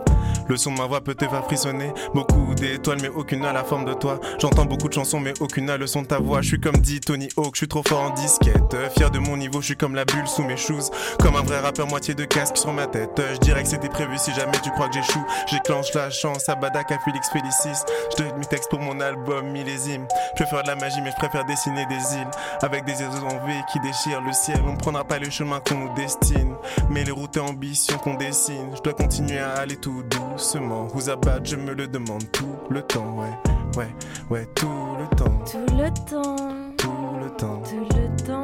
Le 0.47 0.55
son 0.55 0.71
de 0.71 0.77
ma 0.77 0.85
voix 0.85 1.01
peut 1.01 1.15
te 1.15 1.27
faire 1.27 1.43
frissonner. 1.45 1.91
Beaucoup 2.13 2.53
d'étoiles, 2.53 2.99
mais 3.01 3.07
aucune 3.09 3.39
n'a 3.39 3.51
la 3.51 3.63
forme 3.63 3.85
de 3.85 3.93
toi. 3.95 4.19
J'entends 4.39 4.65
beaucoup 4.65 4.87
de 4.87 4.93
chansons, 4.93 5.19
mais 5.19 5.33
aucune 5.39 5.65
n'a 5.65 5.77
le 5.77 5.87
son 5.87 6.03
de 6.03 6.07
ta 6.07 6.19
voix. 6.19 6.43
Je 6.43 6.49
suis 6.49 6.59
comme 6.59 6.77
dit 6.77 6.99
Tony 6.99 7.27
Hawk, 7.35 7.55
je 7.55 7.57
suis 7.57 7.67
trop 7.67 7.81
fort 7.85 8.01
en 8.01 8.09
disquette. 8.11 8.75
Fier 8.95 9.09
de 9.09 9.17
mon 9.17 9.35
niveau, 9.35 9.61
je 9.61 9.65
suis 9.65 9.75
comme 9.75 9.95
la 9.95 10.05
bulle 10.05 10.27
sous 10.27 10.43
mes 10.43 10.57
shoes. 10.57 10.91
Comme 11.19 11.35
un 11.35 11.41
vrai 11.41 11.59
rappeur, 11.59 11.87
moitié 11.87 12.13
de 12.13 12.23
casque 12.23 12.57
sur 12.57 12.71
ma 12.71 12.85
tête. 12.85 13.19
Je 13.33 13.37
dirais 13.39 13.63
que 13.63 13.69
c'était 13.69 13.89
prévu 13.89 14.15
si 14.19 14.31
jamais 14.35 14.59
tu 14.63 14.69
crois 14.69 14.89
que 14.89 14.93
j'échoue. 14.93 15.25
J'éclenche 15.47 15.91
la 15.95 16.11
chance 16.11 16.47
à 16.49 16.53
Badak, 16.55 16.91
à 16.91 16.99
Félix 16.99 17.29
Félicis. 17.29 17.81
Je 18.11 18.23
donne 18.23 18.37
mes 18.37 18.45
textes 18.45 18.69
pour 18.69 18.79
mon 18.79 18.99
album 18.99 19.49
millésime. 19.49 20.05
Je 20.35 20.43
peux 20.43 20.49
faire 20.49 20.61
de 20.61 20.67
la 20.67 20.75
magie, 20.75 21.01
mais 21.01 21.09
je 21.09 21.15
préfère 21.15 21.45
dessiner 21.45 21.87
des 21.87 21.95
îles. 21.95 22.31
Avec 22.61 22.85
des 22.85 22.93
oiseaux 22.93 23.25
en 23.25 23.45
V 23.47 23.53
qui 23.73 23.79
déchirent 23.79 24.21
le 24.21 24.33
ciel. 24.33 24.61
On 24.67 24.73
ne 24.73 24.77
prendra 24.77 25.03
pas 25.03 25.17
le 25.17 25.31
chemin 25.31 25.59
qu'on 25.59 25.75
nous 25.75 25.93
destine. 25.95 26.55
Mais 26.89 27.03
les 27.03 27.11
routes 27.11 27.37
et 27.37 27.39
ambitions 27.39 27.97
qu'on 27.97 28.15
dessine. 28.15 28.69
Je 28.75 28.81
dois 28.81 28.93
continuer 28.93 29.39
à 29.39 29.53
aller 29.59 29.77
tout 29.77 30.03
doucement. 30.03 30.85
Vous 30.93 31.09
abattre, 31.09 31.45
je 31.45 31.55
me 31.55 31.73
le 31.73 31.87
demande 31.87 32.29
tout 32.31 32.55
le 32.69 32.81
temps. 32.81 33.15
Ouais, 33.17 33.77
ouais, 33.77 33.95
ouais, 34.29 34.45
tout 34.55 34.67
le 34.99 35.15
temps. 35.15 35.39
Tout 35.45 35.75
le 35.75 35.89
temps, 36.09 36.35
Tout 36.77 37.19
le 37.21 37.29
temps. 37.35 37.61
tout 37.63 37.79
le 37.95 38.23
temps. 38.23 38.43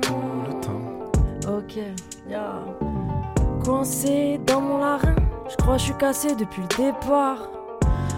Tout 0.00 0.14
le 0.46 0.60
temps. 0.60 1.56
Ok, 1.58 1.78
ya. 2.28 2.60
Coincé 3.64 4.40
dans 4.46 4.60
mon 4.60 4.78
larynx, 4.78 5.20
je 5.50 5.56
crois 5.56 5.74
que 5.74 5.80
je 5.80 5.84
suis 5.86 5.94
cassé 5.94 6.34
depuis 6.34 6.62
le 6.62 6.68
départ. 6.84 7.48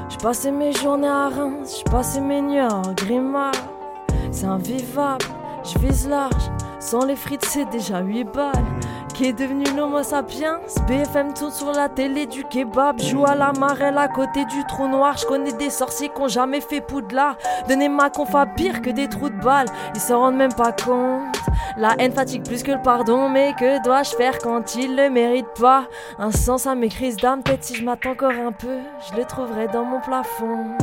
Je 0.09 0.17
passais 0.17 0.51
mes 0.53 0.73
journées 0.73 1.09
à 1.09 1.29
Reims, 1.29 1.83
je 1.85 1.91
passais 1.91 2.21
mes 2.21 2.41
nuits 2.43 2.61
en 2.61 2.83
grimace. 2.95 3.57
C'est 4.33 4.47
invivable, 4.47 5.25
je 5.65 5.79
vise 5.79 6.09
large. 6.09 6.51
Sans 6.79 7.05
les 7.05 7.17
frites, 7.17 7.45
c'est 7.45 7.69
déjà 7.71 8.01
8 8.01 8.25
balles. 8.25 8.53
Qui 9.21 9.27
est 9.27 9.33
devenu 9.35 9.65
l'homo 9.77 10.03
sapiens 10.03 10.61
BFM 10.89 11.35
tourne 11.35 11.53
sur 11.53 11.73
la 11.73 11.91
télé 11.91 12.25
du 12.25 12.43
kebab. 12.43 12.99
Joue 13.03 13.27
à 13.27 13.35
la 13.35 13.53
marelle 13.53 13.99
à 13.99 14.09
côté 14.09 14.47
du 14.47 14.65
trou 14.65 14.89
noir. 14.89 15.19
Je 15.19 15.27
connais 15.27 15.53
des 15.53 15.69
sorciers 15.69 16.09
qui 16.09 16.23
ont 16.23 16.27
jamais 16.27 16.63
fait 16.63 16.81
poudlard. 16.81 17.37
Donnez 17.69 17.91
ma 17.91 18.09
conf 18.09 18.35
à 18.35 18.47
pire 18.47 18.81
que 18.81 18.89
des 18.89 19.11
trous 19.11 19.29
de 19.29 19.37
balles. 19.37 19.69
Ils 19.95 20.01
se 20.01 20.15
rendent 20.15 20.37
même 20.37 20.55
pas 20.55 20.73
compte. 20.73 21.37
La 21.77 21.97
haine 21.99 22.13
fatigue 22.13 22.47
plus 22.47 22.63
que 22.63 22.73
le 22.73 22.81
pardon. 22.81 23.29
Mais 23.29 23.53
que 23.59 23.85
dois-je 23.85 24.17
faire 24.17 24.39
quand 24.39 24.75
ils 24.75 24.97
le 24.97 25.11
méritent 25.11 25.53
pas? 25.61 25.85
Un 26.19 26.31
sens 26.31 26.67
à 26.67 26.75
mes 26.75 26.89
crises 26.89 27.17
d'âme. 27.17 27.43
Peut-être 27.43 27.65
si 27.65 27.75
je 27.75 27.85
m'attends 27.85 28.13
encore 28.13 28.31
un 28.31 28.53
peu, 28.53 28.79
je 29.07 29.19
le 29.19 29.27
trouverai 29.27 29.69
dans 29.69 29.85
mon 29.85 30.01
plafond. 30.01 30.79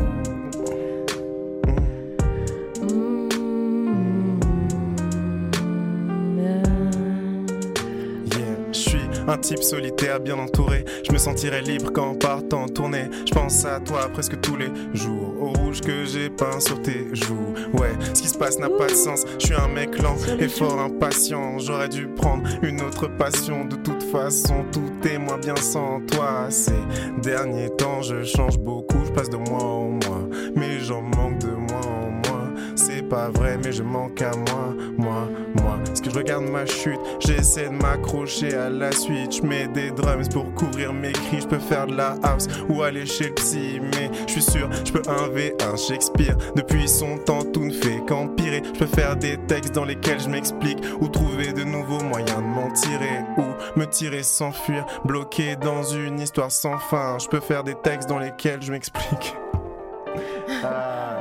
Un 9.27 9.37
type 9.37 9.61
solitaire 9.61 10.19
bien 10.19 10.39
entouré. 10.39 10.85
Je 11.03 11.11
me 11.11 11.17
sentirais 11.17 11.61
libre 11.61 11.91
quand 11.91 12.15
partant 12.15 12.63
en 12.63 12.67
tournée. 12.67 13.09
Je 13.25 13.33
pense 13.33 13.65
à 13.65 13.79
toi 13.79 14.09
presque 14.11 14.39
tous 14.41 14.55
les 14.55 14.69
jours. 14.93 15.35
Au 15.39 15.49
rouge 15.51 15.81
que 15.81 16.05
j'ai 16.05 16.29
peint 16.29 16.59
sur 16.59 16.81
tes 16.81 17.07
joues. 17.13 17.53
Ouais, 17.73 17.91
ce 18.13 18.21
qui 18.21 18.29
se 18.29 18.37
passe 18.37 18.57
n'a 18.59 18.69
pas 18.69 18.87
de 18.87 18.95
sens. 18.95 19.25
Je 19.39 19.47
suis 19.47 19.55
un 19.55 19.67
mec 19.67 20.01
lent 20.01 20.15
et 20.39 20.47
fort 20.47 20.79
impatient. 20.79 21.59
J'aurais 21.59 21.89
dû 21.89 22.07
prendre 22.07 22.47
une 22.61 22.81
autre 22.81 23.07
passion. 23.07 23.65
De 23.65 23.75
toute 23.75 24.03
façon, 24.03 24.65
tout 24.71 25.07
est 25.07 25.17
moins 25.17 25.37
bien 25.37 25.55
sans 25.55 26.01
toi. 26.01 26.47
Ces 26.49 26.71
derniers 27.21 27.69
temps, 27.77 28.01
je 28.01 28.23
change 28.23 28.57
beaucoup. 28.57 29.03
Je 29.05 29.11
passe 29.11 29.29
de 29.29 29.37
mois 29.37 29.63
en 29.63 29.89
mois. 29.89 30.29
Mais 30.55 30.79
j'en 30.79 31.01
manque 31.01 31.26
pas 33.09 33.29
vrai, 33.29 33.57
mais 33.63 33.71
je 33.71 33.83
manque 33.83 34.21
à 34.21 34.31
moi, 34.31 34.73
moi, 34.97 35.27
moi. 35.55 35.77
Est-ce 35.91 36.01
que 36.01 36.09
je 36.09 36.15
regarde 36.15 36.45
ma 36.45 36.65
chute 36.65 36.99
J'essaie 37.19 37.69
de 37.69 37.75
m'accrocher 37.75 38.53
à 38.53 38.69
la 38.69 38.91
suite. 38.91 39.37
Je 39.37 39.41
mets 39.43 39.67
des 39.67 39.91
drums 39.91 40.29
pour 40.29 40.53
couvrir 40.53 40.93
mes 40.93 41.11
cris. 41.11 41.41
Je 41.41 41.47
peux 41.47 41.59
faire 41.59 41.87
de 41.87 41.95
la 41.95 42.15
house 42.23 42.47
ou 42.69 42.83
aller 42.83 43.05
chez 43.05 43.29
le 43.29 43.35
psy. 43.35 43.79
Mais 43.81 44.09
je 44.27 44.33
suis 44.33 44.41
sûr, 44.41 44.69
je 44.85 44.91
peux 44.91 45.01
un 45.09 45.77
Shakespeare. 45.77 46.35
Depuis 46.55 46.87
son 46.87 47.17
temps, 47.17 47.43
tout 47.43 47.65
ne 47.65 47.71
fait 47.71 48.01
qu'empirer. 48.07 48.61
Je 48.73 48.79
peux 48.79 48.85
faire 48.85 49.15
des 49.15 49.37
textes 49.47 49.73
dans 49.73 49.85
lesquels 49.85 50.19
je 50.19 50.29
m'explique. 50.29 50.79
Ou 50.99 51.07
trouver 51.07 51.53
de 51.53 51.63
nouveaux 51.63 52.03
moyens 52.03 52.37
de 52.37 52.47
m'en 52.47 52.71
tirer. 52.71 53.23
Ou 53.37 53.79
me 53.79 53.85
tirer 53.85 54.23
sans 54.23 54.51
fuir. 54.51 54.85
Bloqué 55.05 55.55
dans 55.55 55.83
une 55.83 56.19
histoire 56.19 56.51
sans 56.51 56.77
fin. 56.77 57.17
Je 57.19 57.27
peux 57.27 57.39
faire 57.39 57.63
des 57.63 57.75
textes 57.75 58.09
dans 58.09 58.19
lesquels 58.19 58.61
je 58.61 58.71
m'explique. 58.71 59.35
Ah, 60.63 61.16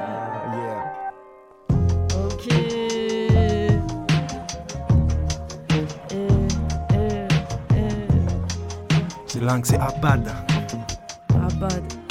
langue, 9.40 9.64
c'est 9.64 9.78
Abad. 9.78 10.28
Abad. 11.34 12.05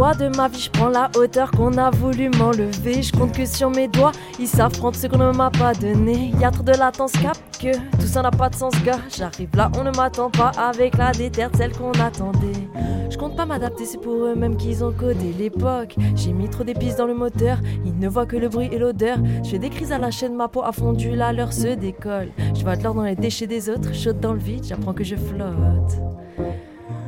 De 0.00 0.34
ma 0.36 0.48
vie. 0.48 0.60
Je 0.60 0.70
prends 0.70 0.88
la 0.88 1.10
hauteur 1.16 1.50
qu'on 1.50 1.76
a 1.76 1.90
voulu 1.90 2.30
m'enlever. 2.30 3.02
Je 3.02 3.12
compte 3.12 3.32
que 3.32 3.44
sur 3.44 3.70
mes 3.70 3.86
doigts, 3.86 4.12
ils 4.38 4.48
s'affrontent 4.48 4.98
ce 4.98 5.06
qu'on 5.06 5.18
ne 5.18 5.30
m'a 5.30 5.50
pas 5.50 5.74
donné. 5.74 6.32
Y 6.40 6.44
a 6.44 6.50
trop 6.50 6.62
de 6.62 6.72
latence, 6.72 7.12
cap 7.12 7.36
que 7.60 7.76
tout 7.98 8.06
ça 8.06 8.22
n'a 8.22 8.30
pas 8.30 8.48
de 8.48 8.54
sens, 8.54 8.72
gars. 8.82 8.98
J'arrive 9.14 9.50
là, 9.54 9.70
on 9.78 9.84
ne 9.84 9.90
m'attend 9.90 10.30
pas 10.30 10.52
avec 10.58 10.96
la 10.96 11.12
déterre, 11.12 11.50
celle 11.54 11.72
qu'on 11.72 11.92
attendait. 11.92 12.66
Je 13.10 13.18
compte 13.18 13.36
pas 13.36 13.44
m'adapter, 13.44 13.84
c'est 13.84 14.00
pour 14.00 14.24
eux-mêmes 14.24 14.56
qu'ils 14.56 14.82
ont 14.82 14.92
codé 14.92 15.34
l'époque. 15.38 15.96
J'ai 16.16 16.32
mis 16.32 16.48
trop 16.48 16.64
d'épices 16.64 16.96
dans 16.96 17.06
le 17.06 17.14
moteur, 17.14 17.58
ils 17.84 17.98
ne 17.98 18.08
voient 18.08 18.26
que 18.26 18.36
le 18.36 18.48
bruit 18.48 18.70
et 18.72 18.78
l'odeur. 18.78 19.18
Je 19.44 19.50
fais 19.50 19.58
des 19.58 19.68
crises 19.68 19.92
à 19.92 19.98
la 19.98 20.10
chaîne, 20.10 20.34
ma 20.34 20.48
peau 20.48 20.62
a 20.62 20.72
fondu, 20.72 21.10
la 21.10 21.32
leur 21.32 21.52
se 21.52 21.74
décolle. 21.74 22.30
Je 22.54 22.64
vais 22.64 22.76
de 22.76 22.82
l'or 22.82 22.94
dans 22.94 23.02
les 23.02 23.16
déchets 23.16 23.46
des 23.46 23.68
autres, 23.68 23.94
chaude 23.94 24.20
dans 24.20 24.32
le 24.32 24.38
vide, 24.38 24.64
j'apprends 24.64 24.94
que 24.94 25.04
je 25.04 25.16
flotte. 25.16 25.98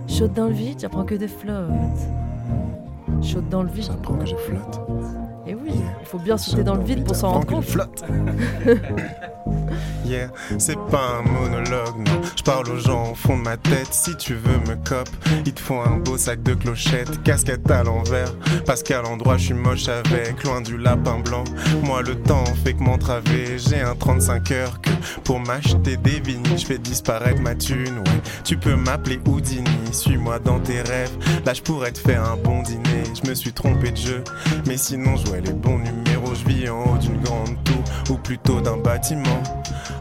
Chaude 0.09 0.35
dans 0.35 0.47
le 0.47 0.53
vide, 0.53 0.81
j'apprends 0.81 1.05
que 1.05 1.15
de 1.15 1.27
flotte. 1.27 1.73
Chaude 3.23 3.49
dans 3.49 3.63
le 3.63 3.71
vide, 3.71 3.91
que 4.19 4.27
je 4.27 4.37
flotte. 4.37 4.81
Et 5.47 5.55
oui, 5.55 5.62
il 5.67 6.07
faut 6.07 6.19
bien 6.19 6.37
sauter 6.37 6.65
dans 6.65 6.75
le 6.75 6.85
vide 6.85 7.05
pour 7.05 7.17
s'en 7.17 7.33
rendre 7.33 7.47
compte. 7.47 7.65
flotte. 7.65 8.05
Yeah, 10.05 10.29
c'est 10.59 10.79
pas 10.91 11.21
un 11.21 11.23
monologue, 11.23 11.97
non. 11.99 12.21
Je 12.37 12.43
parle 12.43 12.69
aux 12.71 12.79
gens 12.79 13.13
au 13.13 13.15
fond 13.15 13.37
de 13.39 13.43
ma 13.43 13.57
tête. 13.57 13.89
Si 13.93 14.17
tu 14.17 14.35
veux 14.35 14.59
me 14.69 14.75
cop, 14.85 15.09
ils 15.47 15.53
te 15.53 15.61
font 15.61 15.81
un 15.81 15.99
beau 15.99 16.19
sac 16.19 16.43
de 16.43 16.55
clochettes, 16.55 17.23
casquette 17.23 17.71
à 17.71 17.85
l'envers. 17.85 18.35
Parce 18.67 18.83
qu'à 18.83 19.01
l'endroit, 19.01 19.37
je 19.37 19.47
suis 19.47 19.55
moche 19.55 19.89
avec, 19.89 20.43
loin 20.45 20.61
du 20.61 20.77
lapin 20.77 21.21
blanc. 21.21 21.45
Moi, 21.85 22.03
le 22.03 22.17
temps 22.17 22.45
fait 22.65 22.75
que 22.75 22.83
m'entraver. 22.83 23.59
J'ai 23.59 23.81
un 23.81 23.95
35 23.95 24.51
heures 24.51 24.81
que 24.81 24.91
pour 25.25 25.39
m'acheter 25.41 25.97
des 25.97 26.21
vinyles, 26.21 26.59
je 26.59 26.67
fais 26.67 26.79
disparaître 26.79 27.41
ma 27.41 27.55
thune. 27.55 27.99
Ouais, 27.99 28.21
tu 28.45 28.57
peux 28.57 28.75
m'appeler 28.75 29.21
Houdini, 29.27 29.93
suis-moi 29.93 30.41
dans 30.41 30.59
tes 30.59 30.83
rêves. 30.83 31.17
Là, 31.47 31.55
je 31.55 31.63
pourrais 31.63 31.93
te 31.93 31.99
faire 31.99 32.25
un 32.25 32.37
bon 32.37 32.63
dîner. 32.63 33.05
Je 33.23 33.29
me 33.29 33.35
suis 33.35 33.53
trompé 33.53 33.93
de 33.93 33.97
jeu, 33.97 34.25
mais 34.67 34.77
sinon, 34.77 35.17
jouais 35.17 35.41
les 35.41 35.52
bons 35.53 35.79
numéros. 35.79 36.35
Je 36.35 36.49
vis 36.49 36.69
en 36.69 36.85
haut 36.85 36.99
d'une 36.99 37.21
grande 37.21 37.57
tour, 37.65 37.83
ou 38.11 38.17
plutôt 38.17 38.61
d'un 38.61 38.77
bâtiment. 38.77 39.43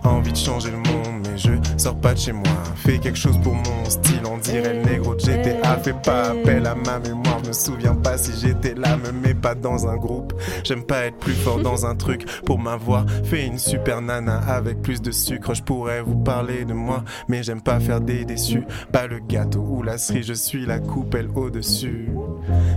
Envie 0.03 0.31
de 0.31 0.37
changer 0.37 0.71
le 0.71 0.77
monde, 0.77 1.27
je 1.37 1.51
sors 1.77 1.95
pas 1.95 2.13
de 2.13 2.19
chez 2.19 2.31
moi. 2.31 2.43
Fais 2.75 2.97
quelque 2.99 3.17
chose 3.17 3.37
pour 3.43 3.53
mon 3.53 3.85
style, 3.85 4.21
on 4.29 4.37
dirait 4.37 4.73
le 4.73 4.83
négro 4.83 5.15
de 5.15 5.19
GTA. 5.19 5.77
Fais 5.77 5.93
pas 5.93 6.31
appel 6.31 6.65
à 6.65 6.75
ma 6.75 6.99
mémoire, 6.99 7.39
me 7.45 7.53
souviens 7.53 7.95
pas 7.95 8.17
si 8.17 8.31
j'étais 8.39 8.73
là, 8.75 8.97
me 8.97 9.11
mets 9.11 9.33
pas 9.33 9.55
dans 9.55 9.87
un 9.87 9.97
groupe. 9.97 10.33
J'aime 10.63 10.83
pas 10.83 11.05
être 11.05 11.17
plus 11.17 11.33
fort 11.33 11.59
dans 11.59 11.85
un 11.85 11.95
truc 11.95 12.25
pour 12.43 12.59
m'avoir 12.59 13.05
fait 13.23 13.45
une 13.45 13.59
super 13.59 14.01
nana 14.01 14.37
avec 14.47 14.81
plus 14.81 15.01
de 15.01 15.11
sucre. 15.11 15.53
Je 15.53 15.63
pourrais 15.63 16.01
vous 16.01 16.15
parler 16.15 16.65
de 16.65 16.73
moi, 16.73 17.03
mais 17.27 17.43
j'aime 17.43 17.61
pas 17.61 17.79
faire 17.79 18.01
des 18.01 18.25
déçus. 18.25 18.63
Pas 18.91 19.07
le 19.07 19.19
gâteau 19.19 19.61
ou 19.61 19.83
la 19.83 19.97
cerise, 19.97 20.27
je 20.27 20.33
suis 20.33 20.65
la 20.65 20.79
coupelle 20.79 21.29
au-dessus. 21.35 22.09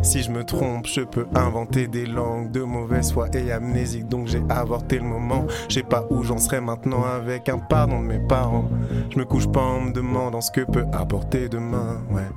Si 0.03 0.23
je 0.23 0.31
me 0.31 0.45
trompe, 0.45 0.87
je 0.87 1.01
peux 1.01 1.27
inventer 1.35 1.87
des 1.87 2.07
langues 2.07 2.51
de 2.51 2.61
mauvaise 2.61 3.13
foi 3.13 3.29
et 3.35 3.53
amnésique, 3.53 4.09
donc 4.09 4.29
j'ai 4.29 4.43
avorté 4.49 4.99
le 4.99 5.05
moment. 5.05 5.47
Je 5.69 5.75
sais 5.75 5.83
pas 5.83 6.07
où 6.11 6.23
j'en 6.23 6.39
serais 6.39 6.61
maintenant 6.61 7.05
avec 7.05 7.49
un 7.49 7.59
pardon 7.59 8.01
de 8.01 8.07
mes 8.07 8.19
parents. 8.19 8.44
Je 9.11 9.19
me 9.19 9.25
couche 9.25 9.49
pas 9.49 9.63
en 9.63 9.81
me 9.81 9.93
demandant 9.93 10.41
ce 10.41 10.51
que 10.51 10.61
peut 10.61 10.85
apporter 10.93 11.49
demain, 11.49 12.01
ouais. 12.11 12.29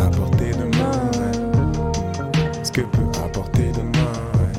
Apporter 0.00 0.50
demain, 0.52 1.10
ouais. 1.18 2.64
Ce 2.64 2.70
que 2.70 2.82
peut 2.82 3.08
apporter 3.24 3.72
demain, 3.72 4.12
ouais. 4.34 4.52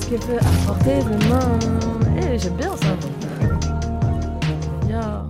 Ce 0.00 0.06
que 0.06 0.16
peut 0.26 0.38
apporter 0.38 0.98
demain. 1.04 1.58
Eh, 2.18 2.38
j'aime 2.38 2.56
bien 2.56 2.76
ça. 2.76 2.96
Yeah. 4.88 5.26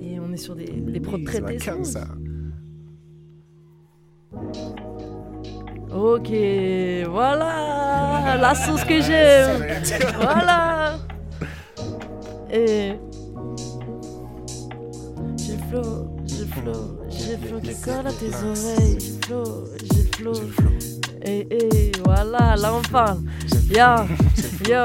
Et 0.00 0.18
on 0.20 0.32
est 0.32 0.36
sur 0.36 0.54
des, 0.56 0.66
des 0.66 1.00
prods 1.00 1.24
très 1.24 1.40
comme 1.58 1.84
ça. 1.84 2.04
Ok, 5.94 6.28
voilà 7.08 8.36
la 8.40 8.54
sauce 8.54 8.82
que 8.84 9.00
j'aime. 9.00 9.64
Voilà. 10.20 10.98
Et 12.50 12.94
j'ai 15.36 15.56
flow, 15.70 16.16
j'ai 16.26 16.46
flow, 16.46 16.98
j'ai 17.08 17.36
flow 17.36 17.60
qui 17.60 17.80
colle 17.80 18.06
à 18.06 18.12
tes 18.12 18.34
oreilles. 18.34 18.98
J'ai 19.00 19.26
flow, 19.26 19.64
j'ai 19.92 20.02
flow. 20.02 20.34
Et, 21.22 21.46
et 21.50 21.92
voilà, 22.04 22.56
là 22.56 22.74
on 22.74 22.82
parle. 22.90 23.20
Yo, 23.54 24.04
yo. 24.68 24.84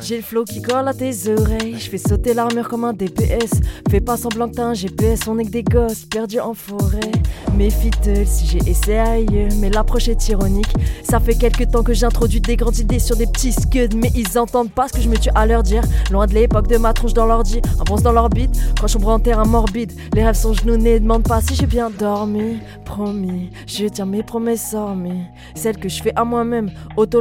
J'ai 0.00 0.16
le 0.16 0.22
flow 0.22 0.44
qui 0.44 0.60
colle 0.60 0.88
à 0.88 0.94
tes 0.94 1.12
oreilles. 1.28 1.76
Je 1.78 1.90
fais 1.90 1.98
sauter 1.98 2.34
l'armure 2.34 2.68
comme 2.68 2.84
un 2.84 2.92
DPS. 2.92 3.60
Fais 3.90 4.00
pas 4.00 4.16
semblant 4.16 4.48
que 4.48 4.54
t'as 4.54 4.64
un 4.64 4.74
GPS. 4.74 5.20
On 5.28 5.38
est 5.38 5.44
que 5.44 5.50
des 5.50 5.62
gosses 5.62 6.04
perdus 6.04 6.40
en 6.40 6.54
forêt. 6.54 7.12
Méfie-toi 7.56 8.24
si 8.24 8.46
j'ai 8.46 8.70
essayé, 8.70 9.48
mais 9.60 9.70
l'approche 9.70 10.08
est 10.08 10.28
ironique. 10.28 10.72
Ça 11.02 11.20
fait 11.20 11.34
quelques 11.34 11.70
temps 11.70 11.82
que 11.82 11.94
j'introduis 11.94 12.40
des 12.40 12.56
grandes 12.56 12.78
idées 12.78 12.98
sur 12.98 13.16
des 13.16 13.26
petits 13.26 13.52
scuds, 13.52 13.96
mais 13.96 14.10
ils 14.14 14.38
entendent 14.38 14.72
pas 14.72 14.88
ce 14.88 14.94
que 14.94 15.00
je 15.00 15.08
me 15.08 15.16
tue 15.16 15.30
à 15.34 15.46
leur 15.46 15.62
dire. 15.62 15.82
Loin 16.10 16.26
de 16.26 16.34
l'époque 16.34 16.68
de 16.68 16.76
ma 16.78 16.92
tronche 16.92 17.14
dans 17.14 17.26
l'ordi, 17.26 17.60
bronze 17.86 18.02
dans 18.02 18.12
l'orbite. 18.12 18.58
Quand 18.80 18.86
je 18.86 18.98
en 18.98 19.18
terrain 19.20 19.44
morbide, 19.44 19.92
les 20.14 20.24
rêves 20.24 20.34
sont 20.34 20.52
genounés. 20.52 21.00
Demande 21.00 21.22
pas 21.22 21.40
si 21.40 21.54
j'ai 21.54 21.66
bien 21.66 21.90
dormi. 21.90 22.58
Promis, 22.84 23.50
je 23.66 23.86
tiens 23.86 24.06
mes 24.06 24.22
promesses 24.22 24.74
hormis. 24.74 25.22
Celles 25.54 25.78
que 25.78 25.88
je 25.88 26.02
fais 26.02 26.12
à 26.14 26.24
moi-même. 26.24 26.70
Auto 26.96 27.20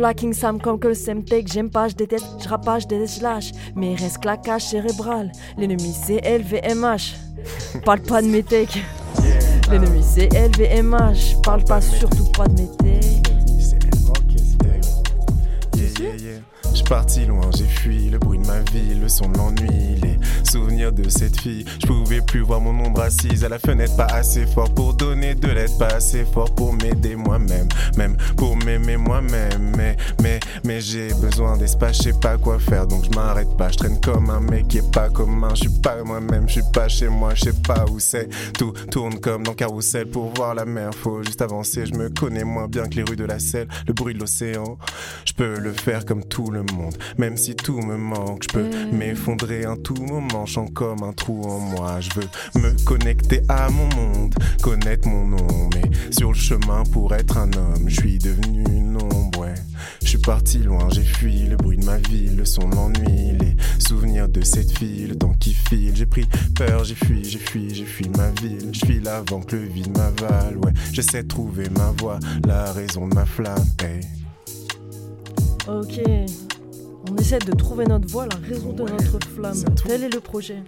Comme 0.64 0.80
que 0.80 0.88
le 0.88 0.94
Semtech. 0.94 1.52
J'aime 1.52 1.70
pas, 1.70 1.90
je 1.90 1.96
déteste, 1.96 2.26
je 2.42 2.48
rapage, 2.48 2.84
je 2.84 2.88
déteste, 2.88 3.18
je 3.18 3.24
lâche. 3.24 3.52
Mais 3.76 3.96
reste 3.96 4.20
claquage 4.20 4.64
cérébral. 4.64 5.30
L'ennemi 5.58 5.94
c'est 5.94 6.22
LVMH. 6.22 7.82
Parle 7.84 8.00
pas 8.00 8.22
de 8.22 8.28
mes 8.28 8.44
techs. 8.44 8.82
L'ennemi 9.70 10.02
c'est 10.02 10.30
LVMH. 10.34 11.42
Parle 11.44 11.66
pas 11.66 11.82
surtout 11.82 12.32
pas 12.32 12.48
de 12.48 12.62
mes 12.62 12.70
techs. 12.78 13.17
Je 16.78 16.84
parti 16.84 17.26
loin, 17.26 17.50
j'ai 17.58 17.66
fui 17.66 18.10
le 18.10 18.20
bruit 18.20 18.38
de 18.38 18.46
ma 18.46 18.60
ville, 18.72 19.02
le 19.02 19.10
son 19.10 19.30
de 19.30 19.38
l'ennui, 19.38 19.96
les 20.02 20.20
souvenirs 20.48 20.92
de 20.92 21.10
cette 21.10 21.42
fille. 21.42 21.66
Je 21.82 21.88
pouvais 21.88 22.22
plus 22.22 22.42
voir 22.42 22.62
mon 22.62 22.86
ombre 22.86 23.02
assise 23.02 23.44
à 23.44 23.50
la 23.50 23.58
fenêtre, 23.58 23.96
pas 23.98 24.06
assez 24.06 24.46
fort 24.46 24.72
pour 24.74 24.94
donner 24.94 25.34
de 25.34 25.48
l'aide, 25.48 25.76
pas 25.80 25.88
assez 25.88 26.24
fort 26.24 26.54
pour 26.54 26.74
m'aider 26.74 27.16
moi-même, 27.16 27.68
même 27.98 28.16
pour 28.38 28.56
m'aimer 28.58 28.96
moi-même. 28.96 29.76
Mais, 29.76 29.98
mais, 30.22 30.40
mais 30.64 30.80
j'ai 30.80 31.14
besoin 31.16 31.58
d'espace, 31.58 31.98
je 31.98 32.04
sais 32.04 32.20
pas 32.20 32.38
quoi 32.38 32.60
faire, 32.60 32.86
donc 32.86 33.06
je 33.06 33.10
m'arrête 33.16 33.58
pas. 33.58 33.70
Je 33.70 33.78
traîne 33.78 34.00
comme 34.00 34.30
un 34.30 34.40
mec 34.40 34.68
qui 34.68 34.78
est 34.78 34.92
pas 34.92 35.10
commun, 35.10 35.50
je 35.56 35.62
suis 35.62 35.82
pas 35.82 36.04
moi-même, 36.04 36.48
je 36.48 36.54
suis 36.54 36.72
pas 36.74 36.88
chez 36.88 37.10
moi, 37.10 37.34
je 37.34 37.46
sais 37.46 37.62
pas 37.68 37.86
où 37.92 38.00
c'est. 38.00 38.30
Tout 38.54 38.74
tourne 38.92 39.20
comme 39.20 39.44
dans 39.44 39.54
carrousel 39.54 40.08
pour 40.08 40.32
voir 40.36 40.54
la 40.54 40.66
mer, 40.66 40.92
faut 40.94 41.24
juste 41.24 41.42
avancer. 41.42 41.88
Je 41.88 41.96
me 41.96 42.10
connais 42.10 42.44
moins 42.44 42.68
bien 42.68 42.84
que 42.84 42.96
les 42.96 43.04
rues 43.04 43.16
de 43.16 43.26
la 43.26 43.40
selle, 43.40 43.68
le 43.88 43.94
bruit 43.94 44.14
de 44.14 44.20
l'océan. 44.20 44.78
Je 45.26 45.34
peux 45.34 45.58
le 45.58 45.74
faire 45.74 46.06
comme 46.06 46.24
tout 46.24 46.52
le 46.52 46.60
monde, 46.60 46.67
même 47.18 47.38
si 47.38 47.56
tout 47.56 47.80
me 47.80 47.98
manque. 47.98 48.44
Je 48.44 48.54
peux 48.54 48.70
m'effondrer 48.92 49.66
un 49.66 49.76
tout 49.76 49.96
moment, 49.96 50.46
sens 50.46 50.70
comme 50.74 51.04
un 51.04 51.14
trou 51.14 51.44
en 51.44 51.60
moi. 51.60 52.00
Je 52.00 52.10
veux 52.16 52.62
me 52.62 52.72
connecter 52.86 53.42
à 53.50 53.70
mon 53.70 53.90
monde, 53.96 54.36
connaître 54.62 55.08
mon 55.08 55.26
nom. 55.26 55.70
Mais 55.76 55.90
sur 56.12 56.30
le 56.30 56.38
chemin 56.38 56.84
pour 56.92 57.14
être 57.14 57.38
un 57.38 57.52
homme, 57.54 57.86
je 57.88 58.00
suis 58.00 58.18
devenu 58.18 58.64
une 58.72 58.98
ombre. 59.02 59.40
Ouais. 59.40 59.54
Je 60.02 60.08
suis 60.10 60.18
parti 60.18 60.60
loin, 60.60 60.88
j'ai 60.92 61.04
fui 61.04 61.42
le 61.42 61.58
bruit 61.58 61.78
de 61.78 61.86
ma 61.86 61.98
ville, 61.98 62.38
le 62.38 62.46
son 62.46 62.68
m'ennuie, 62.68 63.38
les 63.40 63.56
souvenirs 63.78 64.30
de 64.30 64.42
cette 64.44 64.72
fille, 64.78 65.08
le 65.08 65.16
temps 65.18 65.34
qui 65.40 65.54
file. 65.54 65.96
J'ai 65.96 66.06
pris 66.06 66.26
peur, 66.56 66.84
j'ai 66.84 66.96
fui, 66.96 67.24
j'ai 67.24 67.40
fui, 67.40 67.74
j'ai 67.74 67.86
fui 67.86 68.10
ma 68.10 68.30
ville. 68.42 68.70
Je 68.72 68.86
suis 68.86 69.00
là 69.00 69.18
avant 69.18 69.42
que 69.42 69.56
le 69.56 69.64
vide 69.64 69.96
m'avale. 69.98 70.58
Ouais, 70.58 70.72
j'essaie 70.92 71.24
de 71.24 71.28
trouver 71.28 71.70
ma 71.70 71.92
voix, 72.00 72.20
la 72.46 72.72
raison 72.72 73.08
de 73.08 73.16
ma 73.16 73.26
flamme. 73.26 73.66
Hey. 73.82 74.02
Ok. 75.68 76.00
On 77.10 77.16
essaie 77.16 77.40
de 77.40 77.52
trouver 77.54 77.86
notre 77.86 78.08
voie, 78.08 78.26
la 78.26 78.36
raison 78.48 78.74
de 78.74 78.84
notre 78.84 79.20
flamme. 79.36 79.64
Tel 79.86 80.04
est 80.04 80.14
le 80.14 80.20
projet. 80.20 80.64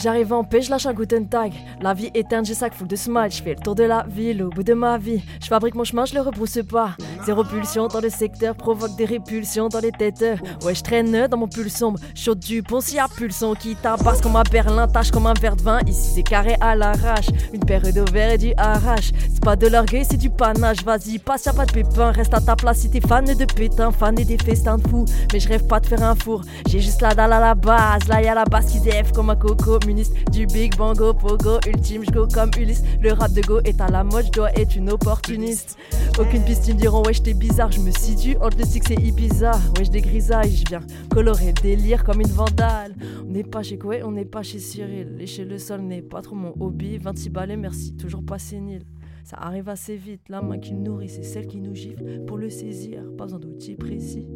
J'arrive 0.00 0.32
en 0.32 0.44
paix, 0.44 0.60
je 0.60 0.70
lâche 0.70 0.86
un 0.86 0.92
Guten 0.92 1.28
Tag. 1.28 1.52
La 1.80 1.94
vie 1.94 2.10
éteinte, 2.14 2.46
j'ai 2.46 2.54
sac 2.54 2.74
full 2.74 2.88
de 2.88 2.96
smile. 2.96 3.30
Je 3.30 3.42
fais 3.42 3.54
le 3.54 3.60
tour 3.60 3.74
de 3.74 3.84
la 3.84 4.04
ville 4.08 4.42
au 4.42 4.50
bout 4.50 4.62
de 4.62 4.74
ma 4.74 4.98
vie. 4.98 5.22
Je 5.40 5.46
fabrique 5.46 5.74
mon 5.74 5.84
chemin, 5.84 6.04
je 6.04 6.14
le 6.14 6.20
rebrousse 6.20 6.58
pas. 6.68 6.96
Zéro 7.24 7.42
pulsion 7.44 7.86
dans 7.88 8.00
le 8.00 8.10
secteur, 8.10 8.54
provoque 8.54 8.96
des 8.96 9.04
répulsions 9.06 9.68
dans 9.68 9.78
les 9.80 9.92
têtes. 9.92 10.24
Ouais, 10.62 10.74
je 10.74 10.82
traîne 10.82 11.26
dans 11.26 11.36
mon 11.36 11.48
pull 11.48 11.70
sombre. 11.70 11.98
Chaud 12.14 12.34
du 12.34 12.62
pont, 12.62 12.80
s'il 12.80 12.96
y 12.96 12.98
a 12.98 13.08
pulsion 13.08 13.54
qui 13.54 13.76
tabasse 13.76 14.20
comme 14.20 14.36
un 14.36 14.42
berlin, 14.42 14.86
tâche 14.88 15.10
comme 15.10 15.26
un 15.26 15.34
verre 15.34 15.56
de 15.56 15.62
vin. 15.62 15.78
Ici, 15.86 16.12
c'est 16.16 16.22
carré 16.22 16.56
à 16.60 16.74
l'arrache. 16.74 17.28
Une 17.52 17.64
paire 17.64 17.80
d'ovaires 17.80 18.32
et 18.32 18.38
du 18.38 18.52
arrache. 18.56 19.10
C'est 19.32 19.42
pas 19.42 19.56
de 19.56 19.68
l'orgueil, 19.68 20.04
c'est 20.04 20.16
du 20.16 20.28
panache. 20.28 20.84
Vas-y, 20.84 21.18
passe, 21.18 21.46
y'a 21.46 21.52
pas 21.52 21.66
de 21.66 21.72
pépin. 21.72 22.10
Reste 22.10 22.34
à 22.34 22.40
ta 22.40 22.56
place 22.56 22.78
si 22.78 22.90
t'es 22.90 23.00
fan 23.00 23.24
de 23.24 23.44
pétain, 23.44 23.90
fan 23.90 24.14
des 24.14 24.36
festins 24.38 24.76
de 24.76 24.86
fous. 24.88 25.06
Mais 25.32 25.40
je 25.40 25.48
rêve 25.48 25.66
pas 25.66 25.80
de 25.80 25.86
faire 25.86 26.02
un 26.02 26.14
four. 26.14 26.42
J'ai 26.68 26.80
juste 26.80 27.00
la 27.00 27.14
dalle 27.14 27.32
à 27.32 27.40
la 27.40 27.54
base. 27.54 28.06
Là, 28.08 28.20
y'a 28.20 28.34
la 28.34 28.44
basse 28.44 28.66
qui 28.66 28.80
zève 28.80 29.12
comme 29.12 29.30
un 29.30 29.36
coco. 29.36 29.78
Du 29.84 30.46
big 30.46 30.78
bango, 30.78 31.12
pogo, 31.12 31.58
ultime, 31.66 32.04
je 32.06 32.10
go 32.10 32.26
comme 32.26 32.50
Ulysse. 32.58 32.82
Le 33.02 33.12
rap 33.12 33.32
de 33.32 33.42
go 33.42 33.60
est 33.64 33.82
à 33.82 33.88
la 33.88 34.02
mode, 34.02 34.24
je 34.26 34.30
dois 34.30 34.50
être 34.54 34.76
une 34.76 34.88
opportuniste. 34.88 35.76
Aucune 36.18 36.42
piste, 36.42 36.66
ils 36.68 36.74
me 36.74 36.80
diront, 36.80 37.02
ouais, 37.02 37.12
t'es 37.12 37.34
bizarre, 37.34 37.70
je 37.70 37.80
me 37.80 37.90
situe 37.90 38.34
entre 38.38 38.56
le 38.56 38.64
six 38.64 38.80
et 38.90 38.94
Ibiza. 38.94 39.52
Wesh, 39.76 39.90
des 39.90 40.00
grisailles, 40.00 40.56
je 40.56 40.64
viens 40.66 40.80
colorer 41.10 41.52
délire 41.52 42.02
comme 42.02 42.22
une 42.22 42.28
vandale. 42.28 42.94
On 43.28 43.30
n'est 43.30 43.44
pas 43.44 43.62
chez 43.62 43.76
Koé, 43.76 44.02
on 44.02 44.12
n'est 44.12 44.24
pas 44.24 44.42
chez 44.42 44.58
Cyril. 44.58 45.16
Lécher 45.18 45.44
le 45.44 45.58
sol 45.58 45.82
n'est 45.82 46.00
pas 46.00 46.22
trop 46.22 46.34
mon 46.34 46.54
hobby. 46.58 46.96
26 46.96 47.28
balais, 47.28 47.58
merci, 47.58 47.94
toujours 47.94 48.24
pas 48.24 48.38
sénile. 48.38 48.84
Ça 49.22 49.36
arrive 49.38 49.68
assez 49.68 49.96
vite, 49.96 50.22
la 50.30 50.40
main 50.40 50.58
qui 50.58 50.72
nourrit, 50.72 51.10
c'est 51.10 51.22
celle 51.24 51.46
qui 51.46 51.60
nous 51.60 51.74
gifle. 51.74 52.24
Pour 52.26 52.38
le 52.38 52.48
saisir, 52.48 53.02
pas 53.18 53.24
besoin 53.24 53.38
d'outils 53.38 53.76
précis. 53.76 54.26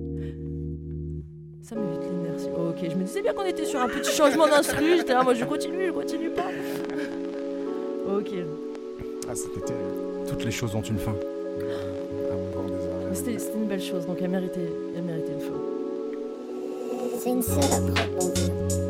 Ça 1.62 1.74
m'évite 1.74 2.02
l'inertie. 2.10 2.48
Ok, 2.56 2.90
je 2.90 2.96
me 2.96 3.04
disais 3.04 3.22
bien 3.22 3.32
qu'on 3.34 3.44
était 3.44 3.64
sur 3.66 3.80
un 3.80 3.88
petit 3.88 4.10
changement 4.12 4.46
d'instru. 4.46 4.96
J'étais 4.96 5.12
là, 5.12 5.22
moi 5.22 5.34
je 5.34 5.44
continue, 5.44 5.86
je 5.88 5.92
continue 5.92 6.30
pas. 6.30 6.46
Ok. 8.16 8.30
Ah, 9.28 9.34
c'était 9.34 9.60
terrible. 9.60 10.26
Toutes 10.28 10.44
les 10.44 10.50
choses 10.50 10.74
ont 10.74 10.80
une 10.82 10.98
fin. 10.98 11.14
Ah, 11.60 13.14
C'était 13.14 13.38
c'était 13.38 13.58
une 13.58 13.66
belle 13.66 13.82
chose, 13.82 14.06
donc 14.06 14.18
elle 14.22 14.30
méritait, 14.30 14.72
elle 14.96 15.02
méritait 15.02 15.32
une 15.32 15.40
fin. 15.40 15.52
C'est 17.18 17.30
une 17.30 17.42
salope. 17.42 18.87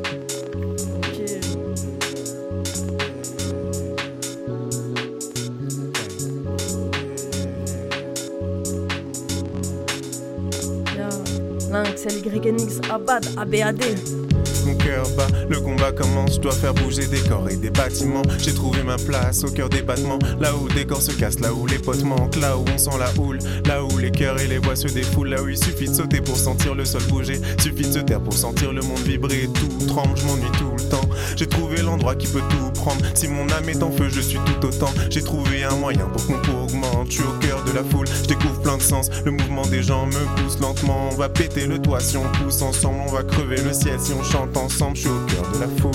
Mon 14.64 14.74
cœur 14.74 15.08
bat, 15.16 15.26
le 15.48 15.60
combat 15.60 15.92
commence, 15.92 16.34
je 16.34 16.40
dois 16.40 16.52
faire 16.52 16.74
bouger 16.74 17.06
des 17.06 17.20
corps 17.20 17.48
et 17.50 17.56
des 17.56 17.70
bâtiments. 17.70 18.22
J'ai 18.38 18.54
trouvé 18.54 18.82
ma 18.82 18.96
place 18.96 19.44
au 19.44 19.50
cœur 19.50 19.68
des 19.68 19.82
battements, 19.82 20.18
là 20.40 20.54
où 20.54 20.68
des 20.68 20.86
corps 20.86 21.02
se 21.02 21.12
cassent, 21.12 21.40
là 21.40 21.52
où 21.52 21.66
les 21.66 21.78
potes 21.78 22.02
manquent, 22.04 22.36
là 22.36 22.56
où 22.56 22.64
on 22.72 22.78
sent 22.78 22.98
la 22.98 23.10
houle, 23.20 23.38
là 23.66 23.84
où 23.84 23.98
les 23.98 24.10
cœurs 24.10 24.40
et 24.40 24.46
les 24.46 24.58
voix 24.58 24.76
se 24.76 24.88
défoulent, 24.88 25.28
là 25.28 25.42
où 25.42 25.48
il 25.48 25.58
suffit 25.58 25.88
de 25.88 25.94
sauter 25.94 26.20
pour 26.20 26.36
sentir 26.36 26.74
le 26.74 26.84
sol 26.84 27.02
bouger, 27.08 27.40
suffit 27.60 27.86
de 27.86 27.92
se 27.92 27.98
taire 27.98 28.20
pour 28.20 28.34
sentir 28.34 28.72
le 28.72 28.82
monde 28.82 29.00
vibrer, 29.00 29.48
tout 29.54 29.86
tremble, 29.86 30.16
je 30.16 30.26
m'ennuie 30.26 30.52
tout 30.58 30.67
le 30.78 30.88
temps. 30.88 31.08
J'ai 31.36 31.46
trouvé 31.46 31.82
l'endroit 31.82 32.14
qui 32.14 32.26
peut 32.26 32.42
tout 32.48 32.70
prendre, 32.74 33.04
si 33.14 33.28
mon 33.28 33.48
âme 33.50 33.68
est 33.68 33.82
en 33.82 33.90
feu, 33.90 34.08
je 34.08 34.20
suis 34.20 34.38
tout 34.38 34.66
autant. 34.66 34.90
J'ai 35.10 35.22
trouvé 35.22 35.64
un 35.64 35.76
moyen 35.76 36.06
pour 36.06 36.26
que 36.26 36.32
mon 36.32 36.38
poids 36.38 36.62
augmente, 36.62 37.06
je 37.08 37.12
suis 37.12 37.22
au 37.22 37.38
cœur 37.40 37.62
de 37.64 37.72
la 37.72 37.84
foule, 37.84 38.06
je 38.06 38.28
découvre 38.28 38.60
plein 38.60 38.76
de 38.76 38.82
sens, 38.82 39.10
le 39.24 39.30
mouvement 39.30 39.66
des 39.66 39.82
gens 39.82 40.06
me 40.06 40.42
pousse 40.42 40.58
lentement, 40.60 41.08
on 41.12 41.16
va 41.16 41.28
péter 41.28 41.66
le 41.66 41.78
toit 41.78 42.00
si 42.00 42.16
on 42.16 42.24
pousse 42.32 42.62
ensemble, 42.62 42.98
on 43.06 43.12
va 43.12 43.22
crever 43.22 43.60
le 43.60 43.72
ciel 43.72 43.98
si 43.98 44.12
on 44.12 44.22
chante 44.22 44.56
ensemble, 44.56 44.96
je 44.96 45.02
suis 45.02 45.10
au 45.10 45.20
cœur 45.26 45.50
de 45.52 45.58
la 45.60 45.68
foule. 45.80 45.92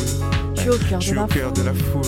Je 0.56 0.62
suis 0.62 1.18
au 1.18 1.26
cœur 1.28 1.52
de 1.52 1.62
la 1.64 1.74
foule. 1.74 2.04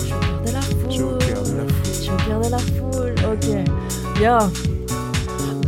Je 0.88 0.92
suis 0.92 1.02
au 1.02 1.16
cœur 1.16 1.42
de 1.42 1.56
la 1.56 1.66
foule. 1.66 1.76
Je 1.84 1.92
suis 1.92 2.10
au 2.10 2.16
cœur 2.16 2.40
de 2.40 2.50
la 2.50 2.58
foule. 2.58 3.14
Ok. 3.32 4.20
Yeah. 4.20 4.48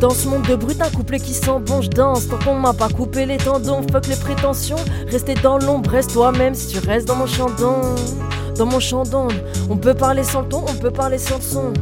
Dans 0.01 0.11
ce 0.11 0.29
monde 0.29 0.43
de 0.43 0.55
brut, 0.55 0.81
un 0.81 0.91
couplet 0.91 1.19
qui 1.19 1.35
sent 1.35 1.59
bon, 1.67 1.83
je 1.83 1.91
danse. 1.91 2.29
Tant 2.29 2.55
m'a 2.55 2.73
pas 2.73 2.89
coupé 2.89 3.27
les 3.27 3.37
tendons, 3.37 3.83
fuck 3.91 4.07
les 4.07 4.15
prétentions. 4.15 4.77
Rester 5.11 5.35
dans 5.35 5.59
l'ombre, 5.59 5.91
reste 5.91 6.13
toi-même 6.13 6.55
si 6.55 6.69
tu 6.69 6.79
restes 6.79 7.09
dans 7.09 7.17
mon 7.17 7.25
d'ombre. 7.25 7.95
Dans 8.57 8.67
mon 8.67 8.79
d'ombre, 8.79 9.35
on 9.69 9.77
peut 9.77 9.95
parler 9.95 10.23
sans 10.23 10.45
ton, 10.45 10.65
on 10.69 10.75
peut 10.75 10.93
parler 10.93 11.19
sans 11.19 11.41
son. 11.41 11.73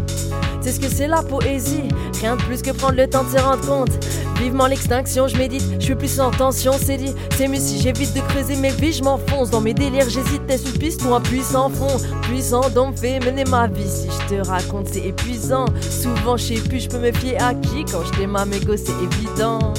C'est 0.62 0.72
ce 0.72 0.80
que 0.80 0.88
c'est 0.88 1.08
la 1.08 1.22
poésie, 1.22 1.88
rien 2.20 2.36
de 2.36 2.42
plus 2.42 2.62
que 2.62 2.70
prendre 2.70 2.96
le 2.96 3.06
temps 3.06 3.24
de 3.24 3.36
se 3.36 3.42
rendre 3.42 3.66
compte. 3.66 3.92
Vivement 4.40 4.66
l'extinction, 4.66 5.28
je 5.28 5.36
médite, 5.36 5.62
je 5.78 5.84
suis 5.84 5.94
plus 5.94 6.20
en 6.20 6.30
tension, 6.30 6.72
c'est 6.80 6.98
dit. 6.98 7.14
C'est 7.36 7.48
mieux 7.48 7.58
si 7.58 7.80
j'évite 7.80 8.14
de 8.14 8.20
creuser 8.20 8.56
mes 8.56 8.70
vies, 8.70 8.92
je 8.92 9.02
m'enfonce. 9.02 9.50
Dans 9.50 9.60
mes 9.60 9.74
délires, 9.74 10.08
j'hésite, 10.08 10.42
est 10.48 10.64
une 10.64 10.78
piste 10.78 11.02
ou 11.04 11.14
un 11.14 11.20
puissant 11.20 11.70
fond. 11.70 11.98
Puissant 12.22 12.68
d'homme 12.70 12.96
fait 12.96 13.18
mener 13.20 13.44
ma 13.44 13.66
vie. 13.66 13.88
Si 13.88 14.08
je 14.08 14.36
te 14.36 14.46
raconte, 14.46 14.88
c'est 14.88 15.06
épuisant. 15.06 15.66
Souvent, 15.80 16.36
je 16.36 16.54
sais 16.54 16.60
plus, 16.60 16.80
je 16.80 16.88
peux 16.88 16.98
me 16.98 17.12
fier 17.12 17.38
à 17.42 17.54
qui. 17.54 17.84
Quand 17.84 18.04
je 18.04 18.18
t'aime 18.18 18.36
à 18.36 18.44
mes 18.44 18.60
gosses, 18.60 18.84
c'est 18.84 19.02
évident. 19.02 19.74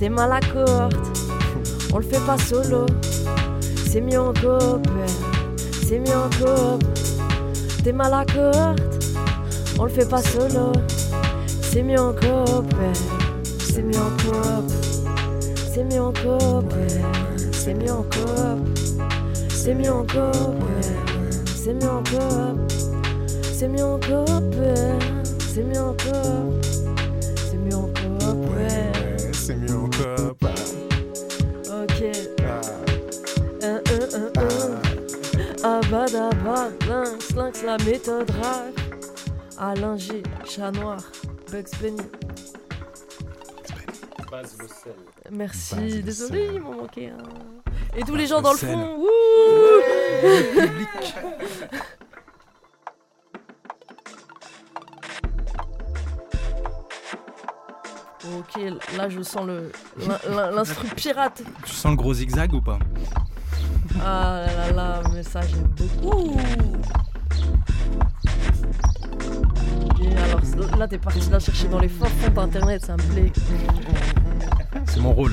T'es 0.00 0.08
mal 0.08 0.32
à 0.32 0.40
cohorte, 0.40 0.96
on 1.92 1.98
le 1.98 2.04
fait 2.04 2.24
pas 2.24 2.38
solo. 2.38 2.86
C'est 3.86 4.00
mieux 4.00 4.18
en 4.18 4.32
coop, 4.32 4.88
c'est 5.86 5.98
mieux 5.98 6.16
en 6.16 6.30
coop. 6.30 6.82
T'es 7.84 7.92
mal 7.92 8.14
à 8.14 8.24
cohorte, 8.24 8.80
on 9.78 9.84
le 9.84 9.90
fait 9.90 10.08
pas 10.08 10.22
solo. 10.22 10.72
C'est 11.60 11.82
mieux 11.82 12.00
en 12.00 12.12
coop, 12.12 12.74
c'est 13.72 13.82
mieux 13.82 13.98
en 13.98 14.10
coop. 14.22 14.70
C'est 15.72 15.84
mieux 15.84 16.00
en 16.00 16.12
coop, 16.12 16.74
c'est 17.52 17.74
mieux 17.74 17.92
en 17.92 18.02
coop. 18.02 18.78
C'est 19.48 19.74
mieux 19.74 19.92
en 19.92 20.02
coop, 20.02 20.56
c'est 21.54 21.74
mieux 21.74 21.88
en 21.90 22.02
coop. 22.02 22.72
C'est 23.54 23.68
mieux 23.68 23.84
en 23.84 23.98
coop, 23.98 24.54
c'est 25.54 25.62
mieux 25.62 25.80
en 25.80 25.92
coop. 25.92 26.64
C'est 27.36 27.56
mieux 27.56 27.76
en 27.76 27.86
coop. 27.86 28.48
C'est 29.32 29.56
mieux 29.56 29.76
en 29.76 29.88
coop. 29.90 30.44
Ok. 31.70 32.04
Ah. 32.42 32.60
Un, 33.62 33.74
un, 33.76 34.04
un, 34.16 34.30
un. 34.40 34.90
Abadabad, 35.62 36.72
lynx, 36.88 37.34
lynx, 37.36 37.62
la 37.62 37.76
méthode 37.84 38.30
rap. 38.42 38.72
Alain 39.58 39.96
G, 39.98 40.22
chat 40.46 40.70
noir, 40.72 41.02
Bugs 41.52 41.70
Bunny. 41.80 42.00
Merci, 45.30 46.02
désolé, 46.02 46.50
il 46.54 46.60
m'en 46.60 46.72
manquait 46.74 47.10
un. 47.10 47.98
Et 47.98 48.02
tous 48.02 48.14
les 48.16 48.26
gens 48.26 48.40
dans 48.40 48.52
le 48.52 48.58
sel. 48.58 48.70
fond, 48.70 48.96
wouh 48.96 49.06
Ok, 58.38 58.60
là 58.98 59.08
je 59.08 59.22
sens 59.22 59.46
le 59.46 59.72
l'in- 60.06 60.18
l'in- 60.34 60.50
l'instru 60.50 60.86
pirate. 60.94 61.42
Tu 61.64 61.72
sens 61.72 61.90
le 61.92 61.96
gros 61.96 62.12
zigzag 62.12 62.52
ou 62.52 62.60
pas? 62.60 62.78
Ah 64.04 64.44
là 64.46 64.54
là 64.54 64.72
là, 64.72 65.02
mais 65.12 65.22
ça 65.22 65.40
j'aime 65.40 65.68
beaucoup. 65.76 66.36
Et 70.02 70.16
alors 70.18 70.40
là 70.78 70.86
t'es 70.86 70.98
parti 70.98 71.28
la 71.30 71.38
chercher 71.38 71.68
dans 71.68 71.78
les 71.78 71.88
fins 71.88 72.06
fonds 72.06 72.30
d'internet, 72.30 72.84
ça 72.84 72.94
me 72.96 73.02
plaît. 73.02 73.32
C'est 74.90 75.00
mon 75.00 75.12
rôle. 75.12 75.32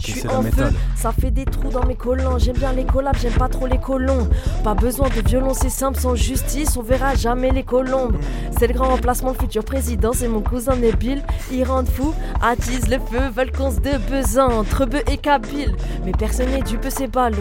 Je 0.00 0.10
suis 0.10 0.26
en 0.26 0.42
feu, 0.42 0.72
ça 0.96 1.12
fait 1.12 1.30
des 1.30 1.44
trous 1.44 1.70
dans 1.70 1.86
mes 1.86 1.94
collants. 1.94 2.36
J'aime 2.36 2.56
bien 2.56 2.72
les 2.72 2.84
collabs, 2.84 3.16
j'aime 3.20 3.34
pas 3.34 3.48
trop 3.48 3.68
les 3.68 3.78
colons. 3.78 4.28
Pas 4.64 4.74
besoin 4.74 5.08
de 5.08 5.28
violon, 5.28 5.54
c'est 5.54 5.68
simple, 5.68 6.00
sans 6.00 6.16
justice, 6.16 6.76
on 6.76 6.82
verra 6.82 7.14
jamais 7.14 7.52
les 7.52 7.62
colombes. 7.62 8.16
C'est 8.58 8.66
le 8.66 8.74
grand 8.74 8.88
remplacement, 8.88 9.30
le 9.30 9.38
futur 9.38 9.64
président, 9.64 10.12
c'est 10.12 10.26
mon 10.26 10.40
cousin 10.40 10.74
Nabil. 10.74 11.22
Ils 11.52 11.62
rendent 11.62 11.88
fou, 11.88 12.14
attisent 12.40 12.88
le 12.88 12.98
feu, 12.98 13.28
veulent 13.32 13.52
qu'on 13.52 13.70
se 13.70 14.40
entre 14.40 14.86
bœufs 14.86 15.04
et 15.08 15.18
kabyle. 15.18 15.76
Mais 16.04 16.12
personne 16.12 16.50
n'est 16.50 16.62
dupe, 16.62 16.86
c'est 16.88 17.06
ballot. 17.06 17.36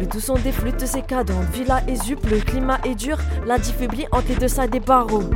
Le 0.00 0.06
tout 0.06 0.20
son 0.20 0.34
des 0.34 0.52
flûtes, 0.52 0.84
c'est 0.84 1.06
cadent. 1.06 1.30
Villa 1.52 1.80
et 1.86 1.94
zup, 1.94 2.26
le 2.28 2.38
climat 2.38 2.80
est 2.84 2.96
dur, 2.96 3.18
la 3.46 3.58
diffublie 3.58 4.06
entre 4.10 4.28
les 4.30 4.34
deux 4.34 4.48
sides 4.48 4.70
des 4.70 4.80
barreaux. 4.80 5.30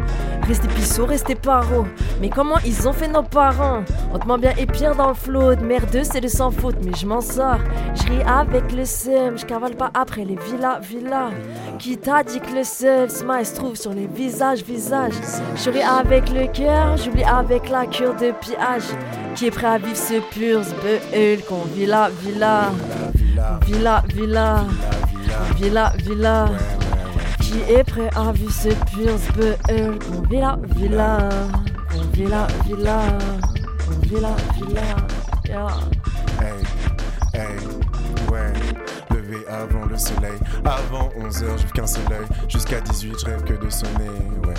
Restez 0.47 0.69
pisseaux, 0.69 1.07
restez 1.07 1.35
paro. 1.35 1.87
Mais 2.21 2.29
comment 2.29 2.59
ils 2.66 2.87
ont 2.87 2.93
fait 2.93 3.09
nos 3.09 3.23
parents? 3.23 3.83
Hautement 4.12 4.37
bien 4.37 4.53
et 4.59 4.66
pire 4.66 4.95
dans 4.95 5.09
le 5.09 5.15
flot. 5.15 5.57
Merdeux, 5.57 6.05
c'est 6.05 6.21
de 6.21 6.29
sans 6.29 6.51
faute, 6.51 6.77
mais 6.85 6.93
je 6.95 7.07
m'en 7.07 7.23
sors. 7.23 7.59
Je 7.95 8.03
ris 8.12 8.23
avec 8.27 8.71
le 8.73 8.85
seum, 8.85 9.39
je 9.39 9.47
cavale 9.47 9.75
pas 9.75 9.91
après 9.95 10.25
les 10.25 10.37
villas, 10.37 10.81
villas. 10.83 11.31
Qui 11.79 11.97
t'a 11.97 12.23
dit 12.23 12.41
que 12.41 12.55
le 12.55 12.65
seul 12.65 13.11
smile 13.11 13.47
se 13.47 13.55
trouve 13.55 13.75
sur 13.75 13.95
les 13.95 14.07
visages, 14.07 14.62
visages? 14.62 15.15
Je 15.57 15.71
ris 15.71 15.83
avec 15.83 16.31
le 16.31 16.47
cœur, 16.47 16.97
j'oublie 16.99 17.25
avec 17.25 17.71
la 17.71 17.87
cure 17.87 18.15
de 18.15 18.33
pillage. 18.33 18.85
Qui 19.35 19.47
est 19.47 19.51
prêt 19.51 19.66
à 19.66 19.79
vivre 19.79 19.97
ce 19.97 20.21
pur, 20.35 20.62
ce 20.62 20.75
beul 20.75 21.43
qu'on 21.49 21.65
villa, 21.75 22.11
villa? 22.23 22.71
Villa, 23.66 24.03
villa. 24.15 24.65
Villa, 25.57 25.93
villa. 26.05 26.47
Qui 26.47 26.55
est 26.81 26.84
prêt 27.85 28.10
à 28.16 28.32
vivre 28.32 28.52
ce 28.52 28.68
pur, 28.68 29.18
ce 29.18 29.32
beul 29.32 29.98
qu'on 29.98 30.22
villa, 30.28 30.59
villa. 30.76 31.28
Qu'on 31.90 32.02
villa, 32.12 32.47
villa. 32.66 33.01
Qu'on 33.86 34.06
villa, 34.06 34.36
villa. 34.56 34.82
Yeah. 35.47 35.68
Hey, 36.40 36.64
hey, 37.35 37.56
ouais. 38.32 38.52
Levé 39.10 39.47
avant 39.48 39.86
le 39.86 39.97
soleil. 39.97 40.39
Avant 40.64 41.10
11h, 41.20 41.59
j'ouvre 41.59 41.72
qu'un 41.72 41.86
seul 41.86 42.05
œil. 42.10 42.26
Jusqu'à 42.48 42.81
18, 42.81 43.20
je 43.20 43.26
rêve 43.26 43.44
que 43.44 43.55
de 43.55 43.70
sonner, 43.70 44.10
ouais. 44.47 44.55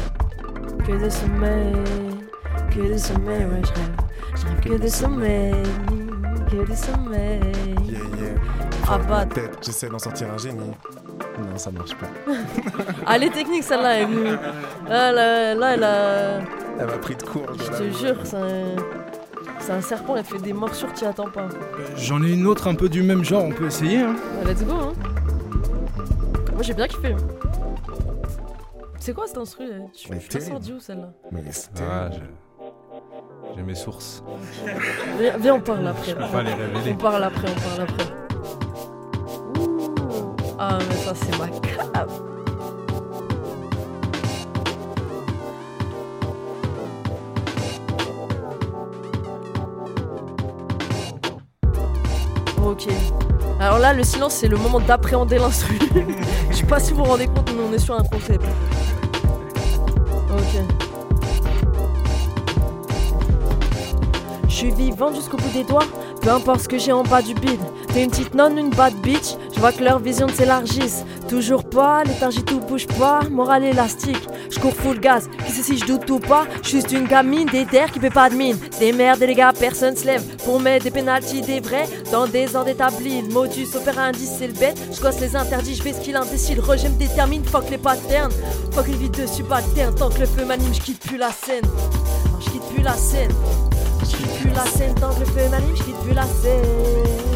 Que 0.85 1.03
de 1.03 1.09
sommeil, 1.09 1.73
que 2.69 2.93
de 2.93 2.97
sommeil, 2.97 3.45
ouais, 3.45 3.61
je 3.63 3.73
rêve. 3.73 3.95
Je 4.35 4.45
rêve 4.45 4.59
que 4.61 4.83
de 4.83 4.87
sommeil, 4.87 5.55
que 6.49 6.69
de 6.69 6.75
sommeil. 6.75 7.74
Ah 8.87 8.97
bah, 8.99 9.25
Peut-être, 9.25 9.57
j'essaie 9.63 9.89
d'en 9.89 9.99
sortir 9.99 10.27
un 10.31 10.37
génie. 10.37 10.71
Non, 11.39 11.57
ça 11.57 11.71
marche 11.71 11.95
pas. 11.95 12.07
ah, 13.05 13.17
les 13.17 13.29
techniques, 13.29 13.63
celle-là, 13.63 13.95
elle 13.95 14.01
est 14.03 14.05
venue. 14.05 14.35
Là, 14.87 15.11
là, 15.11 15.55
là, 15.55 15.73
elle 15.73 15.83
a. 15.83 16.39
Elle 16.79 16.85
m'a 16.87 16.97
pris 16.97 17.15
de 17.15 17.23
court. 17.23 17.47
Je 17.57 17.77
te 17.77 17.97
jure, 17.97 18.15
c'est 18.23 18.37
un. 18.37 18.75
C'est 19.59 19.71
un 19.71 19.81
serpent, 19.81 20.15
elle 20.15 20.23
fait 20.23 20.37
des 20.37 20.53
morsures, 20.53 20.93
tu 20.93 21.05
attends 21.05 21.29
pas. 21.29 21.47
J'en 21.97 22.21
ai 22.23 22.31
une 22.33 22.45
autre 22.45 22.67
un 22.67 22.75
peu 22.75 22.87
du 22.87 23.01
même 23.01 23.23
genre, 23.23 23.45
on 23.45 23.51
peut 23.51 23.65
essayer. 23.65 24.01
Hein. 24.01 24.15
Let's 24.45 24.63
go, 24.63 24.73
hein. 24.73 24.93
Moi, 26.53 26.61
j'ai 26.61 26.73
bien 26.75 26.87
kiffé. 26.87 27.15
C'est 28.99 29.13
quoi 29.13 29.25
cet 29.27 29.37
instru? 29.37 29.67
Là 29.67 29.75
Tu 29.93 30.11
Mais 30.11 30.19
tu 30.19 30.37
la 30.37 30.45
sors 30.45 30.59
terrible. 30.59 30.65
d'où 30.75 30.79
celle-là 30.79 31.09
Mais 31.31 31.43
c'est 31.51 31.69
Ah. 31.81 32.09
J'ai 33.55 33.63
mes 33.63 33.75
sources. 33.75 34.23
Viens, 35.19 35.37
viens, 35.37 35.55
on 35.55 35.61
parle 35.61 35.87
après. 35.87 36.11
Je 36.11 36.15
peux 36.15 36.31
pas 36.31 36.43
les 36.43 36.53
révéler. 36.53 36.91
On 36.91 36.95
parle 36.97 37.23
après, 37.23 37.47
on 37.49 37.77
parle 37.77 37.89
après. 37.89 38.05
Ah, 40.57 40.77
mais 40.87 40.95
ça, 40.95 41.13
c'est 41.13 41.37
ma 41.37 41.49
cave. 41.49 42.21
Ok. 52.65 52.87
Alors 53.59 53.79
là, 53.79 53.93
le 53.93 54.03
silence, 54.03 54.35
c'est 54.35 54.47
le 54.47 54.57
moment 54.57 54.79
d'appréhender 54.79 55.37
l'instru. 55.37 55.77
Je 56.49 56.55
sais 56.55 56.65
pas 56.65 56.79
si 56.79 56.93
vous 56.93 57.03
vous 57.03 57.09
rendez 57.09 57.27
compte, 57.27 57.51
mais 57.53 57.63
on 57.69 57.73
est 57.73 57.79
sur 57.79 57.95
un 57.95 58.03
concept. 58.03 58.45
Ok. 60.31 60.61
Je 64.47 64.53
suis 64.53 64.71
vivante 64.71 65.15
jusqu'au 65.15 65.35
bout 65.35 65.51
des 65.53 65.65
doigts, 65.65 65.83
peu 66.21 66.29
importe 66.29 66.61
ce 66.61 66.69
que 66.69 66.77
j'ai 66.77 66.93
en 66.93 67.03
bas 67.03 67.21
du 67.21 67.33
bide. 67.33 67.59
T'es 67.95 68.03
une 68.03 68.09
petite 68.09 68.33
nonne, 68.33 68.57
une 68.57 68.71
bad 68.71 68.93
bitch, 68.95 69.37
je 69.53 69.59
vois 69.61 69.71
que 69.71 69.81
leur 69.81 69.99
vision 69.99 70.27
s'élargisse. 70.27 71.05
Toujours 71.29 71.63
pas, 71.63 72.03
l'énergie 72.03 72.43
tout 72.43 72.59
bouge 72.59 72.87
pas, 72.87 73.21
morale 73.31 73.63
élastique. 73.63 74.27
Je 74.51 74.59
cours 74.59 74.73
full 74.73 74.99
gaz, 74.99 75.29
qui 75.45 75.51
sait 75.53 75.63
si 75.63 75.77
je 75.77 75.85
doute 75.85 76.09
ou 76.09 76.19
pas, 76.19 76.45
juste 76.61 76.91
une 76.91 77.07
gamine 77.07 77.47
des 77.47 77.65
terres 77.65 77.89
qui 77.89 77.99
paie 77.99 78.09
pas 78.09 78.29
de 78.29 78.35
mine. 78.35 78.57
Des 78.81 78.91
merdes 78.91 79.21
les 79.21 79.33
gars, 79.33 79.53
personne 79.57 79.95
se 79.95 80.05
lève 80.05 80.21
pour 80.43 80.59
mettre 80.59 80.83
des 80.83 80.91
pénalties 80.91 81.39
des 81.39 81.61
vrais 81.61 81.87
dans 82.11 82.27
des 82.27 82.53
ordres 82.57 82.67
établis. 82.67 83.21
Le 83.21 83.29
modus 83.29 83.73
operandi, 83.77 84.27
c'est 84.27 84.47
le 84.47 84.53
bête, 84.53 84.77
je 84.91 84.99
gosse 84.99 85.21
les 85.21 85.37
interdits, 85.37 85.75
je 85.75 85.81
fais 85.81 85.93
ce 85.93 86.01
qu'il 86.01 86.17
indécile. 86.17 86.59
Rejet 86.59 86.89
me 86.89 86.99
détermine, 86.99 87.45
fuck 87.45 87.69
les 87.69 87.77
patterns, 87.77 88.33
fuck 88.73 88.89
une 88.89 88.95
vie 88.95 89.09
de 89.09 89.25
subalterne. 89.25 89.95
Tant 89.95 90.09
que 90.09 90.19
le 90.19 90.25
feu 90.25 90.43
m'anime, 90.43 90.73
je 90.73 90.81
quitte 90.81 90.99
plus 90.99 91.17
la 91.17 91.31
scène. 91.31 91.63
Je 92.41 92.49
quitte 92.49 92.73
plus 92.73 92.83
la 92.83 92.95
scène. 92.95 93.31
Je 94.01 94.17
quitte 94.17 94.41
plus 94.41 94.49
la 94.49 94.65
scène 94.65 94.93
tant 94.95 95.13
que 95.13 95.21
le 95.21 95.25
feu 95.27 95.49
m'anime, 95.49 95.77
je 95.77 95.83
quitte 95.83 95.99
plus 96.03 96.13
la 96.13 96.23
scène. 96.23 97.34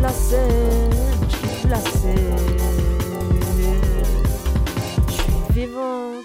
La 0.00 0.10
scène, 0.10 0.90
je 1.62 1.68
la 1.68 1.80
scène. 1.80 2.38
Je 5.08 5.12
suis 5.12 5.32
vivante. 5.50 6.24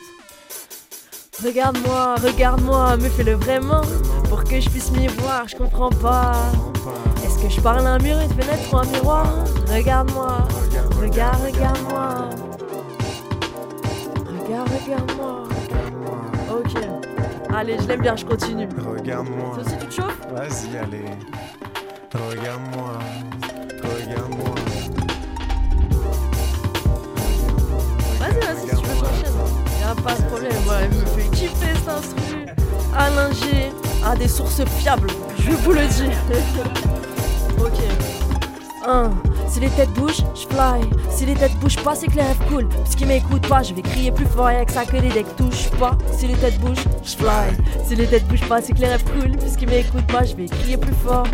Regarde-moi, 1.43 2.15
regarde-moi, 2.23 2.97
me 2.97 3.09
fais-le 3.09 3.33
vraiment 3.33 3.81
pour 4.29 4.43
que 4.43 4.59
je 4.59 4.69
puisse 4.69 4.91
m'y 4.91 5.07
voir, 5.07 5.47
je 5.47 5.55
comprends 5.55 5.89
pas. 5.89 6.33
Est-ce 7.25 7.41
que 7.41 7.49
je 7.49 7.59
parle 7.61 7.87
à 7.87 7.93
un 7.93 7.97
mur, 7.99 8.19
une 8.19 8.29
fenêtre 8.29 8.71
ou 8.71 8.77
un 8.77 8.85
miroir? 8.85 9.27
Regarde-moi, 9.73 10.47
regarde, 11.01 11.41
regarde-moi. 11.43 12.29
Regarde, 14.45 14.69
regarde-moi. 14.85 15.43
Ok. 16.51 16.77
Allez, 17.55 17.77
je 17.81 17.87
l'aime 17.87 18.01
bien, 18.01 18.15
je 18.15 18.25
continue. 18.25 18.69
Regarde-moi. 18.85 19.55
Toi 19.55 19.63
aussi, 19.65 19.77
tu 19.79 19.87
te 19.87 19.93
chauffes? 19.93 20.19
Vas-y, 20.31 20.77
allez. 20.77 21.05
Regarde-moi. 22.13 22.99
Vas-y, 28.19 28.39
vas-y, 28.39 28.69
si 28.69 28.75
tu 28.75 28.85
veux, 28.85 28.95
j'enchaîne. 28.95 29.33
Y'a 29.79 29.95
pas 30.01 30.15
de 30.15 30.21
problème, 30.23 30.51
moi, 30.65 30.75
elle 30.81 30.89
me 30.89 31.05
fait 31.05 31.29
kiffer 31.31 31.73
cet 31.75 31.87
instru. 31.87 32.45
Alain 32.97 33.31
G 33.31 33.71
a 34.05 34.15
des 34.15 34.27
sources 34.27 34.63
fiables, 34.79 35.09
je 35.39 35.51
vous 35.51 35.71
le 35.71 35.87
dis. 35.87 36.11
ok. 37.59 37.79
1. 38.85 39.11
Si 39.47 39.59
les 39.61 39.69
têtes 39.69 39.91
bougent, 39.91 40.25
je 40.35 40.47
fly. 40.47 40.81
Si 41.09 41.25
les 41.25 41.35
têtes 41.35 41.55
bougent 41.59 41.81
pas, 41.81 41.95
c'est 41.95 42.07
que 42.07 42.15
les 42.15 42.23
rêves 42.23 42.41
cool. 42.49 42.67
Puisqu'ils 42.67 43.07
m'écoutent 43.07 43.47
pas, 43.47 43.63
je 43.63 43.73
vais 43.73 43.81
crier 43.81 44.11
plus 44.11 44.25
fort 44.25 44.49
et 44.49 44.57
avec 44.57 44.71
ça 44.71 44.83
que 44.83 44.97
les 44.97 45.09
decks 45.09 45.35
touchent 45.37 45.69
pas. 45.79 45.97
Si 46.11 46.27
les 46.27 46.33
têtes 46.33 46.59
bougent, 46.59 46.83
je 47.03 47.15
fly. 47.15 47.55
Si 47.87 47.95
les 47.95 48.07
têtes 48.07 48.27
bougent 48.27 48.47
pas, 48.49 48.61
c'est 48.61 48.73
que 48.73 48.79
les 48.79 48.87
rêves 48.87 49.05
cool. 49.05 49.37
Puisqu'ils 49.37 49.69
m'écoutent 49.69 50.07
pas, 50.07 50.23
je 50.25 50.35
vais 50.35 50.47
crier 50.47 50.75
plus 50.75 50.95
fort. 51.05 51.25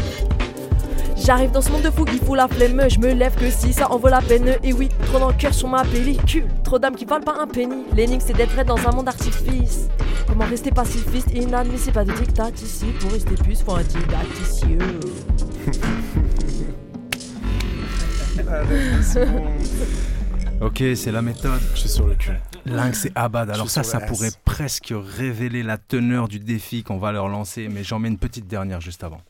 J'arrive 1.29 1.51
dans 1.51 1.61
ce 1.61 1.71
monde 1.71 1.83
de 1.83 1.91
fou 1.91 2.05
qui 2.05 2.17
fout 2.17 2.35
la 2.35 2.47
flemme, 2.47 2.89
je 2.89 2.97
me 2.97 3.13
lève 3.13 3.35
que 3.35 3.51
si 3.51 3.71
ça 3.71 3.91
en 3.91 3.99
vaut 3.99 4.07
la 4.07 4.19
peine. 4.19 4.57
Et 4.63 4.73
oui, 4.73 4.89
trop 5.05 5.19
d'encoeur 5.19 5.53
sur 5.53 5.67
ma 5.67 5.83
pellicule, 5.83 6.47
trop 6.63 6.79
d'âmes 6.79 6.95
qui 6.95 7.05
valent 7.05 7.23
pas 7.23 7.39
un 7.39 7.45
penny. 7.45 7.83
L'énigme 7.95 8.19
c'est 8.19 8.33
d'être 8.33 8.65
dans 8.65 8.77
un 8.77 8.91
monde 8.91 9.05
d'artifice. 9.05 9.89
Comment 10.27 10.45
rester 10.45 10.71
pacifiste? 10.71 11.27
Et 11.31 11.43
inadmissible, 11.43 11.93
pas 11.93 12.03
de 12.03 12.13
dictat 12.13 12.49
ici. 12.55 12.87
Pour 12.99 13.11
rester 13.11 13.35
plus, 13.35 13.61
faut 13.61 13.75
un 13.75 13.83
didacticieux. 13.83 14.79
Ok, 20.61 20.83
c'est 20.95 21.11
la 21.11 21.21
méthode. 21.21 21.61
Je 21.75 21.81
suis 21.81 21.89
sur 21.89 22.07
le 22.07 22.15
cul. 22.15 22.31
Lynx 22.65 23.05
et 23.05 23.11
Abad. 23.13 23.51
Alors 23.51 23.69
ça, 23.69 23.83
ça 23.83 23.99
pourrait 23.99 24.31
presque 24.45 24.93
révéler 24.93 25.61
la 25.61 25.77
teneur 25.77 26.27
du 26.27 26.39
défi 26.39 26.81
qu'on 26.81 26.97
va 26.97 27.11
leur 27.11 27.29
lancer, 27.29 27.69
mais 27.69 27.83
j'en 27.83 27.99
mets 27.99 28.09
une 28.09 28.17
petite 28.17 28.47
dernière 28.47 28.81
juste 28.81 29.03
avant. 29.03 29.21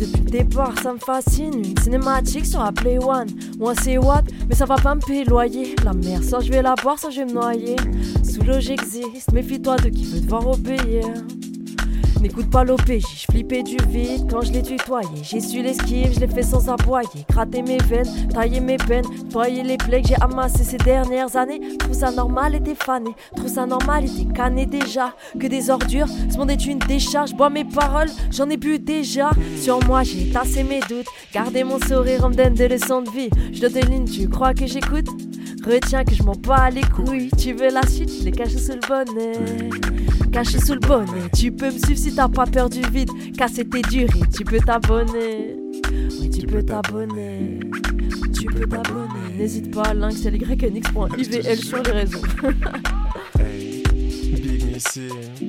Depuis 0.00 0.22
le 0.24 0.30
départ, 0.30 0.78
ça 0.82 0.92
me 0.92 0.98
fascine. 0.98 1.54
Une 1.54 1.78
cinématique 1.78 2.46
sur 2.46 2.62
la 2.62 2.72
Play 2.72 2.98
One. 2.98 3.28
Moi 3.58 3.74
c'est 3.82 3.98
what, 3.98 4.22
mais 4.48 4.54
ça 4.54 4.64
va 4.64 4.76
pas 4.76 4.94
me 4.94 5.00
payer 5.00 5.24
le 5.24 5.30
loyer. 5.30 5.74
La 5.84 5.92
mer, 5.92 6.22
soit 6.24 6.40
je 6.40 6.50
vais 6.50 6.62
la 6.62 6.74
boire, 6.74 6.98
soit 6.98 7.10
je 7.10 7.20
vais 7.20 7.26
me 7.26 7.32
noyer. 7.32 7.76
Sous 8.22 8.42
l'eau 8.42 8.60
j'existe, 8.60 9.32
méfie-toi 9.32 9.76
de 9.76 9.90
qui 9.90 10.04
veut 10.04 10.20
devoir 10.20 10.46
obéir. 10.48 11.04
N'écoute 12.20 12.50
pas 12.50 12.64
l'OPJ, 12.64 13.02
je 13.16 13.32
flippais 13.32 13.62
du 13.62 13.78
vide 13.88 14.30
quand 14.30 14.42
je 14.42 14.52
l'ai 14.52 14.60
tutoyé. 14.60 15.08
J'ai 15.22 15.40
su 15.40 15.62
l'esquive, 15.62 16.12
je 16.12 16.20
l'ai 16.20 16.26
fait 16.26 16.42
sans 16.42 16.68
aboyer. 16.68 17.08
Gratter 17.30 17.62
mes 17.62 17.78
veines, 17.78 18.28
tailler 18.28 18.60
mes 18.60 18.76
peines, 18.76 19.06
nettoyer 19.10 19.62
les 19.62 19.78
plaies 19.78 20.02
que 20.02 20.08
j'ai 20.08 20.20
amassées 20.20 20.64
ces 20.64 20.76
dernières 20.76 21.34
années. 21.36 21.78
Trouve 21.78 21.94
ça 21.94 22.10
normal 22.10 22.54
et 22.54 22.60
t'es 22.60 22.74
fané. 22.74 23.10
Trouve 23.34 23.48
ça 23.48 23.64
normal 23.64 24.04
et 24.04 24.08
t'es 24.08 24.32
cané 24.34 24.66
déjà. 24.66 25.14
Que 25.38 25.46
des 25.46 25.70
ordures, 25.70 26.08
ce 26.30 26.36
monde 26.36 26.50
est 26.50 26.66
une 26.66 26.78
décharge. 26.78 27.32
Bois 27.32 27.48
mes 27.48 27.64
paroles, 27.64 28.10
j'en 28.30 28.50
ai 28.50 28.58
bu 28.58 28.78
déjà. 28.78 29.30
Sur 29.58 29.82
moi, 29.86 30.02
j'ai 30.02 30.30
tassé 30.30 30.62
mes 30.62 30.80
doutes. 30.80 31.06
Gardez 31.32 31.64
mon 31.64 31.80
sourire, 31.80 32.20
on 32.24 32.28
me 32.28 32.34
donne 32.34 32.54
des 32.54 32.68
leçons 32.68 33.00
de 33.00 33.10
vie. 33.10 33.30
Je 33.52 33.66
te 33.66 33.86
ligne, 33.86 34.04
tu 34.04 34.28
crois 34.28 34.52
que 34.52 34.66
j'écoute? 34.66 35.08
Retiens 35.66 36.04
que 36.04 36.14
je 36.14 36.22
m'en 36.22 36.32
bats 36.32 36.70
les 36.70 36.82
couilles. 36.82 37.30
Tu 37.38 37.52
veux 37.52 37.70
la 37.70 37.86
suite, 37.86 38.10
je 38.18 38.24
l'ai 38.24 38.30
caché 38.30 38.58
sous 38.58 38.72
le 38.72 38.80
bonnet. 38.86 39.32
Caché 40.32 40.58
sous 40.58 40.74
le 40.74 40.80
bonnet. 40.80 41.28
Tu 41.36 41.52
peux 41.52 41.66
me 41.66 41.78
suivre 41.78 41.98
si 42.10 42.16
t'as 42.16 42.28
pas 42.28 42.46
peur 42.46 42.68
du 42.68 42.82
vide. 42.82 43.10
Casser 43.36 43.64
tes 43.64 43.82
durées, 43.82 44.08
tu 44.36 44.44
peux 44.44 44.58
t'abonner. 44.58 45.56
Oui, 46.20 46.30
tu 46.30 46.46
peux 46.46 46.62
t'abonner. 46.62 47.60
Tu 48.34 48.46
peux 48.46 48.66
t'abonner. 48.66 49.36
N'hésite 49.38 49.72
pas, 49.72 49.94
lynx, 49.94 50.16
sur 51.62 51.82
les 51.82 51.90
réseaux. 51.92 52.22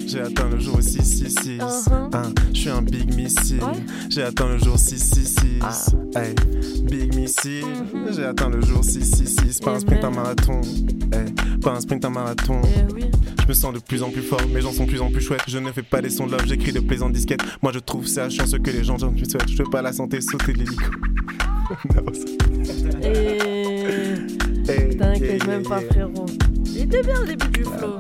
J'ai 0.08 0.20
atteint 0.20 0.50
le 0.50 0.60
jour 0.60 0.78
666. 0.82 1.60
Uh-huh. 1.60 2.10
Hein, 2.14 2.34
je 2.54 2.60
suis 2.60 2.70
un 2.70 2.82
Big 2.82 3.14
Missile, 3.16 3.64
Ouais. 3.64 3.80
j'ai 4.10 4.24
atteint 4.24 4.48
le 4.50 4.58
jour 4.58 4.78
666. 4.78 5.96
Ah. 6.16 6.20
Hey, 6.20 6.36
Big 6.84 7.16
Missile, 7.16 7.64
j'ai 8.12 8.26
atteint 8.26 8.50
le 8.50 8.62
jour 8.62 8.84
666. 8.84 9.60
Pas 9.62 9.72
un 9.76 9.80
sprint, 9.80 10.04
un 10.04 10.08
Amen. 10.08 10.20
marathon. 10.20 10.62
Hey, 11.14 11.60
pas 11.62 11.72
un 11.72 11.80
sprint, 11.80 12.04
un 12.04 12.10
marathon. 12.10 12.62
Eh 12.66 12.94
oui. 12.94 13.06
Je 13.42 13.48
me 13.48 13.54
sens 13.54 13.74
de 13.74 13.80
plus 13.80 14.04
en 14.04 14.10
plus 14.10 14.22
fort, 14.22 14.42
mes 14.54 14.62
gens 14.62 14.74
sont 14.74 14.84
de 14.84 14.90
plus 14.90 15.02
en 15.02 15.10
plus 15.10 15.22
chouettes. 15.22 15.44
Je 15.48 15.58
ne 15.60 15.72
fais 15.72 15.82
pas 15.84 16.02
des 16.02 16.10
sons 16.10 16.28
de 16.28 16.32
love, 16.34 16.46
j'écris 16.46 16.74
de 16.74 16.80
plaisantes 16.82 17.14
disquettes. 17.14 17.42
Moi 17.62 17.72
je 17.74 17.80
trouve 17.80 18.08
ça 18.08 18.30
chiant 18.30 18.46
ce 18.46 18.58
que 18.58 18.70
les 18.70 18.84
gens 18.84 18.98
j'en 18.98 19.16
souhaitent. 19.16 19.50
Je 19.50 19.64
veux 19.64 19.70
pas 19.70 19.82
la 19.82 19.94
santé 19.94 20.20
sauter 20.20 20.52
de 20.54 20.58
l'hélico. 20.60 20.84
Et. 23.02 24.72
Hey, 24.72 24.96
T'inquiète 24.98 25.22
yeah, 25.44 25.48
même 25.48 25.62
yeah, 25.62 25.70
pas, 25.70 25.82
yeah. 25.82 25.90
frérot. 25.92 26.26
Il 26.66 26.82
était 26.84 27.02
bien 27.02 27.22
au 27.22 27.26
début 27.26 27.48
du 27.48 27.64
flow. 27.64 27.98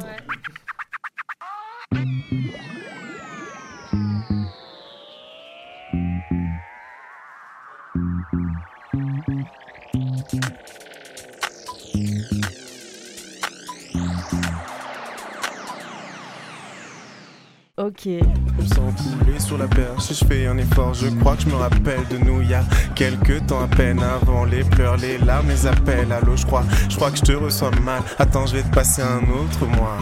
Ok. 17.81 18.03
Je 18.05 18.61
me 18.61 18.67
sens 18.67 18.93
couler 19.19 19.39
sur 19.39 19.57
la 19.57 19.67
perche, 19.67 20.09
je 20.09 20.25
fais 20.25 20.45
un 20.45 20.55
effort, 20.59 20.93
je 20.93 21.07
crois 21.07 21.35
que 21.35 21.41
je 21.41 21.47
me 21.47 21.55
rappelle 21.55 22.07
de 22.11 22.17
nous 22.19 22.39
il 22.43 22.49
y 22.49 22.53
a 22.53 22.63
quelques 22.93 23.43
temps 23.47 23.63
à 23.63 23.67
peine 23.67 24.03
avant 24.03 24.45
les 24.45 24.63
pleurs, 24.63 24.97
les 24.97 25.17
larmes, 25.17 25.47
les 25.49 25.65
appels. 25.65 26.11
Allô, 26.11 26.35
je 26.35 26.45
crois, 26.45 26.63
je 26.89 26.95
crois 26.95 27.09
que 27.09 27.17
je 27.17 27.23
te 27.23 27.31
reçois 27.31 27.71
mal. 27.83 28.03
Attends, 28.19 28.45
je 28.45 28.57
vais 28.57 28.61
te 28.61 28.71
passer 28.71 29.01
un 29.01 29.23
autre 29.31 29.65
mois. 29.65 29.97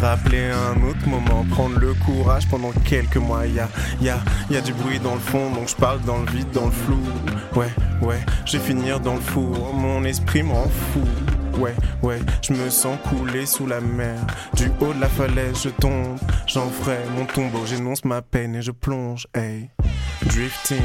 Rappeler 0.00 0.44
un 0.52 0.80
autre 0.88 1.08
moment, 1.08 1.44
prendre 1.50 1.76
le 1.80 1.94
courage 1.94 2.48
pendant 2.48 2.70
quelques 2.84 3.16
mois. 3.16 3.46
Il 3.46 3.54
y 3.54 3.60
a, 3.60 3.68
y, 4.00 4.08
a, 4.10 4.18
y 4.48 4.56
a 4.56 4.60
du 4.60 4.72
bruit 4.72 5.00
dans 5.00 5.14
le 5.14 5.20
fond, 5.20 5.50
donc 5.50 5.68
je 5.68 5.74
parle 5.74 6.02
dans 6.02 6.18
le 6.18 6.30
vide, 6.30 6.52
dans 6.52 6.66
le 6.66 6.70
flou. 6.70 7.02
Ouais, 7.56 7.72
ouais, 8.00 8.20
je 8.44 8.58
vais 8.58 8.64
finir 8.64 9.00
dans 9.00 9.14
le 9.14 9.20
four, 9.20 9.74
mon 9.74 10.04
esprit 10.04 10.44
m'en 10.44 10.68
fout. 10.68 11.33
Ouais, 11.58 11.74
ouais, 12.02 12.18
je 12.42 12.52
me 12.52 12.68
sens 12.68 12.98
couler 13.08 13.46
sous 13.46 13.66
la 13.66 13.80
mer. 13.80 14.18
Du 14.54 14.70
haut 14.80 14.92
de 14.92 15.00
la 15.00 15.08
falaise, 15.08 15.56
je 15.62 15.68
tombe. 15.68 16.18
J'en 16.46 16.68
ferai 16.68 16.98
mon 17.16 17.24
tombeau, 17.26 17.64
j'énonce 17.64 18.04
ma 18.04 18.22
peine 18.22 18.56
et 18.56 18.62
je 18.62 18.72
plonge. 18.72 19.26
Hey, 19.34 19.70
drifting, 20.26 20.82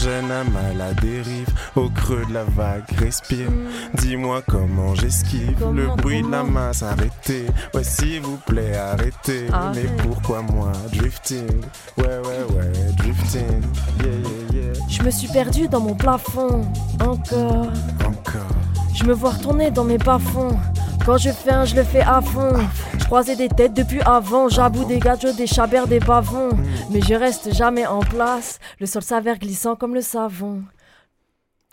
jeune 0.00 0.30
âme 0.30 0.56
à 0.56 0.74
la 0.74 0.94
dérive. 0.94 1.48
Au 1.74 1.88
creux 1.88 2.24
de 2.28 2.34
la 2.34 2.44
vague, 2.44 2.88
respire. 2.98 3.48
Dis-moi 3.94 4.42
comment 4.48 4.94
j'esquive 4.94 5.56
le 5.74 5.88
bruit 5.96 6.22
de 6.22 6.30
la 6.30 6.44
masse. 6.44 6.82
Arrêtez, 6.82 7.46
ouais, 7.74 7.84
s'il 7.84 8.20
vous 8.22 8.38
plaît, 8.46 8.76
arrêtez. 8.76 9.48
Arrête. 9.52 9.84
Mais 9.84 10.04
pourquoi 10.04 10.42
moi, 10.42 10.70
drifting? 10.92 11.62
Ouais, 11.98 12.04
ouais, 12.04 12.56
ouais, 12.56 12.72
drifting. 12.96 13.62
Yeah, 14.00 14.12
yeah, 14.52 14.62
yeah. 14.62 14.72
Je 14.88 15.02
me 15.02 15.10
suis 15.10 15.28
perdu 15.28 15.68
dans 15.68 15.80
mon 15.80 15.94
plafond. 15.94 16.64
Encore. 17.00 17.72
Encore. 18.06 18.61
Je 18.94 19.04
me 19.04 19.12
vois 19.12 19.30
retourner 19.30 19.70
dans 19.70 19.84
mes 19.84 19.98
bas-fonds. 19.98 20.58
Quand 21.04 21.18
je 21.18 21.30
fais 21.30 21.50
un, 21.50 21.64
je 21.64 21.74
le 21.74 21.82
fais 21.82 22.02
à 22.02 22.20
fond. 22.20 22.52
Je 22.98 23.04
croisais 23.04 23.34
des 23.34 23.48
têtes 23.48 23.74
depuis 23.74 24.00
avant. 24.02 24.48
J'aboue 24.48 24.84
des 24.84 24.98
gadgets, 25.00 25.36
des 25.36 25.46
chabers, 25.46 25.86
des 25.88 25.98
bavons. 25.98 26.50
Mais 26.90 27.00
je 27.00 27.14
reste 27.14 27.52
jamais 27.54 27.86
en 27.86 28.00
place. 28.00 28.58
Le 28.78 28.86
sol 28.86 29.02
s'avère 29.02 29.38
glissant 29.38 29.74
comme 29.74 29.94
le 29.94 30.00
savon. 30.02 30.62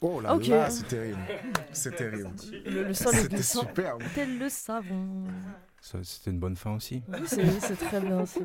Oh 0.01 0.21
là 0.21 0.33
Ok. 0.35 0.47
là, 0.47 0.69
c'est 0.69 0.87
terrible. 0.87 1.19
C'est 1.73 1.95
terrible. 1.95 2.29
Le, 2.65 2.83
le 2.85 2.93
sol 2.93 3.13
est 3.13 3.17
C'était 3.23 3.35
glissant. 3.35 3.59
superbe. 3.61 4.01
Tel 4.15 4.39
le 4.39 4.49
savon. 4.49 5.23
C'était 6.03 6.31
une 6.31 6.39
bonne 6.39 6.55
fin 6.55 6.71
aussi. 6.71 7.03
Oui, 7.09 7.19
c'est 7.25 7.45
c'est 7.61 7.75
très 7.75 7.99
bien. 7.99 8.25
c'est- 8.25 8.41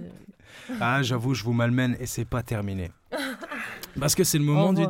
Ah, 0.81 1.03
j'avoue, 1.03 1.33
je 1.35 1.45
vous 1.45 1.53
malmène 1.53 1.97
et 2.01 2.07
c'est 2.07 2.25
pas 2.25 2.43
terminé. 2.43 2.91
Parce 4.01 4.15
que 4.17 4.25
c'est 4.25 4.39
le 4.39 4.45
moment 4.45 4.73
du 4.73 4.87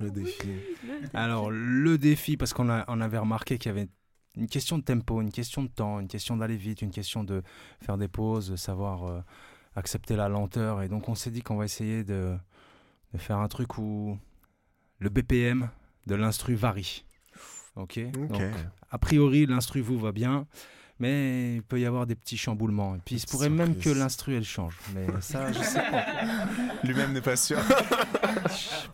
défi. 0.00 0.46
Le 0.46 1.00
défi. 1.00 1.10
Alors, 1.14 1.50
le 1.50 1.98
défi, 1.98 2.36
parce 2.36 2.52
qu'on 2.52 2.70
a, 2.70 2.84
on 2.88 3.00
avait 3.00 3.18
remarqué 3.18 3.58
qu'il 3.58 3.70
y 3.70 3.72
avait 3.72 3.88
une 4.36 4.46
question 4.46 4.78
de 4.78 4.84
tempo, 4.84 5.20
une 5.20 5.32
question 5.32 5.62
de 5.62 5.68
temps, 5.68 5.98
une 6.00 6.08
question 6.08 6.36
d'aller 6.36 6.56
vite, 6.56 6.82
une 6.82 6.90
question 6.90 7.24
de 7.24 7.42
faire 7.80 7.98
des 7.98 8.08
pauses, 8.08 8.50
de 8.50 8.56
savoir 8.56 9.04
euh, 9.04 9.20
accepter 9.74 10.16
la 10.16 10.28
lenteur. 10.28 10.82
Et 10.82 10.88
donc, 10.88 11.08
on 11.08 11.14
s'est 11.14 11.30
dit 11.30 11.42
qu'on 11.42 11.56
va 11.56 11.64
essayer 11.64 12.04
de, 12.04 12.36
de 13.12 13.18
faire 13.18 13.38
un 13.38 13.48
truc 13.48 13.78
où 13.78 14.18
le 14.98 15.08
BPM 15.10 15.70
de 16.06 16.14
l'instru 16.14 16.54
varie. 16.54 17.04
Ok, 17.76 18.00
Ok. 18.14 18.28
Donc, 18.28 18.42
a 18.90 18.98
priori, 18.98 19.46
l'instru 19.46 19.80
vous 19.80 19.98
va 19.98 20.12
bien. 20.12 20.46
Mais 21.00 21.54
il 21.54 21.62
peut 21.62 21.78
y 21.78 21.86
avoir 21.86 22.06
des 22.06 22.16
petits 22.16 22.36
chamboulements. 22.36 22.96
Et 22.96 22.98
puis 23.04 23.16
il 23.16 23.20
se 23.20 23.26
pourrait 23.26 23.50
même 23.50 23.76
que 23.76 23.88
l'instru 23.90 24.34
elle 24.36 24.44
change. 24.44 24.74
Mais 24.94 25.06
ça, 25.20 25.52
je 25.52 25.58
sais 25.60 25.78
pas. 25.78 26.04
Lui-même 26.84 27.12
n'est 27.12 27.20
pas 27.20 27.36
sûr. 27.36 27.58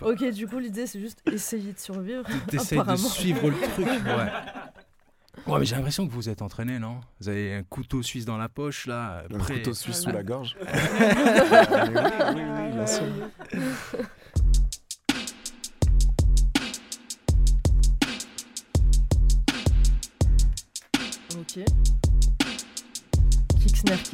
Ok, 0.01 0.23
du 0.31 0.47
coup, 0.47 0.59
l'idée, 0.59 0.87
c'est 0.87 1.01
juste 1.01 1.23
essayer 1.31 1.73
de 1.73 1.79
survivre. 1.79 2.25
T'essayes 2.49 2.83
de 2.83 2.97
suivre 2.97 3.51
le 3.51 3.57
truc. 3.57 3.87
Ouais. 4.05 5.53
Ouais, 5.53 5.59
mais 5.59 5.67
j'ai 5.67 5.75
l'impression 5.75 6.07
que 6.07 6.13
vous 6.13 6.29
êtes 6.29 6.43
entraîné, 6.43 6.79
non? 6.79 7.01
Vous 7.21 7.29
avez 7.29 7.55
un 7.55 7.63
couteau 7.65 8.03
suisse 8.03 8.25
dans 8.25 8.39
la 8.39 8.49
poche, 8.49 8.87
là. 8.87 9.25
Un 9.35 9.39
prêt. 9.39 9.55
couteau 9.55 9.75
suisse 9.75 10.01
sous 10.03 10.11
la 10.11 10.23
gorge. 10.23 10.57
Oui, 10.63 10.69
oui, 12.35 12.43
oui, 12.57 12.73
bien 12.73 12.87
sûr. 12.87 13.05
Ok. 21.45 21.57
Kick 21.57 22.14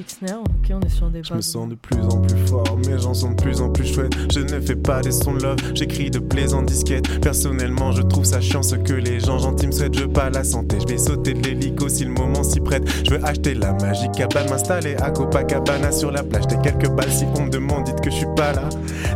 snare. 0.07 0.41
Ok, 0.41 0.73
on 0.73 0.81
est 0.81 0.89
sur 0.89 1.09
des 1.11 1.23
Je 1.23 1.33
me 1.33 1.39
bases. 1.39 1.47
sens 1.47 1.69
de 1.69 1.75
plus 1.75 2.01
en 2.03 2.21
plus 2.21 2.47
fort, 2.47 2.79
mes 2.87 2.99
gens 2.99 3.15
sont 3.15 3.31
de 3.33 3.43
plus 3.43 3.61
en 3.61 3.71
plus 3.71 3.87
chouettes. 3.87 4.13
Je 4.33 4.41
ne 4.41 4.61
fais 4.61 4.77
pas 4.77 5.01
des 5.01 5.13
sons 5.13 5.35
de 5.35 5.43
love, 5.43 5.57
j'écris 5.75 6.11
de 6.11 6.19
plaisantes 6.19 6.67
disquettes. 6.67 7.21
Personnellement, 7.21 7.93
je 7.93 8.03
trouve 8.03 8.25
ça 8.25 8.41
chiant 8.41 8.63
ce 8.63 8.77
que 8.77 8.93
les 8.95 9.21
gens 9.21 9.39
gentils 9.39 9.67
me 9.67 9.73
souhaitent. 9.73 9.95
Je 9.95 10.03
veux 10.03 10.13
pas 10.13 10.31
la 10.31 10.45
santé, 10.45 10.79
je 10.81 10.87
vais 10.87 10.99
sauter 10.99 11.35
de 11.35 11.47
l'hélico 11.47 11.89
si 11.89 12.05
le 12.05 12.13
moment 12.13 12.43
s'y 12.43 12.61
prête. 12.61 12.83
Je 13.05 13.11
veux 13.15 13.25
acheter 13.25 13.55
la 13.55 13.73
magique 13.75 14.13
cabane, 14.13 14.49
m'installer 14.49 14.97
à 14.97 15.11
Copacabana 15.11 15.93
sur 15.93 16.11
la 16.11 16.23
plage. 16.23 16.47
Des 16.47 16.59
quelques 16.59 16.89
balles 16.91 17.13
si 17.13 17.25
on 17.37 17.45
me 17.45 17.51
demande, 17.51 17.85
dites 17.85 18.01
que 18.01 18.11
je 18.11 18.17
suis 18.17 18.35
pas 18.37 18.53
là. 18.53 18.69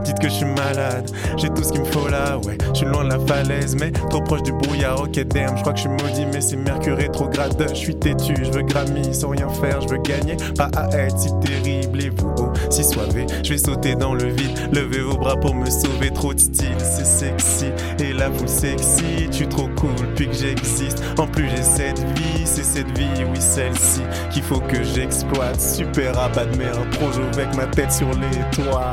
Dites 0.04 0.18
que 0.18 0.28
je 0.28 0.34
suis 0.34 0.46
malade, 0.46 1.10
j'ai 1.36 1.48
tout 1.48 1.62
ce 1.62 1.72
qu'il 1.72 1.80
me 1.80 1.86
faut 1.86 2.08
là. 2.08 2.38
Ouais, 2.44 2.58
je 2.72 2.78
suis 2.78 2.86
loin 2.86 3.04
de 3.04 3.10
la 3.10 3.18
falaise, 3.20 3.74
mais 3.78 3.90
trop 3.90 4.20
proche 4.20 4.42
du 4.42 4.52
brouillard. 4.52 5.00
Ok, 5.02 5.18
damn, 5.28 5.56
je 5.56 5.60
crois 5.62 5.72
que 5.72 5.78
je 5.78 5.88
suis 5.88 5.90
maudit, 5.90 6.26
mais 6.32 6.40
c'est 6.40 6.56
Mercure 6.56 6.96
rétrograde. 6.96 7.54
Je 7.70 7.74
suis 7.74 7.94
têtu, 7.96 8.34
je 8.42 8.50
veux 8.50 8.62
Grammy 8.62 9.14
sans 9.14 9.30
rien 9.30 9.48
faire, 9.48 9.80
je 9.80 9.88
veux 9.88 9.98
gagner. 10.02 10.36
Pas 10.56 10.70
à 10.76 10.88
être 10.96 11.18
si 11.18 11.30
terrible 11.40 12.02
et 12.02 12.10
vous 12.10 12.34
oh, 12.38 12.52
si 12.70 12.84
soivé. 12.84 13.26
Je 13.42 13.50
vais 13.50 13.58
sauter 13.58 13.94
dans 13.94 14.14
le 14.14 14.26
vide, 14.26 14.58
levez 14.72 15.00
vos 15.00 15.16
bras 15.16 15.36
pour 15.36 15.54
me 15.54 15.66
sauver. 15.66 16.10
Trop 16.10 16.34
de 16.34 16.40
style, 16.40 16.76
c'est 16.78 17.04
sexy. 17.04 17.66
Et 17.98 18.12
là, 18.12 18.28
vous 18.28 18.46
sexy, 18.46 19.28
tu 19.30 19.46
trop 19.46 19.68
cool 19.76 20.06
puis 20.14 20.28
que 20.28 20.34
j'existe. 20.34 21.02
En 21.18 21.26
plus, 21.26 21.48
j'ai 21.48 21.62
cette 21.62 22.00
vie, 22.00 22.44
c'est 22.44 22.64
cette 22.64 22.98
vie, 22.98 23.24
oui, 23.30 23.40
celle-ci 23.40 24.02
qu'il 24.30 24.42
faut 24.42 24.60
que 24.60 24.82
j'exploite. 24.82 25.60
Super 25.60 26.18
abat 26.18 26.46
de 26.46 26.56
mer, 26.56 26.72
projo 26.90 27.22
avec 27.32 27.54
ma 27.56 27.66
tête 27.66 27.92
sur 27.92 28.08
les 28.08 28.62
toits. 28.62 28.90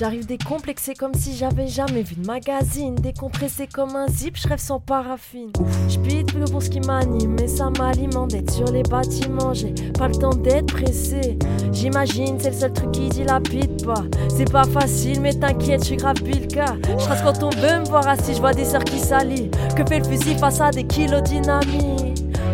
J'arrive 0.00 0.24
décomplexé 0.24 0.94
comme 0.94 1.12
si 1.12 1.36
j'avais 1.36 1.66
jamais 1.66 2.00
vu 2.00 2.14
de 2.14 2.26
magazine. 2.26 2.94
Décompressé 2.94 3.66
comme 3.66 3.96
un 3.96 4.08
zip, 4.08 4.34
je 4.34 4.48
rêve 4.48 4.58
sans 4.58 4.80
paraffine. 4.80 5.52
J'pite 5.90 6.32
plus 6.32 6.50
pour 6.50 6.62
ce 6.62 6.70
qui 6.70 6.80
m'anime, 6.80 7.36
mais 7.38 7.46
ça 7.46 7.68
m'alimente 7.68 8.30
d'être 8.30 8.50
sur 8.50 8.64
les 8.72 8.82
bâtiments. 8.82 9.52
J'ai 9.52 9.74
pas 9.98 10.08
le 10.08 10.14
temps 10.14 10.32
d'être 10.32 10.72
pressé. 10.72 11.36
J'imagine, 11.70 12.40
c'est 12.40 12.52
le 12.52 12.56
seul 12.56 12.72
truc 12.72 12.92
qui 12.92 13.10
dilapide 13.10 13.84
pas. 13.84 14.02
C'est 14.34 14.50
pas 14.50 14.64
facile, 14.64 15.20
mais 15.20 15.34
t'inquiète, 15.34 15.82
je 15.82 15.88
suis 15.88 15.96
grave 15.96 16.22
Bilka. 16.22 16.76
Je 16.98 17.04
trace 17.04 17.20
quand 17.20 17.42
on 17.42 17.50
veut 17.50 17.80
me 17.80 17.84
voir 17.84 18.08
assis, 18.08 18.32
je 18.32 18.40
vois 18.40 18.54
des 18.54 18.64
sœurs 18.64 18.84
qui 18.84 18.98
s'allient. 18.98 19.50
Que 19.76 19.84
fait 19.86 19.98
le 19.98 20.04
fusil 20.04 20.34
face 20.38 20.62
à 20.62 20.70
des 20.70 20.84
kilos 20.84 21.22
dynamiques? 21.24 22.09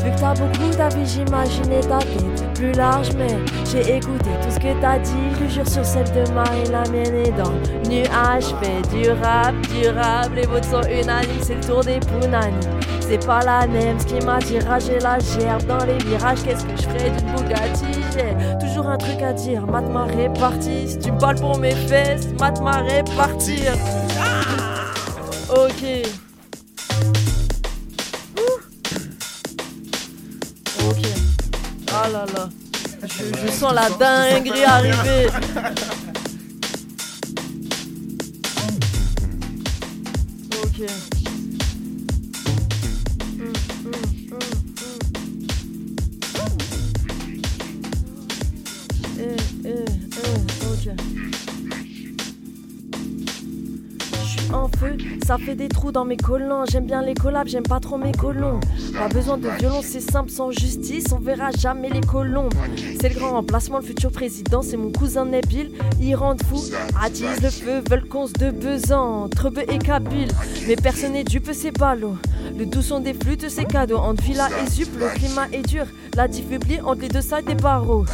Vu 0.07 0.13
que 0.13 0.21
t'as 0.21 0.35
beaucoup 0.35 0.77
d'avis, 0.79 1.05
j'imaginais 1.05 1.81
ta 1.81 1.99
tête 1.99 2.55
plus 2.55 2.71
large, 2.75 3.09
mais 3.19 3.37
j'ai 3.65 3.97
écouté 3.97 4.31
tout 4.41 4.51
ce 4.55 4.59
que 4.61 4.81
t'as 4.81 5.01
dit. 5.01 5.11
Je 5.41 5.49
jure 5.53 5.69
sur 5.69 5.85
celle 5.85 6.07
de 6.13 6.31
Marie, 6.31 6.65
la 6.71 6.89
mienne 6.93 7.27
est 7.27 7.33
dans 7.33 7.51
nuage. 7.91 8.45
Fais 8.63 8.97
du 8.97 9.11
rap, 9.11 9.53
durable, 9.63 10.37
les 10.37 10.47
votes 10.47 10.65
sont 10.65 10.83
unanimes, 10.83 11.43
c'est 11.43 11.57
le 11.57 11.61
tour 11.61 11.83
des 11.83 11.99
Punani. 11.99 12.55
C'est 13.01 13.27
pas 13.27 13.41
la 13.43 13.67
même, 13.67 13.99
ce 13.99 14.07
qui 14.07 14.25
m'attire, 14.25 14.63
j'ai 14.79 15.01
la 15.01 15.19
gerbe 15.19 15.67
dans 15.67 15.85
les 15.85 15.99
virages. 15.99 16.45
Qu'est-ce 16.45 16.65
que 16.65 16.77
je 16.77 16.83
ferais 16.83 17.11
d'une 17.11 17.33
Bugatti? 17.33 18.01
J'ai 18.13 18.65
toujours 18.65 18.87
un 18.87 18.99
truc 18.99 19.21
à 19.23 19.33
dire, 19.33 19.67
mate 19.67 19.91
ma 19.91 20.05
répartie. 20.05 20.89
Si 20.89 21.01
tu 21.01 21.11
me 21.11 21.19
parles 21.19 21.41
pour 21.41 21.59
mes 21.59 21.75
fesses, 21.75 22.29
mate 22.39 22.61
ma 22.61 22.77
répartir. 22.77 23.73
Ok. 25.51 25.65
Ok. 25.69 26.26
Là 32.13 32.25
là. 32.37 32.49
Je, 33.03 33.47
je 33.47 33.51
sens 33.51 33.75
la 33.75 33.91
dinguerie 33.91 34.65
arriver. 34.65 35.29
Ok. 40.63 41.16
Ça 55.27 55.39
fait 55.39 55.57
des 55.57 55.67
trous 55.67 55.91
dans 55.91 56.05
mes 56.05 56.17
collants. 56.17 56.65
J'aime 56.67 56.87
bien 56.87 57.03
les 57.03 57.15
collabs, 57.15 57.49
j'aime 57.49 57.65
pas 57.65 57.81
trop 57.81 57.99
mes 57.99 58.13
colons. 58.13 58.61
Pas 58.97 59.09
besoin 59.09 59.37
de 59.37 59.49
violence, 59.59 59.87
c'est 59.87 60.01
simple, 60.01 60.31
sans 60.31 60.53
justice, 60.53 61.07
on 61.13 61.19
verra 61.19 61.51
jamais 61.51 61.91
les 61.91 62.01
colombes. 62.01 62.55
C'est 63.01 63.09
le 63.09 63.17
grand 63.17 63.33
remplacement, 63.33 63.79
le 63.79 63.85
futur 63.85 64.13
président, 64.13 64.63
c'est 64.63 64.77
mon 64.77 64.93
cousin 64.93 65.25
Nabil. 65.25 65.73
Ils 66.01 66.15
rendent 66.15 66.43
fou, 66.45 66.63
attisent 67.03 67.43
le 67.43 67.51
feu, 67.51 67.83
veulent 67.91 68.09
de 68.39 68.51
besan. 68.53 69.29
Trebeu 69.29 69.65
et 69.69 69.79
Kabyle, 69.79 70.31
mais 70.69 70.77
personne 70.77 71.15
n'est 71.15 71.25
dupe, 71.25 71.51
c'est 71.53 71.77
ballot. 71.77 72.17
Le 72.57 72.65
doux 72.65 72.83
son 72.83 73.01
des 73.01 73.13
flûtes, 73.13 73.49
c'est 73.49 73.65
cadeau. 73.65 73.97
Entre 73.97 74.23
villa 74.23 74.49
et 74.63 74.71
zup, 74.71 74.89
le 74.99 75.09
climat 75.15 75.49
est 75.53 75.67
dur. 75.67 75.87
La 76.15 76.29
diff 76.29 76.47
entre 76.85 77.01
les 77.03 77.09
deux 77.09 77.21
sides 77.21 77.45
des 77.47 77.55
barreaux. 77.55 78.07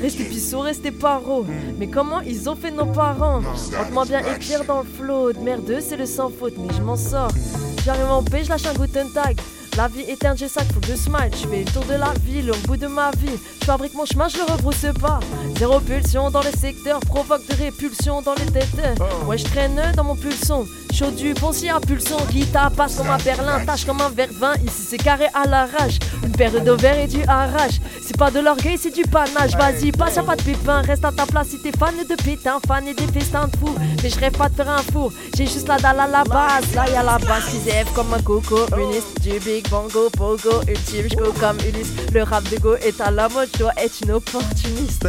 Restez 0.00 0.24
pisseaux, 0.24 0.60
restez 0.60 0.90
paro. 0.90 1.44
Mais 1.78 1.88
comment 1.88 2.20
ils 2.20 2.48
ont 2.48 2.56
fait 2.56 2.70
nos 2.70 2.86
parents? 2.86 3.42
Entre-moi 3.78 4.06
bien 4.06 4.20
écrire 4.20 4.64
dans 4.64 4.78
le 4.78 4.86
flot. 4.86 5.32
De 5.32 5.40
merde, 5.40 5.70
c'est 5.80 5.96
le 5.96 6.06
sans 6.06 6.30
faute, 6.30 6.54
mais 6.60 6.74
je 6.74 6.82
m'en 6.82 6.96
sors. 6.96 7.30
J'arrive 7.84 8.10
en 8.10 8.22
paix, 8.22 8.44
je 8.44 8.50
lâche 8.50 8.66
un 8.66 8.74
Guten 8.74 9.10
Tag. 9.12 9.40
La 9.76 9.88
vie 9.88 10.02
est 10.02 10.24
un 10.24 10.36
jet 10.36 10.48
sac, 10.48 10.66
faut 10.74 10.80
que 10.80 10.88
je 10.88 10.94
smile. 10.94 11.30
Je 11.32 11.48
fais 11.48 11.64
le 11.64 11.70
tour 11.70 11.84
de 11.84 11.94
la 11.94 12.12
ville 12.24 12.50
au 12.50 12.56
bout 12.66 12.76
de 12.76 12.86
ma 12.86 13.10
vie. 13.12 13.38
Je 13.60 13.64
fabrique 13.64 13.94
mon 13.94 14.04
chemin, 14.04 14.28
je 14.28 14.36
le 14.36 14.44
rebrousse 14.44 14.84
pas. 15.00 15.20
Zéro 15.56 15.80
pulsion 15.80 16.30
dans 16.30 16.42
les 16.42 16.52
secteurs, 16.52 17.00
provoque 17.00 17.46
de 17.46 17.54
répulsion 17.54 18.20
dans 18.20 18.34
les 18.34 18.46
têtes. 18.46 18.68
Ouais, 19.26 19.38
je 19.38 19.44
traîne 19.44 19.80
dans 19.96 20.04
mon 20.04 20.16
pulson. 20.16 20.66
Chaud 20.92 21.10
du 21.12 21.34
bon 21.34 21.52
si 21.52 21.68
à 21.68 21.78
pulsion. 21.80 22.16
Guitare 22.30 22.72
passe 22.72 22.96
comme 22.96 23.10
un 23.10 23.18
berlin, 23.18 23.64
tâche 23.64 23.86
comme 23.86 24.00
un 24.00 24.08
verre 24.08 24.28
vin. 24.32 24.54
Ici 24.56 24.82
c'est 24.90 24.98
carré 24.98 25.26
à 25.34 25.46
l'arrache. 25.46 25.98
Une 26.24 26.32
paire 26.32 26.60
d'ovaires 26.62 26.98
et 26.98 27.06
du 27.06 27.22
arrache. 27.26 27.80
C'est 28.02 28.16
pas 28.16 28.30
de 28.30 28.40
l'orgueil, 28.40 28.76
c'est 28.76 28.90
du 28.90 29.02
panache. 29.02 29.52
Vas-y, 29.52 29.92
passe, 29.92 30.16
y'a 30.16 30.24
pas 30.24 30.36
de 30.36 30.42
pépin. 30.42 30.82
Reste 30.82 31.04
à 31.04 31.12
ta 31.12 31.26
place 31.26 31.48
si 31.48 31.58
t'es 31.60 31.72
fan 31.72 31.94
de 31.96 32.14
pétain, 32.22 32.58
fan 32.66 32.86
et 32.88 32.94
des 32.94 33.06
festins 33.06 33.46
de 33.46 33.56
fou. 33.56 33.74
Mais 34.02 34.10
je 34.10 34.18
rêve 34.18 34.32
pas 34.32 34.48
de 34.48 34.54
faire 34.54 34.68
un 34.68 34.82
four. 34.92 35.12
J'ai 35.36 35.46
juste 35.46 35.68
la 35.68 35.78
dalle 35.78 36.00
à 36.00 36.08
la 36.08 36.24
base. 36.24 36.74
Là 36.74 36.90
y'a 36.90 37.02
la 37.02 37.18
base 37.18 37.44
qui 37.50 37.60
zève 37.60 37.88
comme 37.94 38.12
un 38.12 38.20
coco. 38.20 38.66
Ministre 38.76 39.20
du 39.20 39.38
Big 39.38 39.59
Bongo, 39.68 40.08
Pogo, 40.10 40.62
ultime, 40.68 41.08
je 41.10 41.16
go 41.16 41.32
comme 41.38 41.58
Ulysse. 41.68 41.92
Le 42.12 42.22
rap 42.22 42.48
de 42.50 42.58
go 42.58 42.76
est 42.76 43.00
à 43.00 43.10
la 43.10 43.28
mode, 43.28 43.50
dois 43.58 43.72
être 43.76 44.00
une 44.02 44.12
opportuniste. 44.12 45.06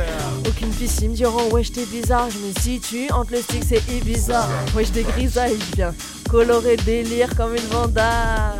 Aucune 0.47 0.71
piscine 0.71 1.11
me 1.11 1.15
diront, 1.15 1.49
wesh, 1.51 1.71
t'es 1.71 1.85
bizarre. 1.85 2.29
Je 2.29 2.37
me 2.39 2.53
situe 2.59 3.11
entre 3.11 3.33
le 3.33 3.41
stick, 3.41 3.63
c'est 3.67 3.81
Ibiza. 3.89 4.47
Wesh, 4.75 4.91
des 4.91 5.03
grisailles, 5.03 5.57
je 5.71 5.75
viens 5.75 5.93
colorer 6.31 6.77
délire 6.77 7.35
comme 7.35 7.53
une 7.55 7.67
vanda. 7.67 8.55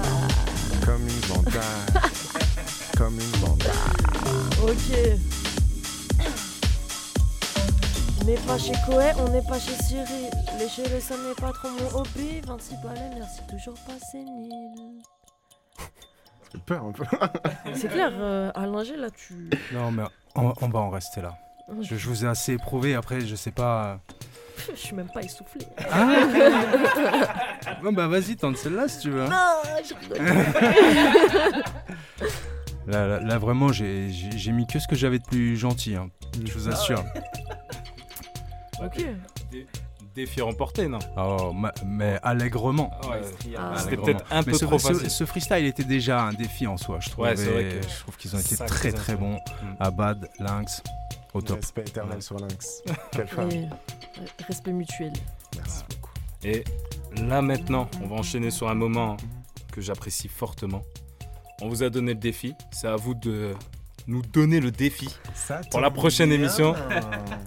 Comme 0.85 1.07
une 1.07 1.33
vanda. 1.33 1.61
Comme 2.97 3.15
une 3.15 3.39
vanda. 3.39 3.71
Ok. 4.61 4.97
On 8.21 8.25
n'est 8.25 8.35
pas 8.35 8.57
chez 8.59 8.73
Koé, 8.85 9.11
on 9.17 9.29
n'est 9.29 9.41
pas 9.41 9.59
chez 9.59 9.75
Cyril. 9.87 10.29
Lécher 10.59 10.83
le 10.93 10.99
ça 10.99 11.15
n'est 11.15 11.33
pas 11.33 11.51
trop 11.53 11.69
mon 11.69 11.99
hobby. 11.99 12.41
26 12.45 12.75
balais, 12.83 13.09
merci 13.17 13.39
toujours 13.49 13.73
pas 13.87 13.97
sénile. 14.11 14.51
J'ai 16.53 16.59
peur 16.59 16.83
un 16.85 16.91
peu. 16.91 17.03
C'est 17.73 17.87
clair, 17.89 18.11
euh, 18.13 18.51
à 18.55 18.65
Linger, 18.65 18.97
là, 18.97 19.09
tu. 19.11 19.49
Non, 19.73 19.91
mais 19.91 20.03
on, 20.35 20.53
on 20.61 20.67
va 20.69 20.79
en 20.79 20.89
rester 20.89 21.21
là. 21.21 21.37
Je, 21.81 21.95
je 21.95 22.07
vous 22.09 22.25
ai 22.25 22.27
assez 22.27 22.53
éprouvé, 22.53 22.95
après, 22.95 23.21
je 23.21 23.35
sais 23.35 23.51
pas. 23.51 23.99
Je 24.69 24.75
suis 24.79 24.95
même 24.95 25.09
pas 25.11 25.21
essoufflé. 25.23 25.65
Ah 25.91 26.09
Bon, 27.83 27.91
bah 27.93 28.07
vas-y, 28.07 28.35
tente 28.35 28.57
celle-là 28.57 28.87
si 28.87 28.99
tu 28.99 29.09
veux. 29.09 29.23
hein. 29.23 29.29
Non, 29.29 29.81
je 29.83 29.93
rigole. 29.95 30.21
Là, 32.85 33.07
là, 33.07 33.19
là, 33.21 33.37
vraiment, 33.39 33.71
j'ai 33.71 34.51
mis 34.51 34.67
que 34.67 34.77
ce 34.77 34.87
que 34.87 34.95
j'avais 34.95 35.17
de 35.19 35.23
plus 35.23 35.57
gentil, 35.57 35.95
hein, 35.95 36.09
je 36.45 36.51
vous 36.53 36.69
assure. 36.69 37.03
Ok. 38.83 39.03
Dé- 40.15 40.21
Défi 40.25 40.41
remporté, 40.41 40.87
non? 40.87 40.99
Oh, 41.17 41.51
ma- 41.53 41.73
mais 41.85 42.19
allègrement. 42.23 42.91
Ouais, 43.09 43.21
Ah. 43.21 43.27
C'était 43.39 43.57
Allègrement. 43.57 44.05
peut-être 44.05 44.25
un 44.31 44.39
Mais 44.39 44.51
peu 44.51 44.53
ce, 44.57 44.65
trop 44.65 44.79
ce- 44.79 44.87
facile. 44.89 45.09
ce 45.09 45.25
freestyle 45.25 45.65
était 45.65 45.83
déjà 45.83 46.23
un 46.23 46.33
défi 46.33 46.67
en 46.67 46.77
soi, 46.77 46.99
je 46.99 47.09
trouve. 47.09 47.25
Ouais, 47.25 47.35
c'est 47.35 47.49
vrai 47.49 47.63
que- 47.81 47.87
je 47.87 47.99
trouve 47.99 48.17
qu'ils 48.17 48.35
ont 48.35 48.39
été 48.39 48.55
Sacrés 48.55 48.91
très 48.91 48.91
très 48.91 49.15
bons. 49.15 49.35
instruments. 49.35 49.71
Mm. 49.73 49.75
Abad, 49.79 50.29
Lynx, 50.39 50.83
au 51.33 51.41
top. 51.41 51.57
Respect 51.57 51.81
éternel 51.81 52.21
sur 52.21 52.37
Lynx. 52.39 52.81
Quelle 53.11 53.27
femme. 53.27 53.49
Et, 53.51 53.63
euh, 53.65 54.25
respect 54.47 54.73
mutuel. 54.73 55.13
Merci 55.55 55.83
beaucoup. 55.89 56.11
Et 56.43 56.63
là 57.21 57.41
maintenant, 57.41 57.87
on 58.03 58.07
va 58.07 58.15
enchaîner 58.15 58.51
sur 58.51 58.69
un 58.69 58.75
moment 58.75 59.17
que 59.71 59.79
j'apprécie 59.81 60.27
fortement. 60.27 60.81
On 61.61 61.69
vous 61.69 61.83
a 61.83 61.89
donné 61.89 62.13
le 62.13 62.19
défi, 62.19 62.53
c'est 62.71 62.87
à 62.87 62.95
vous 62.95 63.13
de 63.13 63.53
nous 64.07 64.21
donner 64.21 64.59
le 64.59 64.71
défi 64.71 65.09
Ça 65.33 65.61
pour 65.69 65.79
la 65.79 65.91
prochaine 65.91 66.29
bien. 66.29 66.39
émission. 66.39 66.75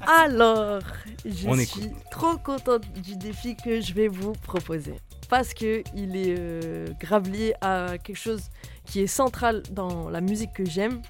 Alors, 0.07 0.81
je 1.25 1.49
On 1.49 1.57
suis 1.57 1.91
trop 2.11 2.37
contente 2.37 2.83
du 3.03 3.17
défi 3.17 3.57
que 3.57 3.81
je 3.81 3.93
vais 3.95 4.09
vous 4.09 4.33
proposer. 4.33 4.95
Parce 5.29 5.55
que 5.55 5.83
il 5.95 6.17
est 6.17 6.37
euh, 6.39 6.87
grave 7.01 7.29
lié 7.31 7.55
à 7.61 7.97
quelque 8.03 8.19
chose 8.19 8.43
qui 8.85 9.01
est 9.01 9.07
central 9.07 9.63
dans 9.71 10.11
la 10.11 10.21
musique 10.21 10.53
que 10.53 10.65
j'aime, 10.65 11.01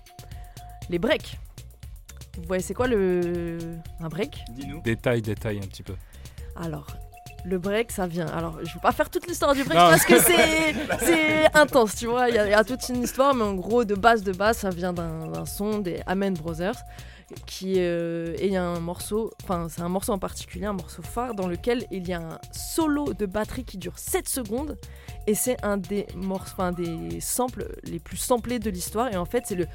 les 0.88 0.98
breaks. 0.98 1.38
Vous 2.36 2.44
voyez, 2.46 2.62
c'est 2.62 2.74
quoi 2.74 2.86
le 2.88 3.58
un 4.00 4.08
break? 4.08 4.38
Dis-nous. 4.52 4.80
Détail, 4.82 5.22
détail 5.22 5.58
un 5.58 5.66
petit 5.66 5.82
peu. 5.82 5.94
Alors, 6.56 6.86
le 7.44 7.58
break, 7.58 7.92
ça 7.92 8.06
vient. 8.06 8.26
Alors, 8.26 8.58
je 8.62 8.72
vais 8.74 8.80
pas 8.80 8.92
faire 8.92 9.10
toute 9.10 9.26
l'histoire 9.26 9.54
du 9.54 9.64
break 9.64 9.78
Non. 9.78 9.90
parce 9.90 10.04
que 10.06 10.18
c'est 10.18 11.54
intense, 11.54 11.94
tu 11.96 12.06
vois. 12.06 12.28
Il 12.28 12.34
y, 12.34 12.38
a- 12.38 12.46
il 12.46 12.50
y 12.50 12.54
a 12.54 12.64
toute 12.64 12.88
une 12.88 13.02
histoire, 13.02 13.34
mais 13.34 13.44
en 13.44 13.54
gros, 13.54 13.84
de 13.84 13.94
base 13.94 14.22
de 14.22 14.32
base, 14.32 14.58
ça 14.58 14.70
vient 14.70 14.92
d'un 14.92 15.44
son 15.44 15.78
des 15.78 16.00
Amen 16.06 16.34
Brothers. 16.34 16.76
Qui 17.46 17.76
euh, 17.78 18.34
et 18.38 18.46
il 18.48 18.52
y 18.52 18.56
a 18.56 18.62
un 18.62 18.80
morceau, 18.80 19.32
enfin 19.42 19.66
c'est 19.70 19.80
un 19.80 19.88
morceau 19.88 20.12
en 20.12 20.18
particulier, 20.18 20.66
un 20.66 20.74
morceau 20.74 21.00
phare 21.02 21.34
dans 21.34 21.48
lequel 21.48 21.86
il 21.90 22.06
y 22.06 22.12
a 22.12 22.18
un 22.20 22.38
solo 22.52 23.14
de 23.14 23.24
batterie 23.24 23.64
qui 23.64 23.78
dure 23.78 23.98
7 23.98 24.28
secondes 24.28 24.76
et 25.26 25.34
c'est 25.34 25.56
un 25.64 25.78
des 25.78 26.06
morceaux, 26.14 26.52
enfin 26.52 26.70
des 26.72 27.20
samples 27.22 27.66
les 27.84 27.98
plus 27.98 28.18
samplés 28.18 28.58
de 28.58 28.68
l'histoire 28.68 29.10
et 29.10 29.16
en 29.16 29.24
fait 29.24 29.44
c'est 29.46 29.54
le 29.54 29.66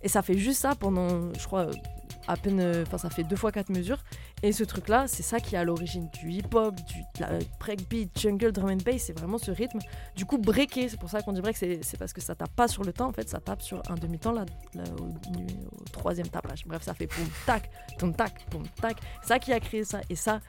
et 0.00 0.08
ça 0.08 0.22
fait 0.22 0.38
juste 0.38 0.60
ça 0.60 0.74
pendant 0.76 1.32
je 1.38 1.44
crois 1.44 1.66
à 2.28 2.36
peine, 2.36 2.82
enfin 2.86 2.98
ça 2.98 3.10
fait 3.10 3.24
deux 3.24 3.36
fois 3.36 3.50
quatre 3.52 3.68
mesures. 3.70 3.98
Et 4.44 4.50
ce 4.50 4.64
truc-là, 4.64 5.06
c'est 5.06 5.22
ça 5.22 5.38
qui 5.38 5.54
est 5.54 5.58
à 5.58 5.64
l'origine 5.64 6.08
du 6.20 6.30
hip-hop, 6.30 6.74
du 6.74 7.04
breakbeat, 7.60 8.10
jungle, 8.18 8.50
drum 8.50 8.70
and 8.70 8.78
bass. 8.84 9.02
C'est 9.02 9.16
vraiment 9.16 9.38
ce 9.38 9.52
rythme. 9.52 9.78
Du 10.16 10.24
coup, 10.24 10.36
breaké, 10.36 10.88
c'est 10.88 10.98
pour 10.98 11.10
ça 11.10 11.22
qu'on 11.22 11.32
dit 11.32 11.40
break, 11.40 11.56
c'est 11.56 11.96
parce 11.96 12.12
que 12.12 12.20
ça 12.20 12.34
tape 12.34 12.50
pas 12.56 12.66
sur 12.66 12.82
le 12.82 12.92
temps, 12.92 13.08
en 13.08 13.12
fait, 13.12 13.28
ça 13.28 13.38
tape 13.38 13.62
sur 13.62 13.80
un 13.88 13.94
demi-temps 13.94 14.34
au, 14.34 15.88
troisième 15.92 16.28
tapage. 16.28 16.66
Bref, 16.66 16.82
ça 16.82 16.94
fait 16.94 17.06
poum 17.06 17.26
tac, 17.46 17.70
poum 17.98 18.12
tac, 18.14 18.44
poum 18.50 18.64
tac. 18.80 18.96
Ça 19.22 19.38
qui 19.38 19.52
a 19.52 19.60
créé 19.60 19.84
ça. 19.84 20.00
Et 20.10 20.16
ça, 20.16 20.40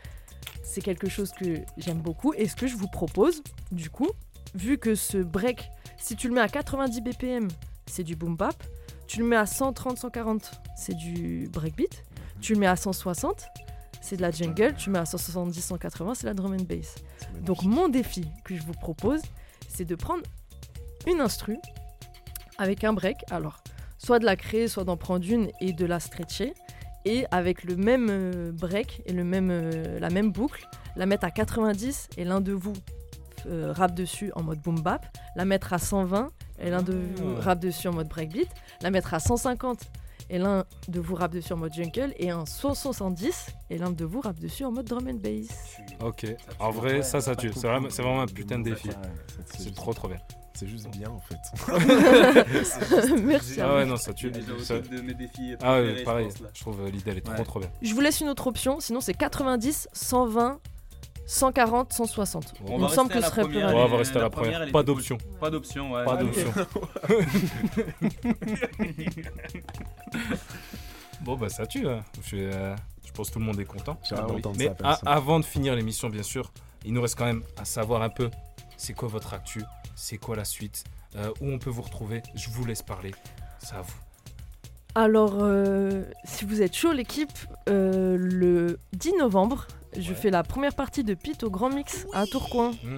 c'est 0.64 0.82
quelque 0.82 1.08
chose 1.08 1.32
que 1.32 1.60
j'aime 1.78 2.00
beaucoup. 2.00 2.34
Et 2.34 2.48
ce 2.48 2.56
que 2.56 2.66
je 2.66 2.76
vous 2.76 2.88
propose, 2.88 3.44
du 3.72 3.92
coup, 3.92 4.10
vu 4.56 4.80
que 4.80 4.96
ce 4.96 5.20
break, 5.20 5.70
si 5.98 6.16
tu 6.16 6.30
le 6.30 6.34
mets 6.34 6.42
à 6.42 6.48
90 6.48 7.02
BPM, 7.02 7.48
c'est 7.86 8.04
du 8.04 8.16
boom 8.16 8.36
bap. 8.36 8.56
Tu 9.06 9.20
le 9.20 9.26
mets 9.26 9.36
à 9.36 9.46
130, 9.46 10.00
140, 10.00 10.62
c'est 10.76 10.96
du 10.96 11.48
breakbeat. 11.52 12.04
Tu 12.42 12.54
le 12.54 12.60
mets 12.60 12.68
à 12.68 12.76
160, 12.76 13.46
c'est 14.04 14.18
de 14.18 14.22
la 14.22 14.32
jungle. 14.32 14.76
Tu 14.78 14.90
mets 14.90 15.00
à 15.00 15.06
170, 15.06 15.60
180, 15.62 16.14
c'est 16.16 16.28
la 16.28 16.34
drum 16.34 16.54
and 16.54 16.66
bass. 16.68 16.96
Donc 17.42 17.64
mon 17.64 17.88
défi 17.88 18.28
que 18.44 18.56
je 18.56 18.62
vous 18.62 18.74
propose, 18.74 19.22
c'est 19.70 19.86
de 19.86 19.96
prendre 19.96 20.24
une 21.08 21.22
instru 21.22 21.58
avec 22.58 22.84
un 22.84 22.94
break. 22.94 23.18
Alors, 23.32 23.64
soit 23.98 24.20
de 24.20 24.26
la 24.26 24.36
créer, 24.36 24.68
soit 24.68 24.84
d'en 24.84 24.98
prendre 24.98 25.26
une 25.28 25.50
et 25.62 25.72
de 25.72 25.86
la 25.86 26.00
stretcher. 26.00 26.54
Et 27.06 27.26
avec 27.32 27.64
le 27.64 27.76
même 27.76 28.08
euh, 28.10 28.52
break 28.52 29.02
et 29.06 29.14
le 29.14 29.24
même, 29.24 29.50
euh, 29.52 30.00
la 30.00 30.10
même 30.10 30.32
boucle, 30.32 30.68
la 30.96 31.06
mettre 31.06 31.26
à 31.26 31.32
90 31.32 32.10
et 32.18 32.24
l'un 32.24 32.40
de 32.40 32.54
vous 32.54 32.74
euh, 33.46 33.74
rappe 33.74 33.94
dessus 33.94 34.32
en 34.36 34.44
mode 34.44 34.60
boom 34.60 34.80
bap, 34.80 35.06
la 35.36 35.44
mettre 35.44 35.74
à 35.74 35.80
120 35.80 36.30
et 36.60 36.70
l'un 36.70 36.82
de 36.82 36.94
vous 36.94 37.36
rappe 37.36 37.60
dessus 37.60 37.90
en 37.90 37.94
mode 37.94 38.08
breakbeat, 38.08 38.48
la 38.82 38.90
mettre 38.90 39.14
à 39.14 39.20
150 39.20 39.80
et 40.30 40.38
l'un 40.38 40.66
de 40.88 41.00
vous 41.00 41.16
rappe 41.16 41.34
dessus 41.34 41.54
en 41.54 41.58
mode 41.58 41.74
jungle 41.74 42.14
et 42.18 42.30
un 42.32 42.46
170 42.46 43.48
et 43.70 43.78
l'un 43.78 43.92
de 43.92 44.06
vous 44.06 44.22
rappe 44.22 44.40
dessus 44.40 44.64
en 44.66 44.72
mode 44.72 44.86
drum 44.86 45.08
and 45.08 45.16
bass. 45.16 45.78
Ok, 46.04 46.26
en 46.60 46.72
vrai, 46.72 47.02
ça, 47.04 47.22
ça 47.22 47.36
tue. 47.36 47.52
C'est 47.54 47.68
vraiment, 47.68 48.22
un 48.22 48.26
putain 48.28 48.60
de 48.60 48.64
défi. 48.66 48.90
C'est 49.46 49.64
juste- 49.64 49.76
trop, 49.76 49.94
trop 49.94 50.08
bien. 50.08 50.18
C'est 50.56 50.68
juste 50.68 50.88
bien 50.92 51.10
en 51.10 51.20
fait. 51.20 51.36
Merci. 53.24 53.60
à 53.60 53.66
Ah 53.66 53.70
vous. 53.72 53.76
ouais, 53.78 53.86
non, 53.86 53.98
ça 53.98 54.14
tue. 54.14 54.32
Ça- 54.62 54.80
de 54.80 55.02
mes 55.02 55.14
défis 55.16 55.56
Ah 55.62 55.80
ouais, 55.82 55.96
je 56.00 56.04
pareil. 56.04 56.28
pense. 56.28 56.44
Je 56.54 56.62
trouve 56.62 56.82
euh, 56.82 56.90
l'idée, 56.92 57.12
elle 57.12 57.18
est 57.18 57.22
trop, 57.22 57.44
trop 57.44 57.60
bien. 57.60 57.70
Je 57.82 57.94
vous 57.94 58.02
laisse 58.02 58.22
une 58.22 58.30
autre 58.30 58.48
option, 58.48 58.80
sinon 58.80 59.02
c'est 59.02 59.16
90, 59.16 59.88
120, 59.94 60.60
140, 61.26 61.94
160. 61.94 62.54
On 62.66 62.76
Il 62.76 62.82
va 62.82 62.84
me 62.84 62.88
semble 62.90 63.12
rester 63.14 63.14
que 63.14 63.18
à 63.18 63.22
ce 63.22 63.22
la 63.22 63.30
serait 63.30 63.42
plus 63.44 63.52
première, 63.54 63.68
Ouais, 63.68 63.74
rapide. 63.74 63.86
on 63.86 63.92
va 63.92 63.98
rester 63.98 64.18
à 64.18 64.22
la 64.22 64.30
première. 64.30 64.60
Pas 64.60 64.66
cool. 64.72 64.84
d'option. 64.86 65.18
Pas 65.40 65.50
d'option, 65.50 65.92
ouais. 65.92 66.06
Pas 66.06 66.18
d'option. 66.18 66.54
Bon, 71.22 71.38
bah 71.38 71.50
ça 71.50 71.66
tue. 71.66 71.88
hein. 71.88 72.04
Je, 72.26 72.36
euh, 72.36 72.76
je 73.06 73.12
pense 73.14 73.30
que 73.30 73.34
tout 73.34 73.40
le 73.40 73.46
monde 73.46 73.60
est 73.60 73.66
content. 73.66 73.98
Mais 74.58 74.66
ça, 74.82 75.00
avant 75.06 75.40
de 75.40 75.46
finir 75.46 75.76
l'émission, 75.76 76.10
bien 76.10 76.24
sûr, 76.24 76.52
il 76.86 76.94
nous 76.94 77.02
reste 77.02 77.18
quand 77.18 77.26
même 77.26 77.44
à 77.58 77.64
savoir 77.66 78.02
un 78.02 78.10
peu 78.10 78.30
c'est 78.76 78.94
quoi 78.94 79.08
votre 79.08 79.34
actu, 79.34 79.64
c'est 79.96 80.18
quoi 80.18 80.36
la 80.36 80.44
suite, 80.44 80.84
euh, 81.16 81.30
où 81.40 81.50
on 81.50 81.60
peut 81.60 81.70
vous 81.70 81.82
retrouver. 81.84 82.22
Je 82.36 82.50
vous 82.50 82.66
laisse 82.66 82.82
parler. 82.82 83.12
C'est 83.60 83.76
à 83.76 83.82
vous. 83.82 83.94
Alors, 84.96 85.38
euh, 85.40 86.04
si 86.26 86.44
vous 86.46 86.62
êtes 86.62 86.76
chaud, 86.76 86.92
l'équipe, 86.92 87.32
euh, 87.70 88.18
le 88.20 88.78
10 88.92 89.14
novembre, 89.20 89.66
je 89.98 90.14
fais 90.14 90.30
la 90.32 90.44
première 90.44 90.74
partie 90.76 91.04
de 91.04 91.14
Pete 91.14 91.44
au 91.44 91.50
Grand 91.50 91.70
Mix 91.70 92.06
à 92.14 92.26
Tourcoing. 92.26 92.72
Mm. 92.84 92.98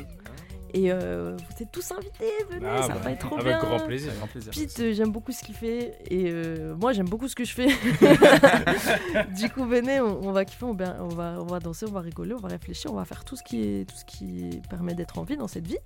Et 0.73 0.91
euh, 0.91 1.37
vous 1.37 1.63
êtes 1.63 1.71
tous 1.71 1.89
invités, 1.93 2.25
venez, 2.51 2.67
Ah, 2.67 2.81
ça 2.81 2.89
bah, 2.95 2.99
va 3.05 3.11
être 3.11 3.19
trop 3.25 3.35
avec 3.35 3.47
bien. 3.47 3.59
grand 3.59 3.79
plaisir. 3.79 4.11
Grand 4.17 4.27
plaisir. 4.27 4.51
Pete, 4.51 4.77
euh, 4.81 4.93
j'aime 4.93 5.09
beaucoup 5.09 5.31
ce 5.31 5.41
qu'il 5.41 5.55
fait 5.55 5.93
et 6.09 6.25
euh, 6.29 6.75
moi 6.75 6.91
j'aime 6.91 7.07
beaucoup 7.07 7.29
ce 7.29 7.35
que 7.35 7.45
je 7.45 7.53
fais. 7.53 7.67
du 9.37 9.49
coup, 9.49 9.63
venez, 9.63 10.01
on, 10.01 10.21
on 10.27 10.31
va 10.33 10.43
kiffer, 10.43 10.65
on 10.65 10.73
va, 10.73 10.97
on, 10.99 11.07
va, 11.07 11.37
on 11.39 11.45
va 11.45 11.59
danser, 11.59 11.85
on 11.87 11.93
va 11.93 12.01
rigoler, 12.01 12.33
on 12.33 12.39
va 12.39 12.49
réfléchir, 12.49 12.91
on 12.91 12.95
va 12.95 13.05
faire 13.05 13.23
tout 13.23 13.37
ce 13.37 13.43
qui, 13.43 13.61
est, 13.61 13.89
tout 13.89 13.95
ce 13.95 14.03
qui 14.03 14.59
permet 14.69 14.93
d'être 14.95 15.17
en 15.17 15.23
vie 15.23 15.37
dans 15.37 15.47
cette 15.47 15.65
vie. 15.65 15.77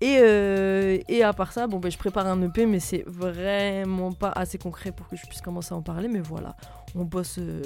Et, 0.00 0.16
euh, 0.20 0.96
et 1.08 1.22
à 1.22 1.34
part 1.34 1.52
ça, 1.52 1.66
bon, 1.66 1.78
ben, 1.78 1.90
je 1.90 1.98
prépare 1.98 2.26
un 2.26 2.40
EP, 2.40 2.64
mais 2.64 2.80
c'est 2.80 3.04
vraiment 3.06 4.12
pas 4.12 4.30
assez 4.34 4.56
concret 4.56 4.90
pour 4.90 5.06
que 5.08 5.16
je 5.16 5.26
puisse 5.26 5.42
commencer 5.42 5.74
à 5.74 5.76
en 5.76 5.82
parler. 5.82 6.08
Mais 6.08 6.20
voilà, 6.20 6.56
on 6.94 7.04
bosse, 7.04 7.36
euh, 7.38 7.62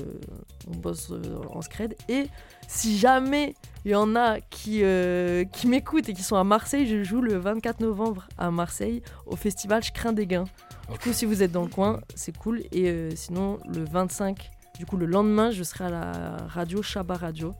on 0.70 0.76
bosse 0.76 1.10
euh, 1.10 1.38
en 1.50 1.62
scred. 1.62 1.94
Et 2.08 2.28
si 2.68 2.98
jamais 2.98 3.54
il 3.84 3.90
y 3.90 3.94
en 3.94 4.16
a 4.16 4.40
qui, 4.40 4.80
euh, 4.82 5.44
qui 5.44 5.66
m'écoutent 5.66 6.08
et 6.08 6.14
qui 6.14 6.22
sont 6.22 6.36
à 6.36 6.44
Marseille, 6.44 6.86
je 6.86 7.04
joue 7.04 7.20
le 7.20 7.36
24 7.36 7.80
novembre 7.80 8.26
à 8.38 8.50
Marseille 8.50 9.02
au 9.26 9.36
festival 9.36 9.82
Je 9.82 9.92
crains 9.92 10.12
des 10.12 10.26
gains. 10.26 10.46
Du 10.90 10.98
coup, 10.98 11.12
si 11.12 11.24
vous 11.24 11.42
êtes 11.42 11.52
dans 11.52 11.62
le 11.62 11.68
coin, 11.68 12.00
c'est 12.14 12.36
cool. 12.36 12.60
Et 12.72 12.90
euh, 12.90 13.10
sinon, 13.14 13.58
le 13.66 13.84
25, 13.84 14.50
du 14.78 14.86
coup, 14.86 14.96
le 14.96 15.06
lendemain, 15.06 15.50
je 15.50 15.62
serai 15.62 15.84
à 15.84 15.90
la 15.90 16.36
radio 16.48 16.82
Shabba 16.82 17.16
Radio. 17.16 17.54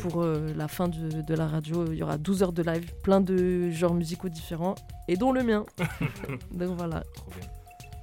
Pour 0.00 0.22
euh, 0.22 0.52
la 0.56 0.66
fin 0.66 0.88
de, 0.88 1.22
de 1.22 1.34
la 1.34 1.46
radio, 1.46 1.86
il 1.92 1.98
y 1.98 2.02
aura 2.02 2.18
12 2.18 2.42
heures 2.42 2.52
de 2.52 2.62
live, 2.62 2.92
plein 3.02 3.20
de 3.20 3.70
genres 3.70 3.94
musicaux 3.94 4.28
différents, 4.28 4.74
et 5.06 5.16
dont 5.16 5.32
le 5.32 5.44
mien. 5.44 5.64
Donc 6.50 6.76
voilà. 6.76 7.02
Trop 7.14 7.30
bien. 7.30 7.48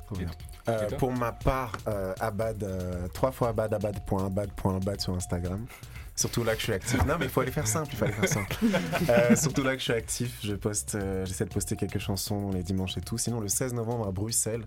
Trop 0.06 0.16
bien. 0.16 0.28
Euh, 0.68 0.90
pour 0.98 1.12
ma 1.12 1.32
part, 1.32 1.74
euh, 1.88 2.14
Abad, 2.20 2.64
euh, 2.64 3.08
trois 3.10 3.32
fois 3.32 3.50
Abad, 3.50 3.74
abad.abad.abad 3.74 5.02
sur 5.02 5.14
Instagram. 5.14 5.66
Surtout 6.16 6.44
là 6.44 6.54
que 6.54 6.60
je 6.60 6.64
suis 6.64 6.74
actif. 6.74 7.06
Non, 7.06 7.18
mais 7.20 7.26
il 7.26 7.32
faut 7.32 7.42
aller 7.42 7.52
faire 7.52 7.68
simple, 7.68 7.90
il 7.92 7.98
faut 7.98 8.06
aller 8.06 8.14
faire 8.14 8.30
simple. 8.30 8.56
Surtout 9.36 9.64
là 9.64 9.74
que 9.74 9.80
je 9.80 9.84
suis 9.84 9.94
actif, 9.94 10.40
je 10.44 10.56
poste, 10.56 10.98
j'essaie 11.26 11.44
de 11.44 11.50
poster 11.54 11.76
quelques 11.76 12.00
chansons 12.00 12.52
les 12.52 12.64
dimanches 12.64 12.98
et 12.98 13.02
tout. 13.02 13.18
Sinon, 13.18 13.42
le 13.42 13.50
16 13.50 13.74
novembre 13.74 14.08
à 14.08 14.12
Bruxelles, 14.12 14.66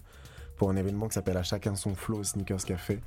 pour 0.56 0.68
un 0.68 0.76
événement 0.76 1.08
qui 1.08 1.14
s'appelle 1.14 1.38
À 1.38 1.42
chacun 1.42 1.74
son 1.74 1.94
flow 1.94 2.18
au 2.18 2.24
Sneakers 2.24 2.64
Café. 2.64 3.00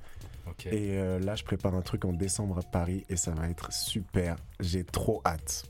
Et 0.65 0.97
là, 1.19 1.35
je 1.35 1.43
prépare 1.43 1.75
un 1.75 1.81
truc 1.81 2.03
en 2.03 2.13
décembre 2.13 2.57
à 2.57 2.63
Paris 2.63 3.05
et 3.09 3.15
ça 3.15 3.29
va 3.29 3.47
être 3.47 3.71
super. 3.71 4.37
J'ai 4.59 4.83
trop 4.83 5.21
hâte. 5.23 5.65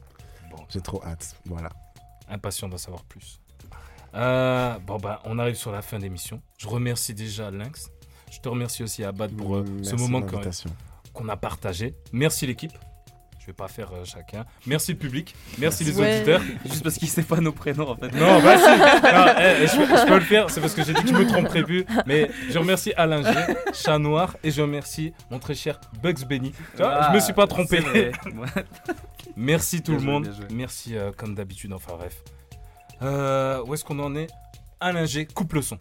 J'ai 0.69 0.81
trop 0.81 1.03
hâte. 1.03 1.35
Voilà. 1.45 1.69
Impatient 2.29 2.69
d'en 2.69 2.77
savoir 2.77 3.03
plus. 3.03 3.40
Euh, 4.15 4.77
bon, 4.85 4.97
bah, 4.97 5.21
on 5.25 5.39
arrive 5.39 5.55
sur 5.55 5.71
la 5.71 5.81
fin 5.81 5.99
d'émission. 5.99 6.41
Je 6.57 6.67
remercie 6.67 7.13
déjà 7.13 7.49
Lynx. 7.51 7.89
Je 8.31 8.39
te 8.39 8.49
remercie 8.49 8.83
aussi 8.83 9.03
Abad 9.03 9.31
pour 9.35 9.57
euh, 9.57 9.65
ce 9.83 9.95
moment 9.95 10.21
qu'on 11.13 11.27
a 11.29 11.37
partagé. 11.37 11.95
Merci 12.13 12.47
l'équipe. 12.47 12.71
Je 13.39 13.47
vais 13.47 13.53
pas 13.53 13.67
faire 13.67 13.91
euh, 13.93 14.05
chacun. 14.05 14.45
Merci 14.67 14.91
le 14.93 14.97
public. 14.99 15.35
Merci 15.57 15.83
les 15.83 15.99
Ouais. 15.99 16.15
auditeurs. 16.17 16.41
Juste 16.65 16.83
parce 16.83 16.95
qu'il 16.97 17.07
sait 17.09 17.23
pas 17.23 17.37
nos 17.41 17.51
prénoms 17.51 17.89
en 17.89 17.95
fait. 17.95 18.11
Non, 18.11 18.39
bah 18.41 18.55
si. 18.57 18.63
Non, 18.69 19.25
eh, 19.39 19.67
je, 19.67 19.75
peux- 19.77 19.97
je 19.97 20.05
peux 20.07 20.13
le 20.15 20.21
faire. 20.21 20.49
C'est 20.51 20.61
parce 20.61 20.75
que 20.75 20.83
j'ai 20.83 20.93
dit 20.93 21.01
que 21.01 21.07
je 21.09 21.13
me 21.13 21.27
tromperais 21.27 21.63
plus. 21.63 21.85
Mais 22.05 22.29
je 22.49 22.59
remercie 22.59 22.93
Alain 22.95 23.23
G, 23.23 23.53
Chat 23.73 23.97
Noir, 23.97 24.37
et 24.43 24.51
je 24.51 24.61
remercie 24.61 25.11
mon 25.31 25.39
très 25.39 25.55
cher 25.55 25.81
Bugs 26.03 26.23
Benny. 26.29 26.51
Tu 26.51 26.77
vois, 26.77 26.93
Ah, 26.93 27.09
je 27.09 27.15
me 27.15 27.19
suis 27.19 27.33
pas 27.33 27.47
trompé. 27.47 27.79
vrai. 27.79 28.11
Ouais. 28.25 28.63
Merci 29.35 29.81
tout 29.81 29.93
Bien 29.93 29.99
le 29.99 30.03
joué, 30.03 30.11
monde. 30.11 30.47
Merci 30.51 30.95
euh, 30.95 31.11
comme 31.17 31.33
d'habitude. 31.33 31.73
Enfin 31.73 31.95
bref. 31.97 32.21
Euh, 33.01 33.63
où 33.65 33.73
est-ce 33.73 33.83
qu'on 33.83 33.99
en 33.99 34.15
est? 34.15 34.27
Alain 34.79 35.05
G, 35.05 35.25
coupe 35.25 35.53
le 35.53 35.61
son. 35.61 35.79